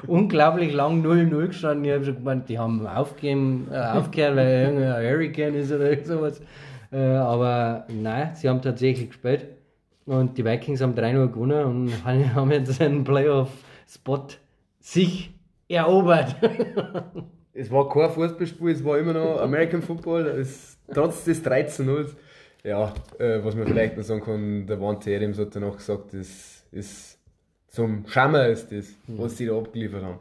unglaublich 0.06 0.72
lang 0.72 1.04
0-0 1.04 1.48
gestanden. 1.48 1.84
Ich 1.84 1.92
habe 1.92 2.04
schon 2.06 2.14
gemeint, 2.14 2.48
die 2.48 2.58
haben 2.58 2.86
aufgegeben, 2.86 3.68
äh, 3.70 3.76
aufgehört, 3.76 4.36
weil 4.36 4.48
irgendein 4.48 5.04
Hurricane 5.04 5.54
ist 5.54 5.70
oder 5.70 6.02
sowas. 6.02 6.40
Äh, 6.90 6.98
aber 6.98 7.84
nein, 7.88 8.30
sie 8.36 8.48
haben 8.48 8.62
tatsächlich 8.62 9.08
gespielt. 9.08 9.48
Und 10.06 10.38
die 10.38 10.44
Vikings 10.44 10.80
haben 10.80 10.94
3-0 10.94 11.28
gewonnen 11.28 11.64
und 11.64 12.04
haben 12.34 12.50
jetzt 12.52 12.80
einen 12.80 13.04
Playoff-Spot 13.86 14.26
sich 14.80 15.30
erobert. 15.68 16.36
Es 17.58 17.70
war 17.70 17.88
kein 17.88 18.10
Fußballspiel, 18.10 18.68
es 18.68 18.84
war 18.84 18.98
immer 18.98 19.14
noch 19.14 19.40
American 19.40 19.80
Football. 19.80 20.26
Es, 20.26 20.76
trotz 20.92 21.24
des 21.24 21.42
13 21.42 21.86
0 21.86 22.14
Ja, 22.62 22.92
äh, 23.18 23.42
was 23.42 23.54
man 23.54 23.66
vielleicht 23.66 23.96
noch 23.96 24.04
sagen 24.04 24.20
kann, 24.20 24.66
der 24.66 24.78
Wante 24.78 25.16
Adams 25.16 25.38
hat 25.38 25.56
danach 25.56 25.74
gesagt, 25.74 26.12
das 26.12 26.66
ist 26.70 27.18
zum 27.68 28.06
Schammer 28.08 28.48
ist 28.48 28.70
das, 28.70 28.88
was 29.08 29.38
sie 29.38 29.46
da 29.46 29.56
abgeliefert 29.56 30.02
haben. 30.04 30.18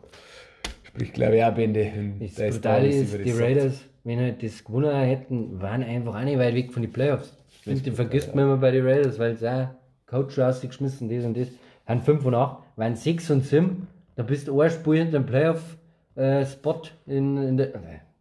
Sprich, 0.83 1.11
glaube 1.11 1.35
ich, 1.35 1.43
auch 1.43 1.53
Bände. 1.53 1.91
Das 2.21 2.35
da 2.35 2.49
Brutale 2.51 2.87
ist, 2.87 3.09
über 3.13 3.17
die 3.21 3.29
das 3.31 3.37
sagt. 3.37 3.49
Raiders, 3.49 3.81
wenn 4.05 4.19
halt 4.21 4.41
das 4.41 4.63
gewonnen 4.63 4.95
hätten, 4.95 5.61
waren 5.61 5.83
einfach 5.83 6.15
auch 6.15 6.23
nicht 6.23 6.39
weit 6.39 6.55
weg 6.55 6.71
von 6.71 6.83
den 6.83 6.93
Playoffs. 6.93 7.35
Und 7.65 7.85
die 7.85 7.91
vergisst 7.91 8.33
man 8.33 8.45
immer 8.45 8.57
bei 8.57 8.71
den 8.71 8.87
Raiders, 8.87 9.19
weil 9.19 9.35
sie 9.35 9.51
auch 9.51 9.67
Coach 10.05 10.39
rausgeschmissen, 10.39 11.09
das 11.09 11.25
und 11.25 11.35
das. 11.35 11.49
Haben 11.87 12.01
5 12.01 12.25
und 12.25 12.35
8, 12.35 12.57
waren 12.77 12.95
6 12.95 13.31
und 13.31 13.45
7. 13.45 13.87
Da 14.15 14.23
bist 14.23 14.47
du 14.47 14.59
ein 14.61 14.69
Spiel 14.71 14.97
hinter 14.97 15.19
dem 15.19 15.25
Playoff-Spot 15.25 16.81
in, 17.05 17.37
in 17.37 17.57
der. 17.57 17.69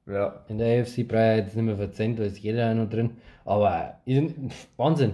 Ja, 0.07 0.45
In 0.49 0.59
der 0.59 0.83
AFC 0.83 1.09
brauche 1.09 1.31
ich 1.33 1.45
jetzt 1.47 1.57
nicht 1.57 1.65
mehr 1.65 1.77
verzeihen, 1.77 2.15
da 2.17 2.25
ist 2.25 2.39
jeder 2.39 2.75
noch 2.75 2.91
drin. 2.91 3.11
Aber 3.47 4.01
in- 4.05 4.51
Wahnsinn. 4.77 5.13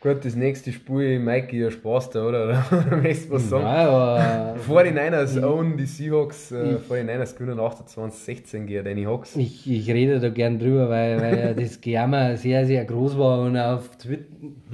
gut, 0.00 0.24
das 0.24 0.34
nächste 0.34 0.72
Spiel, 0.72 1.20
Mikey, 1.20 1.60
ja 1.60 1.70
Spaß 1.70 2.10
da, 2.10 2.26
oder? 2.26 2.64
Oder 2.72 2.96
möchtest 2.96 3.28
du 3.28 3.34
was 3.34 3.48
sagen? 3.48 3.62
Nein, 3.64 3.86
aber 3.86 4.56
49ers 4.68 5.44
own 5.44 5.76
die 5.76 5.86
Seahawks, 5.86 6.50
äh, 6.50 6.76
49ers 6.90 7.36
gewinnen 7.36 7.60
28-16 7.60 8.64
gegen 8.64 8.84
Danny 8.84 9.04
Hawks. 9.04 9.36
Ich, 9.36 9.70
ich 9.70 9.88
rede 9.88 10.18
da 10.18 10.30
gern 10.30 10.58
drüber, 10.58 10.88
weil, 10.88 11.20
weil 11.20 11.54
das 11.60 11.80
Gejammer 11.80 12.36
sehr, 12.36 12.66
sehr 12.66 12.84
groß 12.84 13.16
war 13.16 13.42
und 13.42 13.56
auf 13.56 13.96
Twitter, 13.96 14.24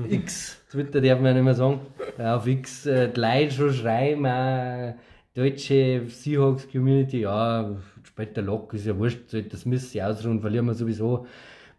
X, 0.09 0.58
Twitter 0.71 1.01
darf 1.01 1.19
man 1.19 1.27
ja 1.27 1.35
nicht 1.35 1.45
mehr 1.45 1.55
sagen, 1.55 1.81
auf 2.19 2.47
X 2.47 2.87
äh, 2.87 3.09
die 3.09 3.21
Leute 3.21 3.51
schon 3.53 3.73
schreiben, 3.73 4.27
auch 4.27 4.95
deutsche 5.35 6.03
Seahawks-Community, 6.09 7.21
ja, 7.21 7.77
später 8.03 8.43
Lock 8.43 8.75
ist 8.75 8.87
ja 8.87 8.99
wurscht, 8.99 9.31
sollte 9.31 9.51
das 9.51 9.65
Mist 9.65 9.93
sich 9.93 10.03
ausruhen, 10.03 10.41
verlieren 10.41 10.67
wir 10.67 10.75
sowieso. 10.75 11.27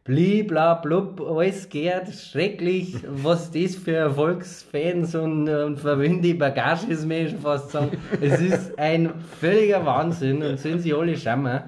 Bli, 0.05 0.43
bla, 0.43 0.75
blub, 0.75 1.21
alles 1.21 1.69
geht, 1.69 2.07
schrecklich, 2.15 2.95
was 3.07 3.51
das 3.51 3.75
für 3.75 3.95
Erfolgsfans 3.95 5.13
und, 5.13 5.49
und 5.49 5.77
verwöhnte 5.77 6.33
Bagage 6.33 6.87
ist, 6.87 7.05
ich 7.07 7.29
schon 7.29 7.39
fast 7.39 7.71
sagen. 7.71 7.91
Es 8.21 8.39
ist 8.39 8.79
ein 8.79 9.11
völliger 9.39 9.85
Wahnsinn 9.85 10.41
und 10.41 10.57
sind 10.57 10.79
sie 10.79 10.93
alle 10.93 11.15
schämen. 11.15 11.63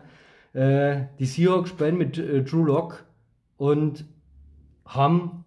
Äh, 0.53 1.01
die 1.19 1.25
Seahawks 1.25 1.69
spielen 1.69 1.97
mit 1.97 2.17
äh, 2.17 2.41
Drew 2.41 2.63
Lock 2.63 3.03
und 3.57 4.05
haben 4.85 5.40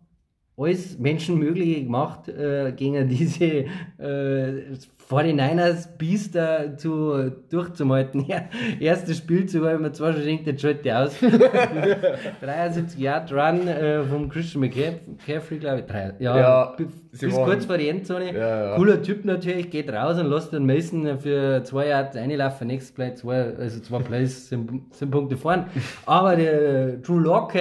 alles 0.57 0.99
Menschenmögliche 0.99 1.85
gemacht, 1.85 2.29
äh, 2.29 2.73
gegen 2.77 3.09
diese 3.09 3.67
äh, 3.99 4.77
49ers 5.11 5.89
Biester 5.99 6.77
zu, 6.77 7.33
durchzumalten. 7.51 8.25
Ja, 8.35 8.45
erstes 8.81 9.19
Spielzug 9.19 9.65
habe 9.65 9.75
ich 9.75 9.81
mir 9.81 9.93
zwar 9.93 10.13
schon 10.15 10.23
gedacht, 10.23 10.47
jetzt 10.47 10.63
schalte 10.63 10.99
aus. 10.99 11.15
73 12.41 12.99
Yard 12.99 13.33
Run 13.33 13.69
äh, 13.69 14.03
vom 14.05 14.29
Christian 14.29 14.63
McCaffrey, 14.63 15.59
glaube 15.59 15.81
ich. 15.81 15.87
Drei, 15.87 16.15
ja, 16.19 16.39
Ja, 16.39 16.77
bis, 16.77 17.21
bis 17.21 17.35
kurz 17.35 17.67
vor 17.67 17.77
die 17.77 17.89
Endzone. 17.89 18.33
Ja, 18.35 18.65
ja. 18.65 18.77
Cooler 18.77 19.03
Typ 19.03 19.25
natürlich, 19.25 19.71
geht 19.71 19.93
raus 19.93 20.19
und 20.19 20.31
lässt 20.31 20.53
den 20.53 20.65
Mason 20.65 21.19
für 21.19 21.63
zwei 21.65 21.89
Yards 21.89 22.17
reinlaufen. 22.17 22.67
Nächstes 22.67 22.95
Play 22.95 23.15
zwei, 23.15 23.55
also 23.57 23.81
zwei 23.81 23.99
Plays 23.99 24.49
sind, 24.49 24.95
sind 24.95 25.11
Punkte 25.11 25.37
vorn. 25.37 25.67
Aber 26.07 26.37
der 26.37 26.97
Drew 26.99 27.19
Locke 27.19 27.61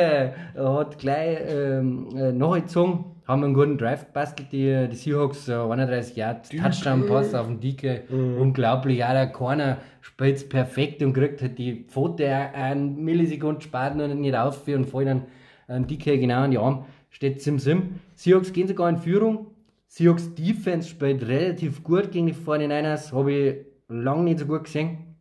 äh, 0.56 0.60
hat 0.60 0.98
gleich 0.98 1.40
ähm, 1.48 2.08
äh, 2.16 2.32
nachgezogen, 2.32 3.06
haben 3.28 3.44
einen 3.44 3.54
guten 3.54 3.78
Drive 3.78 4.08
gebastelt, 4.08 4.52
die, 4.52 4.88
die 4.90 4.96
Seahawks, 4.96 5.48
äh, 5.48 5.54
31 5.54 6.16
Yards, 6.16 6.50
Touchdown-Pass 6.50 7.34
auf 7.34 7.48
den 7.48 7.60
Dicke. 7.60 8.04
Unglaublich, 8.10 9.04
auch 9.04 9.12
der 9.12 9.28
Corner 9.28 9.78
spielt 10.02 10.50
perfekt 10.50 11.02
und 11.02 11.14
kriegt 11.14 11.42
halt 11.42 11.58
die 11.58 11.86
Pfote 11.88 12.30
einen 12.30 13.04
Millisekunden 13.04 13.62
spart 13.62 14.00
und 14.00 14.20
nicht 14.20 14.36
auf 14.36 14.68
und 14.68 14.86
fällt 14.86 15.08
dann 15.08 15.24
einen 15.68 15.88
Dicke 15.88 16.18
genau 16.20 16.44
in 16.44 16.52
die 16.52 16.58
Arm. 16.58 16.86
Steht 17.10 17.42
Sim 17.42 17.60
Sim. 17.60 18.00
Seahawks 18.16 18.52
gehen 18.52 18.68
sogar 18.68 18.90
in 18.90 18.98
Führung. 18.98 19.48
Seahawks 19.88 20.34
Defense 20.34 20.90
spielt 20.90 21.26
relativ 21.28 21.84
gut 21.84 22.12
gegen 22.12 22.28
die 22.28 22.34
49ers, 22.34 23.14
habe 23.14 23.32
ich 23.32 23.56
lange 23.88 24.24
nicht 24.24 24.40
so 24.40 24.46
gut 24.46 24.66
gesehen. 24.66 25.16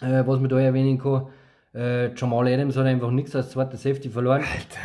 Äh, 0.00 0.26
was 0.26 0.40
man 0.40 0.48
da 0.48 0.60
erwähnen 0.60 0.98
kann, 0.98 1.26
äh, 1.76 2.10
Jamal 2.14 2.48
Adams 2.48 2.76
hat 2.76 2.86
einfach 2.86 3.10
nichts 3.10 3.36
als 3.36 3.50
zweiter 3.50 3.76
Safety 3.76 4.08
verloren. 4.08 4.42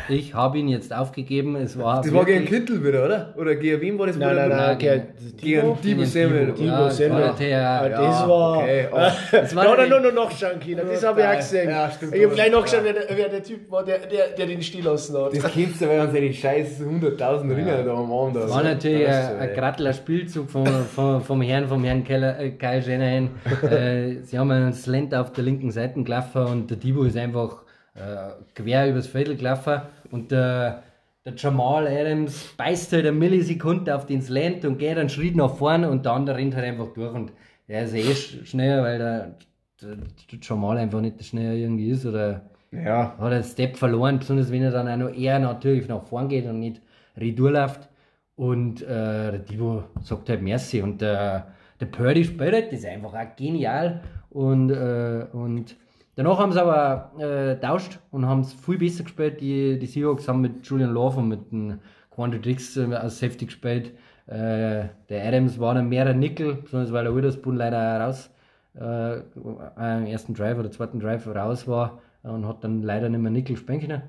Ich 0.08 0.34
habe 0.34 0.58
ihn 0.58 0.68
jetzt 0.68 0.94
aufgegeben. 0.94 1.56
Es 1.56 1.78
war 1.78 2.02
Das 2.02 2.12
war 2.12 2.24
gegen 2.24 2.44
Kittel 2.44 2.84
wieder, 2.84 3.04
oder? 3.06 3.34
Oder 3.36 3.54
gegen 3.56 3.80
wem 3.80 3.98
war 3.98 4.06
das 4.08 4.16
Nein, 4.16 4.36
nein, 4.36 4.48
nein, 4.50 4.58
Nein, 4.58 4.78
gegen 4.78 5.02
Debo 5.42 6.04
Samuel. 6.04 6.46
Debo 6.52 6.66
das 6.66 6.80
war 6.80 6.90
Samuel. 6.90 7.26
natürlich, 7.26 7.52
das 7.52 8.20
Ja, 8.20 8.28
war. 8.28 8.58
okay. 8.58 8.88
Oh. 8.92 8.96
Das 9.32 9.56
war 9.56 9.64
da 9.64 9.70
hat 9.70 9.78
er 9.78 9.86
natürlich- 9.88 10.02
nur 10.02 10.12
noch 10.12 10.30
nachschauen 10.30 10.60
können, 10.60 10.80
das 10.90 11.04
habe 11.06 11.20
ich 11.20 11.26
auch 11.26 11.36
gesehen. 11.36 11.70
Ja, 11.70 11.90
stimmt. 11.90 12.14
ich 12.14 12.24
habe 12.24 12.34
gleich 12.34 12.52
nachgeschaut, 12.52 12.80
wer, 12.84 12.92
der- 12.92 13.04
wer 13.16 13.28
der 13.28 13.42
Typ 13.42 13.70
war, 13.70 13.84
der, 13.84 13.98
der, 14.00 14.28
der 14.36 14.46
den 14.46 14.62
still 14.62 14.84
lassen 14.84 15.16
hat. 15.16 15.34
Das 15.36 15.52
kennst 15.52 15.80
du, 15.80 15.88
weil 15.88 16.00
uns 16.02 16.12
die 16.12 16.34
scheiß 16.34 16.80
100.000 16.80 17.56
Ringer 17.56 17.82
da 17.84 17.94
am 17.94 18.12
Abend 18.12 18.36
Das 18.36 18.50
war 18.50 18.62
natürlich 18.62 19.08
ein, 19.08 19.38
ein 19.38 19.54
grattler 19.54 19.92
Spielzug 19.94 20.50
vom, 20.50 20.66
vom, 20.66 21.22
vom 21.22 21.40
Herrn, 21.42 21.66
vom 21.68 21.82
Herrn 21.84 22.04
Keller, 22.04 22.38
äh, 22.38 22.50
Kyle 22.50 22.82
Shanahan. 22.82 23.30
äh, 23.70 24.16
sie 24.22 24.38
haben 24.38 24.50
einen 24.50 24.72
Slant 24.74 25.14
auf 25.14 25.32
der 25.32 25.44
linken 25.44 25.70
Seite 25.70 26.02
gelaufen 26.02 26.42
und 26.46 26.70
der 26.70 26.81
Dibo 26.82 27.04
ist 27.04 27.16
einfach 27.16 27.62
äh, 27.94 28.32
quer 28.54 28.88
übers 28.90 29.06
Feld 29.06 29.36
gelaufen 29.38 29.82
und 30.10 30.30
der, 30.30 30.82
der 31.24 31.34
Jamal 31.36 31.86
Adams 31.86 32.54
beißt 32.56 32.92
halt 32.92 33.06
eine 33.06 33.12
Millisekunde 33.16 33.94
auf 33.94 34.06
den 34.06 34.22
Slant 34.22 34.64
und 34.64 34.78
geht 34.78 34.98
einen 34.98 35.08
Schritt 35.08 35.36
nach 35.36 35.54
vorne 35.54 35.90
und 35.90 36.04
der 36.04 36.12
andere 36.12 36.36
rennt 36.36 36.54
halt 36.54 36.64
einfach 36.66 36.92
durch 36.94 37.12
und 37.14 37.32
er 37.68 37.84
ist 37.84 37.94
eh 37.94 38.10
sch- 38.12 38.44
schneller, 38.46 38.82
weil 38.82 38.98
der, 38.98 39.34
der, 39.80 39.96
der 39.96 40.38
Jamal 40.40 40.78
einfach 40.78 41.00
nicht 41.00 41.22
schneller 41.24 41.54
irgendwie 41.54 41.90
ist 41.90 42.06
oder 42.06 42.42
Ja, 42.70 43.14
hat 43.18 43.32
einen 43.32 43.44
Step 43.44 43.76
verloren, 43.76 44.18
besonders 44.18 44.50
wenn 44.50 44.62
er 44.62 44.70
dann 44.70 44.88
auch 44.88 44.96
noch 45.08 45.14
eher 45.16 45.38
natürlich 45.38 45.88
nach 45.88 46.02
vorn 46.04 46.28
geht 46.28 46.46
und 46.46 46.58
nicht 46.60 46.80
retour 47.16 47.50
läuft. 47.52 47.88
Und 48.36 48.82
äh, 48.82 48.86
der 49.32 49.38
Divo 49.40 49.84
sagt 50.02 50.28
halt 50.30 50.42
Merci. 50.42 50.80
Und 50.82 51.00
der, 51.02 51.48
der 51.80 51.86
Purdy 51.86 52.24
spielt 52.24 52.54
halt, 52.54 52.72
das 52.72 52.80
ist 52.80 52.86
einfach 52.86 53.12
auch 53.14 53.36
genial. 53.36 54.00
Und, 54.30 54.70
äh, 54.70 55.26
und 55.32 55.76
danach 56.16 56.38
haben 56.38 56.52
sie 56.52 56.62
aber 56.62 57.12
äh, 57.18 57.60
tauscht 57.60 57.98
und 58.10 58.26
haben 58.26 58.40
es 58.40 58.52
viel 58.52 58.78
besser 58.78 59.04
gespielt. 59.04 59.40
Die, 59.40 59.78
die 59.78 59.86
Seahawks 59.86 60.28
haben 60.28 60.40
mit 60.40 60.66
Julian 60.66 60.92
Love 60.92 61.18
und 61.18 61.28
mit 61.28 61.52
dem 61.52 61.78
Quandre 62.10 62.40
Dix 62.40 62.76
äh, 62.76 62.94
als 62.94 63.18
Safety 63.18 63.46
gespielt. 63.46 63.92
Äh, 64.26 64.88
der 65.08 65.26
Adams 65.26 65.58
war 65.58 65.74
dann 65.74 65.88
mehr 65.88 66.06
ein 66.06 66.18
Nickel, 66.18 66.54
besonders 66.54 66.92
weil 66.92 67.04
der 67.04 67.16
Witherspoon 67.16 67.56
leider 67.56 68.00
raus 68.00 68.30
äh, 68.74 69.18
im 69.18 70.06
ersten 70.06 70.34
Drive 70.34 70.58
oder 70.58 70.70
zweiten 70.70 71.00
Drive 71.00 71.26
raus 71.26 71.66
war 71.66 72.00
und 72.22 72.46
hat 72.46 72.62
dann 72.64 72.82
leider 72.82 73.08
nicht 73.08 73.20
mehr 73.20 73.30
Nickel 73.30 73.56
spielen 73.56 73.80
können. 73.80 74.02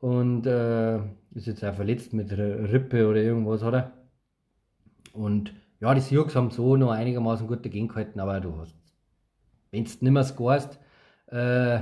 Und 0.00 0.46
äh, 0.46 0.98
ist 1.34 1.46
jetzt 1.46 1.64
auch 1.64 1.74
verletzt 1.74 2.12
mit 2.12 2.30
Rippe 2.32 3.08
oder 3.08 3.22
irgendwas 3.22 3.62
hat 3.62 3.74
er. 3.74 3.92
Und 5.12 5.54
ja, 5.80 5.94
die 5.94 6.00
Seahawks 6.00 6.34
haben 6.36 6.50
so 6.50 6.76
noch 6.76 6.90
einigermaßen 6.90 7.46
gut 7.46 7.64
dagegen 7.64 7.88
gehalten, 7.88 8.20
aber 8.20 8.40
du 8.40 8.56
hast, 8.58 8.74
wenn 9.70 9.84
du 9.84 9.90
nicht 9.90 10.02
mehr 10.02 10.24
scorest, 10.24 10.78
äh, 11.28 11.80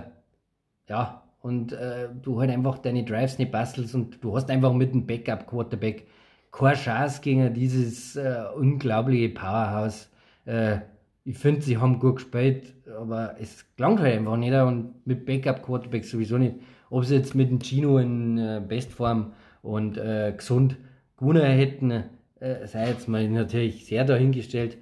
ja, 0.89 1.23
und 1.41 1.73
äh, 1.73 2.09
du 2.23 2.41
halt 2.41 2.51
einfach 2.51 2.79
deine 2.79 3.05
Drives 3.05 3.39
nicht 3.39 3.53
bastelst 3.53 3.95
und 3.95 4.23
du 4.23 4.37
hast 4.37 4.51
einfach 4.51 4.73
mit 4.73 4.93
dem 4.93 5.07
Backup-Quarterback 5.07 6.07
keine 6.53 6.77
Chance 6.77 7.21
gegen 7.23 7.53
dieses 7.55 8.17
äh, 8.17 8.45
unglaubliche 8.57 9.31
Powerhouse. 9.31 10.09
Äh, 10.45 10.79
ich 11.25 11.39
finde, 11.39 11.63
sie 11.63 11.79
haben 11.79 11.99
gut 11.99 12.17
gespielt, 12.17 12.75
aber 13.01 13.37
es 13.41 13.65
klang 13.77 13.99
halt 14.01 14.19
einfach 14.19 14.37
nicht 14.37 14.55
und 14.55 15.07
mit 15.07 15.25
Backup-Quarterback 15.27 16.05
sowieso 16.05 16.39
nicht. 16.39 16.57
Ob 16.91 17.05
sie 17.05 17.17
jetzt 17.17 17.35
mit 17.35 17.51
dem 17.51 17.61
Gino 17.61 17.99
in 17.99 18.39
äh, 18.39 18.63
Bestform 18.67 19.33
und 19.63 19.97
äh, 19.97 20.35
gesund 20.37 20.77
gewonnen 21.17 21.43
hätten, 21.43 21.91
äh, 22.41 22.67
sei 22.67 22.89
jetzt 22.89 23.09
mal 23.09 23.29
natürlich 23.29 23.87
sehr 23.87 24.05
dahingestellt, 24.05 24.79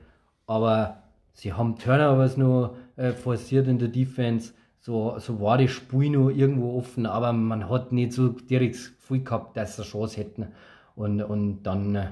aber 0.46 1.02
sie 1.34 1.52
haben 1.52 1.76
Turnovers 1.78 2.36
noch 2.36 2.74
äh, 3.00 3.12
forciert 3.12 3.66
in 3.66 3.78
der 3.78 3.88
Defense. 3.88 4.52
So, 4.78 5.18
so 5.18 5.40
war 5.40 5.56
das 5.56 5.70
Spiel 5.70 6.10
noch 6.10 6.28
irgendwo 6.28 6.76
offen, 6.76 7.06
aber 7.06 7.32
man 7.32 7.68
hat 7.70 7.92
nicht 7.92 8.12
so 8.12 8.28
direkt 8.28 8.74
das 8.74 8.96
Gefühl 8.96 9.24
gehabt, 9.24 9.56
dass 9.56 9.76
sie 9.76 9.82
eine 9.82 9.90
Chance 9.90 10.16
hätten. 10.18 10.48
Und, 10.96 11.22
und 11.22 11.62
dann, 11.62 11.94
äh, 11.94 12.06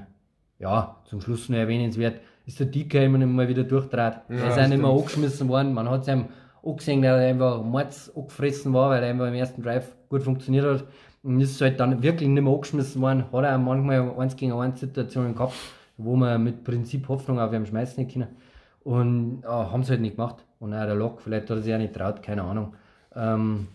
ja, 0.57 0.97
zum 1.05 1.21
Schluss 1.21 1.47
noch 1.47 1.57
erwähnenswert, 1.57 2.21
ist 2.45 2.59
der 2.59 2.67
DK 2.67 3.05
immer 3.05 3.23
mal 3.25 3.47
wieder 3.47 3.63
durchtrat. 3.63 4.23
er 4.29 4.47
ist 4.49 4.57
auch 4.57 4.67
nicht 4.67 4.81
mehr 4.81 4.89
angeschmissen 4.89 5.47
worden. 5.47 5.73
Man 5.73 5.87
hat 5.89 6.01
es 6.01 6.07
ihm 6.07 6.25
auch 6.63 6.75
gesehen, 6.75 7.03
dass 7.03 7.19
er 7.21 7.29
einfach 7.29 7.63
mords 7.63 8.11
angefressen 8.15 8.73
war, 8.73 8.89
weil 8.89 9.03
er 9.03 9.09
einfach 9.11 9.27
im 9.27 9.35
ersten 9.35 9.61
Drive 9.61 9.95
gut 10.09 10.23
funktioniert 10.23 10.65
hat. 10.65 10.85
Und 11.21 11.39
ist 11.39 11.61
halt 11.61 11.79
dann 11.79 12.01
wirklich 12.01 12.29
nicht 12.29 12.41
mehr 12.41 12.51
angeschmissen 12.51 12.99
worden. 13.01 13.25
Hat 13.31 13.43
er 13.43 13.55
auch 13.55 13.61
manchmal 13.61 14.11
1 14.17 14.35
gegen 14.37 14.53
1 14.53 14.79
Situationen 14.79 15.35
gehabt, 15.35 15.53
wo 15.97 16.15
man 16.15 16.43
mit 16.43 16.63
Prinzip 16.63 17.07
Hoffnung 17.09 17.39
auf 17.39 17.53
ihn 17.53 17.65
schmeißen 17.65 18.03
nicht 18.03 18.13
können. 18.13 18.29
Und 18.83 19.43
äh, 19.43 19.47
haben 19.47 19.83
sie 19.83 19.91
halt 19.91 20.01
nicht 20.01 20.15
gemacht. 20.15 20.45
Und 20.59 20.73
auch 20.73 20.85
der 20.85 20.95
Lock, 20.95 21.21
vielleicht 21.21 21.49
hat 21.49 21.57
er 21.57 21.61
sich 21.61 21.73
auch 21.73 21.77
nicht 21.77 21.93
traut, 21.93 22.21
keine 22.21 22.43
Ahnung. 22.43 22.75
Ähm, 23.15 23.67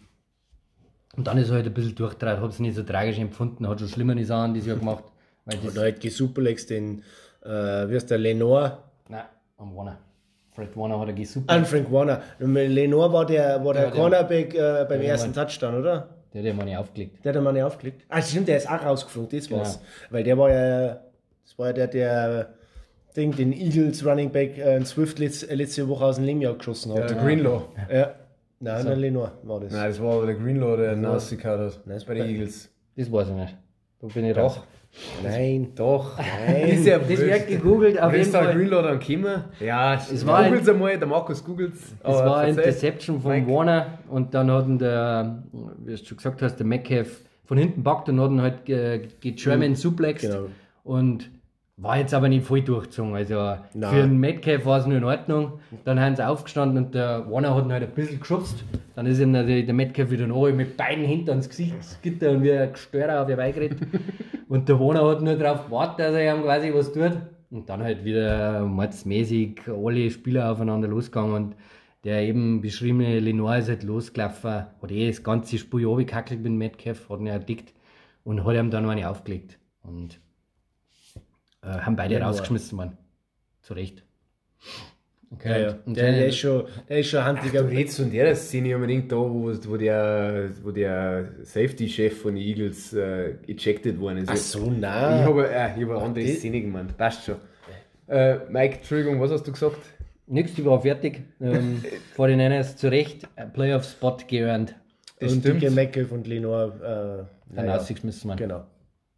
und 1.16 1.26
dann 1.26 1.38
ist 1.38 1.48
er 1.50 1.56
halt 1.56 1.66
ein 1.66 1.74
bisschen 1.74 1.94
durchtrat, 1.94 2.38
habe 2.38 2.48
es 2.48 2.58
nicht 2.58 2.74
so 2.76 2.82
tragisch 2.82 3.18
empfunden, 3.18 3.68
hat 3.68 3.78
schon 3.80 3.88
schlimmere 3.88 4.24
Sachen 4.24 4.54
dieses 4.54 4.68
Jahr 4.68 4.76
gemacht. 4.78 5.04
Weil 5.46 5.58
das, 5.58 5.68
Und 5.74 5.78
halt 5.78 6.00
Gesuperlex 6.00 6.66
den, 6.66 7.02
äh, 7.44 7.48
wie 7.88 7.94
heißt 7.94 8.10
der, 8.10 8.18
Lenore, 8.18 8.78
nein, 9.08 9.24
am 9.58 9.74
Warner. 9.76 9.98
Fred 10.52 10.76
Warner 10.76 11.00
hat 11.00 11.08
er 11.08 11.14
gesucht. 11.14 11.48
an 11.50 11.64
Frank 11.64 11.90
Warner. 11.90 12.22
Und 12.38 12.54
Lenore 12.54 13.12
war 13.12 13.26
der, 13.26 13.64
war 13.64 13.74
der 13.74 13.84
Ja, 13.84 13.90
der- 13.90 14.00
Cornerback 14.00 14.54
äh, 14.54 14.86
beim 14.88 15.02
Ja, 15.02 15.08
ersten 15.08 15.32
Mann. 15.32 15.46
Touchdown, 15.46 15.74
oder? 15.80 16.08
Der 16.32 16.40
hat 16.42 16.46
ja 16.46 16.54
mal 16.54 16.64
nicht 16.64 16.76
aufgelegt. 16.76 17.24
Der 17.24 17.30
hat 17.30 17.36
er 17.36 17.42
mal 17.42 17.52
nicht 17.52 17.62
aufgelegt. 17.62 18.02
Ah, 18.08 18.20
stimmt, 18.22 18.48
der 18.48 18.56
ist 18.58 18.68
auch 18.70 18.84
rausgeflogen, 18.84 19.38
das 19.38 19.50
war's. 19.50 19.80
Weil 20.10 20.24
der 20.24 20.36
war 20.38 20.50
ja, 20.50 21.00
das 21.44 21.58
war 21.58 21.66
ja 21.68 21.72
der, 21.72 21.86
der 21.88 22.48
Ding, 23.16 23.34
den 23.36 23.52
Eagles 23.52 24.04
Running 24.04 24.30
Back 24.30 24.58
äh, 24.58 24.84
Swift 24.84 25.18
letz, 25.18 25.42
äh, 25.44 25.54
letzte 25.54 25.88
Woche 25.88 26.04
aus 26.04 26.16
dem 26.16 26.24
Lehmjahr 26.24 26.54
geschossen 26.54 26.94
der 26.94 27.04
hat. 27.04 27.18
Greenlaw. 27.24 27.62
Ja. 27.92 28.14
Nein, 28.60 28.86
der 28.86 28.96
Lenore 28.96 29.32
war 29.42 29.60
das. 29.60 29.72
Nein, 29.72 29.88
das 29.88 30.02
war 30.02 30.14
aber 30.14 30.26
der 30.26 30.34
Greenlaw, 30.36 30.76
der 30.76 31.02
rausgehauen 31.04 31.60
hat. 31.60 31.80
Nein, 31.86 31.96
das 31.96 32.04
bei 32.04 32.14
den 32.14 32.26
Eagles. 32.28 32.70
Das 32.96 33.10
weiß 33.12 33.28
ich 33.28 33.34
nicht. 33.34 33.56
Da 34.00 34.06
bin 34.08 34.24
ich 34.24 34.34
Doch. 34.34 34.42
raus. 34.42 34.60
Nein. 35.22 35.72
Doch. 35.74 36.16
Nein. 36.46 36.68
ist 36.68 36.86
ja 36.86 36.98
Das 36.98 37.08
wird 37.08 37.48
gegoogelt, 37.48 38.00
auf 38.00 38.12
jeden 38.12 38.24
ist 38.24 38.32
der 38.34 38.44
Fall. 38.44 38.54
Greenlaw 38.54 38.82
dann 38.82 38.98
gekommen? 39.00 39.44
Ja, 39.60 39.94
es 39.94 40.24
war 40.26 40.38
ein- 40.38 40.46
googelt's 40.50 40.68
einmal, 40.68 40.98
der 40.98 41.08
Markus 41.08 41.44
googelt's. 41.44 41.92
Das 42.02 42.16
aber 42.16 42.30
war 42.30 42.36
eine. 42.38 42.50
Interception 42.50 43.20
von 43.20 43.32
Mike. 43.32 43.50
Warner 43.52 43.98
und 44.08 44.32
dann 44.34 44.50
hat 44.50 44.66
der, 44.80 45.42
wie 45.84 45.92
du 45.96 45.98
schon 46.04 46.16
gesagt 46.16 46.42
hast, 46.42 46.56
der 46.56 46.66
Metcalf 46.66 47.22
von 47.44 47.58
hinten 47.58 47.82
packt 47.82 48.08
und 48.08 48.20
hat 48.20 48.30
ihn 48.30 48.40
halt 48.40 48.64
ge- 48.64 49.08
ge-German 49.20 49.74
suplext. 49.74 50.24
genau. 50.30 50.46
Und 50.84 51.30
war 51.76 51.98
jetzt 51.98 52.14
aber 52.14 52.28
nicht 52.28 52.46
voll 52.46 52.62
durchgezogen. 52.62 53.14
Also 53.14 53.56
Nein. 53.74 53.90
für 53.90 54.02
den 54.02 54.18
Metcalf 54.18 54.64
war 54.64 54.78
es 54.78 54.86
nur 54.86 54.98
in 54.98 55.04
Ordnung. 55.04 55.58
Dann 55.84 55.98
haben 55.98 56.14
sie 56.14 56.26
aufgestanden 56.26 56.84
und 56.84 56.94
der 56.94 57.28
Warner 57.28 57.54
hat 57.54 57.64
ihn 57.64 57.72
halt 57.72 57.82
ein 57.82 57.90
bisschen 57.90 58.20
geschubst. 58.20 58.64
Dann 58.94 59.06
ist 59.06 59.18
ihm 59.18 59.32
natürlich 59.32 59.66
der 59.66 59.74
Metcalf 59.74 60.10
wieder 60.10 60.26
noch 60.26 60.48
mit 60.52 60.76
beiden 60.76 61.04
hinter 61.04 61.32
ans 61.32 61.48
Gesichtsgitter 61.48 62.30
und 62.30 62.42
wie 62.44 62.52
ein 62.52 62.72
Gestörer 62.72 63.22
auf 63.22 63.28
ihr 63.28 63.36
beigeredet. 63.36 63.80
und 64.48 64.68
der 64.68 64.78
Warner 64.78 65.08
hat 65.08 65.22
nur 65.22 65.34
darauf 65.34 65.66
gewartet, 65.66 65.98
dass 66.00 66.14
er 66.14 66.36
ihm 66.36 66.42
quasi 66.42 66.72
was 66.72 66.92
tut. 66.92 67.18
Und 67.50 67.68
dann 67.68 67.82
halt 67.82 68.04
wieder 68.04 68.64
mordsmäßig 68.64 69.62
alle 69.68 70.10
Spieler 70.10 70.52
aufeinander 70.52 70.88
losgegangen 70.88 71.34
und 71.34 71.56
der 72.04 72.22
eben 72.22 72.60
beschriebene 72.60 73.18
Lenore 73.18 73.58
ist 73.58 73.68
halt 73.68 73.82
losgelaufen, 73.82 74.66
hat 74.80 74.90
eh 74.90 75.08
das 75.08 75.22
ganze 75.22 75.56
Spiel 75.58 75.86
runtergehackelt 75.86 76.40
mit 76.40 76.50
dem 76.50 76.58
Metcalf, 76.58 77.08
hat 77.08 77.20
ihn 77.20 77.26
erdickt 77.28 77.72
und 78.24 78.44
hat 78.44 78.56
ihm 78.56 78.70
dann 78.70 78.82
noch 78.84 78.90
eine 78.90 79.08
aufgelegt. 79.08 79.58
Und 79.82 80.20
äh, 81.64 81.80
haben 81.80 81.96
beide 81.96 82.14
Lenore. 82.14 82.30
rausgeschmissen 82.30 82.78
worden. 82.78 82.96
Zu 83.62 83.74
Recht. 83.74 84.02
Ja, 85.44 85.56
ja. 85.58 85.78
Und 85.84 85.96
Der, 85.96 86.04
der- 86.04 86.12
der 86.20 86.26
ist 86.28 86.36
schon, 86.38 86.64
der 86.88 86.98
ist 87.00 87.08
schon 87.08 87.18
Du 87.20 87.24
handlicher. 87.26 87.68
redest 87.68 87.96
von 87.98 88.10
der 88.10 88.36
Szene 88.36 88.76
unbedingt 88.76 89.10
da, 89.10 89.16
wo, 89.16 89.52
wo 89.52 89.76
der, 89.76 90.50
wo 90.62 90.70
der 90.70 91.28
Safety-Chef 91.42 92.20
von 92.22 92.34
den 92.36 92.44
Eagles 92.44 92.92
äh, 92.92 93.34
ejected 93.48 93.98
worden 93.98 94.18
ist. 94.18 94.30
Ach 94.30 94.36
so, 94.36 94.66
Ich 94.66 94.78
nein. 94.78 95.24
habe 95.24 95.48
äh, 95.48 95.76
ich 95.76 95.82
hab 95.84 95.90
eine 95.90 95.96
andere 96.02 96.24
die- 96.24 96.32
Szene 96.34 96.60
gemeint, 96.60 96.96
passt 96.96 97.24
schon. 97.24 97.36
Äh, 98.06 98.36
Mike, 98.48 98.76
Entschuldigung, 98.76 99.20
was 99.20 99.32
hast 99.32 99.46
du 99.46 99.52
gesagt? 99.52 99.78
Nix, 100.26 100.54
die 100.54 100.64
war 100.64 100.80
fertig. 100.80 101.22
Ähm, 101.40 101.82
vor 102.14 102.28
den 102.28 102.38
Niners 102.38 102.76
zu 102.76 102.88
Recht 102.90 103.26
ein 103.34 103.52
Playoff-Spot 103.52 104.16
geearnt. 104.28 104.74
Das 105.18 105.32
und 105.32 105.40
stimmt. 105.40 105.62
dicke 105.62 105.72
Metcalf 105.72 106.12
und 106.12 106.26
Lenore. 106.26 107.26
Äh, 107.50 107.54
Dann 107.56 107.66
naja, 107.66 107.78
ausgeschmissen 107.80 108.28
man. 108.28 108.36
Genau. 108.36 108.64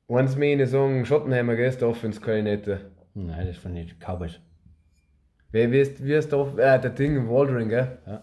Eins 0.09 0.37
in 0.37 0.67
sagen, 0.67 1.05
Schottenheimer, 1.05 1.57
gell, 1.57 1.69
ist 1.69 1.81
der 1.81 1.89
Offense-Koordinator. 1.89 2.79
Nein, 3.15 3.47
das 3.49 3.57
fand 3.57 3.77
ich 3.79 3.99
Cowboys. 3.99 4.39
Wer 5.51 5.73
wie 5.73 5.81
ist, 5.81 6.05
wie 6.05 6.13
ist 6.15 6.31
der, 6.31 6.39
Off- 6.39 6.59
äh, 6.59 6.79
der 6.79 6.91
Ding, 6.91 7.29
Waldron, 7.29 7.69
gell? 7.69 7.99
Ja. 8.07 8.23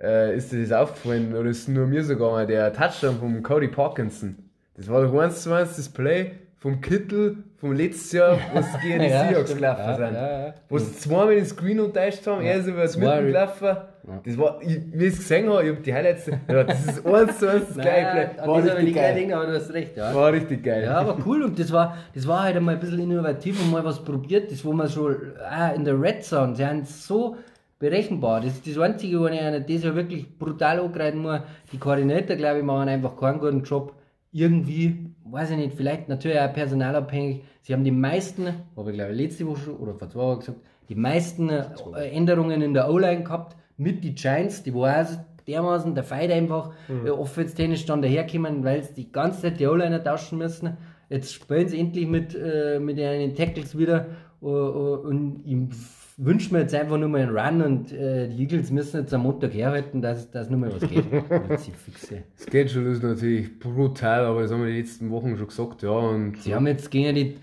Äh, 0.00 0.36
ist 0.36 0.52
dir 0.52 0.60
das 0.62 0.72
aufgefallen, 0.72 1.34
oder 1.34 1.50
ist 1.50 1.60
es 1.62 1.68
nur 1.68 1.86
mir 1.86 2.02
so 2.02 2.14
gegangen, 2.16 2.46
der 2.48 2.72
Touchdown 2.72 3.16
von 3.18 3.42
Cody 3.42 3.68
Parkinson? 3.68 4.36
Das 4.74 4.88
war 4.88 5.02
doch 5.02 5.18
eins 5.20 5.42
zu 5.42 5.52
eins 5.52 5.76
das 5.76 5.88
Play 5.90 6.32
vom 6.56 6.80
Kittel 6.80 7.36
vom 7.58 7.72
letzten 7.74 8.16
Jahr, 8.16 8.38
wo 8.54 8.58
es 8.60 8.66
gegen 8.80 9.00
die 9.00 9.06
Ja, 9.10 9.28
Seahawks 9.28 9.54
gelaufen 9.54 9.80
Ja, 9.82 9.96
sind. 9.96 10.14
ja, 10.14 10.46
ja. 10.46 10.54
Wo 10.68 10.78
sie 10.78 10.92
zweimal 10.98 11.34
den 11.34 11.44
Screen 11.44 11.80
unterteilt 11.80 12.26
haben, 12.26 12.42
er 12.44 12.56
ist 12.56 12.66
über 12.68 12.82
das 12.82 12.96
Mitten 12.96 13.26
gelaufen. 13.26 13.76
Das 14.24 14.36
war, 14.36 14.60
ich, 14.60 14.80
wie 14.92 15.04
ich 15.04 15.12
es 15.12 15.18
gesehen 15.18 15.48
habe, 15.48 15.62
ich 15.62 15.70
habe 15.70 15.80
die 15.80 15.94
Highlights, 15.94 16.26
ja, 16.26 16.64
das 16.64 16.86
ist 16.86 17.06
eins 17.06 17.38
zu 17.38 17.48
eins 17.48 17.68
das 17.68 17.74
gleiche 17.76 18.02
Nein, 18.02 18.40
an 18.40 18.48
War 18.48 18.60
dieser 18.60 18.76
richtig 18.78 18.94
geil. 18.96 19.14
Ding, 19.14 19.32
aber 19.32 19.46
du 19.46 19.54
hast 19.54 19.72
recht, 19.72 19.96
ja. 19.96 20.12
War 20.12 20.32
richtig 20.32 20.64
geil. 20.64 20.82
Ja, 20.82 20.98
aber 20.98 21.18
cool 21.24 21.44
und 21.44 21.56
das 21.56 21.70
war, 21.70 21.96
das 22.12 22.26
war 22.26 22.42
halt 22.42 22.56
einmal 22.56 22.74
ein 22.74 22.80
bisschen 22.80 22.98
innovativ 22.98 23.62
und 23.62 23.70
mal 23.70 23.84
was 23.84 24.02
probiert, 24.02 24.50
das 24.50 24.64
wo 24.64 24.72
man 24.72 24.88
schon 24.88 25.16
ah, 25.48 25.68
in 25.68 25.84
der 25.84 26.00
Red 26.00 26.24
Zone, 26.24 26.56
sie 26.56 26.64
sind 26.64 26.88
so 26.88 27.36
berechenbar. 27.78 28.40
Das 28.40 28.54
ist 28.54 28.66
das 28.66 28.78
Einzige, 28.78 29.20
wo 29.20 29.26
ich 29.28 29.38
das 29.38 29.84
ja 29.84 29.94
wirklich 29.94 30.36
brutal 30.36 30.80
angreifen 30.80 31.22
muss. 31.22 31.40
Die 31.70 31.78
Koordinator, 31.78 32.34
glaube 32.36 32.58
ich, 32.58 32.64
machen 32.64 32.88
einfach 32.88 33.16
keinen 33.16 33.38
guten 33.38 33.62
Job. 33.62 33.94
Irgendwie, 34.32 35.10
weiß 35.26 35.50
ich 35.50 35.56
nicht, 35.58 35.76
vielleicht 35.76 36.08
natürlich 36.08 36.40
auch 36.40 36.52
personalabhängig. 36.52 37.42
Sie 37.60 37.72
haben 37.72 37.84
die 37.84 37.92
meisten, 37.92 38.46
habe 38.76 38.90
ich 38.90 38.96
glaube 38.96 39.12
ich 39.12 39.18
letzte 39.18 39.46
Woche 39.46 39.60
schon 39.60 39.76
oder 39.76 39.94
vor 39.94 40.10
zwei 40.10 40.20
Wochen 40.20 40.40
gesagt, 40.40 40.58
die 40.88 40.96
meisten 40.96 41.50
äh, 41.50 42.08
Änderungen 42.10 42.62
in 42.62 42.74
der 42.74 42.90
O-Line 42.90 43.22
gehabt 43.22 43.56
mit 43.76 44.04
die 44.04 44.14
Giants, 44.14 44.62
die 44.62 44.74
war 44.74 45.06
dermaßen 45.46 45.94
der 45.94 46.04
Fight 46.04 46.30
einfach 46.30 46.72
mhm. 46.88 47.10
offensiv 47.10 47.84
dann 47.86 48.02
daherkommen, 48.02 48.64
weil 48.64 48.82
sie 48.82 48.94
die 48.94 49.12
ganze 49.12 49.42
Zeit 49.42 49.60
die 49.60 49.66
O-Liner 49.66 50.02
tauschen 50.02 50.38
müssen. 50.38 50.76
Jetzt 51.08 51.34
spielen 51.34 51.68
sie 51.68 51.78
endlich 51.78 52.06
mit, 52.06 52.34
äh, 52.34 52.78
mit 52.78 52.96
den 52.96 53.34
Tackles 53.34 53.76
wieder 53.76 54.06
uh, 54.40 54.46
uh, 54.46 54.94
und 55.06 55.42
ich 55.44 55.76
wünsche 56.16 56.52
mir 56.52 56.60
jetzt 56.60 56.74
einfach 56.74 56.98
nur 56.98 57.08
mal 57.08 57.22
einen 57.22 57.36
Run 57.36 57.62
und 57.62 57.92
äh, 57.92 58.28
die 58.28 58.42
Eagles 58.42 58.70
müssen 58.70 59.00
jetzt 59.00 59.12
am 59.12 59.22
Montag 59.22 59.52
herhalten, 59.52 60.00
dass, 60.00 60.30
dass 60.30 60.48
nur 60.48 60.60
mal 60.60 60.72
was 60.72 60.88
geht. 60.88 61.04
Fixe. 61.76 62.22
Schedule 62.50 62.90
ist 62.90 63.02
natürlich 63.02 63.58
brutal, 63.58 64.24
aber 64.24 64.42
das 64.42 64.52
haben 64.52 64.62
wir 64.62 64.70
die 64.70 64.78
letzten 64.78 65.10
Wochen 65.10 65.36
schon 65.36 65.48
gesagt, 65.48 65.82
ja. 65.82 65.90
Und 65.90 66.40
Sie 66.40 66.54
haben 66.54 66.66
jetzt 66.66 66.90
gegen 66.90 67.14
die 67.14 67.36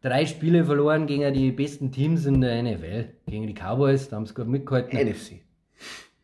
drei 0.00 0.26
Spiele 0.26 0.64
verloren 0.64 1.06
gegen 1.06 1.32
die 1.34 1.52
besten 1.52 1.92
Teams 1.92 2.26
in 2.26 2.40
der 2.40 2.62
NFL. 2.62 3.06
Gegen 3.26 3.46
die 3.46 3.54
Cowboys, 3.54 4.08
da 4.08 4.16
haben 4.16 4.26
sie 4.26 4.34
gut 4.34 4.48
mitgehalten. 4.48 4.98
NFC. 4.98 5.41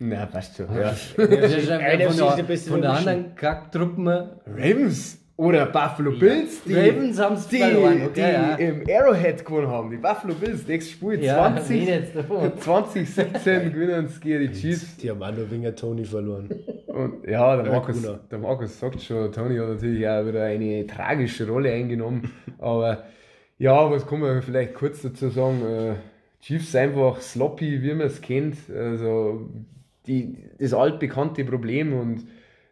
Na, 0.00 0.26
passt 0.26 0.56
schon. 0.56 0.66
Ja. 0.74 0.94
Das 1.16 1.54
ist 1.54 1.70
einfach 1.70 2.12
von 2.12 2.46
der, 2.46 2.58
von 2.58 2.82
der 2.82 2.90
anderen 2.92 3.34
Kacktruppen. 3.34 4.08
Ravens 4.46 5.18
oder 5.38 5.66
Buffalo 5.66 6.18
Bills, 6.18 6.64
die, 6.64 6.74
Ravens 6.74 7.20
haben's 7.20 7.46
die, 7.46 7.58
verloren, 7.58 8.02
okay, 8.06 8.12
die 8.14 8.20
ja. 8.20 8.54
im 8.56 8.82
Arrowhead 8.88 9.44
gewonnen 9.44 9.68
haben. 9.68 9.88
Die 9.88 9.96
Buffalo 9.96 10.34
Bills, 10.34 10.66
nächstes 10.66 10.94
Spiel 10.94 11.22
Ja, 11.22 11.54
20, 11.54 11.70
wen 11.70 11.86
jetzt 11.86 12.16
davon? 12.16 12.52
2017 12.58 13.72
gewinnen 13.72 14.08
sie 14.08 14.18
gegen 14.18 14.52
die 14.52 14.60
Chiefs. 14.60 14.96
Die 14.96 15.08
haben 15.08 15.22
auch 15.22 15.32
nur 15.32 15.48
Winger 15.48 15.76
Tony 15.76 16.04
verloren. 16.04 16.50
Und 16.88 17.24
ja, 17.24 17.54
der 17.54 17.66
Ja, 17.66 17.72
Markus, 17.72 18.02
der 18.28 18.38
Markus 18.38 18.80
sagt 18.80 19.00
schon, 19.00 19.30
Tony 19.30 19.56
hat 19.58 19.68
natürlich 19.68 20.08
auch 20.08 20.26
wieder 20.26 20.42
eine 20.42 20.84
tragische 20.88 21.46
Rolle 21.46 21.72
eingenommen. 21.72 22.32
Aber 22.58 23.04
ja, 23.58 23.88
was 23.88 24.08
kann 24.08 24.18
man 24.18 24.42
vielleicht 24.42 24.74
kurz 24.74 25.02
dazu 25.02 25.28
sagen? 25.28 25.62
Äh, 25.64 25.94
Chiefs 26.40 26.74
einfach 26.74 27.20
sloppy, 27.20 27.80
wie 27.82 27.94
man 27.94 28.08
es 28.08 28.20
kennt. 28.20 28.56
Also 28.76 29.48
die, 30.08 30.36
das 30.58 30.74
altbekannte 30.74 31.44
Problem 31.44 31.92
und 31.92 32.26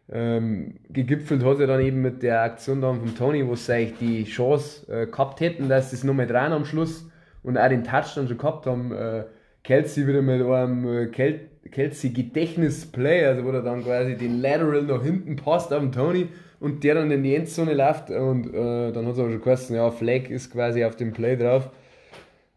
ähm, 0.09 0.75
gegipfelt 0.89 1.43
hat 1.43 1.59
er 1.59 1.67
dann 1.67 1.81
eben 1.81 2.01
mit 2.01 2.23
der 2.23 2.41
Aktion 2.41 2.81
dann 2.81 2.99
von 2.99 3.15
Tony, 3.15 3.45
wo 3.45 3.55
sie 3.55 3.73
eigentlich 3.73 3.97
die 3.99 4.23
Chance 4.23 4.91
äh, 4.91 5.05
gehabt 5.05 5.41
hätten, 5.41 5.67
dass 5.67 5.89
sie 5.89 5.97
es 5.97 6.03
nochmal 6.03 6.27
dran 6.27 6.53
am 6.53 6.65
Schluss 6.65 7.09
und 7.43 7.57
auch 7.57 7.67
den 7.67 7.83
Touchdown 7.83 8.27
schon 8.27 8.37
gehabt 8.37 8.65
haben. 8.65 8.91
Äh, 8.93 9.25
Kelsey 9.63 10.07
wieder 10.07 10.21
mit 10.21 10.41
einem 10.41 10.87
äh, 10.87 11.07
Kel 11.07 11.41
Kelsey 11.71 12.11
Gedächtnisplay, 12.11 13.25
also 13.25 13.43
wo 13.43 13.49
er 13.49 13.61
dann 13.61 13.83
quasi 13.83 14.15
den 14.15 14.41
Lateral 14.41 14.83
nach 14.83 15.03
hinten 15.03 15.35
passt 15.35 15.73
auf 15.73 15.81
den 15.81 15.91
Tony 15.91 16.29
und 16.61 16.85
der 16.85 16.95
dann 16.95 17.11
in 17.11 17.23
die 17.23 17.35
Endzone 17.35 17.73
läuft 17.73 18.09
und 18.09 18.53
äh, 18.53 18.93
dann 18.93 19.05
hat 19.05 19.13
es 19.13 19.19
aber 19.19 19.31
schon 19.31 19.41
geheißen, 19.41 19.75
ja, 19.75 19.91
Flag 19.91 20.29
ist 20.29 20.53
quasi 20.53 20.85
auf 20.85 20.95
dem 20.95 21.11
Play 21.11 21.35
drauf. 21.35 21.69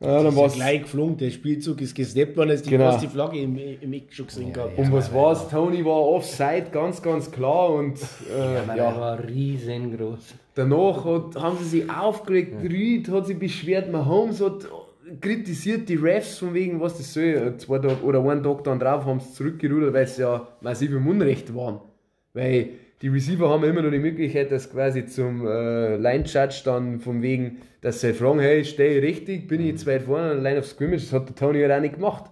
Ja, 0.02 0.22
dann 0.22 0.34
war 0.34 0.44
war's, 0.44 0.54
gleich 0.54 0.82
geflogen, 0.82 1.18
der 1.18 1.30
Spielzug 1.30 1.80
ist 1.82 1.94
gesnappt 1.94 2.34
worden, 2.36 2.50
als 2.50 2.62
die 2.62 2.70
Genau. 2.70 2.90
fast 2.90 3.04
die 3.04 3.08
Flagge 3.08 3.38
im, 3.38 3.58
im 3.58 3.92
Eck 3.92 4.12
schon 4.12 4.26
gesehen 4.26 4.52
gehabt. 4.52 4.78
und 4.78 4.90
was 4.92 5.12
war's? 5.12 5.46
Tony 5.50 5.84
war 5.84 6.00
offside, 6.00 6.68
ganz, 6.72 7.02
ganz 7.02 7.30
klar 7.30 7.70
und 7.74 7.98
äh, 8.34 8.66
ja. 8.66 8.74
der 8.74 8.96
war 8.96 9.22
riesengroß. 9.22 10.34
Danach 10.54 11.04
hat, 11.04 11.36
haben 11.36 11.58
sie 11.58 11.80
sich 11.80 11.90
aufgeregt, 11.90 12.54
Reed 12.62 13.10
hat 13.10 13.26
sich 13.26 13.38
beschwert, 13.38 13.92
Mahomes 13.92 14.40
hat 14.40 14.66
kritisiert 15.20 15.88
die 15.88 15.96
Refs 15.96 16.38
von 16.38 16.54
wegen, 16.54 16.80
was 16.80 16.96
das 16.96 17.12
soll. 17.12 17.56
Zwei 17.58 17.78
Tage 17.78 18.02
oder 18.02 18.20
einen 18.20 18.42
Tag 18.42 18.64
dann 18.64 18.78
drauf 18.78 19.04
haben 19.04 19.20
sie 19.20 19.32
zurückgerudert, 19.32 19.92
weil 19.92 20.06
sie 20.06 20.22
ja 20.22 20.46
massiv 20.60 20.92
im 20.92 21.06
Unrecht 21.06 21.54
waren. 21.54 21.80
Weil 22.32 22.70
die 23.02 23.08
Receiver 23.08 23.48
haben 23.48 23.64
immer 23.64 23.82
noch 23.82 23.90
die 23.90 23.98
Möglichkeit, 23.98 24.52
dass 24.52 24.70
quasi 24.70 25.06
zum 25.06 25.46
äh, 25.46 25.96
Line 25.96 26.24
Judge 26.24 26.60
dann 26.64 27.00
von 27.00 27.22
wegen, 27.22 27.62
dass 27.80 28.00
sie 28.02 28.12
fragen, 28.12 28.40
hey, 28.40 28.64
stehe 28.64 28.98
ich 28.98 29.02
richtig, 29.02 29.48
bin 29.48 29.62
ich 29.62 29.68
jetzt 29.68 29.86
weit 29.86 30.02
vorne 30.02 30.32
an 30.32 30.42
der 30.42 30.50
Line 30.50 30.58
of 30.58 30.66
Scrimmage, 30.66 31.02
das 31.02 31.12
hat 31.12 31.28
der 31.28 31.34
Tony 31.34 31.60
halt 31.60 31.72
auch 31.72 31.80
nicht 31.80 31.94
gemacht. 31.94 32.30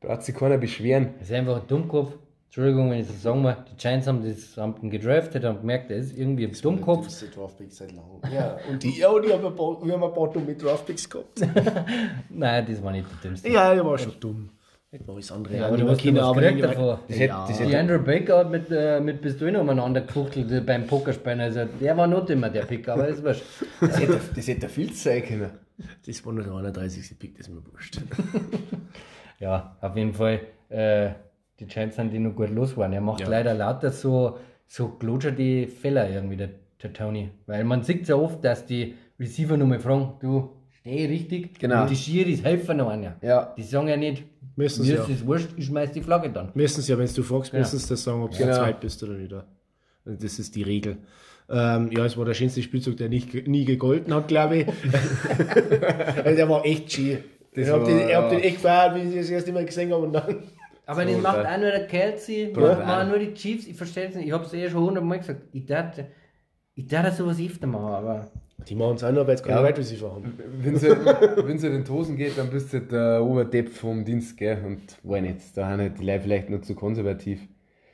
Da 0.00 0.10
hat 0.10 0.24
sich 0.24 0.34
keiner 0.34 0.58
beschweren. 0.58 1.14
Das 1.18 1.28
ist 1.28 1.34
einfach 1.34 1.60
ein 1.60 1.66
Dummkopf. 1.66 2.14
Entschuldigung, 2.46 2.90
wenn 2.90 3.00
ich 3.00 3.06
das 3.06 3.22
sagen 3.22 3.42
muss. 3.42 3.54
Die 3.70 3.76
Giants 3.76 4.06
haben, 4.08 4.24
das, 4.24 4.56
haben 4.56 4.90
gedraftet, 4.90 5.44
haben 5.44 5.60
gemerkt, 5.60 5.90
er 5.90 5.98
ist 5.98 6.18
irgendwie 6.18 6.46
ein 6.46 6.52
Dummkopf. 6.52 7.04
Das 7.04 7.22
ist 7.22 7.36
Draftpicks 7.36 7.76
seit 7.76 7.92
langem. 7.92 8.20
Ja, 8.34 8.58
und 8.68 8.82
die, 8.82 8.98
ja, 8.98 9.08
und 9.08 9.24
die 9.24 9.32
haben 9.32 9.46
ein 9.46 9.54
paar, 9.54 9.84
wir 9.84 9.92
haben 9.92 10.02
ein 10.02 10.12
paar 10.12 10.32
dumme 10.32 10.54
Draftpicks 10.54 11.08
gehabt. 11.08 11.40
Nein, 12.28 12.66
das 12.66 12.82
war 12.82 12.92
nicht 12.92 13.06
der 13.10 13.30
dümmste. 13.30 13.48
ja, 13.48 13.74
der 13.74 13.86
war 13.86 13.96
schon 13.96 14.14
dumm. 14.18 14.50
Nicht 14.92 15.04
das 15.08 15.30
andere. 15.30 15.54
Ja, 15.54 15.58
die 15.60 15.64
aber 15.66 15.76
du 15.76 15.84
war 15.84 15.90
hast 15.92 16.02
gekriegt 16.02 16.58
die- 16.58 16.62
davor. 16.62 17.00
Das 17.06 17.16
hätte- 17.16 17.28
ja. 17.28 17.46
das 17.48 17.58
Die 17.58 17.76
Andrew 17.76 17.98
Baker 18.02 18.38
hat 18.38 18.50
mit, 18.50 18.70
äh, 18.72 19.00
mit 19.00 19.20
Pistolen 19.22 19.54
umeinander 19.56 20.00
gefuchtelt 20.00 20.66
beim 20.66 20.86
Pokerspielen. 20.88 21.40
Also 21.40 21.60
der 21.80 21.96
war 21.96 22.08
nicht 22.08 22.28
immer 22.30 22.50
der 22.50 22.62
Pick, 22.62 22.88
aber 22.88 23.06
ist 23.06 23.22
wurscht. 23.22 23.44
Das 23.80 24.00
hätte, 24.00 24.18
das 24.34 24.48
hätte 24.48 24.68
viel 24.68 24.92
sein 24.92 25.22
können. 25.24 25.50
Das 26.04 26.26
war 26.26 26.32
nur 26.32 26.42
der 26.42 26.52
31. 26.54 27.16
Pick, 27.18 27.36
das 27.38 27.46
ist 27.46 27.54
mir 27.54 27.62
wurscht. 27.72 28.00
Ja, 29.38 29.74
auf 29.80 29.96
jeden 29.96 30.12
Fall. 30.12 30.40
Äh, 30.68 31.10
die 31.58 31.64
Giants 31.66 31.96
sind 31.96 32.12
die 32.12 32.18
noch 32.18 32.34
gut 32.34 32.50
losgeworden. 32.50 32.92
Er 32.92 33.00
macht 33.00 33.20
Ja. 33.22 33.28
leider 33.28 33.54
lauter 33.54 33.90
so, 33.90 34.36
so 34.66 34.88
glotscherte 34.98 35.66
Fehler 35.66 36.10
irgendwie, 36.10 36.36
der, 36.36 36.50
der 36.82 36.92
Tony. 36.92 37.30
Weil 37.46 37.64
man 37.64 37.82
sieht 37.82 38.06
ja 38.08 38.16
oft, 38.16 38.44
dass 38.44 38.66
die 38.66 38.96
Receiver 39.18 39.56
nur 39.56 39.66
mal 39.66 39.80
fragen, 39.80 40.12
du, 40.20 40.50
steh 40.80 41.06
richtig. 41.06 41.58
Genau. 41.58 41.82
Und 41.82 41.90
die 41.90 41.96
Schiris 41.96 42.44
helfen 42.44 42.76
noch 42.76 42.90
einer. 42.90 43.16
Ja. 43.22 43.54
Die 43.56 43.62
sagen 43.62 43.88
ja 43.88 43.96
nicht, 43.96 44.24
Müssen 44.60 44.82
mir 44.82 44.86
sie 44.86 44.92
ist 44.94 45.08
ja. 45.08 45.14
es 45.14 45.26
wurscht, 45.26 45.48
ich 45.56 45.66
schmeiß 45.66 45.92
die 45.92 46.02
Flagge 46.02 46.30
dann. 46.30 46.50
Meistens 46.54 46.88
ja, 46.88 46.98
wenn 46.98 47.08
du 47.12 47.22
fragst, 47.22 47.52
Ja. 47.52 47.58
meistens 47.60 47.86
das 47.88 48.02
sagen, 48.02 48.22
ob 48.22 48.30
du 48.32 48.38
Genau. 48.38 48.56
zweit 48.56 48.80
bist 48.80 49.02
oder 49.02 49.14
nicht. 49.14 49.34
Das 50.04 50.38
ist 50.38 50.54
die 50.54 50.62
Regel. 50.62 50.98
Ähm, 51.48 51.90
ja, 51.92 52.04
es 52.04 52.16
war 52.16 52.24
der 52.24 52.34
schönste 52.34 52.62
Spielzug, 52.62 52.96
der 52.96 53.08
nicht, 53.08 53.46
nie 53.48 53.64
gegolten 53.64 54.14
hat, 54.14 54.28
glaube 54.28 54.58
ich. 54.58 54.66
also 56.24 56.36
der 56.36 56.48
war 56.48 56.64
echt 56.64 56.92
schön. 56.92 57.18
Das 57.54 57.66
ich 57.66 57.72
habe 57.72 57.84
den, 57.84 57.98
ich 58.08 58.14
hab 58.14 58.24
ja. 58.24 58.28
den 58.30 58.40
echt 58.40 58.56
gefeiert, 58.56 58.94
wie 58.94 59.08
ich 59.08 59.16
das 59.16 59.30
erste 59.30 59.52
Mal 59.52 59.64
gesehen 59.64 59.92
habe. 59.92 60.04
Und 60.04 60.12
dann, 60.12 60.44
Aber 60.86 61.04
das 61.04 61.14
So, 61.14 61.20
macht 61.20 61.38
auch 61.46 61.58
nur 61.58 61.70
der 61.70 61.86
Kelsey, 61.88 62.52
das 62.52 62.78
machen 62.78 63.08
nur 63.08 63.18
die 63.18 63.34
Chiefs, 63.34 63.66
ich 63.66 63.76
verstehe 63.76 64.08
es 64.08 64.14
nicht. 64.14 64.26
Ich 64.26 64.32
habe 64.32 64.44
es 64.44 64.52
eh 64.52 64.70
schon 64.70 64.82
hundertmal 64.84 65.18
gesagt. 65.18 65.42
Ich 65.52 65.66
dachte, 65.66 66.06
ich 66.76 66.86
dachte 66.86 67.12
sowas 67.12 67.38
öfter 67.40 67.66
machen, 67.66 67.84
aber 67.94 68.30
die 68.68 68.74
machen 68.74 68.96
es 68.96 69.04
auch 69.04 69.12
nur, 69.12 69.26
weil 69.26 69.36
sie 69.36 69.44
keine 69.44 69.60
Ja. 69.60 69.68
Wide 69.68 69.78
Receiver 69.78 70.12
haben. 70.12 70.32
Wenn 70.62 70.74
es 71.56 71.64
in 71.64 71.72
den 71.72 71.84
Tosen 71.84 72.16
geht, 72.16 72.38
dann 72.38 72.50
bist 72.50 72.72
du 72.72 72.80
der 72.80 73.22
Oberdepp 73.24 73.68
vom 73.70 74.04
Dienst, 74.04 74.36
gell? 74.36 74.58
Und 74.64 74.80
war 75.02 75.20
nicht. 75.20 75.56
Da 75.56 75.68
haben 75.68 75.80
halt 75.80 75.98
die 76.00 76.04
Leute 76.04 76.22
vielleicht 76.22 76.50
noch 76.50 76.60
zu 76.62 76.74
konservativ. 76.74 77.40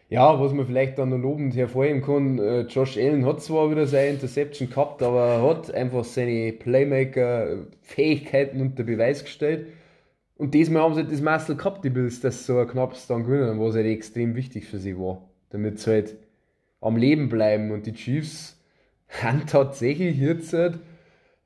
Ja, 0.08 0.38
was 0.40 0.52
man 0.52 0.66
vielleicht 0.66 0.98
dann 0.98 1.10
noch 1.10 1.18
lobend 1.18 1.56
hervorheben 1.56 2.00
kann, 2.00 2.38
äh, 2.38 2.60
Josh 2.62 2.96
Allen 2.96 3.26
hat 3.26 3.42
zwar 3.42 3.70
wieder 3.72 3.88
seine 3.88 4.10
Interception 4.10 4.70
gehabt, 4.70 5.02
aber 5.02 5.26
er 5.26 5.42
hat 5.42 5.74
einfach 5.74 6.04
seine 6.04 6.52
Playmaker-Fähigkeiten 6.52 8.60
unter 8.60 8.84
Beweis 8.84 9.24
gestellt. 9.24 9.66
Und 10.36 10.54
diesmal 10.54 10.82
haben 10.82 10.94
sie 10.94 11.00
halt 11.00 11.12
das 11.12 11.22
Muscle 11.22 11.56
gehabt, 11.56 11.84
die 11.84 11.90
Bills, 11.90 12.20
dass 12.20 12.38
sie 12.38 12.44
so 12.52 12.58
ein 12.58 12.68
knappes 12.68 13.06
dann 13.06 13.24
gewinnen, 13.24 13.58
was 13.58 13.74
halt 13.74 13.86
extrem 13.86 14.36
wichtig 14.36 14.66
für 14.66 14.78
sie 14.78 14.98
war. 14.98 15.22
Damit 15.50 15.80
sie 15.80 15.90
halt 15.90 16.16
am 16.80 16.96
Leben 16.96 17.28
bleiben. 17.28 17.72
Und 17.72 17.86
die 17.86 17.94
Chiefs 17.94 18.55
haben 19.08 19.46
tatsächlich 19.46 20.18
jetzt 20.18 20.52
halt 20.52 20.78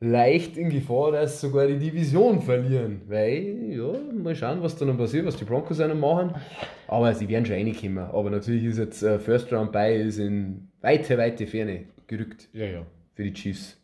leicht 0.01 0.57
in 0.57 0.71
Gefahr, 0.71 1.13
dass 1.13 1.41
sie 1.41 1.47
sogar 1.49 1.67
die 1.67 1.79
Division 1.79 2.41
verlieren. 2.41 3.03
Weil, 3.07 3.57
ja, 3.71 3.93
mal 4.23 4.35
schauen, 4.35 4.63
was 4.63 4.77
da 4.77 4.85
noch 4.87 4.97
passiert, 4.97 5.27
was 5.27 5.37
die 5.37 5.45
Broncos 5.45 5.81
auch 5.81 5.89
noch 5.89 5.95
machen. 5.95 6.35
Aber 6.89 7.15
sie 7.15 7.29
werden 7.29 7.45
schon 7.45 7.57
reinkommen. 7.57 7.99
Aber 7.99 8.31
natürlich 8.31 8.65
ist 8.65 8.79
jetzt 8.79 9.03
äh, 9.03 9.19
First 9.19 9.53
Round 9.53 9.73
bei 9.73 9.95
ist 9.97 10.19
in 10.19 10.69
weite, 10.81 11.19
weite 11.19 11.47
Ferne 11.47 11.85
gerückt 12.07 12.49
Ja, 12.53 12.65
ja. 12.67 12.87
für 13.15 13.23
die 13.25 13.33
Chiefs. 13.35 13.77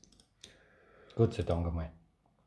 Gott 1.15 1.35
sei 1.35 1.43
Dank 1.43 1.67
einmal. 1.67 1.91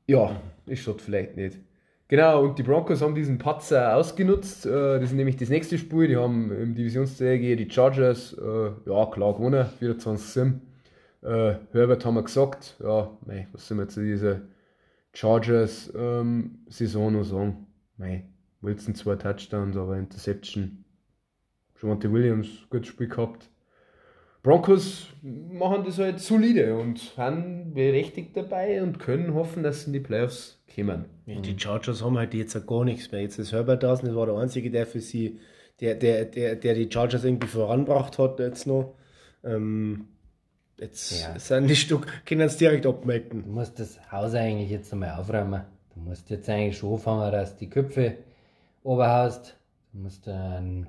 Ja, 0.08 0.42
ist 0.66 0.82
schon 0.82 0.98
vielleicht 1.00 1.36
nicht. 1.38 1.60
Genau, 2.08 2.44
und 2.44 2.58
die 2.58 2.64
Broncos 2.64 3.04
haben 3.04 3.14
diesen 3.14 3.38
Patzer 3.38 3.96
ausgenutzt. 3.96 4.66
Äh, 4.66 4.70
Das 5.00 5.04
ist 5.04 5.14
nämlich 5.14 5.38
das 5.38 5.50
nächste 5.50 5.78
Spiel. 5.78 6.08
Die 6.08 6.18
haben 6.18 6.52
im 6.52 6.74
Divisionsduell 6.74 7.38
gegen 7.38 7.58
die 7.58 7.70
Chargers, 7.72 8.34
äh, 8.34 8.90
ja, 8.90 9.06
klar 9.06 9.36
gewonnen, 9.36 9.68
24-7. 9.80 10.54
Äh, 11.22 11.56
Herbert 11.72 12.06
haben 12.06 12.16
wir 12.16 12.24
gesagt, 12.24 12.78
ja, 12.82 13.18
mei, 13.26 13.48
was 13.52 13.68
soll 13.68 13.78
man 13.78 13.90
zu 13.90 14.02
dieser 14.02 14.42
Chargers-Saison 15.14 17.14
noch 17.14 17.24
sagen? 17.24 17.68
Mei, 17.98 18.26
Wilson 18.62 18.96
zwei 18.96 19.16
Touchdowns, 19.16 19.76
aber 19.76 19.98
Interception. 19.98 20.86
Javante 21.82 22.12
Williams, 22.12 22.48
gutes 22.70 22.88
Spiel 22.88 23.08
gehabt. 23.08 23.50
Broncos 24.42 25.08
machen 25.22 25.84
das 25.84 25.98
halt 25.98 26.20
solide 26.20 26.78
und 26.78 27.00
sind 27.00 27.74
berechtigt 27.74 28.38
dabei 28.38 28.82
und 28.82 29.00
können 29.00 29.34
hoffen, 29.34 29.64
dass 29.64 29.82
sie 29.82 29.88
in 29.88 29.94
die 29.94 30.00
Playoffs 30.00 30.62
kommen. 30.74 31.06
Ja, 31.26 31.42
die 31.42 31.60
Chargers 31.60 32.04
haben 32.04 32.18
halt 32.18 32.34
jetzt 32.34 32.66
gar 32.66 32.86
nichts 32.86 33.12
mehr. 33.12 33.22
Jetzt 33.22 33.38
ist 33.38 33.52
Herbert 33.52 33.84
da, 33.84 33.96
das 33.96 34.16
war 34.16 34.26
der 34.26 34.36
Einzige, 34.36 34.72
der 34.72 34.86
für 34.86 35.02
sie, 35.02 35.40
der, 35.82 35.96
der, 35.96 36.26
der, 36.26 36.56
der 36.56 36.74
die 36.74 36.90
Chargers 36.90 37.26
irgendwie 37.26 37.50
voranbracht 37.50 38.18
hat 38.18 38.40
jetzt 38.40 38.66
noch. 38.66 38.96
Ähm, 39.44 40.08
jetzt 40.82 41.22
Ja. 41.22 41.38
sind 41.40 41.68
die 41.68 41.76
Stück, 41.76 42.08
können 42.26 42.42
es 42.42 42.58
direkt 42.58 42.86
abmelden. 42.86 43.44
Du 43.44 43.50
musst 43.52 43.80
das 43.80 44.00
Haus 44.12 44.34
eigentlich 44.34 44.70
jetzt 44.70 44.92
einmal 44.94 45.12
aufräumen. 45.20 45.62
Du 45.94 46.00
musst 46.02 46.30
jetzt 46.30 46.50
eigentlich 46.50 46.78
schon 46.78 46.94
anfangen, 46.94 47.32
dass 47.32 47.56
die 47.58 47.70
Köpfe 47.70 48.16
oberhaust. 48.84 49.56
Du 49.94 50.00
musst 50.00 50.28
einen, 50.28 50.88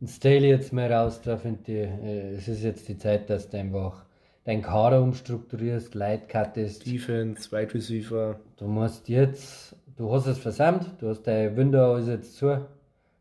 einen 0.00 0.08
Staley 0.08 0.48
jetzt 0.50 0.72
mal 0.72 0.92
raus. 0.92 1.20
Da 1.22 1.36
finde 1.36 1.60
ich, 1.72 1.88
äh, 2.04 2.30
es 2.34 2.48
ist 2.48 2.62
jetzt 2.62 2.88
die 2.88 2.98
Zeit, 2.98 3.30
dass 3.30 3.48
du 3.48 3.58
einfach 3.58 4.04
deinen 4.44 4.62
Kader 4.62 5.00
umstrukturierst, 5.02 5.94
Leute 5.94 6.26
cuttest. 6.26 6.86
Defense, 6.86 7.50
Wide 7.52 7.74
Receiver. 7.74 8.40
Du 8.56 8.66
musst 8.66 9.08
jetzt, 9.08 9.76
du 9.96 10.12
hast 10.12 10.26
es 10.26 10.38
versammelt, 10.38 10.86
du 11.00 11.08
hast 11.08 11.22
dein 11.22 11.56
Window 11.56 11.96
ist 11.96 12.08
jetzt 12.08 12.36
zu. 12.36 12.66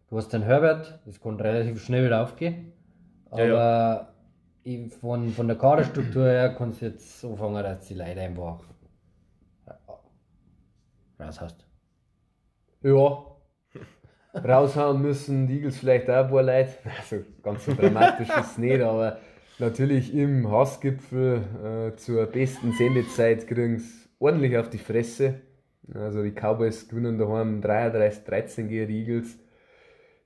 Du 0.09 0.17
hast 0.17 0.29
den 0.33 0.41
Herbert, 0.41 0.99
das 1.05 1.21
kann 1.21 1.39
relativ 1.39 1.81
schnell 1.85 2.05
wieder 2.05 2.21
aufgehen. 2.23 2.73
Aber 3.29 3.45
Ja, 3.45 4.10
Ich, 4.63 4.93
von, 4.93 5.29
von 5.29 5.47
der 5.47 5.57
Kaderstruktur 5.57 6.25
her 6.25 6.53
kannst 6.55 6.81
du 6.81 6.85
jetzt 6.85 7.25
anfangen, 7.25 7.63
dass 7.63 7.87
die 7.87 7.95
Leute 7.95 8.21
einfach 8.21 8.59
raus 11.19 11.41
hast. 11.41 11.65
Ja. 12.83 13.25
Raushauen 14.33 15.01
müssen 15.01 15.47
die 15.47 15.55
Eagles 15.55 15.77
vielleicht 15.77 16.09
auch 16.09 16.25
ein 16.25 16.29
paar 16.29 16.43
Leute. 16.43 16.71
Also 16.99 17.23
ganz 17.43 17.65
so 17.65 17.73
dramatisch 17.73 18.29
ist 18.29 18.51
es 18.51 18.57
nicht, 18.57 18.81
aber 18.81 19.19
natürlich 19.59 20.13
im 20.13 20.49
Hassgipfel 20.49 21.91
äh, 21.93 21.95
zur 21.97 22.25
besten 22.27 22.73
Sendezeit 22.73 23.47
kriegen 23.47 23.79
sie 23.79 24.09
ordentlich 24.19 24.57
auf 24.57 24.69
die 24.69 24.77
Fresse. 24.77 25.41
Also 25.93 26.23
die 26.23 26.31
Cowboys 26.31 26.87
gewinnen 26.87 27.17
daheim 27.17 27.61
33-13 27.61 28.67
gegen 28.67 28.87
die 28.87 28.99
Eagles. 28.99 29.37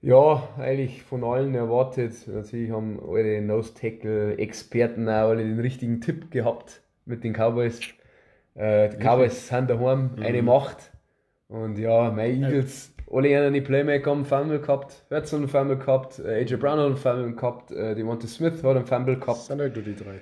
Ja, 0.06 0.50
eigentlich 0.60 1.02
von 1.02 1.24
allen 1.24 1.56
erwartet. 1.56 2.28
Natürlich 2.28 2.70
haben 2.70 3.00
eure 3.00 3.42
Nose-Tackle-Experten 3.42 5.10
auch 5.10 5.30
alle 5.30 5.44
den 5.44 5.60
richtigen 5.60 6.00
Tipp 6.00 6.30
gehabt 6.30 6.84
mit 7.06 7.24
den 7.24 7.34
Cowboys. 7.34 7.80
Äh, 8.54 8.90
die 8.90 8.98
Cowboys 8.98 9.48
sind 9.48 9.68
daheim 9.68 10.12
eine 10.22 10.44
Macht. 10.44 10.92
Und 11.48 11.80
ja, 11.80 12.12
meine 12.12 12.34
Eagles, 12.34 12.94
alle 13.12 13.30
anderen 13.36 13.56
die 13.56 13.62
Playmaker 13.62 14.12
haben 14.12 14.18
einen 14.20 14.26
Fumble 14.26 14.60
gehabt, 14.60 15.06
Hurts 15.10 15.34
hat 15.34 15.40
einen 15.40 15.48
Fumble 15.48 15.78
gehabt, 15.78 16.20
äh, 16.20 16.42
AJ 16.42 16.58
Brown 16.58 16.78
hat 16.78 16.86
einen 16.86 16.98
Fumble 16.98 17.34
gehabt, 17.34 17.72
äh, 17.72 17.96
Devonta 17.96 18.28
Smith 18.28 18.64
hat 18.64 18.76
einen 18.76 18.86
Fumble 18.86 19.16
Das 19.16 19.26
gehabt. 19.26 19.42
sind 19.42 19.60
halt 19.60 19.76
nur 19.76 19.84
die 19.86 19.96
drei. 19.96 20.22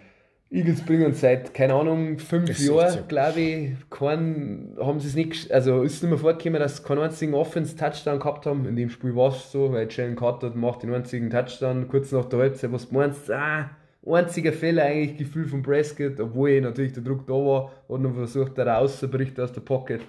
Eagles 0.54 0.82
bringen 0.86 1.14
seit, 1.16 1.51
keine 1.56 1.74
Ahnung, 1.74 2.20
fünf 2.20 2.60
Jahren, 2.60 2.91
so. 2.91 2.99
glaube 3.08 3.39
ich, 3.39 3.89
keinen, 3.89 4.78
haben 4.80 4.99
sie 4.99 5.08
es 5.08 5.16
nicht, 5.16 5.51
also 5.51 5.82
ist 5.82 5.93
es 5.95 6.04
nicht 6.04 6.12
mehr 6.12 6.20
vorgekommen, 6.20 6.60
dass 6.60 6.78
sie 6.78 6.84
keinen 6.84 6.99
einzigen 6.99 7.34
Offense-Touchdown 7.34 8.20
gehabt 8.20 8.45
haben. 8.45 8.68
In 8.68 8.76
dem 8.76 8.91
Spiel 8.91 9.16
war 9.16 9.30
es 9.30 9.51
so, 9.51 9.74
weil 9.74 9.88
Jalen 9.89 10.16
Carter 10.16 10.51
macht 10.54 10.84
den 10.84 10.93
einzigen 10.93 11.32
Touchdown 11.32 11.88
kurz 11.88 12.12
nach 12.12 12.26
der 12.26 12.39
Halbzeit, 12.39 12.72
was 12.72 12.88
du 12.88 12.93
meinst, 12.93 13.32
ah, 13.32 13.72
einziger 14.06 14.54
Fehler 14.54 14.84
eigentlich, 14.84 15.18
Gefühl 15.18 15.47
von 15.47 15.64
Prescott, 15.64 16.20
obwohl 16.20 16.62
natürlich 16.62 16.93
der 16.93 17.01
Druck 17.01 17.26
da 17.26 17.34
war, 17.34 17.72
hat 17.89 18.01
noch 18.01 18.14
versucht, 18.14 18.56
da 18.56 18.78
rauszubricht 18.78 19.39
aus 19.39 19.54
der 19.54 19.62
Pocket. 19.62 20.01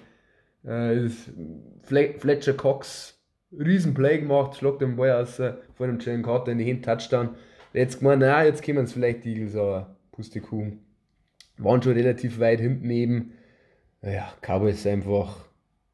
Äh, 0.63 1.09
Fletcher 1.81 2.53
Cox, 2.53 3.19
Riesenplay 3.51 4.19
gemacht, 4.19 4.57
schlagt 4.57 4.81
den 4.81 4.95
Ball 4.95 5.23
aus 5.23 5.39
äh, 5.39 5.53
vor 5.73 5.87
dem 5.87 5.97
Jalen 5.99 6.21
Carter 6.21 6.51
in 6.51 6.59
die 6.59 6.65
Hände, 6.65 6.83
Touchdown. 6.83 7.29
Jetzt 7.73 7.97
gemeint, 7.97 8.21
na, 8.21 8.45
jetzt 8.45 8.63
kommen 8.63 8.83
es 8.83 8.93
vielleicht 8.93 9.25
die 9.25 9.33
Eagles, 9.33 9.55
aber 9.55 9.94
Pustekuchen. 10.15 10.79
Waren 11.57 11.81
schon 11.81 11.93
relativ 11.93 12.39
weit 12.39 12.59
hinten 12.59 12.89
eben. 12.89 13.33
Ja, 14.01 14.33
Cowboys 14.41 14.85
einfach 14.85 15.45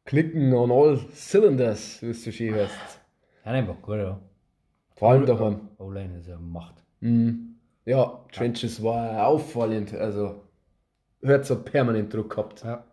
klicken 0.06 0.54
on 0.54 0.72
all 0.72 1.00
cylinders, 1.14 2.02
wie 2.02 2.10
es 2.10 2.24
so 2.24 2.32
schön 2.32 2.56
heißt. 2.56 3.00
Ja, 3.46 3.52
einfach 3.52 3.82
gut, 3.82 3.98
ja. 3.98 4.20
Vor 4.96 5.12
allem 5.12 5.26
daheim. 5.26 5.70
O-Line 5.78 6.18
ist 6.20 6.28
ja 6.28 6.38
Macht. 6.38 6.84
Mhm. 7.00 7.56
Ja, 7.86 8.24
Trenches 8.32 8.84
war 8.84 9.26
auffallend, 9.28 9.94
also 9.94 10.44
hört 11.22 11.46
so 11.46 11.62
permanent 11.64 12.14
Druck 12.14 12.32
gehabt. 12.32 12.64
Ja. 12.64 12.86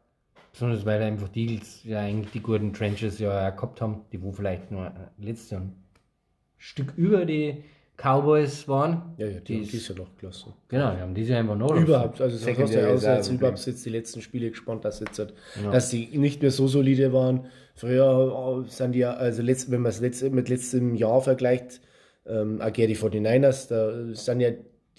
Besonders 0.52 0.86
weil 0.86 1.02
einfach 1.02 1.28
die 1.28 1.46
Eagles 1.46 1.84
ja 1.84 2.00
eigentlich 2.00 2.32
die 2.32 2.40
guten 2.40 2.72
Trenches 2.72 3.18
ja 3.18 3.48
auch 3.48 3.54
gehabt 3.54 3.80
haben, 3.80 4.06
die 4.12 4.22
wo 4.22 4.32
vielleicht 4.32 4.70
nur 4.70 4.92
letztes 5.18 5.50
Jahr 5.50 5.60
ein 5.60 5.76
Stück 6.56 6.94
über 6.96 7.26
die 7.26 7.64
Cowboys 8.00 8.68
waren. 8.68 9.14
Ja, 9.18 9.26
ja, 9.26 9.40
die, 9.40 9.44
Die 9.44 9.54
haben 9.56 9.62
dies 9.64 9.74
ist- 9.74 9.88
ja 9.88 9.94
noch 9.96 10.16
gelassen. 10.16 10.52
Genau, 10.68 10.94
die 10.94 11.00
haben 11.00 11.14
diese 11.14 11.36
einfach 11.36 11.56
noch. 11.56 11.74
Überhaupt, 11.74 12.20
also 12.20 12.36
das 12.38 12.58
hast 12.58 12.72
du 12.72 12.78
ja 12.80 12.94
jetzt 13.14 13.28
überhaupt 13.30 13.66
jetzt 13.66 13.84
die 13.84 13.90
letzten 13.90 14.22
Spiele 14.22 14.50
gespannt, 14.50 14.84
dass 14.84 15.00
jetzt 15.00 15.18
halt, 15.18 15.34
Ja. 15.62 15.70
dass 15.72 15.90
die 15.90 16.06
nicht 16.16 16.40
mehr 16.40 16.52
so 16.52 16.68
solide 16.68 17.12
waren. 17.12 17.46
Früher 17.74 18.64
äh, 18.66 18.70
sind 18.70 18.92
die 18.92 19.00
ja, 19.00 19.14
also 19.14 19.42
letzt, 19.42 19.70
wenn 19.70 19.82
man 19.82 19.90
es 19.90 20.00
letzt, 20.00 20.22
mit 20.30 20.48
letztem 20.48 20.94
Jahr 20.94 21.20
vergleicht, 21.20 21.80
ähm, 22.26 22.60
auch 22.60 22.70
die 22.70 22.94
49ers, 22.96 23.68
da 23.68 24.14
sind 24.14 24.40
ja 24.40 24.50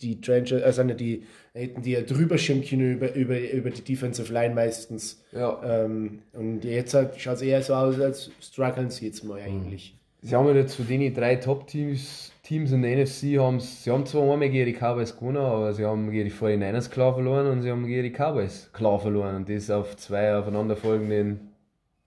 die 0.02 0.20
Trenches, 0.22 0.62
äh, 0.62 0.72
sind 0.74 0.90
ja 0.90 0.96
die, 0.96 1.24
hätten 1.54 1.82
die 1.82 1.92
ja 1.92 2.02
drüber 2.02 2.38
schirmen 2.38 2.64
können 2.66 2.94
über, 2.96 3.14
über, 3.16 3.40
über 3.40 3.70
die 3.70 3.82
Defensive 3.82 4.32
Line 4.34 4.54
meistens. 4.56 5.24
Ja. 5.32 5.62
Ähm, 5.86 6.20
und 6.34 6.64
jetzt 6.66 6.94
halt, 6.94 7.12
schaut 7.18 7.36
es 7.36 7.42
eher 7.44 7.62
so 7.62 7.74
aus, 7.76 7.98
als 8.00 8.30
strugglen 8.42 8.90
sie 8.90 9.06
jetzt 9.08 9.24
mal 9.24 9.40
eigentlich. 9.40 9.96
Sie 10.22 10.36
haben 10.36 10.54
jetzt 10.54 10.76
zu 10.76 10.84
den 10.84 11.14
drei 11.14 11.36
Top-Teams 11.38 12.34
Teams 12.50 12.72
in 12.72 12.82
der 12.82 12.98
NFC, 12.98 13.38
haben 13.38 13.60
sie 13.60 13.92
haben 13.92 14.08
zwar 14.08 14.24
einmal 14.24 14.50
gegen 14.50 14.66
die 14.66 14.74
Cowboys 14.74 15.16
gewonnen, 15.16 15.38
aber 15.38 15.72
sie 15.72 15.86
haben 15.86 16.10
gegen 16.10 16.28
die 16.28 16.36
49ers 16.36 16.90
klar 16.90 17.14
verloren 17.14 17.46
und 17.46 17.62
sie 17.62 17.70
haben 17.70 17.86
gegen 17.86 18.02
die 18.02 18.12
Cowboys 18.12 18.72
klar 18.74 19.00
verloren 19.00 19.36
und 19.36 19.50
das 19.50 19.70
auf 19.70 19.96
zwei 19.98 20.36
aufeinanderfolgenden 20.36 21.52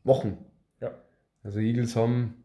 Wochen. 0.02 0.36
Ja. 0.80 0.90
Also 1.44 1.60
Eagles 1.60 1.94
haben 1.94 2.42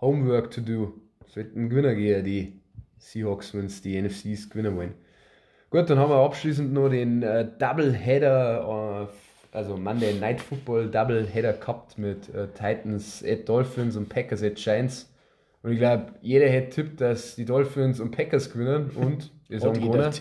Homework 0.00 0.50
to 0.50 0.60
do. 0.60 0.94
Sollten 1.28 1.68
gewinnen 1.68 1.96
gegen 1.96 2.24
die 2.24 2.60
Seahawks, 2.98 3.54
wenn 3.54 3.68
sie 3.68 3.92
die 3.92 4.02
NFCs 4.02 4.50
gewinnen 4.50 4.76
wollen. 4.76 4.94
Gut, 5.70 5.88
dann 5.88 6.00
haben 6.00 6.10
wir 6.10 6.16
abschließend 6.16 6.72
noch 6.72 6.88
den 6.88 7.22
äh, 7.22 7.46
Doubleheader, 7.60 9.08
äh, 9.52 9.56
also 9.56 9.76
Monday 9.76 10.14
Night 10.14 10.40
Football 10.40 10.90
Doubleheader 10.90 11.52
gehabt 11.52 11.96
mit 11.96 12.28
äh, 12.34 12.48
Titans 12.48 13.24
at 13.24 13.48
Dolphins 13.48 13.94
und 13.94 14.08
Packers 14.08 14.42
at 14.42 14.56
Giants. 14.56 15.08
Und 15.66 15.72
ich 15.72 15.78
glaube, 15.78 16.12
jeder 16.20 16.46
hätte 16.46 16.76
tippt, 16.76 17.00
dass 17.00 17.34
die 17.34 17.44
Dolphins 17.44 17.98
und 17.98 18.12
Packers 18.12 18.52
gewinnen 18.52 18.92
und 18.94 19.32
wir 19.48 19.58
sagen 19.58 19.80
gewonnen. 19.80 20.14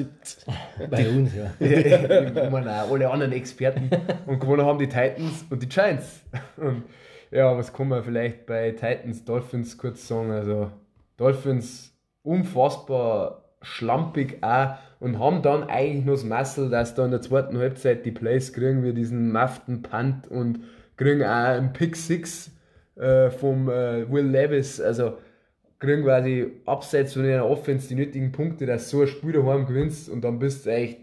Bei 0.90 1.08
uns, 1.08 1.36
ja. 1.36 1.54
ich 1.60 2.50
meine 2.50 2.82
auch 2.82 2.92
alle 2.92 3.12
anderen 3.12 3.32
Experten. 3.32 3.92
Und 4.26 4.40
gewonnen 4.40 4.66
haben 4.66 4.80
die 4.80 4.88
Titans 4.88 5.46
und 5.52 5.62
die 5.62 5.70
Giants. 5.70 6.24
Und 6.58 6.86
ja, 7.30 7.56
was 7.56 7.72
kann 7.72 7.90
man 7.90 8.04
vielleicht 8.04 8.48
bei 8.48 8.72
Titans, 8.72 9.24
Dolphins 9.24 9.78
kurz 9.78 10.08
sagen? 10.08 10.32
Also, 10.32 10.72
Dolphins 11.16 11.96
unfassbar 12.24 13.44
schlampig 13.62 14.40
auch 14.42 14.78
und 15.00 15.20
haben 15.20 15.44
dann 15.44 15.66
eigentlich 15.66 16.06
nur 16.06 16.16
das 16.16 16.24
Muscle, 16.24 16.72
dass 16.72 16.96
da 16.96 17.06
in 17.06 17.12
der 17.12 17.22
zweiten 17.22 17.56
Halbzeit 17.60 18.04
die 18.04 18.12
Plays 18.12 18.52
kriegen, 18.52 18.82
wir 18.82 18.94
diesen 18.94 19.32
maften 19.32 19.84
Punt 19.84 20.28
und 20.28 20.62
kriegen 20.98 21.22
auch 21.22 21.28
einen 21.28 21.72
Pick 21.72 21.96
6 21.96 22.50
äh, 22.96 23.30
vom 23.30 23.70
äh, 23.70 24.12
Will 24.12 24.26
Levis. 24.26 24.82
Also, 24.82 25.20
kriegen 25.80 26.04
quasi 26.04 26.52
abseits 26.66 27.14
von 27.14 27.26
einer 27.26 27.50
Offense 27.50 27.88
die 27.88 27.96
nötigen 27.96 28.32
Punkte, 28.32 28.66
dass 28.66 28.90
du 28.90 28.98
so 28.98 29.02
ein 29.04 29.08
Spiel 29.08 29.34
daheim 29.34 29.66
gewinnst 29.66 30.10
und 30.10 30.22
dann 30.22 30.40
bist 30.40 30.66
du 30.66 30.72
eigentlich 30.72 30.98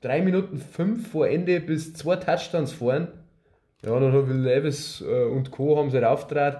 3 0.00 0.22
Minuten 0.22 0.58
5 0.58 1.08
vor 1.08 1.28
Ende 1.28 1.60
bis 1.60 1.94
zwei 1.94 2.16
Touchdowns 2.16 2.72
fahren. 2.72 3.08
Ja, 3.82 3.98
dann 3.98 4.12
hat 4.12 4.28
Will 4.28 4.40
Levis 4.40 5.02
äh, 5.06 5.24
und 5.24 5.50
Co. 5.50 5.78
haben 5.78 5.90
sie 5.90 5.96
halt 5.96 6.06
aufgetragen. 6.06 6.58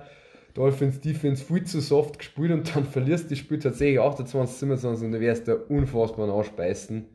Dolphins 0.54 1.00
Defense 1.00 1.44
viel 1.44 1.64
zu 1.64 1.80
soft 1.80 2.18
gespielt 2.18 2.52
und 2.52 2.74
dann 2.74 2.84
verlierst 2.84 3.24
du 3.24 3.30
das 3.30 3.38
Spiel 3.38 3.58
tatsächlich 3.58 3.98
28, 3.98 4.56
27 4.56 5.06
und 5.06 5.12
du 5.12 5.20
wirst 5.20 5.48
da 5.48 5.54
unfassbar 5.54 6.32
anspeisen, 6.32 7.06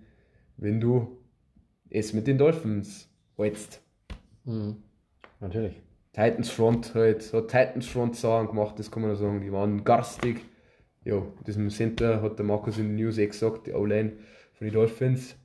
wenn 0.58 0.82
du 0.82 1.18
es 1.90 2.14
mit 2.14 2.28
den 2.28 2.38
Dolphins 2.38 3.10
Jetzt. 3.38 3.82
Mhm. 4.44 4.76
Natürlich. 5.40 5.74
Titans 6.14 6.50
Front 6.50 6.96
halt, 6.96 7.32
hat 7.34 7.48
Titans 7.50 7.88
Front 7.88 8.16
Sachen 8.16 8.48
gemacht, 8.48 8.80
das 8.80 8.90
kann 8.90 9.04
man 9.04 9.16
sagen. 9.16 9.42
Die 9.42 9.52
waren 9.52 9.84
garstig. 9.84 10.42
Ja, 11.06 11.22
das 11.46 11.56
im 11.56 11.70
Center 11.70 12.22
hat 12.22 12.38
der 12.38 12.46
Markus 12.46 12.78
in 12.78 12.88
den 12.90 12.96
News 12.96 13.18
eh 13.18 13.28
gesagt, 13.28 13.68
die 13.68 13.74
O-Line 13.74 14.14
von 14.54 14.68
den 14.68 14.74
Dolphins. 14.74 15.36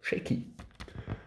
Shaky. 0.00 0.46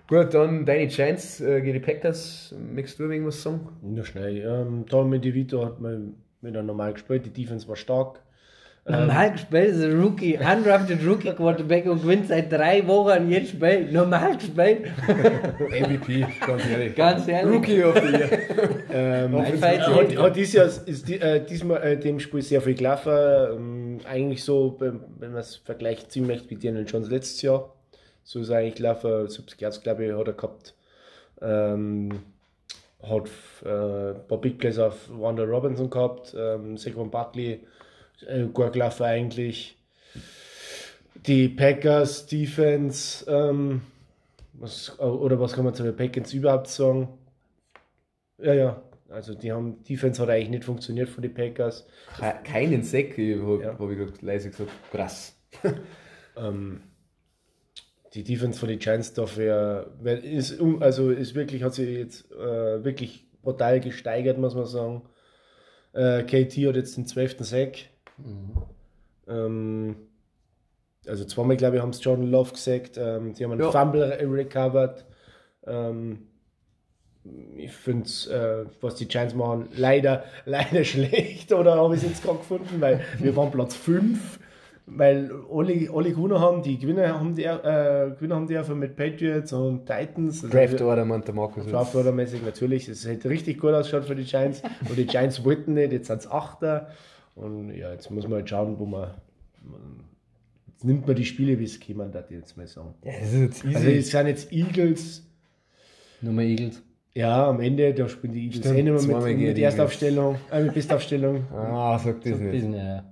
Gut, 0.07 0.33
dann 0.33 0.65
deine 0.65 0.87
Giants 0.87 1.39
äh, 1.39 1.61
die 1.61 1.79
Packers. 1.79 2.53
Möchtest 2.59 2.99
du 2.99 3.03
irgendwas 3.03 3.41
sagen? 3.41 3.69
Nur 3.81 4.03
schnell. 4.03 4.41
Ähm, 4.41 4.85
Tommy 4.85 5.19
DeVito 5.19 5.65
hat 5.65 5.79
mal 5.79 6.13
wieder 6.41 6.61
normal 6.61 6.93
gespielt. 6.93 7.25
Die 7.25 7.29
Defense 7.29 7.67
war 7.67 7.75
stark. 7.75 8.21
Normal 8.85 9.31
gespielt 9.31 9.69
ist 9.69 9.81
ein 9.81 10.01
Rookie, 10.01 10.37
undrafted 10.37 11.07
Rookie 11.07 11.31
Quarterback 11.31 11.85
und 11.85 12.01
gewinnt 12.01 12.27
seit 12.27 12.51
drei 12.51 12.85
Wochen 12.85 13.29
jedes 13.29 13.51
Spiel. 13.51 13.89
Normal 13.89 14.35
gespielt. 14.35 14.91
MVP, 15.59 16.25
ganz 16.45 16.67
ehrlich. 16.67 16.95
Ganz 16.95 17.27
ehrlich. 17.29 17.55
Rookie 17.55 17.83
of 17.83 17.95
the 17.95 18.07
Year. 18.07 18.29
Ähm, 18.95 19.35
hat, 19.41 20.17
hat 20.17 20.35
dieses 20.35 20.53
Jahr 20.53 20.65
ist 20.67 21.07
die, 21.07 21.19
äh, 21.19 21.43
diesmal 21.43 21.81
äh, 21.81 21.97
dem 21.97 22.19
Spiel 22.19 22.43
sehr 22.43 22.61
viel 22.61 22.75
gelaufen. 22.75 23.11
Ähm, 23.11 23.99
eigentlich 24.07 24.43
so, 24.43 24.75
wenn 24.77 24.99
wenn 25.17 25.31
man 25.31 25.41
es 25.41 25.55
vergleicht, 25.55 26.11
ziemlich 26.11 26.47
wie 26.49 26.55
Daniel 26.55 26.85
Jones 26.85 27.09
letztes 27.09 27.41
Jahr. 27.41 27.73
So 28.23 28.41
ist 28.41 28.49
er 28.49 28.57
eigentlich 28.57 28.75
gelaufen. 28.75 29.29
Subskers, 29.29 29.81
glaube 29.81 30.05
ich, 30.05 30.13
hat 30.13 30.27
er 30.27 30.33
gehabt. 30.33 30.75
Ähm, 31.41 32.09
hat 33.01 33.29
äh, 33.65 34.11
ein 34.11 34.27
paar 34.27 34.37
Big 34.37 34.59
Plays 34.59 34.77
auf 34.77 35.09
Wanda 35.09 35.43
Robinson 35.43 35.89
gehabt. 35.89 36.35
Ähm, 36.37 36.77
Saquon 36.77 37.09
Barkley 37.09 37.61
äh, 38.27 38.45
gut 38.45 38.73
gelaufen 38.73 39.03
eigentlich. 39.03 39.77
Die 41.25 41.47
Packers 41.49 42.25
Defense, 42.27 43.25
ähm, 43.29 43.81
was, 44.53 44.99
oder 44.99 45.39
was 45.39 45.53
kann 45.53 45.63
man 45.65 45.73
zu 45.73 45.83
den 45.83 45.95
Packers 45.95 46.33
überhaupt 46.33 46.67
sagen? 46.67 47.07
Ja, 48.37 48.53
ja. 48.53 48.81
Also 49.09 49.35
die 49.35 49.51
haben 49.51 49.83
Defense 49.83 50.21
hat 50.21 50.29
eigentlich 50.29 50.49
nicht 50.49 50.63
funktioniert 50.65 51.07
von 51.07 51.21
den 51.21 51.33
Packers. 51.33 51.85
Ke- 52.17 52.39
Keinen 52.43 52.83
Sack, 52.83 53.11
habe 53.11 53.59
Ja. 53.63 53.77
hab 53.77 53.89
ich 53.91 53.97
grad 53.99 54.21
leise 54.21 54.49
gesagt. 54.49 54.71
Krass. 54.91 55.35
Ähm, 56.35 56.81
die 58.15 58.23
Defense 58.23 58.59
von 58.59 58.67
den 58.67 58.79
Giants 58.79 59.13
dafür 59.13 59.91
ist 60.03 60.59
also 60.79 61.11
ist 61.11 61.35
wirklich 61.35 61.61
hat 61.61 61.75
sich 61.75 61.89
jetzt 61.95 62.31
äh, 62.31 62.83
wirklich 62.83 63.27
brutal 63.43 63.79
gesteigert, 63.79 64.39
muss 64.39 64.55
man 64.55 64.65
sagen. 64.65 65.03
Äh, 65.93 66.23
KT 66.23 66.57
hat 66.67 66.75
jetzt 66.75 66.97
den 66.97 67.05
12. 67.05 67.35
Sack. 67.41 67.73
Ähm, 69.27 69.95
also 71.07 71.25
zweimal, 71.25 71.57
glaube 71.57 71.77
ich, 71.77 71.81
haben 71.81 71.89
es 71.89 72.03
Jordan 72.03 72.29
Love 72.29 72.51
gesagt. 72.51 72.97
Ähm, 72.97 73.33
sie 73.33 73.43
haben 73.43 73.51
einen 73.53 73.61
Ja. 73.61 73.71
Fumble 73.71 74.03
recovered. 74.21 75.05
Ähm, 75.65 76.27
ich 77.55 77.71
finde 77.71 78.05
es, 78.05 78.27
äh, 78.27 78.65
was 78.81 78.95
die 78.95 79.07
Giants 79.07 79.33
machen, 79.33 79.69
leider, 79.75 80.25
leider 80.45 80.83
schlecht. 80.83 81.51
Oder 81.53 81.75
habe 81.75 81.95
ich 81.95 82.03
es 82.03 82.09
jetzt 82.09 82.23
gerade 82.23 82.39
gefunden, 82.39 82.79
weil 82.79 83.01
wir 83.19 83.35
waren 83.35 83.51
Platz 83.51 83.75
5. 83.75 84.39
Weil 84.85 85.31
alle, 85.49 85.89
alle 85.93 86.09
gewonnen 86.09 86.39
haben, 86.41 86.61
die 86.61 86.77
Gewinner 86.77 87.17
haben 87.17 87.33
die, 87.35 87.45
äh, 87.45 88.11
Gewinner 88.17 88.35
haben 88.35 88.47
die 88.47 88.57
einfach 88.57 88.75
mit 88.75 88.97
Patriots 88.97 89.53
und 89.53 89.85
Titans. 89.85 90.43
Also 90.43 90.49
Draft 90.57 90.81
Order, 90.81 91.05
meint 91.05 91.25
der 91.25 91.33
Markus. 91.33 91.65
Draft-Order-mäßig 91.67 92.43
natürlich. 92.43 92.89
Es 92.89 93.07
hätte 93.07 93.29
richtig 93.29 93.61
gut 93.61 93.71
ausgeschaut 93.71 94.03
für 94.03 94.15
die 94.15 94.25
Giants. 94.25 94.61
Und 94.89 94.97
die 94.97 95.05
Giants 95.05 95.45
wollten 95.45 95.75
nicht, 95.75 95.93
jetzt 95.93 96.07
sind 96.07 96.19
es 96.19 96.29
Achter. 96.29 96.89
Und 97.35 97.73
ja, 97.73 97.91
jetzt 97.91 98.09
muss 98.11 98.25
man 98.25 98.39
halt 98.39 98.49
schauen, 98.49 98.79
wo 98.79 98.85
man. 98.85 99.11
man 99.61 100.05
jetzt 100.67 100.85
nimmt 100.85 101.07
man 101.07 101.15
die 101.15 101.25
Spiele, 101.25 101.59
wie 101.59 101.63
es 101.63 101.79
kommen, 101.79 102.11
das 102.11 102.29
jetzt 102.29 102.57
mal 102.57 102.67
sagen. 102.67 102.93
Ja, 103.03 103.13
das 103.19 103.33
ist 103.33 103.41
jetzt 103.41 103.65
easy. 103.65 103.75
Also 103.75 103.89
es 103.89 104.11
sind 104.11 104.27
jetzt 104.27 104.51
Eagles. 104.51 105.23
Nummer 106.21 106.41
Eagles. 106.43 106.81
Ja, 107.15 107.47
am 107.47 107.59
Ende, 107.59 107.93
da 107.93 108.07
spielen 108.07 108.33
die 108.33 108.45
Eagles 108.45 108.59
Stimmt, 108.59 108.79
eh 108.79 108.83
nicht 108.83 109.07
mehr 109.07 109.21
mit, 109.21 109.37
mit 109.37 109.57
Erstaufstellung, 109.59 110.37
äh, 110.51 110.63
mit 110.63 110.73
Bestaufstellung. 110.73 111.45
ah, 111.53 111.99
sag 111.99 112.21
das 112.21 112.39
nicht. 112.39 112.53
Diesen, 112.53 112.73
ja. 112.73 113.03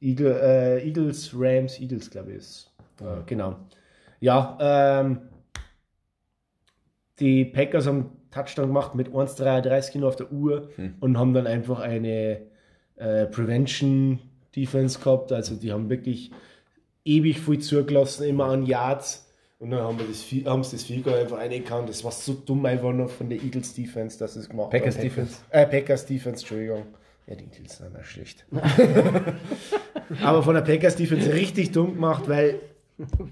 Eagle, 0.00 0.40
äh, 0.40 0.86
Eagles, 0.86 1.32
Rams, 1.34 1.80
Eagles, 1.80 2.10
glaube 2.10 2.32
ich, 2.32 2.36
ist. 2.38 2.74
Äh, 3.00 3.22
genau. 3.26 3.56
Ja, 4.20 4.58
ähm, 4.60 5.20
die 7.20 7.44
Packers 7.44 7.86
haben 7.86 8.10
Touchdown 8.30 8.66
gemacht 8.66 8.94
mit 8.94 9.08
1,33 9.08 9.98
nur 9.98 10.08
auf 10.08 10.16
der 10.16 10.30
Uhr 10.30 10.70
und 11.00 11.18
haben 11.18 11.32
dann 11.32 11.46
einfach 11.46 11.80
eine 11.80 12.42
äh, 12.98 13.26
Prevention 13.26 14.18
Defense 14.54 14.98
gehabt. 14.98 15.32
Also 15.32 15.54
die 15.56 15.72
haben 15.72 15.88
wirklich 15.88 16.30
ewig 17.04 17.40
viel 17.40 17.58
zugelassen, 17.58 18.24
immer 18.24 18.46
an 18.46 18.66
Yards. 18.66 19.26
Und 19.60 19.70
dann 19.70 19.80
haben, 19.80 19.98
wir 19.98 20.06
das, 20.06 20.24
haben 20.46 20.62
sie 20.62 20.76
das 20.76 20.84
Figo 20.84 21.12
einfach 21.12 21.38
reingehauen. 21.38 21.86
Das 21.86 22.04
war 22.04 22.12
so 22.12 22.34
dumm 22.34 22.64
einfach 22.64 22.92
noch 22.92 23.10
von 23.10 23.28
der 23.28 23.42
Eagles 23.42 23.74
Defense, 23.74 24.16
dass 24.18 24.36
es 24.36 24.48
gemacht 24.48 24.70
Packers 24.70 24.96
haben. 24.96 25.02
Defense. 25.02 25.36
Äh, 25.50 25.66
Packers 25.66 26.06
Defense, 26.06 26.40
Entschuldigung. 26.42 26.84
Ja, 27.26 27.34
die 27.34 27.44
Eagles 27.44 27.78
sind 27.78 27.94
ja 27.94 28.04
schlecht. 28.04 28.46
Aber 30.22 30.42
von 30.44 30.54
der 30.54 30.62
Packers 30.62 30.94
Defense 30.94 31.32
richtig 31.32 31.72
dumm 31.72 31.94
gemacht, 31.94 32.28
weil 32.28 32.60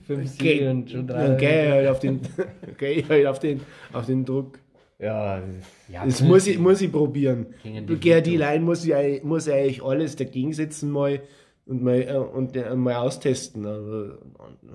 Fünf 0.07 0.31
Siege 0.31 0.71
und 0.71 0.91
schon 0.91 1.09
drei. 1.09 1.35
Gay 1.35 1.69
halt 1.69 1.89
auf 1.89 1.99
den, 1.99 2.21
Gay 2.79 3.05
halt 3.09 3.27
auf 3.27 3.41
den, 3.41 3.61
auf 3.93 4.07
den 4.07 4.25
Druck. 4.25 4.61
Ja, 4.99 5.42
Ja, 5.88 6.05
Das 6.05 6.22
muss 6.22 6.47
ich, 6.47 6.59
muss 6.59 6.80
ich 6.80 6.90
probieren. 6.90 7.47
Gegen 7.62 7.86
die 8.22 8.36
Line 8.36 8.64
muss 8.64 8.84
ich, 8.84 8.94
eigentlich- 8.94 9.24
muss 9.24 9.47
ich 9.47 9.53
eigentlich 9.53 9.82
alles 9.84 10.16
dagegen 10.16 10.53
setzen 10.55 10.90
mal 10.90 11.20
und 11.66 11.82
mal, 11.82 12.01
äh, 12.03 12.16
und 12.16 12.57
äh, 12.57 12.74
mal 12.74 12.97
austesten. 12.97 13.66
Aber 13.66 14.18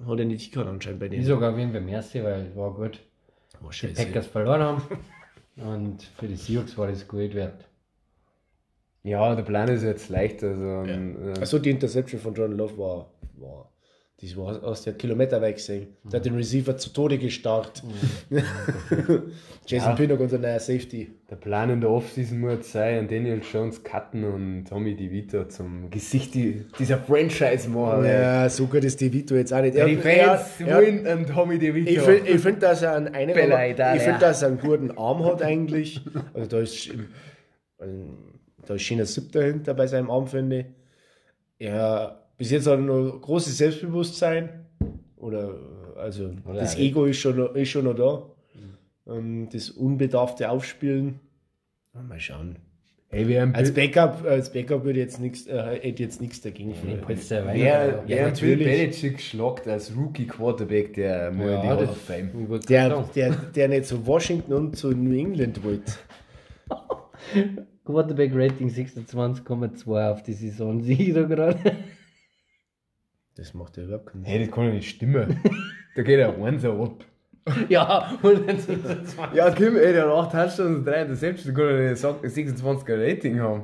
hat 0.07 0.19
er 0.19 0.25
nicht 0.25 0.51
gehabt 0.53 0.69
anscheinend 0.69 0.99
bei 0.99 1.05
Ich 1.07 1.11
denen. 1.13 1.25
sogar 1.25 1.51
jeden 1.57 1.71
Fall 1.71 1.81
merci, 1.81 2.23
weil 2.23 2.47
es 2.51 2.55
war 2.55 2.73
gut. 2.73 2.99
Oh, 3.65 3.71
Die. 3.71 4.05
Packers 4.05 4.27
verloren 4.27 4.61
haben. 4.61 4.81
Und 5.57 6.03
für 6.17 6.27
die 6.27 6.35
Seahawks 6.35 6.77
war 6.77 6.87
das 6.87 7.07
gut 7.07 7.33
wert. 7.35 7.65
ja, 9.03 9.35
der 9.35 9.43
Plan 9.43 9.67
ist 9.69 9.83
jetzt 9.83 10.09
leicht. 10.09 10.43
Also, 10.43 10.63
ähm, 10.65 11.33
äh, 11.35 11.39
Also 11.39 11.59
die 11.59 11.69
Interception 11.71 12.19
von 12.21 12.33
John 12.33 12.53
Love 12.55 12.77
war, 12.77 13.11
war 13.37 13.70
das 14.21 14.37
war 14.37 14.63
aus 14.63 14.83
der 14.83 14.93
Kilometer 14.93 15.41
weg 15.41 15.55
gesehen. 15.55 15.87
Der 16.03 16.19
hat 16.19 16.25
den 16.25 16.35
Receiver 16.35 16.77
zu 16.77 16.91
Tode 16.91 17.17
gestarrt. 17.17 17.81
Jason 19.65 19.89
Ja. 19.91 19.95
Pinnock, 19.95 20.19
unser 20.19 20.37
neuer 20.37 20.59
Safety. 20.59 21.11
der 21.29 21.35
Plan 21.37 21.69
in 21.69 21.81
der 21.81 21.89
Offseason 21.89 22.39
muss 22.39 22.51
jetzt 22.53 22.71
sein, 22.71 23.07
Daniel 23.07 23.41
Jones 23.51 23.83
cutten 23.83 24.23
und 24.23 24.65
Tommy 24.65 24.95
DeVito 24.95 25.45
zum 25.45 25.89
Gesicht 25.89 26.33
die- 26.35 26.65
dieser 26.77 26.97
Franchise 26.97 27.69
machen. 27.69 28.05
Ja, 28.05 28.49
so 28.49 28.67
gut 28.67 28.83
ist 28.83 28.99
die 29.01 29.11
Vito 29.13 29.35
jetzt 29.35 29.53
auch 29.53 29.61
nicht. 29.61 29.75
Die 29.75 29.95
Fans 29.97 30.41
er- 30.59 30.81
win 30.81 31.07
und 31.07 31.29
Tommy 31.29 31.57
DeVito. 31.57 31.89
Ich 31.91 31.99
finde, 31.99 32.39
find, 32.39 32.63
dass 32.63 32.81
er 32.81 32.95
einen, 32.95 33.07
einen 33.15 33.29
Italia. 33.31 33.95
ich 33.95 34.01
find, 34.01 34.21
dass 34.21 34.41
er 34.41 34.49
einen 34.49 34.59
guten 34.59 34.91
Arm 34.97 35.23
hat 35.25 35.41
eigentlich. 35.41 36.01
Also 36.33 36.47
da 36.49 36.59
ist, 36.59 36.89
ähm, 37.81 38.17
da 38.65 38.75
ist 38.75 38.81
schon 38.83 38.99
ein 38.99 39.05
Siebter 39.05 39.43
hinter 39.43 39.73
bei 39.73 39.87
seinem 39.87 40.09
Arm, 40.11 40.27
finde 40.27 40.59
ich. 40.59 40.65
Ja, 41.67 42.20
bis 42.41 42.49
jetzt 42.49 42.65
hat 42.65 42.73
er 42.73 42.77
noch 42.79 43.21
großes 43.21 43.55
Selbstbewusstsein. 43.59 44.49
Oder, 45.15 45.53
also, 45.95 46.31
Oder 46.43 46.61
das 46.61 46.75
Ego 46.75 47.05
ist 47.05 47.19
schon, 47.19 47.37
noch- 47.37 47.53
ist 47.53 47.69
schon 47.69 47.85
noch 47.85 47.93
da. 47.93 48.23
Ähm, 49.13 49.47
das 49.53 49.69
unbedarfte 49.69 50.49
Aufspielen. 50.49 51.19
Ja, 51.93 52.01
mal 52.01 52.19
schauen. 52.19 52.55
Ey, 53.09 53.27
wir 53.27 53.41
haben 53.43 53.53
Als 53.53 53.71
Backup, 53.75 54.23
als 54.25 54.51
Backup 54.51 54.83
würde 54.85 55.01
ich 55.01 55.05
jetzt 55.05 55.19
nichts, 55.19 55.45
äh, 55.45 55.79
hätte 55.81 56.01
jetzt 56.01 56.19
nichts 56.19 56.41
dagegen. 56.41 56.73
Die 56.83 56.95
Polster 56.95 57.45
Wer, 57.45 57.89
Weihnachten. 57.89 58.03
wer 58.07 58.15
Bill 58.17 58.25
natürlich. 58.31 58.65
Belichick 58.67 59.21
schlagt 59.21 59.67
als 59.67 59.95
Rookie 59.95 60.25
Quarterback, 60.25 60.95
der 60.95 61.29
muss 61.31 61.45
in 61.45 61.61
die 61.61 61.67
Hall 61.67 61.83
of 61.83 61.97
Fame. 61.97 62.31
Der, 62.67 63.03
der, 63.15 63.31
der 63.55 63.67
nicht 63.67 63.85
zu 63.85 64.07
Washington 64.07 64.53
und 64.53 64.75
zu 64.77 64.89
New 64.93 65.13
England 65.15 65.63
wollte. 65.63 65.91
Quarterback 67.85 68.31
Rating 68.33 68.67
26,2 68.69 70.09
auf 70.11 70.23
die 70.23 70.33
Saison. 70.33 70.81
Sieh 70.81 71.09
ich 71.09 71.13
da 71.13 71.21
gerade. 71.21 71.57
Das 73.35 73.53
macht 73.53 73.77
ja 73.77 73.83
überhaupt 73.83 74.07
keinen 74.07 74.23
Sinn. 74.23 74.31
Hey, 74.31 74.45
das 74.45 74.53
kann 74.53 74.67
doch 74.67 74.73
nicht 74.73 74.89
stimmen. 74.89 75.39
da 75.95 76.03
geht 76.03 76.19
er 76.19 76.43
eins 76.43 76.65
ab. 76.65 77.05
ja, 77.69 78.11
126. 78.21 79.19
Ja, 79.33 79.49
Kim, 79.51 79.75
ey, 79.75 79.93
der 79.93 80.03
hat 80.05 80.27
8 80.27 80.31
Touchdowns 80.31 80.77
und 80.77 80.85
3 80.85 81.01
Interceptions, 81.03 81.47
da 81.47 81.53
kann 81.53 81.75
er 81.75 81.89
nicht 81.89 81.99
sagen, 81.99 82.27
26er 82.27 83.09
Rating 83.09 83.39
haben. 83.39 83.63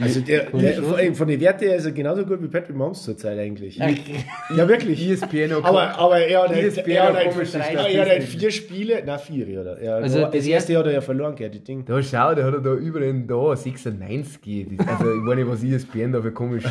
Also 0.00 0.20
der, 0.20 0.50
der, 0.50 0.82
von, 0.82 1.14
von 1.14 1.28
den 1.28 1.40
Werten 1.40 1.64
her 1.66 1.76
ist 1.76 1.84
er 1.84 1.92
genauso 1.92 2.24
gut 2.24 2.40
wie 2.42 2.48
Patrick 2.48 2.76
Mahomes 2.76 3.02
zurzeit 3.02 3.38
eigentlich. 3.38 3.76
Ja, 3.78 4.68
wirklich. 4.68 5.08
ESPN 5.10 5.52
auch 5.54 5.64
Aber, 5.64 5.98
aber 5.98 6.18
er 6.20 6.42
hat, 6.44 6.50
halt, 6.50 6.64
ESPN 6.64 6.90
er 6.90 7.02
hat, 7.02 7.08
hat 7.08 7.16
halt, 7.16 7.30
komische 7.32 7.58
er 7.58 7.64
hat 7.64 7.76
halt 7.76 7.92
Statistiken. 7.92 8.40
vier 8.40 8.50
Spiele, 8.52 9.02
na 9.04 9.18
vier, 9.18 9.60
oder? 9.60 9.78
Er, 9.78 9.96
Also 9.96 10.20
das 10.20 10.30
das 10.30 10.46
erste 10.46 10.78
hat 10.78 10.86
er 10.86 10.92
ja 10.92 11.00
verloren, 11.00 11.34
gell, 11.34 11.50
die 11.50 11.64
Ding. 11.64 11.84
Da 11.84 12.00
schau, 12.02 12.34
der 12.34 12.44
hat 12.44 12.54
er 12.54 12.60
da 12.60 12.74
überall 12.74 13.22
da 13.26 13.56
96. 13.56 14.76
Das- 14.78 14.86
Also, 14.88 15.12
ich 15.14 15.26
weiß 15.26 15.36
nicht, 15.36 15.48
was 15.48 15.64
ESPN 15.64 16.12
da 16.12 16.22
für 16.22 16.32
komische 16.32 16.70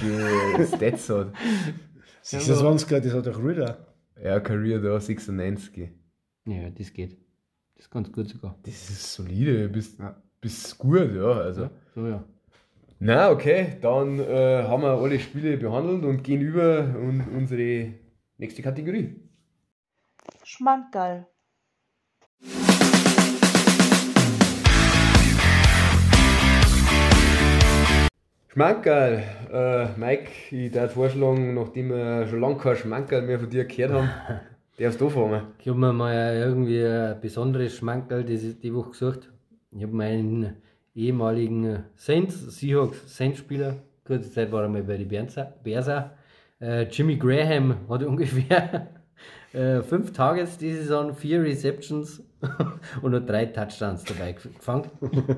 Stats 0.75 1.09
hat. 1.09 1.33
26, 2.21 3.01
das 3.03 3.13
hat 3.13 3.27
doch 3.27 3.43
Ritter. 3.43 3.77
Ja, 4.23 4.39
Career 4.39 4.79
da 4.79 4.99
96. 4.99 5.89
Ja, 6.45 6.69
das 6.77 6.93
geht. 6.93 7.17
Das 7.75 7.85
ist 7.85 7.91
ganz 7.91 8.11
gut 8.11 8.27
sogar. 8.29 8.57
Das 8.63 8.73
ist 8.89 9.13
solide, 9.13 9.69
bis, 9.69 9.97
bis 10.41 10.77
gut, 10.77 11.13
ja. 11.15 11.31
Also. 11.31 11.69
So, 11.93 12.07
ja. 12.07 12.23
Na, 12.99 13.29
okay, 13.29 13.77
dann 13.79 14.17
äh, 14.19 14.63
haben 14.63 14.81
wir 14.81 14.89
alle 14.89 15.19
Spiele 15.19 15.55
behandelt 15.57 16.03
und 16.03 16.23
gehen 16.23 16.41
über 16.41 16.79
in 16.79 17.23
unsere 17.35 17.93
nächste 18.39 18.63
Kategorie. 18.63 19.21
Schmankerl. 20.43 21.27
Schmankerl. 28.47 29.23
Äh, 29.53 29.99
Mike, 29.99 30.31
ich 30.49 30.71
darf 30.71 30.93
vorschlagen, 30.93 31.53
nachdem 31.53 31.89
wir 31.89 32.25
schon 32.25 32.41
lange 32.41 32.57
kein 32.57 32.77
Schmankerl 32.77 33.21
mehr 33.21 33.39
von 33.39 33.49
dir 33.51 33.65
gehört 33.65 33.91
haben, 33.91 34.09
darfst 34.79 34.99
du 34.99 35.05
anfangen. 35.05 35.43
Ich 35.59 35.67
habe 35.67 35.77
mir 35.77 35.93
mal 35.93 36.35
irgendwie 36.35 36.83
ein 36.83 37.21
besonderes 37.21 37.75
Schmankerl 37.75 38.23
die, 38.23 38.55
die 38.55 38.73
Woche 38.73 38.89
gesucht. 38.89 39.31
Ich 39.69 39.83
habe 39.83 39.93
meinen 39.93 40.63
ehemaligen 40.97 41.83
Saints, 41.95 42.59
Seahawks 42.59 43.15
Saints-Spieler, 43.15 43.75
kurze 44.03 44.31
Zeit 44.31 44.51
war 44.51 44.63
er 44.63 44.69
mal 44.69 44.83
bei 44.83 44.97
den 44.97 45.07
Berser. 45.63 46.11
Äh, 46.59 46.83
Jimmy 46.89 47.17
Graham 47.17 47.87
hat 47.87 48.03
ungefähr 48.03 48.87
äh, 49.53 49.81
fünf 49.81 50.11
Tages 50.11 50.57
die 50.57 50.73
Saison, 50.73 51.13
vier 51.13 51.43
Receptions 51.43 52.23
und 53.01 53.11
nur 53.11 53.21
drei 53.21 53.45
Touchdowns 53.45 54.03
dabei 54.03 54.33
gefangen. 54.33 54.89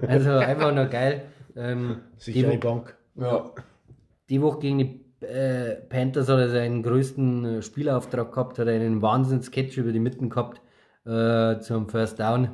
Also 0.07 0.31
einfach 0.31 0.73
nur 0.73 0.85
geil. 0.85 1.23
Ähm, 1.55 1.97
Sicher 2.17 2.47
die, 2.47 2.51
die 2.51 2.57
Bank. 2.57 2.95
Ja. 3.15 3.51
die 4.29 4.41
Woche 4.41 4.59
gegen 4.59 4.77
die 4.77 5.05
äh, 5.25 5.75
Panthers 5.75 6.29
hat 6.29 6.39
er 6.39 6.49
seinen 6.49 6.83
größten 6.83 7.45
äh, 7.45 7.61
Spielauftrag 7.61 8.31
gehabt, 8.31 8.59
hat 8.59 8.67
einen 8.67 9.01
Wahnsinns-Catch 9.01 9.77
über 9.77 9.91
die 9.91 9.99
Mitten 9.99 10.29
gehabt 10.29 10.61
äh, 11.05 11.59
zum 11.59 11.89
First 11.89 12.19
Down, 12.19 12.49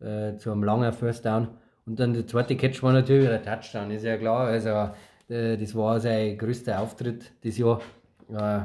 äh, 0.00 0.36
zum 0.36 0.62
langen 0.62 0.92
First 0.92 1.24
Down. 1.24 1.48
Und 1.86 2.00
dann 2.00 2.14
der 2.14 2.26
zweite 2.26 2.56
Catch 2.56 2.82
war 2.82 2.92
natürlich 2.92 3.28
ein 3.28 3.42
Touchdown, 3.42 3.90
ist 3.90 4.04
ja 4.04 4.16
klar. 4.16 4.46
Also 4.46 4.90
äh, 5.28 5.56
das 5.56 5.74
war 5.74 6.00
sein 6.00 6.38
größter 6.38 6.80
Auftritt 6.80 7.32
dieses 7.42 7.58
Jahr. 7.58 7.80
Äh, 8.28 8.64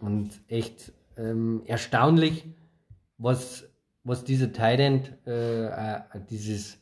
und 0.00 0.30
echt 0.48 0.92
ähm, 1.16 1.62
erstaunlich, 1.66 2.44
was, 3.18 3.68
was 4.04 4.24
dieser 4.24 4.52
Tident, 4.52 5.12
äh, 5.26 5.66
äh, 5.66 6.00
dieses 6.30 6.78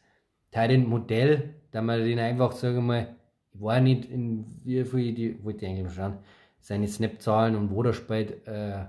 Tident-Modell, 0.51 1.55
da 1.71 1.81
man 1.81 2.05
den 2.05 2.19
einfach, 2.19 2.53
sagen 2.53 2.77
wir 2.77 2.83
mal, 2.83 3.17
ich 3.53 3.61
war 3.61 3.81
nicht 3.81 4.07
in 4.07 4.45
wie 4.65 4.85
viel, 4.85 5.15
die 5.15 5.45
wollte 5.45 5.65
ich 5.65 5.71
eigentlich 5.71 5.85
mal 5.85 5.93
schauen, 5.93 6.19
seine 6.59 6.89
Snap-Zahlen 6.89 7.57
und 7.57 7.71
wo 7.71 7.83
der 7.83 7.93
spielt. 7.93 8.47
Äh, 8.47 8.87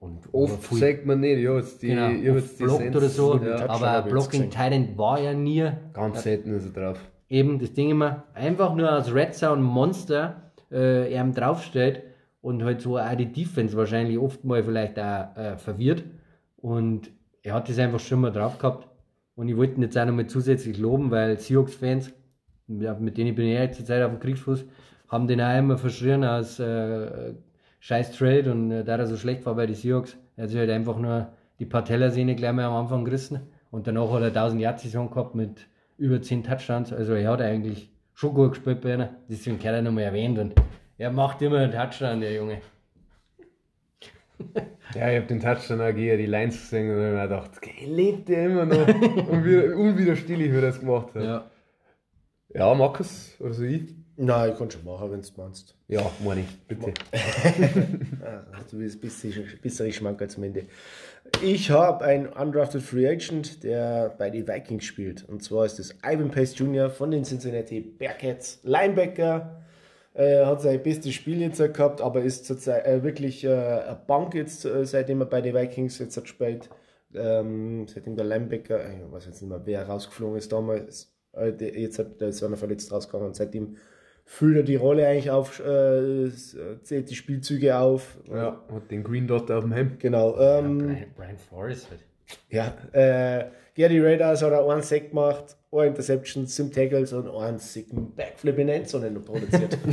und 0.00 0.32
Oft 0.32 0.64
viel- 0.64 0.78
sagt 0.78 1.06
man 1.06 1.20
nicht, 1.20 1.40
ja, 1.40 1.56
jetzt 1.56 1.82
die, 1.82 1.88
genau, 1.88 2.06
oft 2.06 2.22
jetzt 2.22 2.60
die 2.60 2.64
blockt 2.64 2.96
oder 2.96 3.08
so, 3.08 3.36
Ja, 3.42 3.68
aber 3.68 3.98
jetzt 3.98 4.08
Blocking. 4.10 4.50
Tident 4.50 4.96
war 4.98 5.20
ja 5.20 5.32
nie 5.34 5.70
ganz 5.92 6.22
selten 6.22 6.54
ist 6.56 6.76
er 6.76 6.82
drauf. 6.92 6.98
eben 7.28 7.58
das 7.58 7.72
Ding 7.72 7.90
immer 7.90 8.24
einfach 8.34 8.74
nur 8.74 8.90
als 8.90 9.12
Red 9.12 9.34
Zone 9.34 9.60
Monster 9.62 10.52
äh, 10.70 11.12
er 11.12 11.24
draufstellt 11.24 12.02
und 12.40 12.62
halt 12.62 12.80
so 12.80 12.98
auch 12.98 13.14
die 13.16 13.26
Defense 13.32 13.76
wahrscheinlich 13.76 14.18
oft 14.18 14.44
mal 14.44 14.62
vielleicht 14.62 14.98
auch 14.98 15.36
äh, 15.36 15.56
verwirrt. 15.56 16.04
Und 16.56 17.10
er 17.42 17.54
hat 17.54 17.68
das 17.68 17.78
einfach 17.78 18.00
schon 18.00 18.20
mal 18.20 18.30
drauf 18.32 18.58
gehabt. 18.58 18.86
Und 19.34 19.48
ich 19.48 19.56
wollte 19.56 19.74
ihn 19.76 19.82
jetzt 19.82 19.96
auch 19.98 20.04
nochmal 20.06 20.26
zusätzlich 20.26 20.78
loben, 20.78 21.10
weil 21.10 21.38
Seahawks-Fans, 21.38 22.12
ja, 22.68 22.94
mit 22.94 23.16
denen 23.16 23.34
bin 23.34 23.46
ich 23.46 23.54
ja 23.58 23.70
zur 23.70 23.84
Zeit 23.84 24.02
auf 24.02 24.10
dem 24.10 24.20
Kriegsfuß, 24.20 24.64
haben 25.08 25.26
den 25.26 25.40
auch 25.40 25.56
immer 25.58 25.78
verschrien 25.78 26.22
als 26.24 26.58
äh, 26.60 27.34
scheiß 27.80 28.16
Trade 28.16 28.50
und 28.52 28.70
äh, 28.70 28.84
da 28.84 28.96
er 28.96 29.06
so 29.06 29.16
schlecht 29.16 29.46
war 29.46 29.54
bei 29.54 29.66
den 29.66 29.74
Seahawks, 29.74 30.16
er 30.36 30.44
hat 30.44 30.50
sich 30.50 30.58
halt 30.58 30.70
einfach 30.70 30.98
nur 30.98 31.28
die 31.58 31.66
Patellasehne 31.66 32.34
gleich 32.36 32.52
mal 32.52 32.64
am 32.64 32.74
Anfang 32.74 33.04
gerissen 33.04 33.40
und 33.70 33.86
danach 33.86 34.10
hat 34.12 34.22
er 34.22 34.28
1000 34.28 34.60
Yard 34.60 34.80
Saison 34.80 35.10
gehabt 35.10 35.34
mit 35.34 35.66
über 35.96 36.20
10 36.20 36.44
Touchdowns, 36.44 36.92
also 36.92 37.14
er 37.14 37.30
hat 37.30 37.40
eigentlich 37.40 37.90
schon 38.14 38.34
gut 38.34 38.50
gespielt 38.52 38.80
bei 38.80 38.94
einer, 38.94 39.10
deswegen 39.28 39.58
kann 39.58 39.74
er 39.74 39.82
nochmal 39.82 40.04
erwähnt 40.04 40.38
und 40.38 40.54
er 40.96 41.10
macht 41.12 41.40
immer 41.42 41.58
einen 41.58 41.72
Touchdown, 41.72 42.20
der 42.20 42.34
Junge. 42.34 42.60
Ja, 44.94 45.10
ich 45.10 45.20
hab 45.20 45.28
den 45.28 45.40
Touchdown 45.40 45.82
auch 45.82 45.94
gegen 45.94 46.16
die 46.16 46.24
Lines 46.24 46.58
gesehen 46.58 46.90
und 46.90 47.04
hab 47.04 47.12
mir 47.12 47.22
gedacht, 47.22 47.50
lebt 47.86 48.28
der 48.28 48.46
immer 48.46 48.64
noch. 48.64 48.88
und 49.28 49.44
wieder, 49.44 49.76
unwiderstehlich, 49.76 50.50
wie 50.50 50.56
er 50.56 50.62
das 50.62 50.80
gemacht 50.80 51.14
hat. 51.14 51.22
Ja, 51.22 51.50
Ja. 52.54 52.74
Markus, 52.74 53.36
oder 53.38 53.52
so 53.52 53.64
ich? 53.64 53.94
Nein, 54.20 54.50
ich 54.50 54.58
kann 54.58 54.68
schon 54.68 54.84
machen, 54.84 55.12
wenn 55.12 55.20
du 55.20 55.28
meinst. 55.36 55.76
Ja, 55.86 56.10
meine 56.24 56.40
ich, 56.40 56.58
bitte. 56.66 56.92
Du 58.68 58.78
bist 58.78 59.00
bisschen, 59.00 59.46
bisschen 59.62 59.92
Schmankerl 59.92 60.28
zum 60.28 60.42
Ende. 60.42 60.64
Ich 61.40 61.70
habe 61.70 62.04
einen 62.04 62.26
undrafted 62.26 62.82
Free 62.82 63.08
Agent, 63.08 63.62
der 63.62 64.14
bei 64.18 64.28
den 64.28 64.48
Vikings 64.48 64.84
spielt. 64.84 65.26
Und 65.28 65.44
zwar 65.44 65.66
ist 65.66 65.78
das 65.78 65.94
Ivan 66.04 66.32
Pace 66.32 66.58
Jr. 66.58 66.90
von 66.90 67.12
den 67.12 67.22
Cincinnati 67.22 67.80
Bearcats. 67.80 68.58
Linebacker. 68.64 69.62
Äh, 70.14 70.44
hat 70.44 70.62
sein 70.62 70.82
bestes 70.82 71.14
Spiel 71.14 71.40
jetzt 71.40 71.58
gehabt, 71.58 72.00
aber 72.00 72.22
ist 72.22 72.44
zurzeit 72.44 72.86
äh, 72.86 73.04
wirklich 73.04 73.44
äh, 73.44 73.50
eine 73.50 74.00
Bank 74.04 74.34
jetzt, 74.34 74.64
äh, 74.64 74.84
seitdem 74.84 75.20
er 75.20 75.26
bei 75.26 75.40
den 75.40 75.54
Vikings 75.54 76.00
jetzt 76.00 76.16
hat 76.16 76.24
gespielt. 76.24 76.68
Ähm, 77.14 77.86
seitdem 77.86 78.16
der 78.16 78.24
Linebacker, 78.24 78.84
äh, 78.84 78.96
ich 78.96 79.12
weiß 79.12 79.26
jetzt 79.26 79.42
nicht 79.42 79.48
mehr, 79.48 79.62
wer 79.64 79.86
rausgeflogen 79.86 80.38
ist 80.38 80.50
damals. 80.50 81.14
Äh, 81.34 81.52
jetzt 81.80 82.00
hat, 82.00 82.20
der 82.20 82.28
ist 82.28 82.42
einer 82.42 82.56
verletzt 82.56 82.90
rausgegangen 82.90 83.28
und 83.28 83.36
seitdem 83.36 83.76
füllt 84.28 84.58
er 84.58 84.62
die 84.62 84.76
Rolle 84.76 85.08
eigentlich 85.08 85.30
auf, 85.30 85.58
äh, 85.58 86.28
zählt 86.82 87.08
die 87.08 87.14
Spielzüge 87.14 87.78
auf. 87.78 88.18
Ja, 88.30 88.62
hat 88.70 88.90
den 88.90 89.02
Green 89.02 89.26
Dot 89.26 89.50
auf 89.50 89.64
dem 89.64 89.72
Hemd. 89.72 90.00
Genau. 90.00 90.38
Ähm, 90.38 90.78
Brian, 90.78 91.04
Brian 91.16 91.38
Flores 91.38 91.88
halt. 91.90 92.04
ja, 92.50 92.74
äh, 92.92 93.46
Gary 93.74 94.00
Raiders 94.00 94.42
hat 94.42 94.52
er 94.52 94.68
einen 94.68 94.82
Sack 94.82 95.10
gemacht, 95.10 95.56
eine 95.72 95.86
Interception, 95.86 96.46
sieben 96.46 96.70
Tackles 96.70 97.14
und 97.14 97.30
einen 97.30 97.58
sicken 97.58 98.14
Backflip 98.14 98.58
in 98.58 98.68
Endzone 98.68 99.10
produziert. 99.12 99.78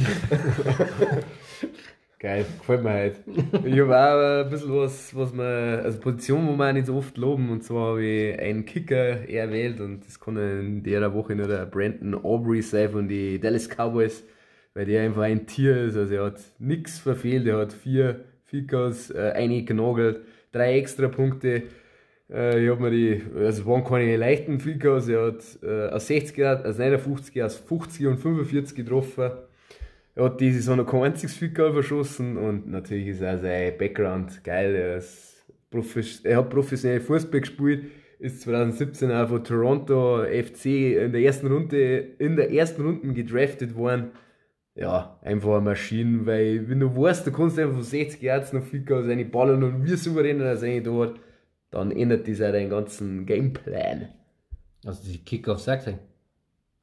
Geil, 2.26 2.43
gefällt 2.57 2.82
mir 2.82 2.89
halt. 2.89 3.17
Ich 3.65 3.80
habe 3.80 3.95
auch 3.95 4.45
ein 4.45 4.49
bisschen 4.49 4.76
was, 4.76 5.15
was 5.15 5.32
man, 5.32 5.45
also 5.45 5.99
Position, 5.99 6.47
wo 6.47 6.63
auch 6.63 6.73
nicht 6.73 6.88
so 6.88 6.95
oft 6.95 7.15
loben, 7.17 7.51
und 7.51 7.63
zwar 7.63 7.89
habe 7.89 8.03
ich 8.03 8.39
einen 8.39 8.65
Kicker 8.65 9.30
erwählt 9.30 9.80
und 9.80 10.03
das 10.03 10.19
kann 10.19 10.36
in 10.38 10.82
der 10.82 11.13
Woche 11.13 11.36
nur 11.36 11.47
der 11.47 11.67
Brandon 11.67 12.15
Aubrey 12.15 12.63
sein 12.63 12.89
von 12.89 13.07
den 13.07 13.39
Dallas 13.39 13.69
Cowboys, 13.69 14.23
weil 14.73 14.86
der 14.86 15.03
einfach 15.03 15.21
ein 15.21 15.45
Tier 15.45 15.84
ist, 15.84 15.97
also 15.97 16.15
er 16.15 16.26
hat 16.26 16.39
nichts 16.57 16.97
verfehlt, 16.97 17.45
er 17.45 17.59
hat 17.59 17.73
vier 17.73 18.21
Fickers, 18.45 19.11
äh, 19.11 19.34
eine 19.36 19.61
genagelt, 19.61 20.21
drei 20.51 20.80
extra 20.80 21.09
Punkte, 21.09 21.61
äh, 22.34 22.63
ich 22.63 22.71
habe 22.71 22.82
mir 22.82 22.89
die, 22.89 23.21
also 23.36 23.61
es 23.61 23.65
waren 23.67 23.84
keine 23.84 24.17
leichten 24.17 24.59
Fickers, 24.59 25.07
er 25.09 25.28
hat 25.28 25.43
äh, 25.61 25.89
aus 25.89 26.09
60er, 26.09 26.65
aus 26.65 26.80
59er, 26.80 27.45
aus 27.45 27.57
50 27.57 28.07
und 28.07 28.17
45 28.17 28.76
getroffen. 28.76 29.30
Er 30.16 30.26
hat 30.26 30.39
diese 30.39 30.59
Saison 30.59 30.78
noch 30.78 30.88
kein 30.88 31.03
einziges 31.03 31.36
Fickal 31.36 31.74
verschossen 31.74 32.38
und 32.38 32.68
natürlich 32.68 33.07
ist 33.07 33.22
auch 33.22 33.41
sein 33.41 33.78
Background 33.78 34.43
geil. 34.45 34.74
Er, 34.74 34.97
ist 34.97 35.45
profes 35.70 36.22
er 36.22 36.38
hat 36.38 36.49
professionell 36.49 37.01
Fußball 37.01 37.41
gespielt, 37.41 37.91
ist 38.20 38.41
2017 38.41 39.11
auch 39.11 39.28
von 39.28 39.43
Toronto 39.43 40.24
FC 40.24 40.66
in 41.03 41.11
der 41.11 41.22
ersten 41.22 41.47
Runde, 41.47 41.97
in 42.18 42.38
der 42.38 42.49
ersten 42.49 42.82
Runde 42.82 43.13
gedraftet 43.13 43.76
worden. 43.76 44.11
Ja, 44.74 45.20
einfach 45.22 45.55
eine 45.55 45.61
Maschine, 45.61 46.26
weil 46.26 46.70
wenn 46.70 46.80
du 46.80 46.95
weißt, 46.95 47.28
du 47.28 47.32
kannst 47.32 47.59
einfach 47.59 47.76
von 47.76 47.84
60 47.84 48.22
Yards 48.22 48.53
noch 48.53 48.63
Fickal 48.63 49.03
seine 49.03 49.26
Ballen 49.26 49.63
und 49.63 49.86
wie 49.86 49.95
souverän 49.95 50.39
er 50.39 50.57
seine 50.57 50.82
da 50.82 50.91
hat, 50.91 51.16
dann 51.72 51.91
ändert 51.91 52.28
das 52.28 52.41
auch 52.41 52.51
deinen 52.51 52.70
ganzen 52.70 53.26
Gameplan. 53.26 54.09
Also 54.86 55.11
die 55.11 55.18
Kickoffs 55.18 55.66
sagst 55.66 55.88
du. 55.88 55.99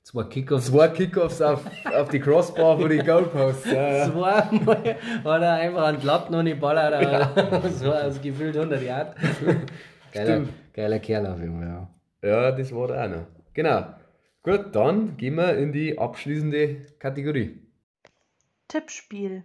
Zwei 0.05 0.25
Kickoffs. 0.25 0.67
Zwei 0.67 0.89
Kickoffs 0.89 1.41
auf, 1.41 1.65
auf 1.95 2.09
die 2.09 2.19
Crossbar 2.19 2.79
von 2.79 2.91
den 2.91 3.05
Goalposts. 3.07 3.67
Ja, 3.67 3.97
ja. 3.99 4.11
Zweimal 4.11 4.97
hat 5.25 5.43
er 5.43 5.53
einfach 5.55 5.85
einen 5.85 6.03
Latten 6.03 6.35
und 6.35 6.45
die 6.47 6.55
Ball 6.55 6.77
hat 6.83 6.93
er 6.93 7.71
so 7.71 7.93
aus 7.93 8.21
gefühlt 8.21 8.57
100 8.57 8.83
Yard. 8.83 9.17
Geiler, 10.13 10.27
Stimmt. 10.27 10.49
geiler 10.75 10.99
Kerl 10.99 11.27
auf 11.27 11.39
jeden 11.39 11.59
Fall, 11.59 11.69
ja. 11.69 12.29
Ja, 12.29 12.53
das 12.53 12.75
war 12.75 12.89
da 12.89 13.05
auch 13.05 13.09
noch. 13.09 13.27
Genau. 13.55 13.87
Gut, 14.43 14.75
dann 14.75 15.17
gehen 15.17 15.37
wir 15.37 15.57
in 15.57 15.73
die 15.73 15.97
abschließende 15.97 16.87
Kategorie. 16.99 17.63
Tippspiel. 18.67 19.45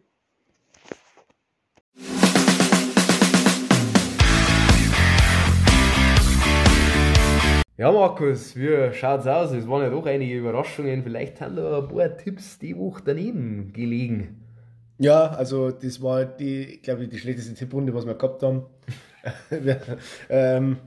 Ja, 7.78 7.92
Markus, 7.92 8.56
wie 8.56 8.92
schaut's 8.92 9.28
aus? 9.28 9.52
Es 9.52 9.68
waren 9.68 9.84
ja 9.84 9.92
doch 9.92 10.08
einige 10.08 10.36
Überraschungen. 10.36 11.04
Vielleicht 11.04 11.40
haben 11.42 11.58
da 11.58 11.78
ein 11.78 11.88
paar 11.88 12.18
Tipps 12.18 12.58
die 12.58 12.76
Woche 12.76 13.04
daneben 13.06 13.72
gelegen. 13.72 14.44
ja, 14.98 15.28
also 15.28 15.70
das 15.70 16.02
war 16.02 16.26
die, 16.26 16.80
glaube 16.82 17.04
ich, 17.04 17.10
die 17.10 17.20
schlechteste 17.20 17.54
Tipprunde, 17.54 17.94
was 17.94 18.08
wir 18.08 18.16
gehabt 18.16 18.42
haben. 18.42 18.66
ähm, 20.30 20.78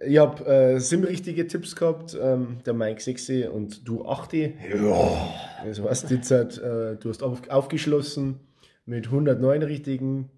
ich 0.00 0.16
habe 0.16 0.46
äh, 0.46 0.78
sieben 0.78 1.04
richtige 1.04 1.46
Tipps 1.46 1.76
gehabt, 1.76 2.16
ähm, 2.18 2.60
der 2.64 2.72
Mike 2.72 3.02
6 3.02 3.50
und 3.52 3.86
du 3.86 4.06
8. 4.06 4.32
Ja. 4.32 5.28
Das 5.62 5.82
heißt, 5.82 6.10
jetzt 6.10 6.30
hat, 6.30 6.56
äh, 6.56 6.96
du 6.96 7.10
hast 7.10 7.22
auf, 7.22 7.46
aufgeschlossen 7.50 8.40
mit 8.86 9.08
109 9.08 9.62
richtigen 9.62 10.30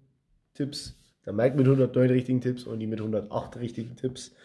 Tipps, 0.53 0.97
der 1.25 1.31
Mike 1.31 1.55
mit 1.55 1.65
109 1.65 2.09
richtigen 2.09 2.41
Tipps 2.41 2.65
und 2.65 2.81
ich 2.81 2.89
mit 2.89 2.99
108 2.99 3.57
richtigen 3.57 3.95
Tipps. 3.95 4.35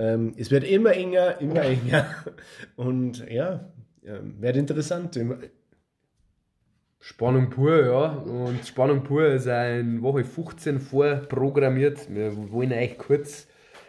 Ähm, 0.00 0.32
es 0.38 0.50
wird 0.50 0.64
immer 0.64 0.92
enger, 0.94 1.40
immer 1.42 1.62
enger. 1.62 2.06
Und 2.76 3.28
ja, 3.30 3.70
ähm, 4.02 4.36
wird 4.40 4.56
interessant. 4.56 5.18
Spannung 6.98 7.50
pur, 7.50 7.84
ja. 7.84 8.06
Und 8.08 8.66
Spannung 8.66 9.02
pur 9.02 9.26
ist 9.26 9.46
in 9.46 10.00
Woche 10.00 10.24
15 10.24 10.80
vorprogrammiert. 10.80 12.12
Wir 12.12 12.34
wollen 12.50 12.72
euch 12.72 12.96
kurz 12.96 13.46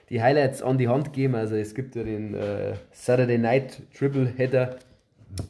die 0.10 0.22
Highlights 0.22 0.62
an 0.62 0.78
die 0.78 0.90
Hand 0.90 1.14
geben. 1.14 1.36
Also 1.36 1.56
es 1.56 1.74
gibt 1.74 1.96
ja 1.96 2.04
den 2.04 2.34
äh, 2.34 2.74
Saturday 2.92 3.38
Night 3.38 3.82
Triple 3.98 4.28
Header 4.36 4.80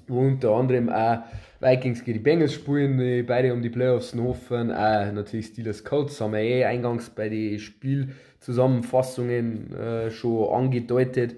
unter 0.08 0.52
anderem 0.52 0.90
auch 0.90 1.24
Vikings 1.62 2.04
gegen 2.04 2.18
die 2.18 2.24
Bengals 2.24 2.54
spielen, 2.54 2.98
die 2.98 3.24
beide 3.24 3.54
um 3.54 3.62
die 3.62 3.70
Playoffs 3.70 4.14
hoffen. 4.16 4.72
Auch 4.72 5.12
natürlich 5.12 5.48
Steelers 5.48 5.84
Colts 5.84 6.20
haben 6.20 6.34
wir 6.34 6.40
eh 6.40 6.66
eingangs 6.66 7.10
bei 7.10 7.30
den 7.30 7.60
Spielzusammenfassungen 7.60 9.74
äh, 9.76 10.10
schon 10.10 10.54
angedeutet. 10.54 11.36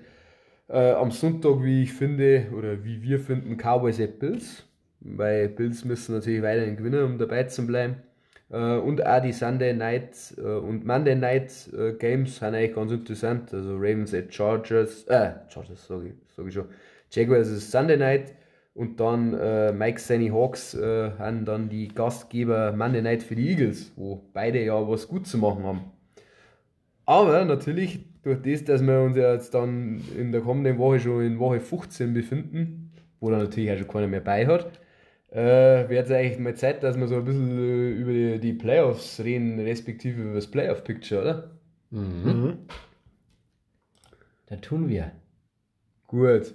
Äh, 0.70 0.94
am 0.94 1.12
Sonntag, 1.12 1.62
wie 1.62 1.84
ich 1.84 1.94
finde, 1.94 2.48
oder 2.58 2.86
wie 2.86 3.04
wir 3.04 3.20
finden, 3.20 3.58
Cowboys 3.58 4.00
at 4.00 4.20
Bills, 4.20 4.64
weil 5.02 5.50
Bills 5.50 5.84
müssen 5.84 6.16
natürlich 6.16 6.42
weiterhin 6.42 6.78
gewinnen, 6.78 7.04
um 7.04 7.18
dabei 7.18 7.44
zu 7.44 7.68
bleiben. 7.68 7.96
Äh, 8.50 8.78
und 8.78 9.06
auch 9.06 9.22
die 9.22 9.34
Sunday 9.34 9.74
Night 9.74 10.36
äh, 10.38 10.42
und 10.42 10.86
Monday 10.86 11.16
Night 11.16 11.52
äh, 11.78 11.92
Games 11.94 12.38
sind 12.38 12.56
eigentlich 12.56 12.76
ganz 12.76 12.94
interessant. 12.94 13.54
Also 13.54 13.76
Ravens 13.76 14.14
at 14.14 14.34
Chargers, 14.34 15.04
äh, 15.10 15.32
Chargers, 15.50 15.86
sag 15.86 16.04
ich, 16.06 16.14
ich 16.48 16.54
schon. 16.54 16.70
Jaguars 17.14 17.48
ist 17.50 17.72
Sunday 17.72 17.98
Night 17.98 18.34
und 18.74 19.00
dann 19.00 19.36
äh, 19.36 19.72
Mike 19.72 20.00
Sunny 20.00 20.30
Hawks 20.30 20.74
äh, 20.74 21.12
haben 21.20 21.46
dann 21.46 21.70
die 21.70 21.90
Gastgeber 21.90 22.72
Monday 22.72 23.04
Night 23.04 23.22
für 23.22 23.36
die 23.36 23.50
Eagles, 23.50 23.92
wo 23.96 24.24
beide 24.34 24.64
ja 24.64 24.88
was 24.88 25.08
gut 25.08 25.28
zu 25.28 25.38
machen 25.38 25.64
haben. 25.64 25.82
Aber 27.06 27.46
natürlich, 27.46 28.00
durch 28.24 28.42
das, 28.42 28.64
dass 28.64 28.82
wir 28.82 29.02
uns 29.02 29.16
ja 29.16 29.34
jetzt 29.34 29.54
dann 29.54 30.02
in 30.18 30.32
der 30.32 30.42
kommenden 30.42 30.80
Woche 30.80 31.00
schon 31.00 31.24
in 31.24 31.38
Woche 31.38 31.60
15 31.60 32.14
befinden, 32.14 32.92
wo 33.20 33.30
dann 33.30 33.42
natürlich 33.42 33.72
auch 33.72 33.78
schon 33.78 33.88
keiner 33.88 34.08
mehr 34.08 34.22
bei 34.22 34.48
hat, 34.48 34.80
äh, 35.32 35.88
wäre 35.90 36.04
es 36.04 36.12
eigentlich 36.12 36.40
mal 36.40 36.56
Zeit, 36.56 36.82
dass 36.82 36.98
wir 36.98 37.08
so 37.08 37.18
ein 37.18 37.26
bisschen 37.26 37.60
äh, 37.60 37.92
über 37.92 38.12
die, 38.12 38.40
die 38.40 38.54
Playoffs 38.54 39.20
reden, 39.20 39.60
respektive 39.60 40.22
über 40.22 40.34
das 40.36 40.48
Playoff-Picture, 40.50 41.22
oder? 41.22 41.52
Da 44.48 44.56
tun 44.58 44.88
wir. 44.90 45.12
Gut. 46.08 46.54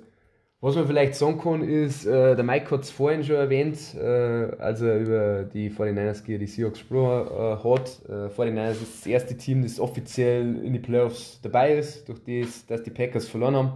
Was 0.61 0.75
man 0.75 0.89
vielleicht 0.89 1.15
sagen 1.15 1.39
kann, 1.39 1.63
ist, 1.63 2.05
äh, 2.05 2.35
der 2.35 2.43
Mike 2.43 2.73
hat 2.73 2.83
es 2.83 2.91
vorhin 2.91 3.23
schon 3.23 3.37
erwähnt, 3.37 3.79
äh, 3.95 4.57
als 4.59 4.81
er 4.81 4.99
über 4.99 5.45
die 5.45 5.71
49ers 5.71 6.25
gegen 6.25 6.41
die 6.41 6.49
Seahawks 6.49 6.81
gesprochen 6.81 7.29
äh, 7.33 7.63
hat. 7.63 8.01
Äh, 8.09 8.29
49ers 8.35 8.73
ist 8.73 8.99
das 8.99 9.07
erste 9.07 9.37
Team, 9.37 9.63
das 9.63 9.79
offiziell 9.79 10.65
in 10.65 10.73
die 10.73 10.81
Playoffs 10.81 11.39
dabei 11.43 11.75
ist, 11.75 12.09
durch 12.09 12.19
das, 12.25 12.67
dass 12.67 12.83
die 12.83 12.91
Packers 12.91 13.29
verloren 13.29 13.55
haben. 13.55 13.73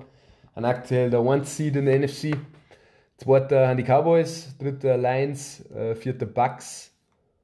An 0.57 0.65
aktuell 0.65 1.09
der 1.09 1.23
One 1.23 1.45
Seed 1.45 1.77
in 1.77 1.87
der 1.87 2.01
NFC. 2.01 2.37
Zweiter 3.17 3.69
haben 3.69 3.77
die 3.77 3.85
Cowboys, 3.85 4.57
dritter 4.59 4.97
Lions, 4.97 5.65
äh, 5.71 5.95
vierter 5.95 6.27
Bucks 6.27 6.93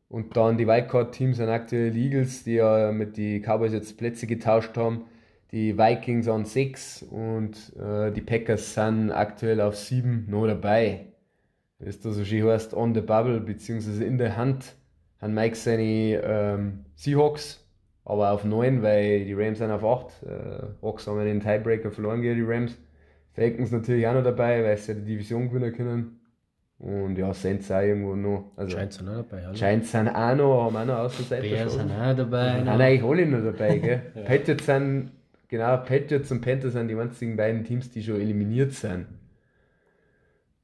und 0.08 0.36
dann 0.36 0.58
die 0.58 0.66
Wildcard-Teams 0.66 1.36
sind 1.36 1.48
aktuell 1.48 1.92
die 1.92 2.06
Eagles, 2.06 2.42
die 2.42 2.54
ja 2.54 2.90
mit 2.90 3.16
die 3.16 3.40
Cowboys 3.40 3.72
jetzt 3.72 3.96
Plätze 3.98 4.26
getauscht 4.26 4.76
haben. 4.76 5.04
Die 5.50 5.78
Vikings 5.78 6.28
an 6.28 6.44
6 6.44 7.04
und 7.04 7.74
äh, 7.76 8.12
die 8.12 8.20
Packers 8.20 8.74
sind 8.74 9.10
aktuell 9.10 9.60
auf 9.60 9.76
7 9.76 10.26
noch 10.28 10.46
dabei. 10.46 11.06
Wie 11.78 11.88
es 11.88 12.00
da 12.00 12.10
so 12.10 12.24
schön 12.24 12.46
heißt, 12.46 12.74
on 12.74 12.94
the 12.94 13.00
bubble, 13.00 13.40
beziehungsweise 13.40 14.04
in 14.04 14.18
der 14.18 14.36
Hand, 14.36 14.74
haben 15.20 15.34
Mike 15.34 15.56
seine 15.56 16.20
ähm, 16.22 16.84
Seahawks, 16.96 17.64
aber 18.04 18.32
auf 18.32 18.44
9, 18.44 18.82
weil 18.82 19.24
die 19.24 19.34
Rams 19.34 19.58
sind 19.58 19.70
auf 19.70 19.84
8. 19.84 20.22
Äh, 20.22 20.86
Hawks 20.86 21.06
haben 21.06 21.18
ja 21.18 21.24
den 21.24 21.40
Tiebreaker 21.40 21.90
verloren 21.90 22.20
gegen 22.20 22.36
die 22.36 22.52
Rams. 22.52 22.76
Falcons 23.32 23.70
natürlich 23.70 24.06
auch 24.06 24.14
noch 24.14 24.24
dabei, 24.24 24.64
weil 24.64 24.76
sie 24.76 24.92
ja 24.92 24.98
die 24.98 25.04
Division 25.04 25.48
gewinnen 25.48 25.72
können. 25.72 26.18
Und 26.78 27.18
ja, 27.18 27.34
Saints 27.34 27.70
auch 27.72 27.80
irgendwo 27.80 28.14
noch. 28.14 28.52
Also, 28.56 28.76
Scheint 28.76 28.92
so 28.92 29.04
noch 29.04 29.16
dabei, 29.16 29.48
oder? 29.48 29.52
Giants 29.52 29.90
sind 29.90 30.08
auch 30.08 30.34
noch, 30.36 30.64
haben 30.64 30.76
auch 30.76 30.84
noch 30.84 30.98
Außenseiter. 30.98 31.42
Bears 31.42 31.72
schon. 31.72 31.88
sind 31.88 31.90
auch 31.90 32.16
dabei. 32.16 32.52
Sind 32.54 32.64
noch. 32.66 32.78
eigentlich 32.78 33.02
alle 33.02 33.26
noch 33.26 33.52
dabei, 33.52 33.78
gell? 33.78 33.98
Patriots 34.24 34.66
sind, 34.66 35.10
genau, 35.48 35.76
Patriots 35.78 36.30
und 36.30 36.40
Panthers 36.40 36.74
sind 36.74 36.88
die 36.88 36.96
einzigen 36.96 37.36
beiden 37.36 37.64
Teams, 37.64 37.90
die 37.90 38.02
schon 38.02 38.20
eliminiert 38.20 38.72
sind. 38.72 39.06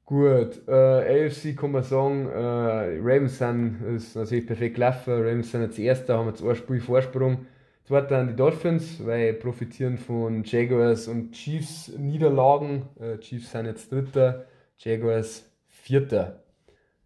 Gut, 0.05 0.61
äh, 0.67 1.25
AFC 1.27 1.55
kann 1.57 1.71
man 1.71 1.81
sagen, 1.81 2.27
äh, 2.27 2.99
Ravens 3.01 3.39
sind, 3.39 3.81
ist 3.95 4.15
natürlich 4.15 4.45
perfekt 4.45 4.75
gelaufen, 4.75 5.13
Ravens 5.13 5.51
sind 5.51 5.63
jetzt 5.63 5.79
Erster, 5.79 6.19
haben 6.19 6.27
jetzt 6.27 6.43
ein 6.43 6.55
Spiel 6.55 6.79
Vorsprung. 6.79 7.47
Zweiter 7.85 8.17
an 8.17 8.27
die 8.27 8.35
Dolphins, 8.35 9.05
weil 9.05 9.33
profitieren 9.33 9.97
von 9.97 10.43
Jaguars 10.43 11.07
und 11.07 11.33
Chiefs 11.33 11.91
Niederlagen. 11.97 12.83
Äh, 12.99 13.19
Chiefs 13.19 13.51
sind 13.51 13.67
jetzt 13.67 13.91
Dritter, 13.91 14.45
Jaguars 14.77 15.51
Vierter. 15.67 16.43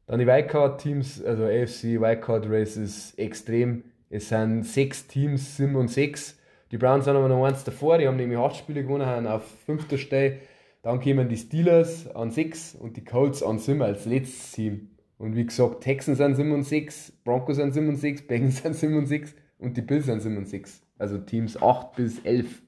Dann 0.05 0.19
die 0.19 0.25
Wildcard-Teams, 0.27 1.23
also 1.23 1.43
AFC 1.43 1.99
Wildcard 1.99 2.49
Race 2.49 2.77
ist 2.77 3.19
extrem. 3.19 3.83
Es 4.09 4.29
sind 4.29 4.63
sechs 4.63 5.05
Teams, 5.07 5.57
sieben 5.57 5.75
und 5.75 5.89
sechs. 5.89 6.38
Die 6.71 6.77
Browns 6.77 7.05
sind 7.05 7.15
aber 7.15 7.27
noch 7.27 7.45
eins 7.45 7.63
davor, 7.63 7.97
die 7.97 8.07
haben 8.07 8.17
nämlich 8.17 8.37
acht 8.37 8.57
Spiele 8.57 8.83
gewonnen, 8.83 9.05
haben 9.05 9.27
auf 9.27 9.43
fünfter 9.65 9.97
Stelle. 9.97 10.39
Dann 10.81 11.01
kommen 11.01 11.27
die 11.27 11.37
Steelers 11.37 12.07
an 12.15 12.31
sechs 12.31 12.75
und 12.75 12.95
die 12.95 13.03
Colts 13.03 13.43
an 13.43 13.59
sieben 13.59 13.81
als 13.81 14.05
letztes 14.05 14.51
Team. 14.51 14.89
Und 15.17 15.35
wie 15.35 15.45
gesagt, 15.45 15.81
Texans 15.81 16.19
sind 16.19 16.35
sieben 16.35 16.53
und 16.53 16.63
sechs, 16.63 17.11
Broncos 17.23 17.57
sind 17.57 17.73
sieben 17.73 17.89
und 17.89 17.97
sechs, 17.97 18.25
Bengals 18.25 18.57
sind 18.61 18.75
sieben 18.75 18.97
und 18.97 19.07
sechs 19.07 19.35
und 19.57 19.75
die 19.75 19.81
Bills 19.81 20.05
sind 20.05 20.21
sieben 20.21 20.37
und 20.37 20.47
sechs. 20.47 20.81
Also 20.97 21.17
Teams 21.17 21.61
acht 21.61 21.95
bis 21.95 22.19
elf. 22.23 22.61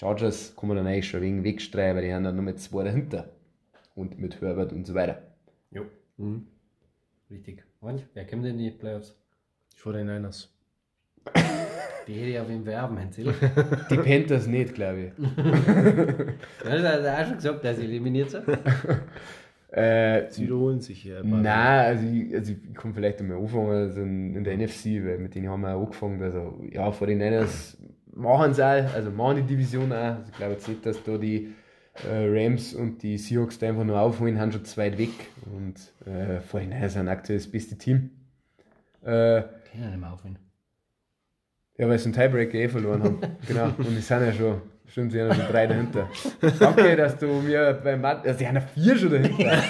Chargers 0.00 0.54
man 0.62 0.76
dann 0.76 0.86
eigentlich 0.86 1.08
schon 1.08 1.20
wegen 1.20 1.44
wegstreichen, 1.44 1.96
weil 1.96 2.04
die 2.04 2.12
haben 2.12 2.24
dann 2.24 2.36
nur 2.36 2.44
mit 2.44 2.60
zwei 2.60 2.84
dahinter. 2.84 3.30
Und 3.94 4.18
mit 4.18 4.40
Herbert 4.40 4.72
und 4.72 4.86
so 4.86 4.94
weiter. 4.94 5.22
Jo. 5.70 5.84
Mhm. 6.16 6.46
Richtig. 7.30 7.64
Und 7.80 8.06
wer 8.14 8.26
kommt 8.26 8.44
in 8.44 8.58
die 8.58 8.70
Playoffs? 8.70 9.16
Vor 9.76 9.92
den 9.92 10.06
Niners. 10.06 10.53
Die 12.06 12.14
hätte 12.14 12.30
ich 12.30 12.38
auf 12.38 12.50
ihn 12.50 12.66
werben, 12.66 12.98
Zill. 13.10 13.32
Die 13.90 13.96
Panthers 13.96 14.46
nicht, 14.46 14.74
glaube 14.74 15.00
ich. 15.00 15.12
Ja, 16.64 16.76
das 16.76 16.92
hat 16.92 17.04
er 17.04 17.20
auch 17.20 17.26
schon 17.26 17.36
gesagt, 17.36 17.64
dass 17.64 17.76
sie 17.76 17.84
eliminiert 17.84 18.30
sind. 18.30 18.44
Äh, 19.74 20.30
Sie 20.30 20.44
wiederholen 20.44 20.80
sich 20.80 21.02
hier. 21.02 21.24
Nein, 21.24 21.46
also 21.46 22.06
ich, 22.06 22.32
also 22.32 22.52
ich 22.52 22.74
kann 22.74 22.94
vielleicht 22.94 23.18
einmal 23.18 23.38
anfangen 23.38 23.70
also 23.70 24.02
in, 24.02 24.44
der 24.44 24.56
NFC, 24.56 24.84
weil 25.04 25.18
mit 25.18 25.34
denen 25.34 25.48
haben 25.48 25.62
wir 25.62 25.74
auch 25.74 25.86
angefangen. 25.86 26.22
Also 26.22 26.62
ja, 26.70 26.92
vor 26.92 27.08
den 27.08 27.18
Niners 27.18 27.76
machen 28.12 28.52
es 28.52 28.60
auch, 28.60 28.94
also 28.94 29.10
machen 29.10 29.38
die 29.38 29.42
Division 29.42 29.90
auch. 29.90 29.96
Also 29.96 30.22
ich 30.30 30.36
glaube 30.36 30.52
jetzt 30.52 30.68
nicht, 30.68 30.86
dass 30.86 31.02
da 31.02 31.18
die 31.18 31.54
äh, 32.08 32.24
Rams 32.28 32.72
und 32.72 33.02
die 33.02 33.18
Seahawks 33.18 33.58
da 33.58 33.68
einfach 33.68 33.82
nur 33.82 33.98
aufholen, 33.98 34.38
haben 34.38 34.52
schon 34.52 34.64
zu 34.64 34.76
weit 34.76 34.96
weg. 34.96 35.10
Und 35.46 35.74
äh, 36.06 36.38
vor 36.40 36.60
den 36.60 36.68
Niners 36.68 36.92
sind 36.92 37.08
aktuell 37.08 37.40
das 37.40 37.48
beste 37.50 37.76
Team. 37.76 38.10
Äh, 39.02 39.42
Kann 39.42 39.80
ja 39.80 39.88
nicht 39.88 39.98
mehr 39.98 40.12
aufhören. 40.12 40.38
Ja, 41.78 41.88
weil 41.88 41.98
sie 41.98 42.06
einen 42.06 42.14
Tiebreaker 42.14 42.54
eh 42.54 42.68
verloren 42.68 43.02
haben. 43.02 43.18
genau. 43.48 43.66
Und 43.78 43.90
die 43.90 44.00
sind 44.00 44.20
ja 44.26 44.32
schon, 44.32 44.60
stimmt, 44.86 45.12
sie 45.12 45.20
haben 45.20 45.28
ja 45.28 45.34
schon 45.34 45.46
drei 45.48 45.66
dahinter. 45.66 46.08
Danke, 46.58 46.96
dass 46.96 47.18
du 47.18 47.26
mir 47.26 47.80
beim 47.82 48.00
Mathe, 48.00 48.28
also 48.28 48.38
die 48.38 48.46
haben 48.46 48.56
ja 48.56 48.60
vier 48.60 48.96
schon 48.96 49.10
dahinter. 49.10 49.62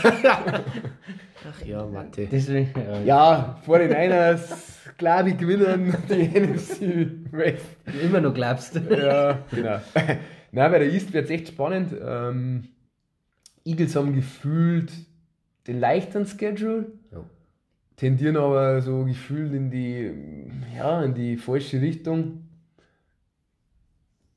Ach 1.46 1.64
ja, 1.64 1.84
Mathe. 1.86 2.26
Deswegen, 2.30 2.72
ja. 2.76 3.00
Ja, 3.02 3.60
vor 3.64 3.78
den 3.78 3.90
Niners, 3.90 4.82
klar, 4.96 5.22
die 5.24 5.36
gewinnen 5.36 5.94
die 6.08 6.40
NFC 6.40 7.32
West. 7.32 7.64
Immer 8.02 8.20
noch 8.20 8.34
glaubst. 8.34 8.80
Ja, 8.90 9.38
genau. 9.50 9.80
Nein, 10.52 10.70
bei 10.70 10.78
der 10.78 10.92
East 10.92 11.12
wird 11.12 11.24
es 11.24 11.30
echt 11.30 11.48
spannend. 11.48 11.92
Ähm, 12.00 12.68
Eagles 13.64 13.96
haben 13.96 14.14
gefühlt 14.14 14.92
den 15.66 15.80
leichteren 15.80 16.26
Schedule, 16.26 16.86
Ja. 17.10 17.24
Tendieren 17.96 18.36
aber 18.36 18.80
so 18.80 19.04
gefühlt 19.04 19.52
in 19.52 19.70
die, 19.70 20.12
ja, 20.76 21.02
in 21.02 21.14
die 21.14 21.36
falsche 21.36 21.80
Richtung. 21.80 22.48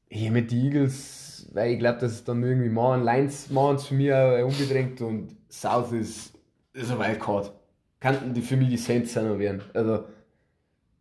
Hier 0.10 0.32
mit 0.32 0.52
den 0.52 0.66
Eagles, 0.66 1.50
weil 1.54 1.74
ich 1.74 1.80
glaube, 1.80 2.00
dass 2.00 2.14
es 2.14 2.24
dann 2.24 2.42
irgendwie 2.44 2.70
machen. 2.70 3.04
Lions 3.04 3.50
machen 3.50 3.76
es 3.76 3.88
für 3.88 3.96
mich 3.96 4.14
auch 4.14 4.46
unbedrängt 4.46 5.02
und 5.02 5.36
South 5.50 5.92
ist, 5.92 6.34
ist 6.74 6.92
ein 6.92 7.00
Wildcard. 7.00 7.52
Kannten 8.00 8.34
die 8.34 8.42
für 8.42 8.56
mich 8.56 8.70
die 8.70 8.78
Saints 8.78 9.14
sein 9.14 9.28
noch 9.28 9.40
werden. 9.40 9.62
Also, 9.74 10.06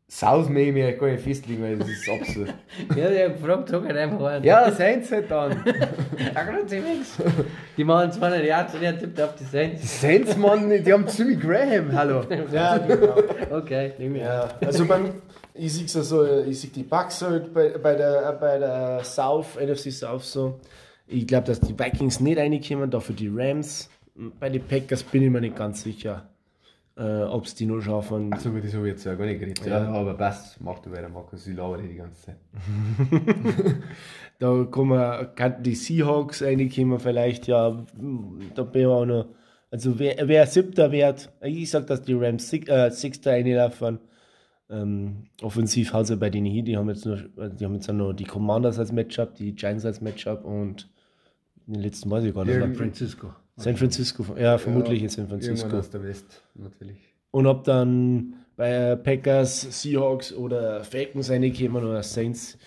Ich 0.09 0.23
mir 0.49 0.93
gar 0.93 1.09
nicht 1.09 1.25
festlegen, 1.25 1.63
weil 1.63 1.79
das 1.79 1.89
ist 1.89 2.09
absurd. 2.09 2.55
Ja, 2.97 3.09
der 3.09 3.31
gefragt, 3.31 3.69
sag 3.69 3.85
halt 3.85 3.97
einfach 3.97 4.25
an. 4.25 4.45
ja, 4.45 4.71
Saints 4.71 5.11
halt 5.11 5.29
dann. 5.29 5.51
Nichts. 6.71 7.19
Die 7.77 7.83
machen 7.83 8.13
200 8.13 8.45
Yards 8.45 8.75
und 8.75 8.83
er 8.83 8.97
tippt 8.97 9.21
auf 9.21 9.35
die 9.35 9.45
Die 9.45 9.51
Saints. 9.51 10.01
Saints, 10.01 10.37
Mann, 10.37 10.71
die 10.71 10.93
haben 10.93 11.07
Jimmy 11.09 11.35
Graham, 11.35 11.93
hallo. 11.93 12.23
Ja, 12.53 12.79
genau. 12.79 13.17
Okay, 13.51 13.95
nehmen 13.99 14.15
wir. 14.15 14.23
Ja, 14.23 14.49
also 14.65 14.85
beim, 14.85 15.15
ich 15.55 15.73
sehe 15.73 15.89
so, 15.89 16.03
so, 16.03 16.43
ich 16.45 16.61
sehe 16.61 16.71
die 16.71 16.85
Bucks 16.85 17.23
halt 17.23 17.53
bei, 17.53 17.71
bei, 17.71 17.95
der, 17.97 18.33
bei 18.41 18.59
der 18.59 19.03
South, 19.03 19.57
NFC 19.61 19.91
South 19.91 20.25
so. 20.25 20.61
Ich 21.09 21.27
glaube, 21.27 21.49
dass 21.49 21.61
die 21.61 21.77
Vikings 21.77 22.21
nicht 22.21 22.39
reinkommen, 22.39 22.91
dafür 22.91 23.15
die 23.15 23.31
Rams. 23.35 23.91
Bei 24.39 24.49
den 24.49 24.63
Packers 24.63 25.03
bin 25.03 25.23
ich 25.25 25.31
mir 25.31 25.41
nicht 25.41 25.57
ganz 25.57 25.83
sicher, 25.83 26.29
äh, 26.97 27.23
ob 27.23 27.45
es 27.45 27.55
die 27.55 27.67
nur 27.67 27.83
schaffen. 27.83 28.33
Achso, 28.33 28.49
über 28.49 28.61
das 28.61 28.75
habe 28.75 28.87
ich 28.89 28.93
jetzt 28.95 29.05
ja 29.05 29.15
gar 29.15 29.27
nicht 29.27 29.39
geredet. 29.41 29.65
Ja, 29.67 29.85
Ja. 29.85 29.89
aber 29.93 30.15
passt, 30.15 30.61
mach 30.61 30.79
du 30.81 30.91
weiter, 30.91 31.09
Markus, 31.09 31.47
ich 31.47 31.57
lauere 31.57 31.83
die 31.83 31.95
ganze 31.97 32.23
Zeit. 32.23 32.37
Da 34.39 34.65
kann 34.71 34.89
man, 34.89 35.35
kann 35.35 35.63
die 35.63 35.75
Seahawks 35.75 36.43
reinkommen 36.43 36.99
vielleicht, 37.01 37.47
ja, 37.47 37.71
da 38.55 38.63
bin 38.65 38.81
ich 38.83 38.87
auch 38.87 39.07
noch. 39.07 39.29
Also 39.71 39.99
wer, 39.99 40.29
wer 40.29 40.47
siebter 40.47 40.93
wird, 40.93 41.33
ich 41.43 41.71
sag, 41.71 41.87
dass 41.87 42.03
die 42.03 42.13
Rams 42.13 42.51
Six, 42.51 42.69
äh, 42.69 42.91
Sixter 42.91 43.31
reinlaufen. 43.33 43.99
Ähm, 44.69 45.29
offensiv 45.43 45.93
haben 45.93 46.05
sie 46.05 46.17
bei 46.17 46.29
denen 46.29 46.47
hier, 46.47 46.63
die 46.65 46.77
haben 46.77 46.89
jetzt 46.91 47.07
nur, 47.07 47.17
die 47.17 47.65
haben 47.65 47.75
jetzt 47.75 47.89
noch 47.91 48.13
die 48.13 48.25
Commanders 48.25 48.79
als 48.79 48.93
Matchup, 48.93 49.35
die 49.37 49.55
Giants 49.55 49.85
als 49.87 50.01
Matchup 50.03 50.45
und 50.45 50.89
den 51.67 51.81
letzten 51.81 52.11
weiß 52.11 52.25
ich 52.25 52.35
gar 52.35 52.45
nicht. 52.45 52.55
Ja, 52.55 52.61
San 52.61 52.75
Francisco. 52.75 53.29
San 53.57 53.77
Francisco, 53.77 54.25
ja, 54.39 54.59
vermutlich 54.59 55.03
in 55.03 55.09
San 55.09 55.29
Francisco. 55.29 55.77
aus 55.77 55.91
der 55.91 56.03
West, 56.03 56.43
natürlich. 56.55 56.99
Und 57.31 57.47
ob 57.47 57.65
dann 57.65 58.35
bei 58.57 58.97
Packers, 58.97 59.83
Seahawks 59.83 60.33
oder 60.33 60.85
Falcons 60.85 61.31
reinkommen 61.31 61.85
oder 61.85 62.03
Saints, 62.03 62.59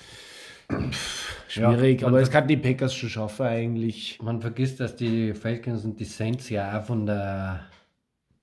pff, 0.72 1.36
schwierig. 1.48 2.02
Ja, 2.02 2.08
aber 2.08 2.22
es 2.22 2.30
kann 2.30 2.48
die 2.48 2.58
Packers 2.58 2.94
schon 2.94 3.10
schaffen 3.10 3.46
eigentlich. 3.46 4.20
Man 4.22 4.42
vergisst, 4.42 4.80
dass 4.80 4.96
die 4.96 5.34
Falcons 5.34 5.86
und 5.86 6.00
die 6.00 6.06
Saints 6.06 6.50
ja 6.50 6.80
auch 6.80 6.86
von 6.86 7.06
der 7.06 7.62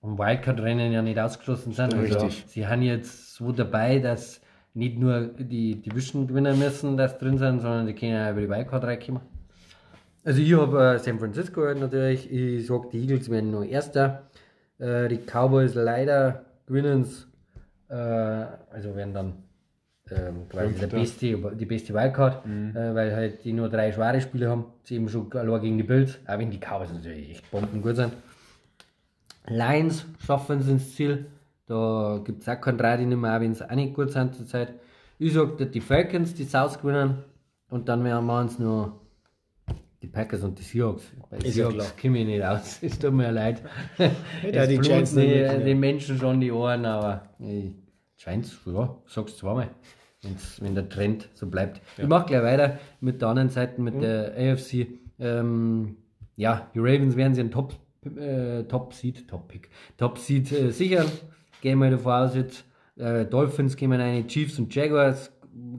vom 0.00 0.18
Wildcard-Rennen 0.18 0.92
ja 0.92 1.02
nicht 1.02 1.18
ausgeschlossen 1.18 1.72
sind. 1.72 1.94
Also 1.94 2.26
Richtig. 2.26 2.44
sie 2.46 2.66
haben 2.66 2.82
jetzt 2.82 3.34
so 3.34 3.50
dabei, 3.50 3.98
dass 3.98 4.40
nicht 4.72 4.98
nur 4.98 5.22
die 5.22 5.80
Division 5.80 6.26
gewinnen 6.26 6.58
müssen, 6.58 6.96
dass 6.96 7.18
drin 7.18 7.38
sind, 7.38 7.60
sondern 7.60 7.86
die 7.86 7.94
können 7.94 8.24
auch 8.24 8.30
über 8.30 8.42
die 8.42 8.48
Wildcard 8.48 8.84
reinkommen. 8.84 9.22
Also 10.26 10.42
ich 10.42 10.52
habe 10.54 10.96
äh, 10.96 10.98
San 10.98 11.20
Francisco 11.20 11.62
halt 11.62 11.78
natürlich. 11.78 12.30
Ich 12.32 12.66
sage, 12.66 12.88
die 12.92 13.00
Eagles 13.00 13.30
werden 13.30 13.52
nur 13.52 13.64
Erster. 13.64 14.24
Äh, 14.80 15.06
die 15.06 15.18
Cowboys 15.18 15.76
leider 15.76 16.44
gewinnen 16.66 17.02
es. 17.02 17.28
Äh, 17.88 17.94
also 17.94 18.96
werden 18.96 19.14
dann 19.14 19.34
ähm, 20.10 20.48
quasi 20.48 20.74
der 20.74 20.88
beste, 20.88 21.54
die 21.54 21.64
beste 21.64 21.94
Wildcard, 21.94 22.44
äh, 22.44 22.94
weil 22.94 23.14
halt 23.14 23.44
die 23.44 23.52
nur 23.52 23.68
drei 23.68 23.92
schwere 23.92 24.20
Spiele 24.20 24.50
haben. 24.50 24.64
Sie 24.82 24.96
eben 24.96 25.08
schon 25.08 25.32
allein 25.32 25.60
gegen 25.60 25.76
die 25.76 25.84
Bills, 25.84 26.18
auch 26.26 26.38
wenn 26.38 26.50
die 26.50 26.58
Cowboys 26.58 26.92
natürlich 26.92 27.30
echt 27.30 27.48
bombengut 27.52 27.94
sind. 27.94 28.12
Lions 29.46 30.06
schaffen 30.26 30.58
es 30.58 30.66
ins 30.66 30.96
Ziel. 30.96 31.26
Da 31.68 32.20
gibt 32.24 32.42
es 32.42 32.48
auch 32.48 32.60
keinen 32.60 32.78
die 32.98 33.06
nicht 33.06 33.20
mehr, 33.20 33.36
auch 33.36 33.40
wenn 33.40 33.54
sie 33.54 33.68
auch 33.68 33.74
nicht 33.76 33.94
gut 33.94 34.10
sind 34.10 34.34
zurzeit. 34.34 34.74
Ich 35.20 35.34
sage, 35.34 35.66
die 35.66 35.80
Falcons 35.80 36.34
die 36.34 36.44
South 36.44 36.80
gewinnen 36.80 37.18
und 37.70 37.88
dann 37.88 38.02
werden 38.02 38.26
wir 38.26 38.40
uns 38.40 38.58
nur 38.58 39.05
die 40.06 40.12
Packers 40.12 40.42
und 40.44 40.58
die 40.58 40.62
Seahawks. 40.62 41.02
Bei 41.28 41.38
Ist 41.38 41.56
ja 41.56 41.70
Seahawks 41.70 41.96
komme 42.00 42.20
ich 42.20 42.26
nicht 42.26 42.44
aus. 42.44 42.78
Es 42.82 42.98
tut 42.98 43.12
mir 43.12 43.32
leid. 43.32 43.62
Ja, 44.52 44.66
die 44.66 44.78
Giants 44.78 45.14
die, 45.14 45.24
den 45.24 45.80
Menschen 45.80 46.18
schon 46.18 46.40
die 46.40 46.52
Ohren, 46.52 46.84
aber 46.84 47.28
ich 47.40 47.72
scheint's, 48.16 48.56
ja, 48.66 48.96
sag's 49.06 49.36
zweimal, 49.36 49.70
wenn's, 50.22 50.60
wenn 50.62 50.74
der 50.74 50.88
Trend 50.88 51.28
so 51.34 51.46
bleibt. 51.48 51.80
Ich 51.98 52.06
mach 52.06 52.26
gleich 52.26 52.42
weiter 52.42 52.78
mit 53.00 53.20
der 53.20 53.28
anderen 53.28 53.50
Seite, 53.50 53.80
mit 53.80 54.00
der 54.00 54.34
AFC. 54.36 54.86
Ähm, 55.18 55.96
ja, 56.36 56.70
die 56.74 56.78
Ravens 56.78 57.16
werden 57.16 57.34
sie 57.34 57.40
einen 57.40 57.50
Top, 57.50 57.74
äh, 58.04 58.62
Top 58.64 58.94
Seed, 58.94 59.26
Top 59.28 59.48
Pick, 59.48 59.70
Top 59.96 60.18
Seed 60.18 60.52
äh, 60.52 60.70
sichern. 60.70 61.06
Gehen 61.62 61.78
wir 61.78 61.90
davon 61.90 62.12
aus 62.12 62.36
jetzt. 62.36 62.64
Äh, 62.96 63.24
Dolphins 63.26 63.76
gehen 63.76 63.92
rein, 63.92 64.26
Chiefs 64.28 64.58
und 64.58 64.74
Jaguars. 64.74 65.32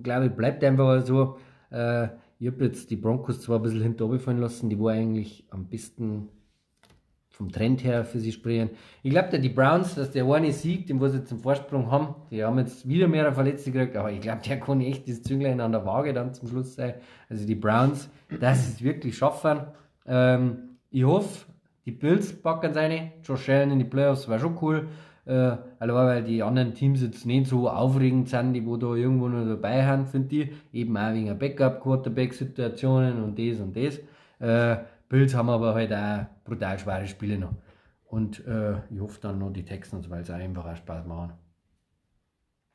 Glaube 0.03 0.25
ich, 0.25 0.31
bleibt 0.31 0.63
einfach 0.63 1.05
so. 1.05 1.37
Äh, 1.69 2.09
ich 2.39 2.47
habe 2.47 2.65
jetzt 2.65 2.89
die 2.91 2.95
Broncos 2.95 3.41
zwar 3.41 3.57
ein 3.57 3.63
bisschen 3.63 3.81
hinter 3.81 4.19
fallen 4.19 4.39
lassen, 4.39 4.69
die 4.69 4.79
war 4.79 4.93
eigentlich 4.93 5.45
am 5.49 5.67
besten 5.67 6.29
vom 7.29 7.51
Trend 7.51 7.83
her 7.83 8.03
für 8.03 8.19
sie 8.19 8.31
sprechen. 8.31 8.71
Ich 9.03 9.11
glaube, 9.11 9.39
die 9.39 9.49
Browns, 9.49 9.93
dass 9.93 10.11
der 10.11 10.25
eine 10.25 10.51
Sieg, 10.51 10.87
den 10.87 10.99
wir 10.99 11.09
jetzt 11.09 11.29
zum 11.29 11.39
Vorsprung 11.39 11.91
haben, 11.91 12.15
die 12.31 12.43
haben 12.43 12.57
jetzt 12.57 12.87
wieder 12.87 13.07
mehr 13.07 13.31
Verletzte 13.31 13.71
gekriegt, 13.71 13.95
aber 13.95 14.11
ich 14.11 14.21
glaube, 14.21 14.41
der 14.43 14.59
kann 14.59 14.81
echt 14.81 15.07
das 15.07 15.21
Zünglein 15.21 15.61
an 15.61 15.71
der 15.71 15.85
Waage 15.85 16.13
dann 16.13 16.33
zum 16.33 16.47
Schluss 16.47 16.75
sein. 16.75 16.95
Also 17.29 17.45
die 17.45 17.55
Browns, 17.55 18.09
sie 18.29 18.71
es 18.71 18.81
wirklich 18.81 19.15
schaffen. 19.15 19.67
Ähm, 20.07 20.77
ich 20.89 21.03
hoffe, 21.03 21.45
die 21.85 21.91
Bills 21.91 22.33
packen 22.33 22.73
seine. 22.73 23.13
Josh 23.23 23.47
Allen 23.49 23.71
in 23.71 23.79
die 23.79 23.85
Playoffs 23.85 24.27
war 24.27 24.39
schon 24.39 24.57
cool. 24.61 24.87
Äh, 25.27 25.57
allein 25.79 25.95
weil 25.95 26.23
die 26.23 26.41
anderen 26.41 26.73
Teams 26.73 27.01
jetzt 27.01 27.25
nicht 27.25 27.47
so 27.47 27.69
aufregend 27.69 28.29
sind, 28.29 28.53
die 28.53 28.65
wo 28.65 28.77
da 28.77 28.93
irgendwo 28.95 29.27
noch 29.27 29.45
dabei 29.45 29.85
haben, 29.85 30.05
finde 30.05 30.35
ich. 30.37 30.49
Eben 30.71 30.95
auch 30.97 31.13
wegen 31.13 31.37
Backup-Quarterback-Situationen 31.37 33.21
und 33.23 33.37
das 33.37 33.59
und 33.59 33.75
das. 33.75 33.99
Äh, 34.39 34.83
Bills 35.09 35.35
haben 35.35 35.49
aber 35.49 35.73
halt 35.75 35.93
auch 35.93 36.25
brutal 36.45 36.79
schwere 36.79 37.07
Spiele 37.07 37.37
noch. 37.37 37.53
Und 38.05 38.45
äh, 38.47 38.77
ich 38.89 38.99
hoffe 39.01 39.19
dann 39.21 39.39
noch 39.39 39.51
die 39.51 39.63
Texans, 39.65 40.09
weil 40.09 40.23
sie 40.23 40.33
auch 40.33 40.39
einfach 40.39 40.65
auch 40.65 40.75
Spaß 40.77 41.05
machen. 41.05 41.33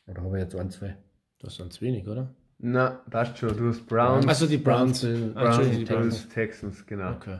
Oder 0.07 0.22
habe 0.22 0.36
ich 0.36 0.42
jetzt 0.44 0.57
ein, 0.57 0.70
zwei? 0.70 0.96
Das 1.40 1.57
sind 1.57 1.72
zu 1.72 1.80
wenig, 1.80 2.07
oder? 2.07 2.28
Na, 2.59 3.00
passt 3.11 3.38
schon. 3.38 3.57
Du 3.57 3.68
hast 3.68 3.86
Browns, 3.86 4.26
Achso, 4.28 4.46
die 4.46 4.59
Browns. 4.59 5.03
Browns, 5.03 5.36
Ah, 5.36 5.42
Browns, 5.42 5.68
Bills, 5.68 5.88
Browns. 5.88 6.28
Texans, 6.28 6.86
genau. 6.86 7.12
Okay. 7.12 7.38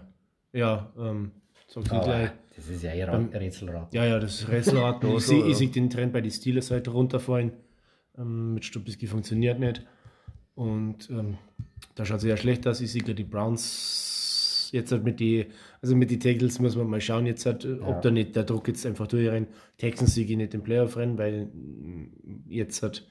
Ja, 0.53 0.91
ähm, 0.99 1.33
sag's 1.73 1.91
nicht 1.91 1.93
Aber 1.93 2.05
gleich. 2.05 2.31
das 2.57 2.69
ist 2.69 2.83
ja 2.83 2.95
ihr 2.95 3.09
Rätselrad. 3.09 3.95
Ja, 3.95 4.05
ja, 4.05 4.19
das 4.19 4.41
ist 4.41 4.49
Rätselraten. 4.49 5.09
Ja, 5.09 5.17
ich 5.17 5.25
so, 5.25 5.33
sehe 5.33 5.41
ja. 5.41 5.47
ich 5.47 5.57
seh 5.57 5.67
den 5.69 5.91
Trend 5.91 6.13
bei 6.13 6.21
den 6.21 6.31
Steelers 6.31 6.71
heute 6.71 6.91
runterfallen. 6.91 7.53
Ähm, 8.19 8.55
mit 8.55 8.65
Stubbiski 8.65 9.07
funktioniert 9.07 9.59
nicht. 9.59 9.85
Und 10.55 11.09
ähm, 11.11 11.39
da 11.95 12.05
schaut 12.05 12.19
es 12.19 12.25
ja 12.25 12.37
schlecht 12.37 12.67
aus. 12.67 12.81
Ich 12.81 12.93
sehe 12.93 13.03
gerade 13.03 13.15
die 13.15 13.25
Browns 13.25 14.69
jetzt 14.73 14.91
halt 14.91 15.05
mit 15.05 15.21
die, 15.21 15.47
also 15.81 15.95
mit 15.95 16.11
die 16.11 16.19
Tackles 16.19 16.59
muss 16.59 16.77
man 16.77 16.89
mal 16.89 17.01
schauen, 17.01 17.27
jetzt 17.27 17.47
halt, 17.47 17.65
äh, 17.65 17.79
ob 17.81 18.03
da 18.03 18.11
nicht 18.11 18.35
der 18.35 18.45
Druck 18.45 18.69
jetzt 18.69 18.85
einfach 18.87 19.07
durchrennt. 19.07 19.49
Texans 19.79 20.15
siege 20.15 20.33
ich 20.33 20.39
nicht 20.39 20.55
im 20.55 20.63
Playoff 20.63 20.97
rennen, 20.97 21.19
weil 21.19 21.47
mm, 21.47 22.45
jetzt 22.49 22.83
hat 22.83 23.07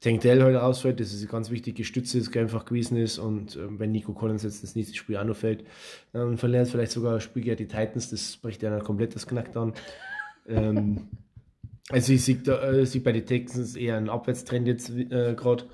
Tank 0.00 0.20
Dell 0.20 0.42
heute 0.44 0.62
ausfällt, 0.62 1.00
das 1.00 1.12
ist 1.12 1.22
eine 1.22 1.30
ganz 1.30 1.50
wichtige 1.50 1.84
Stütze, 1.84 2.18
das 2.18 2.34
einfach 2.36 2.64
gewesen 2.64 2.96
ist. 2.96 3.18
Und 3.18 3.56
ähm, 3.56 3.80
wenn 3.80 3.90
Nico 3.90 4.12
Collins 4.12 4.44
jetzt 4.44 4.62
das 4.62 4.76
nächste 4.76 4.96
Spiel 4.96 5.16
auch 5.16 5.24
noch 5.24 5.36
fällt, 5.36 5.64
dann 6.12 6.38
verlieren 6.38 6.62
es 6.62 6.70
vielleicht 6.70 6.92
sogar 6.92 7.14
ein 7.14 7.20
Spiel 7.20 7.42
gegen 7.42 7.56
die 7.56 7.66
Titans, 7.66 8.10
das 8.10 8.36
bricht 8.36 8.62
ja 8.62 8.70
dann 8.70 8.84
komplett 8.84 9.16
das 9.16 9.26
Knack 9.26 9.52
dann. 9.52 9.72
ähm, 10.46 11.08
also 11.88 12.12
ich 12.12 12.24
sehe 12.24 12.36
äh, 12.36 12.98
bei 13.00 13.12
den 13.12 13.26
Texans 13.26 13.74
eher 13.74 13.96
einen 13.96 14.08
Abwärtstrend 14.08 14.68
jetzt 14.68 14.90
äh, 14.90 15.34
gerade. 15.34 15.64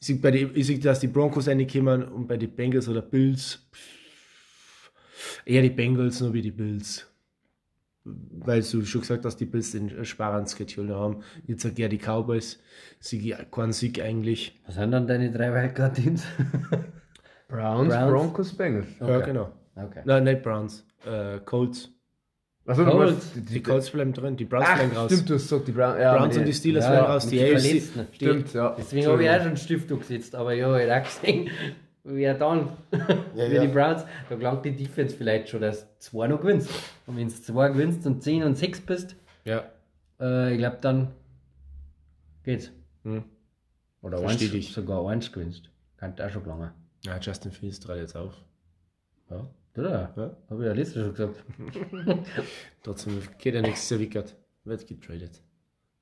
Ich 0.00 0.06
sehe, 0.06 0.16
bei 0.16 0.30
die, 0.30 0.48
ich 0.54 0.66
sehe, 0.66 0.78
dass 0.78 1.00
die 1.00 1.08
Broncos 1.08 1.46
reinkommen 1.46 2.04
und 2.04 2.26
bei 2.26 2.38
den 2.38 2.54
Bengals 2.54 2.88
oder 2.88 3.02
Bills 3.02 3.68
pff, 3.72 4.92
eher 5.44 5.62
die 5.62 5.70
Bengals 5.70 6.20
nur 6.20 6.32
wie 6.32 6.42
die 6.42 6.52
Bills. 6.52 7.06
Weil 8.04 8.60
du 8.62 8.84
schon 8.84 9.00
gesagt 9.00 9.24
hast, 9.24 9.36
die 9.36 9.46
Bills 9.46 9.72
den 9.72 10.04
sparen 10.04 10.46
Schedule 10.46 10.94
haben. 10.94 11.22
Jetzt 11.46 11.62
sag 11.62 11.78
ja 11.78 11.88
die 11.88 11.96
Cowboys, 11.98 12.60
Sieg, 13.00 13.34
kein 13.50 13.72
Sieg 13.72 14.00
eigentlich. 14.02 14.60
Was 14.66 14.74
sind 14.74 14.90
dann 14.90 15.06
deine 15.06 15.30
drei 15.32 15.52
Wildcard-Teams? 15.54 16.22
Browns, 17.48 17.94
Browns. 17.94 18.10
Broncos, 18.12 18.52
Bengals. 18.56 18.86
Ja, 19.00 19.06
Okay. 19.06 19.26
genau. 19.26 19.52
Okay. 19.76 20.02
Nein, 20.04 20.24
nicht 20.24 20.42
Browns. 20.42 20.86
Äh, 21.06 21.38
Colts. 21.44 21.90
Du 22.66 22.72
Colts. 22.74 22.94
meinst 22.96 23.36
die, 23.36 23.40
Die 23.42 23.62
Colts 23.62 23.90
bleiben 23.90 24.12
drin, 24.14 24.36
die 24.36 24.44
Browns 24.46 24.66
Ach, 24.68 24.76
bleiben 24.76 24.96
raus. 24.96 25.12
stimmt, 25.12 25.28
du 25.30 25.34
hast 25.34 25.42
gesagt, 25.42 25.68
die 25.68 25.72
Browns. 25.72 25.98
Ja, 26.00 26.16
Browns 26.16 26.36
und 26.38 26.44
die 26.46 26.52
Steelers 26.54 26.84
Ja, 26.86 26.92
werden 26.92 27.06
raus. 27.06 27.26
Die 27.26 27.42
AFC. 27.42 27.62
Die, 27.62 27.82
Stimmt, 28.16 28.54
ja. 28.54 28.74
Deswegen 28.78 29.06
habe 29.06 29.22
ich 29.22 29.28
auch 29.30 29.36
schon 29.38 29.46
einen 29.48 29.56
Stift 29.58 29.88
gesetzt, 29.88 30.34
aber 30.34 30.52
ja, 30.54 30.76
ich 30.78 30.90
habe 30.90 31.00
auch 31.00 31.04
gesehen, 31.22 31.48
wer 32.04 32.34
dann 32.34 32.76
Ja, 32.92 33.06
für 33.34 33.54
ja. 33.54 33.60
die 33.62 33.68
Browns, 33.72 34.04
da 34.28 34.36
gelangt 34.36 34.64
die 34.64 34.76
Defense 34.76 35.16
vielleicht 35.16 35.48
schon, 35.48 35.62
dass 35.62 35.80
du 35.80 35.98
zwei 35.98 36.28
noch 36.28 36.40
gewinnst. 36.40 36.70
Und 37.06 37.16
wenn 37.16 37.28
du 37.28 37.34
zwei 37.34 37.68
gewinnst 37.70 38.06
und 38.06 38.22
10 38.22 38.44
und 38.44 38.56
6 38.56 38.80
bist, 38.82 39.16
ja. 39.44 39.64
äh, 40.20 40.52
ich 40.52 40.58
glaube, 40.58 40.78
dann 40.80 41.12
geht's. 42.44 42.70
Hm. 43.02 43.24
Oder 44.02 44.18
Versteh 44.18 44.44
eins, 44.44 44.52
dich. 44.52 44.72
sogar 44.72 45.08
eins 45.08 45.32
gewinnst. 45.32 45.70
Kann 45.96 46.14
auch 46.20 46.30
schon 46.30 46.42
gelangen. 46.42 46.70
ja, 47.04 47.18
Justin 47.18 47.52
Fields 47.52 47.80
tritt 47.80 47.98
jetzt 47.98 48.16
auf. 48.16 48.34
Ja, 49.30 49.48
oder? 49.76 50.12
Ja. 50.16 50.36
Habe 50.50 50.62
ich 50.62 50.66
ja 50.66 50.72
letztes 50.74 51.02
schon 51.02 51.14
gesagt. 51.14 51.44
Trotzdem 52.82 53.22
geht 53.38 53.54
er 53.54 53.62
nächstes 53.62 53.90
Jahr 53.90 54.00
wickert. 54.00 54.36
Wird 54.64 54.86
getradet. 54.86 55.40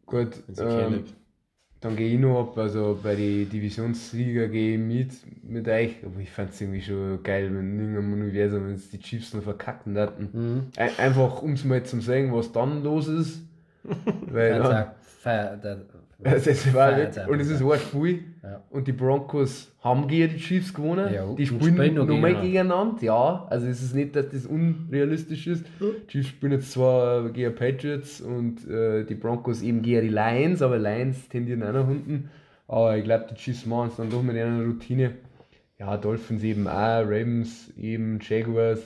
Gut, 0.07 0.43
ähm. 0.59 1.05
Dann 1.83 1.97
gehe 1.97 2.15
ich 2.15 2.21
noch 2.21 2.41
ab. 2.41 2.59
Also 2.59 2.99
bei 3.03 3.17
den 3.17 3.51
Divisionssieger 3.51 4.49
gehe 4.49 4.75
ich 4.75 4.81
mit, 4.81 5.11
mit 5.43 5.69
euch. 5.69 5.97
Aber 6.05 6.21
ich 6.21 6.31
fand 6.31 6.51
es 6.51 6.61
irgendwie 6.61 6.81
schon 6.81 7.23
geil, 7.23 7.51
wenn 7.53 7.73
in 7.73 7.81
irgendeinem 7.81 8.13
Universum, 8.15 8.69
wenn 8.69 8.75
es 8.77 8.89
die 8.89 9.01
Chiefs 9.01 9.35
noch 9.35 9.43
verkacken 9.43 9.99
hatten. 9.99 10.29
Mhm. 10.33 10.63
Ein, 10.77 10.91
einfach, 10.99 11.43
um 11.43 11.53
es 11.55 11.65
mal 11.65 11.83
zu 11.83 12.01
sagen, 12.01 12.33
was 12.33 12.53
dann 12.53 12.85
los 12.85 13.09
ist. 13.09 13.43
Weil 14.31 14.59
dann, 14.61 14.87
der, 15.25 15.81
Also 16.25 16.51
es 16.51 16.73
war 16.73 16.97
wirklich, 16.97 17.27
und 17.27 17.41
es 17.41 17.51
ist 17.51 17.63
ein 17.63 17.79
Spiel. 17.79 18.25
Ja. 18.43 18.63
Und 18.71 18.87
die 18.87 18.93
Broncos 18.93 19.73
haben 19.81 20.09
gegen 20.09 20.35
die 20.35 20.39
Chiefs 20.39 20.75
gewonnen. 20.75 21.13
Ja, 21.13 21.33
die 21.35 21.47
spielen 21.47 21.75
spielen 21.75 21.95
noch 21.95 22.07
nochmal 22.07 22.35
gegeneinander. 22.35 22.97
gegeneinander. 22.97 23.03
Ja, 23.03 23.47
also 23.51 23.67
es 23.67 23.83
ist 23.83 23.95
nicht, 23.95 24.17
dass 24.17 24.29
das 24.31 24.47
unrealistisch 24.47 25.47
ist. 25.47 25.65
Die 25.81 26.07
Chiefs 26.09 26.29
spielen 26.29 26.53
jetzt 26.53 26.73
zwar 26.73 27.31
gegen 27.31 27.55
Patriots 27.55 28.21
und 28.21 28.69
äh, 28.69 29.05
die 29.05 29.15
Broncos 29.15 29.63
eben 29.63 29.83
gegen 29.83 30.03
die 30.03 30.09
Lions, 30.09 30.63
aber 30.63 30.79
Lions 30.79 31.29
tendieren 31.29 31.63
auch 31.63 31.73
nach 31.73 31.89
unten. 31.89 32.31
Aber 32.69 32.97
ich 32.97 33.05
glaube, 33.05 33.27
die 33.31 33.35
Chiefs 33.35 33.67
machen 33.67 33.89
es 33.89 33.97
dann 33.97 34.11
doch 34.11 34.23
mit 34.23 34.37
einer 34.37 34.65
Routine. 34.65 35.13
Ja, 35.79 35.97
Dolphins 35.97 36.43
eben 36.45 36.69
auch, 36.69 37.03
Ravens 37.05 37.73
eben, 37.77 38.19
Jaguars. 38.21 38.81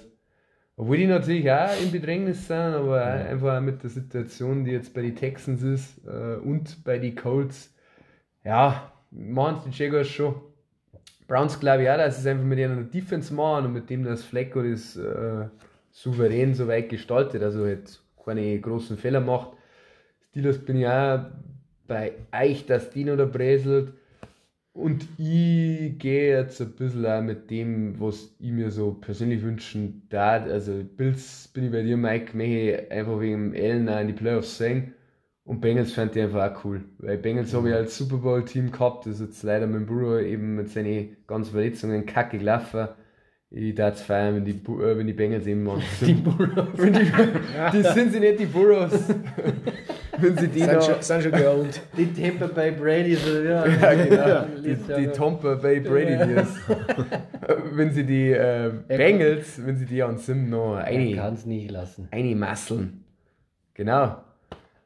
Obwohl 0.76 0.98
die 0.98 1.06
natürlich 1.06 1.50
auch 1.50 1.80
in 1.82 1.90
Bedrängnis 1.90 2.46
sind, 2.46 2.56
aber 2.56 3.02
auch 3.02 3.30
einfach 3.30 3.56
auch 3.56 3.62
mit 3.62 3.82
der 3.82 3.90
Situation, 3.90 4.64
die 4.64 4.72
jetzt 4.72 4.92
bei 4.92 5.02
den 5.02 5.16
Texans 5.16 5.62
ist 5.62 6.06
äh, 6.06 6.36
und 6.36 6.84
bei 6.84 6.98
den 6.98 7.14
Colts. 7.14 7.74
Ja, 8.44 8.92
machen 9.10 9.70
die 9.70 9.76
Jaguars 9.76 10.08
schon. 10.08 10.34
Browns 11.26 11.58
glaube 11.58 11.84
ich 11.84 11.90
auch, 11.90 11.96
dass 11.96 12.18
es 12.18 12.26
einfach 12.26 12.44
mit 12.44 12.58
ihrer 12.58 12.76
Defense 12.82 13.32
machen 13.32 13.66
und 13.66 13.72
mit 13.72 13.90
dem 13.90 14.04
das 14.04 14.22
Flecko 14.22 14.62
das 14.62 14.96
äh, 14.96 15.46
souverän 15.90 16.54
so 16.54 16.68
weit 16.68 16.90
gestaltet, 16.90 17.42
also 17.42 17.64
halt 17.64 17.98
keine 18.24 18.60
großen 18.60 18.98
Fehler 18.98 19.20
macht. 19.20 19.52
Steelers 20.30 20.58
bin 20.58 20.76
ich 20.78 20.86
auch 20.86 21.20
bei 21.86 22.12
euch, 22.32 22.66
dass 22.66 22.90
die 22.90 23.04
noch 23.04 23.16
da 23.16 23.24
bräselt. 23.24 23.94
Und 24.76 25.08
ich 25.16 25.98
gehe 25.98 26.36
jetzt 26.38 26.60
ein 26.60 26.72
bisschen 26.72 27.06
auch 27.06 27.22
mit 27.22 27.50
dem, 27.50 27.98
was 27.98 28.34
ich 28.38 28.50
mir 28.52 28.70
so 28.70 28.92
persönlich 28.92 29.42
wünschen 29.42 30.02
darf. 30.10 30.44
Also, 30.44 30.84
Bills 30.84 31.48
bin 31.54 31.64
ich 31.64 31.72
bei 31.72 31.82
dir, 31.82 31.96
Mike, 31.96 32.36
möchte 32.36 32.90
einfach 32.90 33.18
wegen 33.20 33.52
dem 33.52 33.64
Allen 33.64 33.88
auch 33.88 34.00
in 34.00 34.08
die 34.08 34.12
Playoffs 34.12 34.58
sehen. 34.58 34.92
Und 35.44 35.60
Bengals 35.60 35.92
fand 35.92 36.14
ich 36.14 36.22
einfach 36.22 36.52
auch 36.52 36.64
cool. 36.64 36.82
Weil 36.98 37.16
Bengals 37.16 37.54
habe 37.54 37.70
ich 37.70 37.74
als 37.74 37.96
Super 37.96 38.18
Bowl-Team 38.18 38.70
gehabt. 38.70 39.06
Das 39.06 39.14
ist 39.14 39.20
jetzt 39.20 39.42
leider 39.44 39.66
mit 39.66 39.86
Burrow 39.86 40.20
eben 40.20 40.56
mit 40.56 40.68
seinen 40.68 41.16
ganzen 41.26 41.52
Verletzungen 41.52 42.04
kacke 42.04 42.36
gelaufen. 42.38 42.88
Ich 43.48 43.74
darf 43.74 43.94
es 43.94 44.02
feiern, 44.02 44.34
wenn 44.34 44.44
die, 44.44 44.50
äh, 44.50 44.98
wenn 44.98 45.06
die 45.06 45.12
Bengals 45.14 45.46
eben 45.46 45.62
mal 45.64 45.78
Die 46.02 46.12
Burrows. 46.14 46.68
die, 46.76 47.72
die 47.78 47.82
sind 47.82 48.12
sie 48.12 48.20
nicht 48.20 48.40
die 48.40 48.46
Burrows. 48.46 48.92
wenn 50.18 50.36
sie 50.36 50.48
die 50.48 50.60
Sind 50.60 50.72
noch. 50.74 50.82
schon, 50.82 51.02
sind 51.02 51.22
schon 51.22 51.32
geowned. 51.32 51.80
Die 51.96 52.12
Tampa 52.12 52.46
Bay 52.46 52.72
Brady, 52.72 53.14
so, 53.14 53.40
ja. 53.42 53.66
Ja, 53.66 53.94
genau. 53.94 54.44
Die, 54.62 54.76
ja 54.88 54.96
die 54.98 55.06
noch. 55.06 55.12
Tampa 55.12 55.54
Bay 55.54 55.80
Brady 55.80 56.16
News. 56.16 56.48
wenn 57.72 57.92
sie 57.92 58.04
die 58.04 58.30
äh, 58.32 58.72
Bengals, 58.88 59.64
wenn 59.64 59.76
sie 59.76 59.86
die 59.86 60.02
an 60.02 60.18
Sim 60.18 60.50
noch 60.50 60.78
Ich 60.80 60.86
eine, 60.86 61.14
kann 61.14 61.34
es 61.34 61.46
nicht 61.46 61.70
lassen. 61.70 62.08
eine 62.10 62.34
masseln. 62.34 63.04
Genau. 63.74 64.16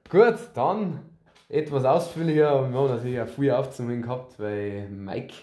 Gut, 0.09 0.37
dann 0.55 1.01
etwas 1.49 1.85
ausführlicher. 1.85 2.71
Wir 2.71 2.79
haben 2.79 2.89
natürlich 2.89 3.21
auch 3.21 3.29
viel 3.29 3.51
aufzunehmen 3.51 4.03
gehabt, 4.03 4.39
weil 4.39 4.89
Mike 4.89 5.35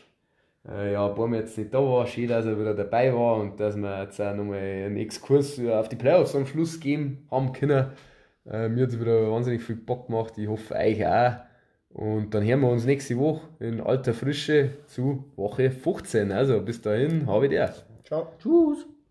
äh, 0.70 0.94
ja, 0.94 1.08
ein 1.08 1.16
paar 1.16 1.28
Mal 1.28 1.40
jetzt 1.40 1.58
nicht 1.58 1.74
da 1.74 1.80
war. 1.80 2.06
Schön, 2.08 2.28
dass 2.28 2.46
er 2.46 2.60
wieder 2.60 2.74
dabei 2.74 3.14
war 3.14 3.38
und 3.38 3.60
dass 3.60 3.76
wir 3.78 4.02
jetzt 4.04 4.20
auch 4.22 4.36
nochmal 4.36 4.60
einen 4.60 4.98
Exkurs 4.98 5.60
auf 5.60 5.90
die 5.90 5.96
Playoffs 5.96 6.36
am 6.36 6.46
Schluss 6.46 6.80
geben 6.80 7.26
haben 7.32 7.54
können. 7.54 7.88
Äh, 8.50 8.70
mir 8.70 8.84
hat 8.84 8.90
es 8.90 9.00
wieder 9.00 9.32
wahnsinnig 9.32 9.62
viel 9.62 9.76
Bock 9.76 10.08
gemacht. 10.08 10.38
Ich 10.38 10.48
hoffe, 10.48 10.76
euch 10.76 11.06
auch. 11.06 11.38
Und 11.90 12.34
dann 12.34 12.46
hören 12.46 12.62
wir 12.62 12.70
uns 12.70 12.86
nächste 12.86 13.18
Woche 13.18 13.48
in 13.60 13.82
alter 13.82 14.14
Frische 14.14 14.72
zu 14.86 15.26
Woche 15.36 15.72
15. 15.72 16.32
Also 16.32 16.62
bis 16.62 16.82
dahin, 16.82 17.28
habe 17.28 17.46
ich 17.46 17.52
dir. 17.52 17.74
Ciao. 18.04 18.28
Tschüss. 18.40 18.86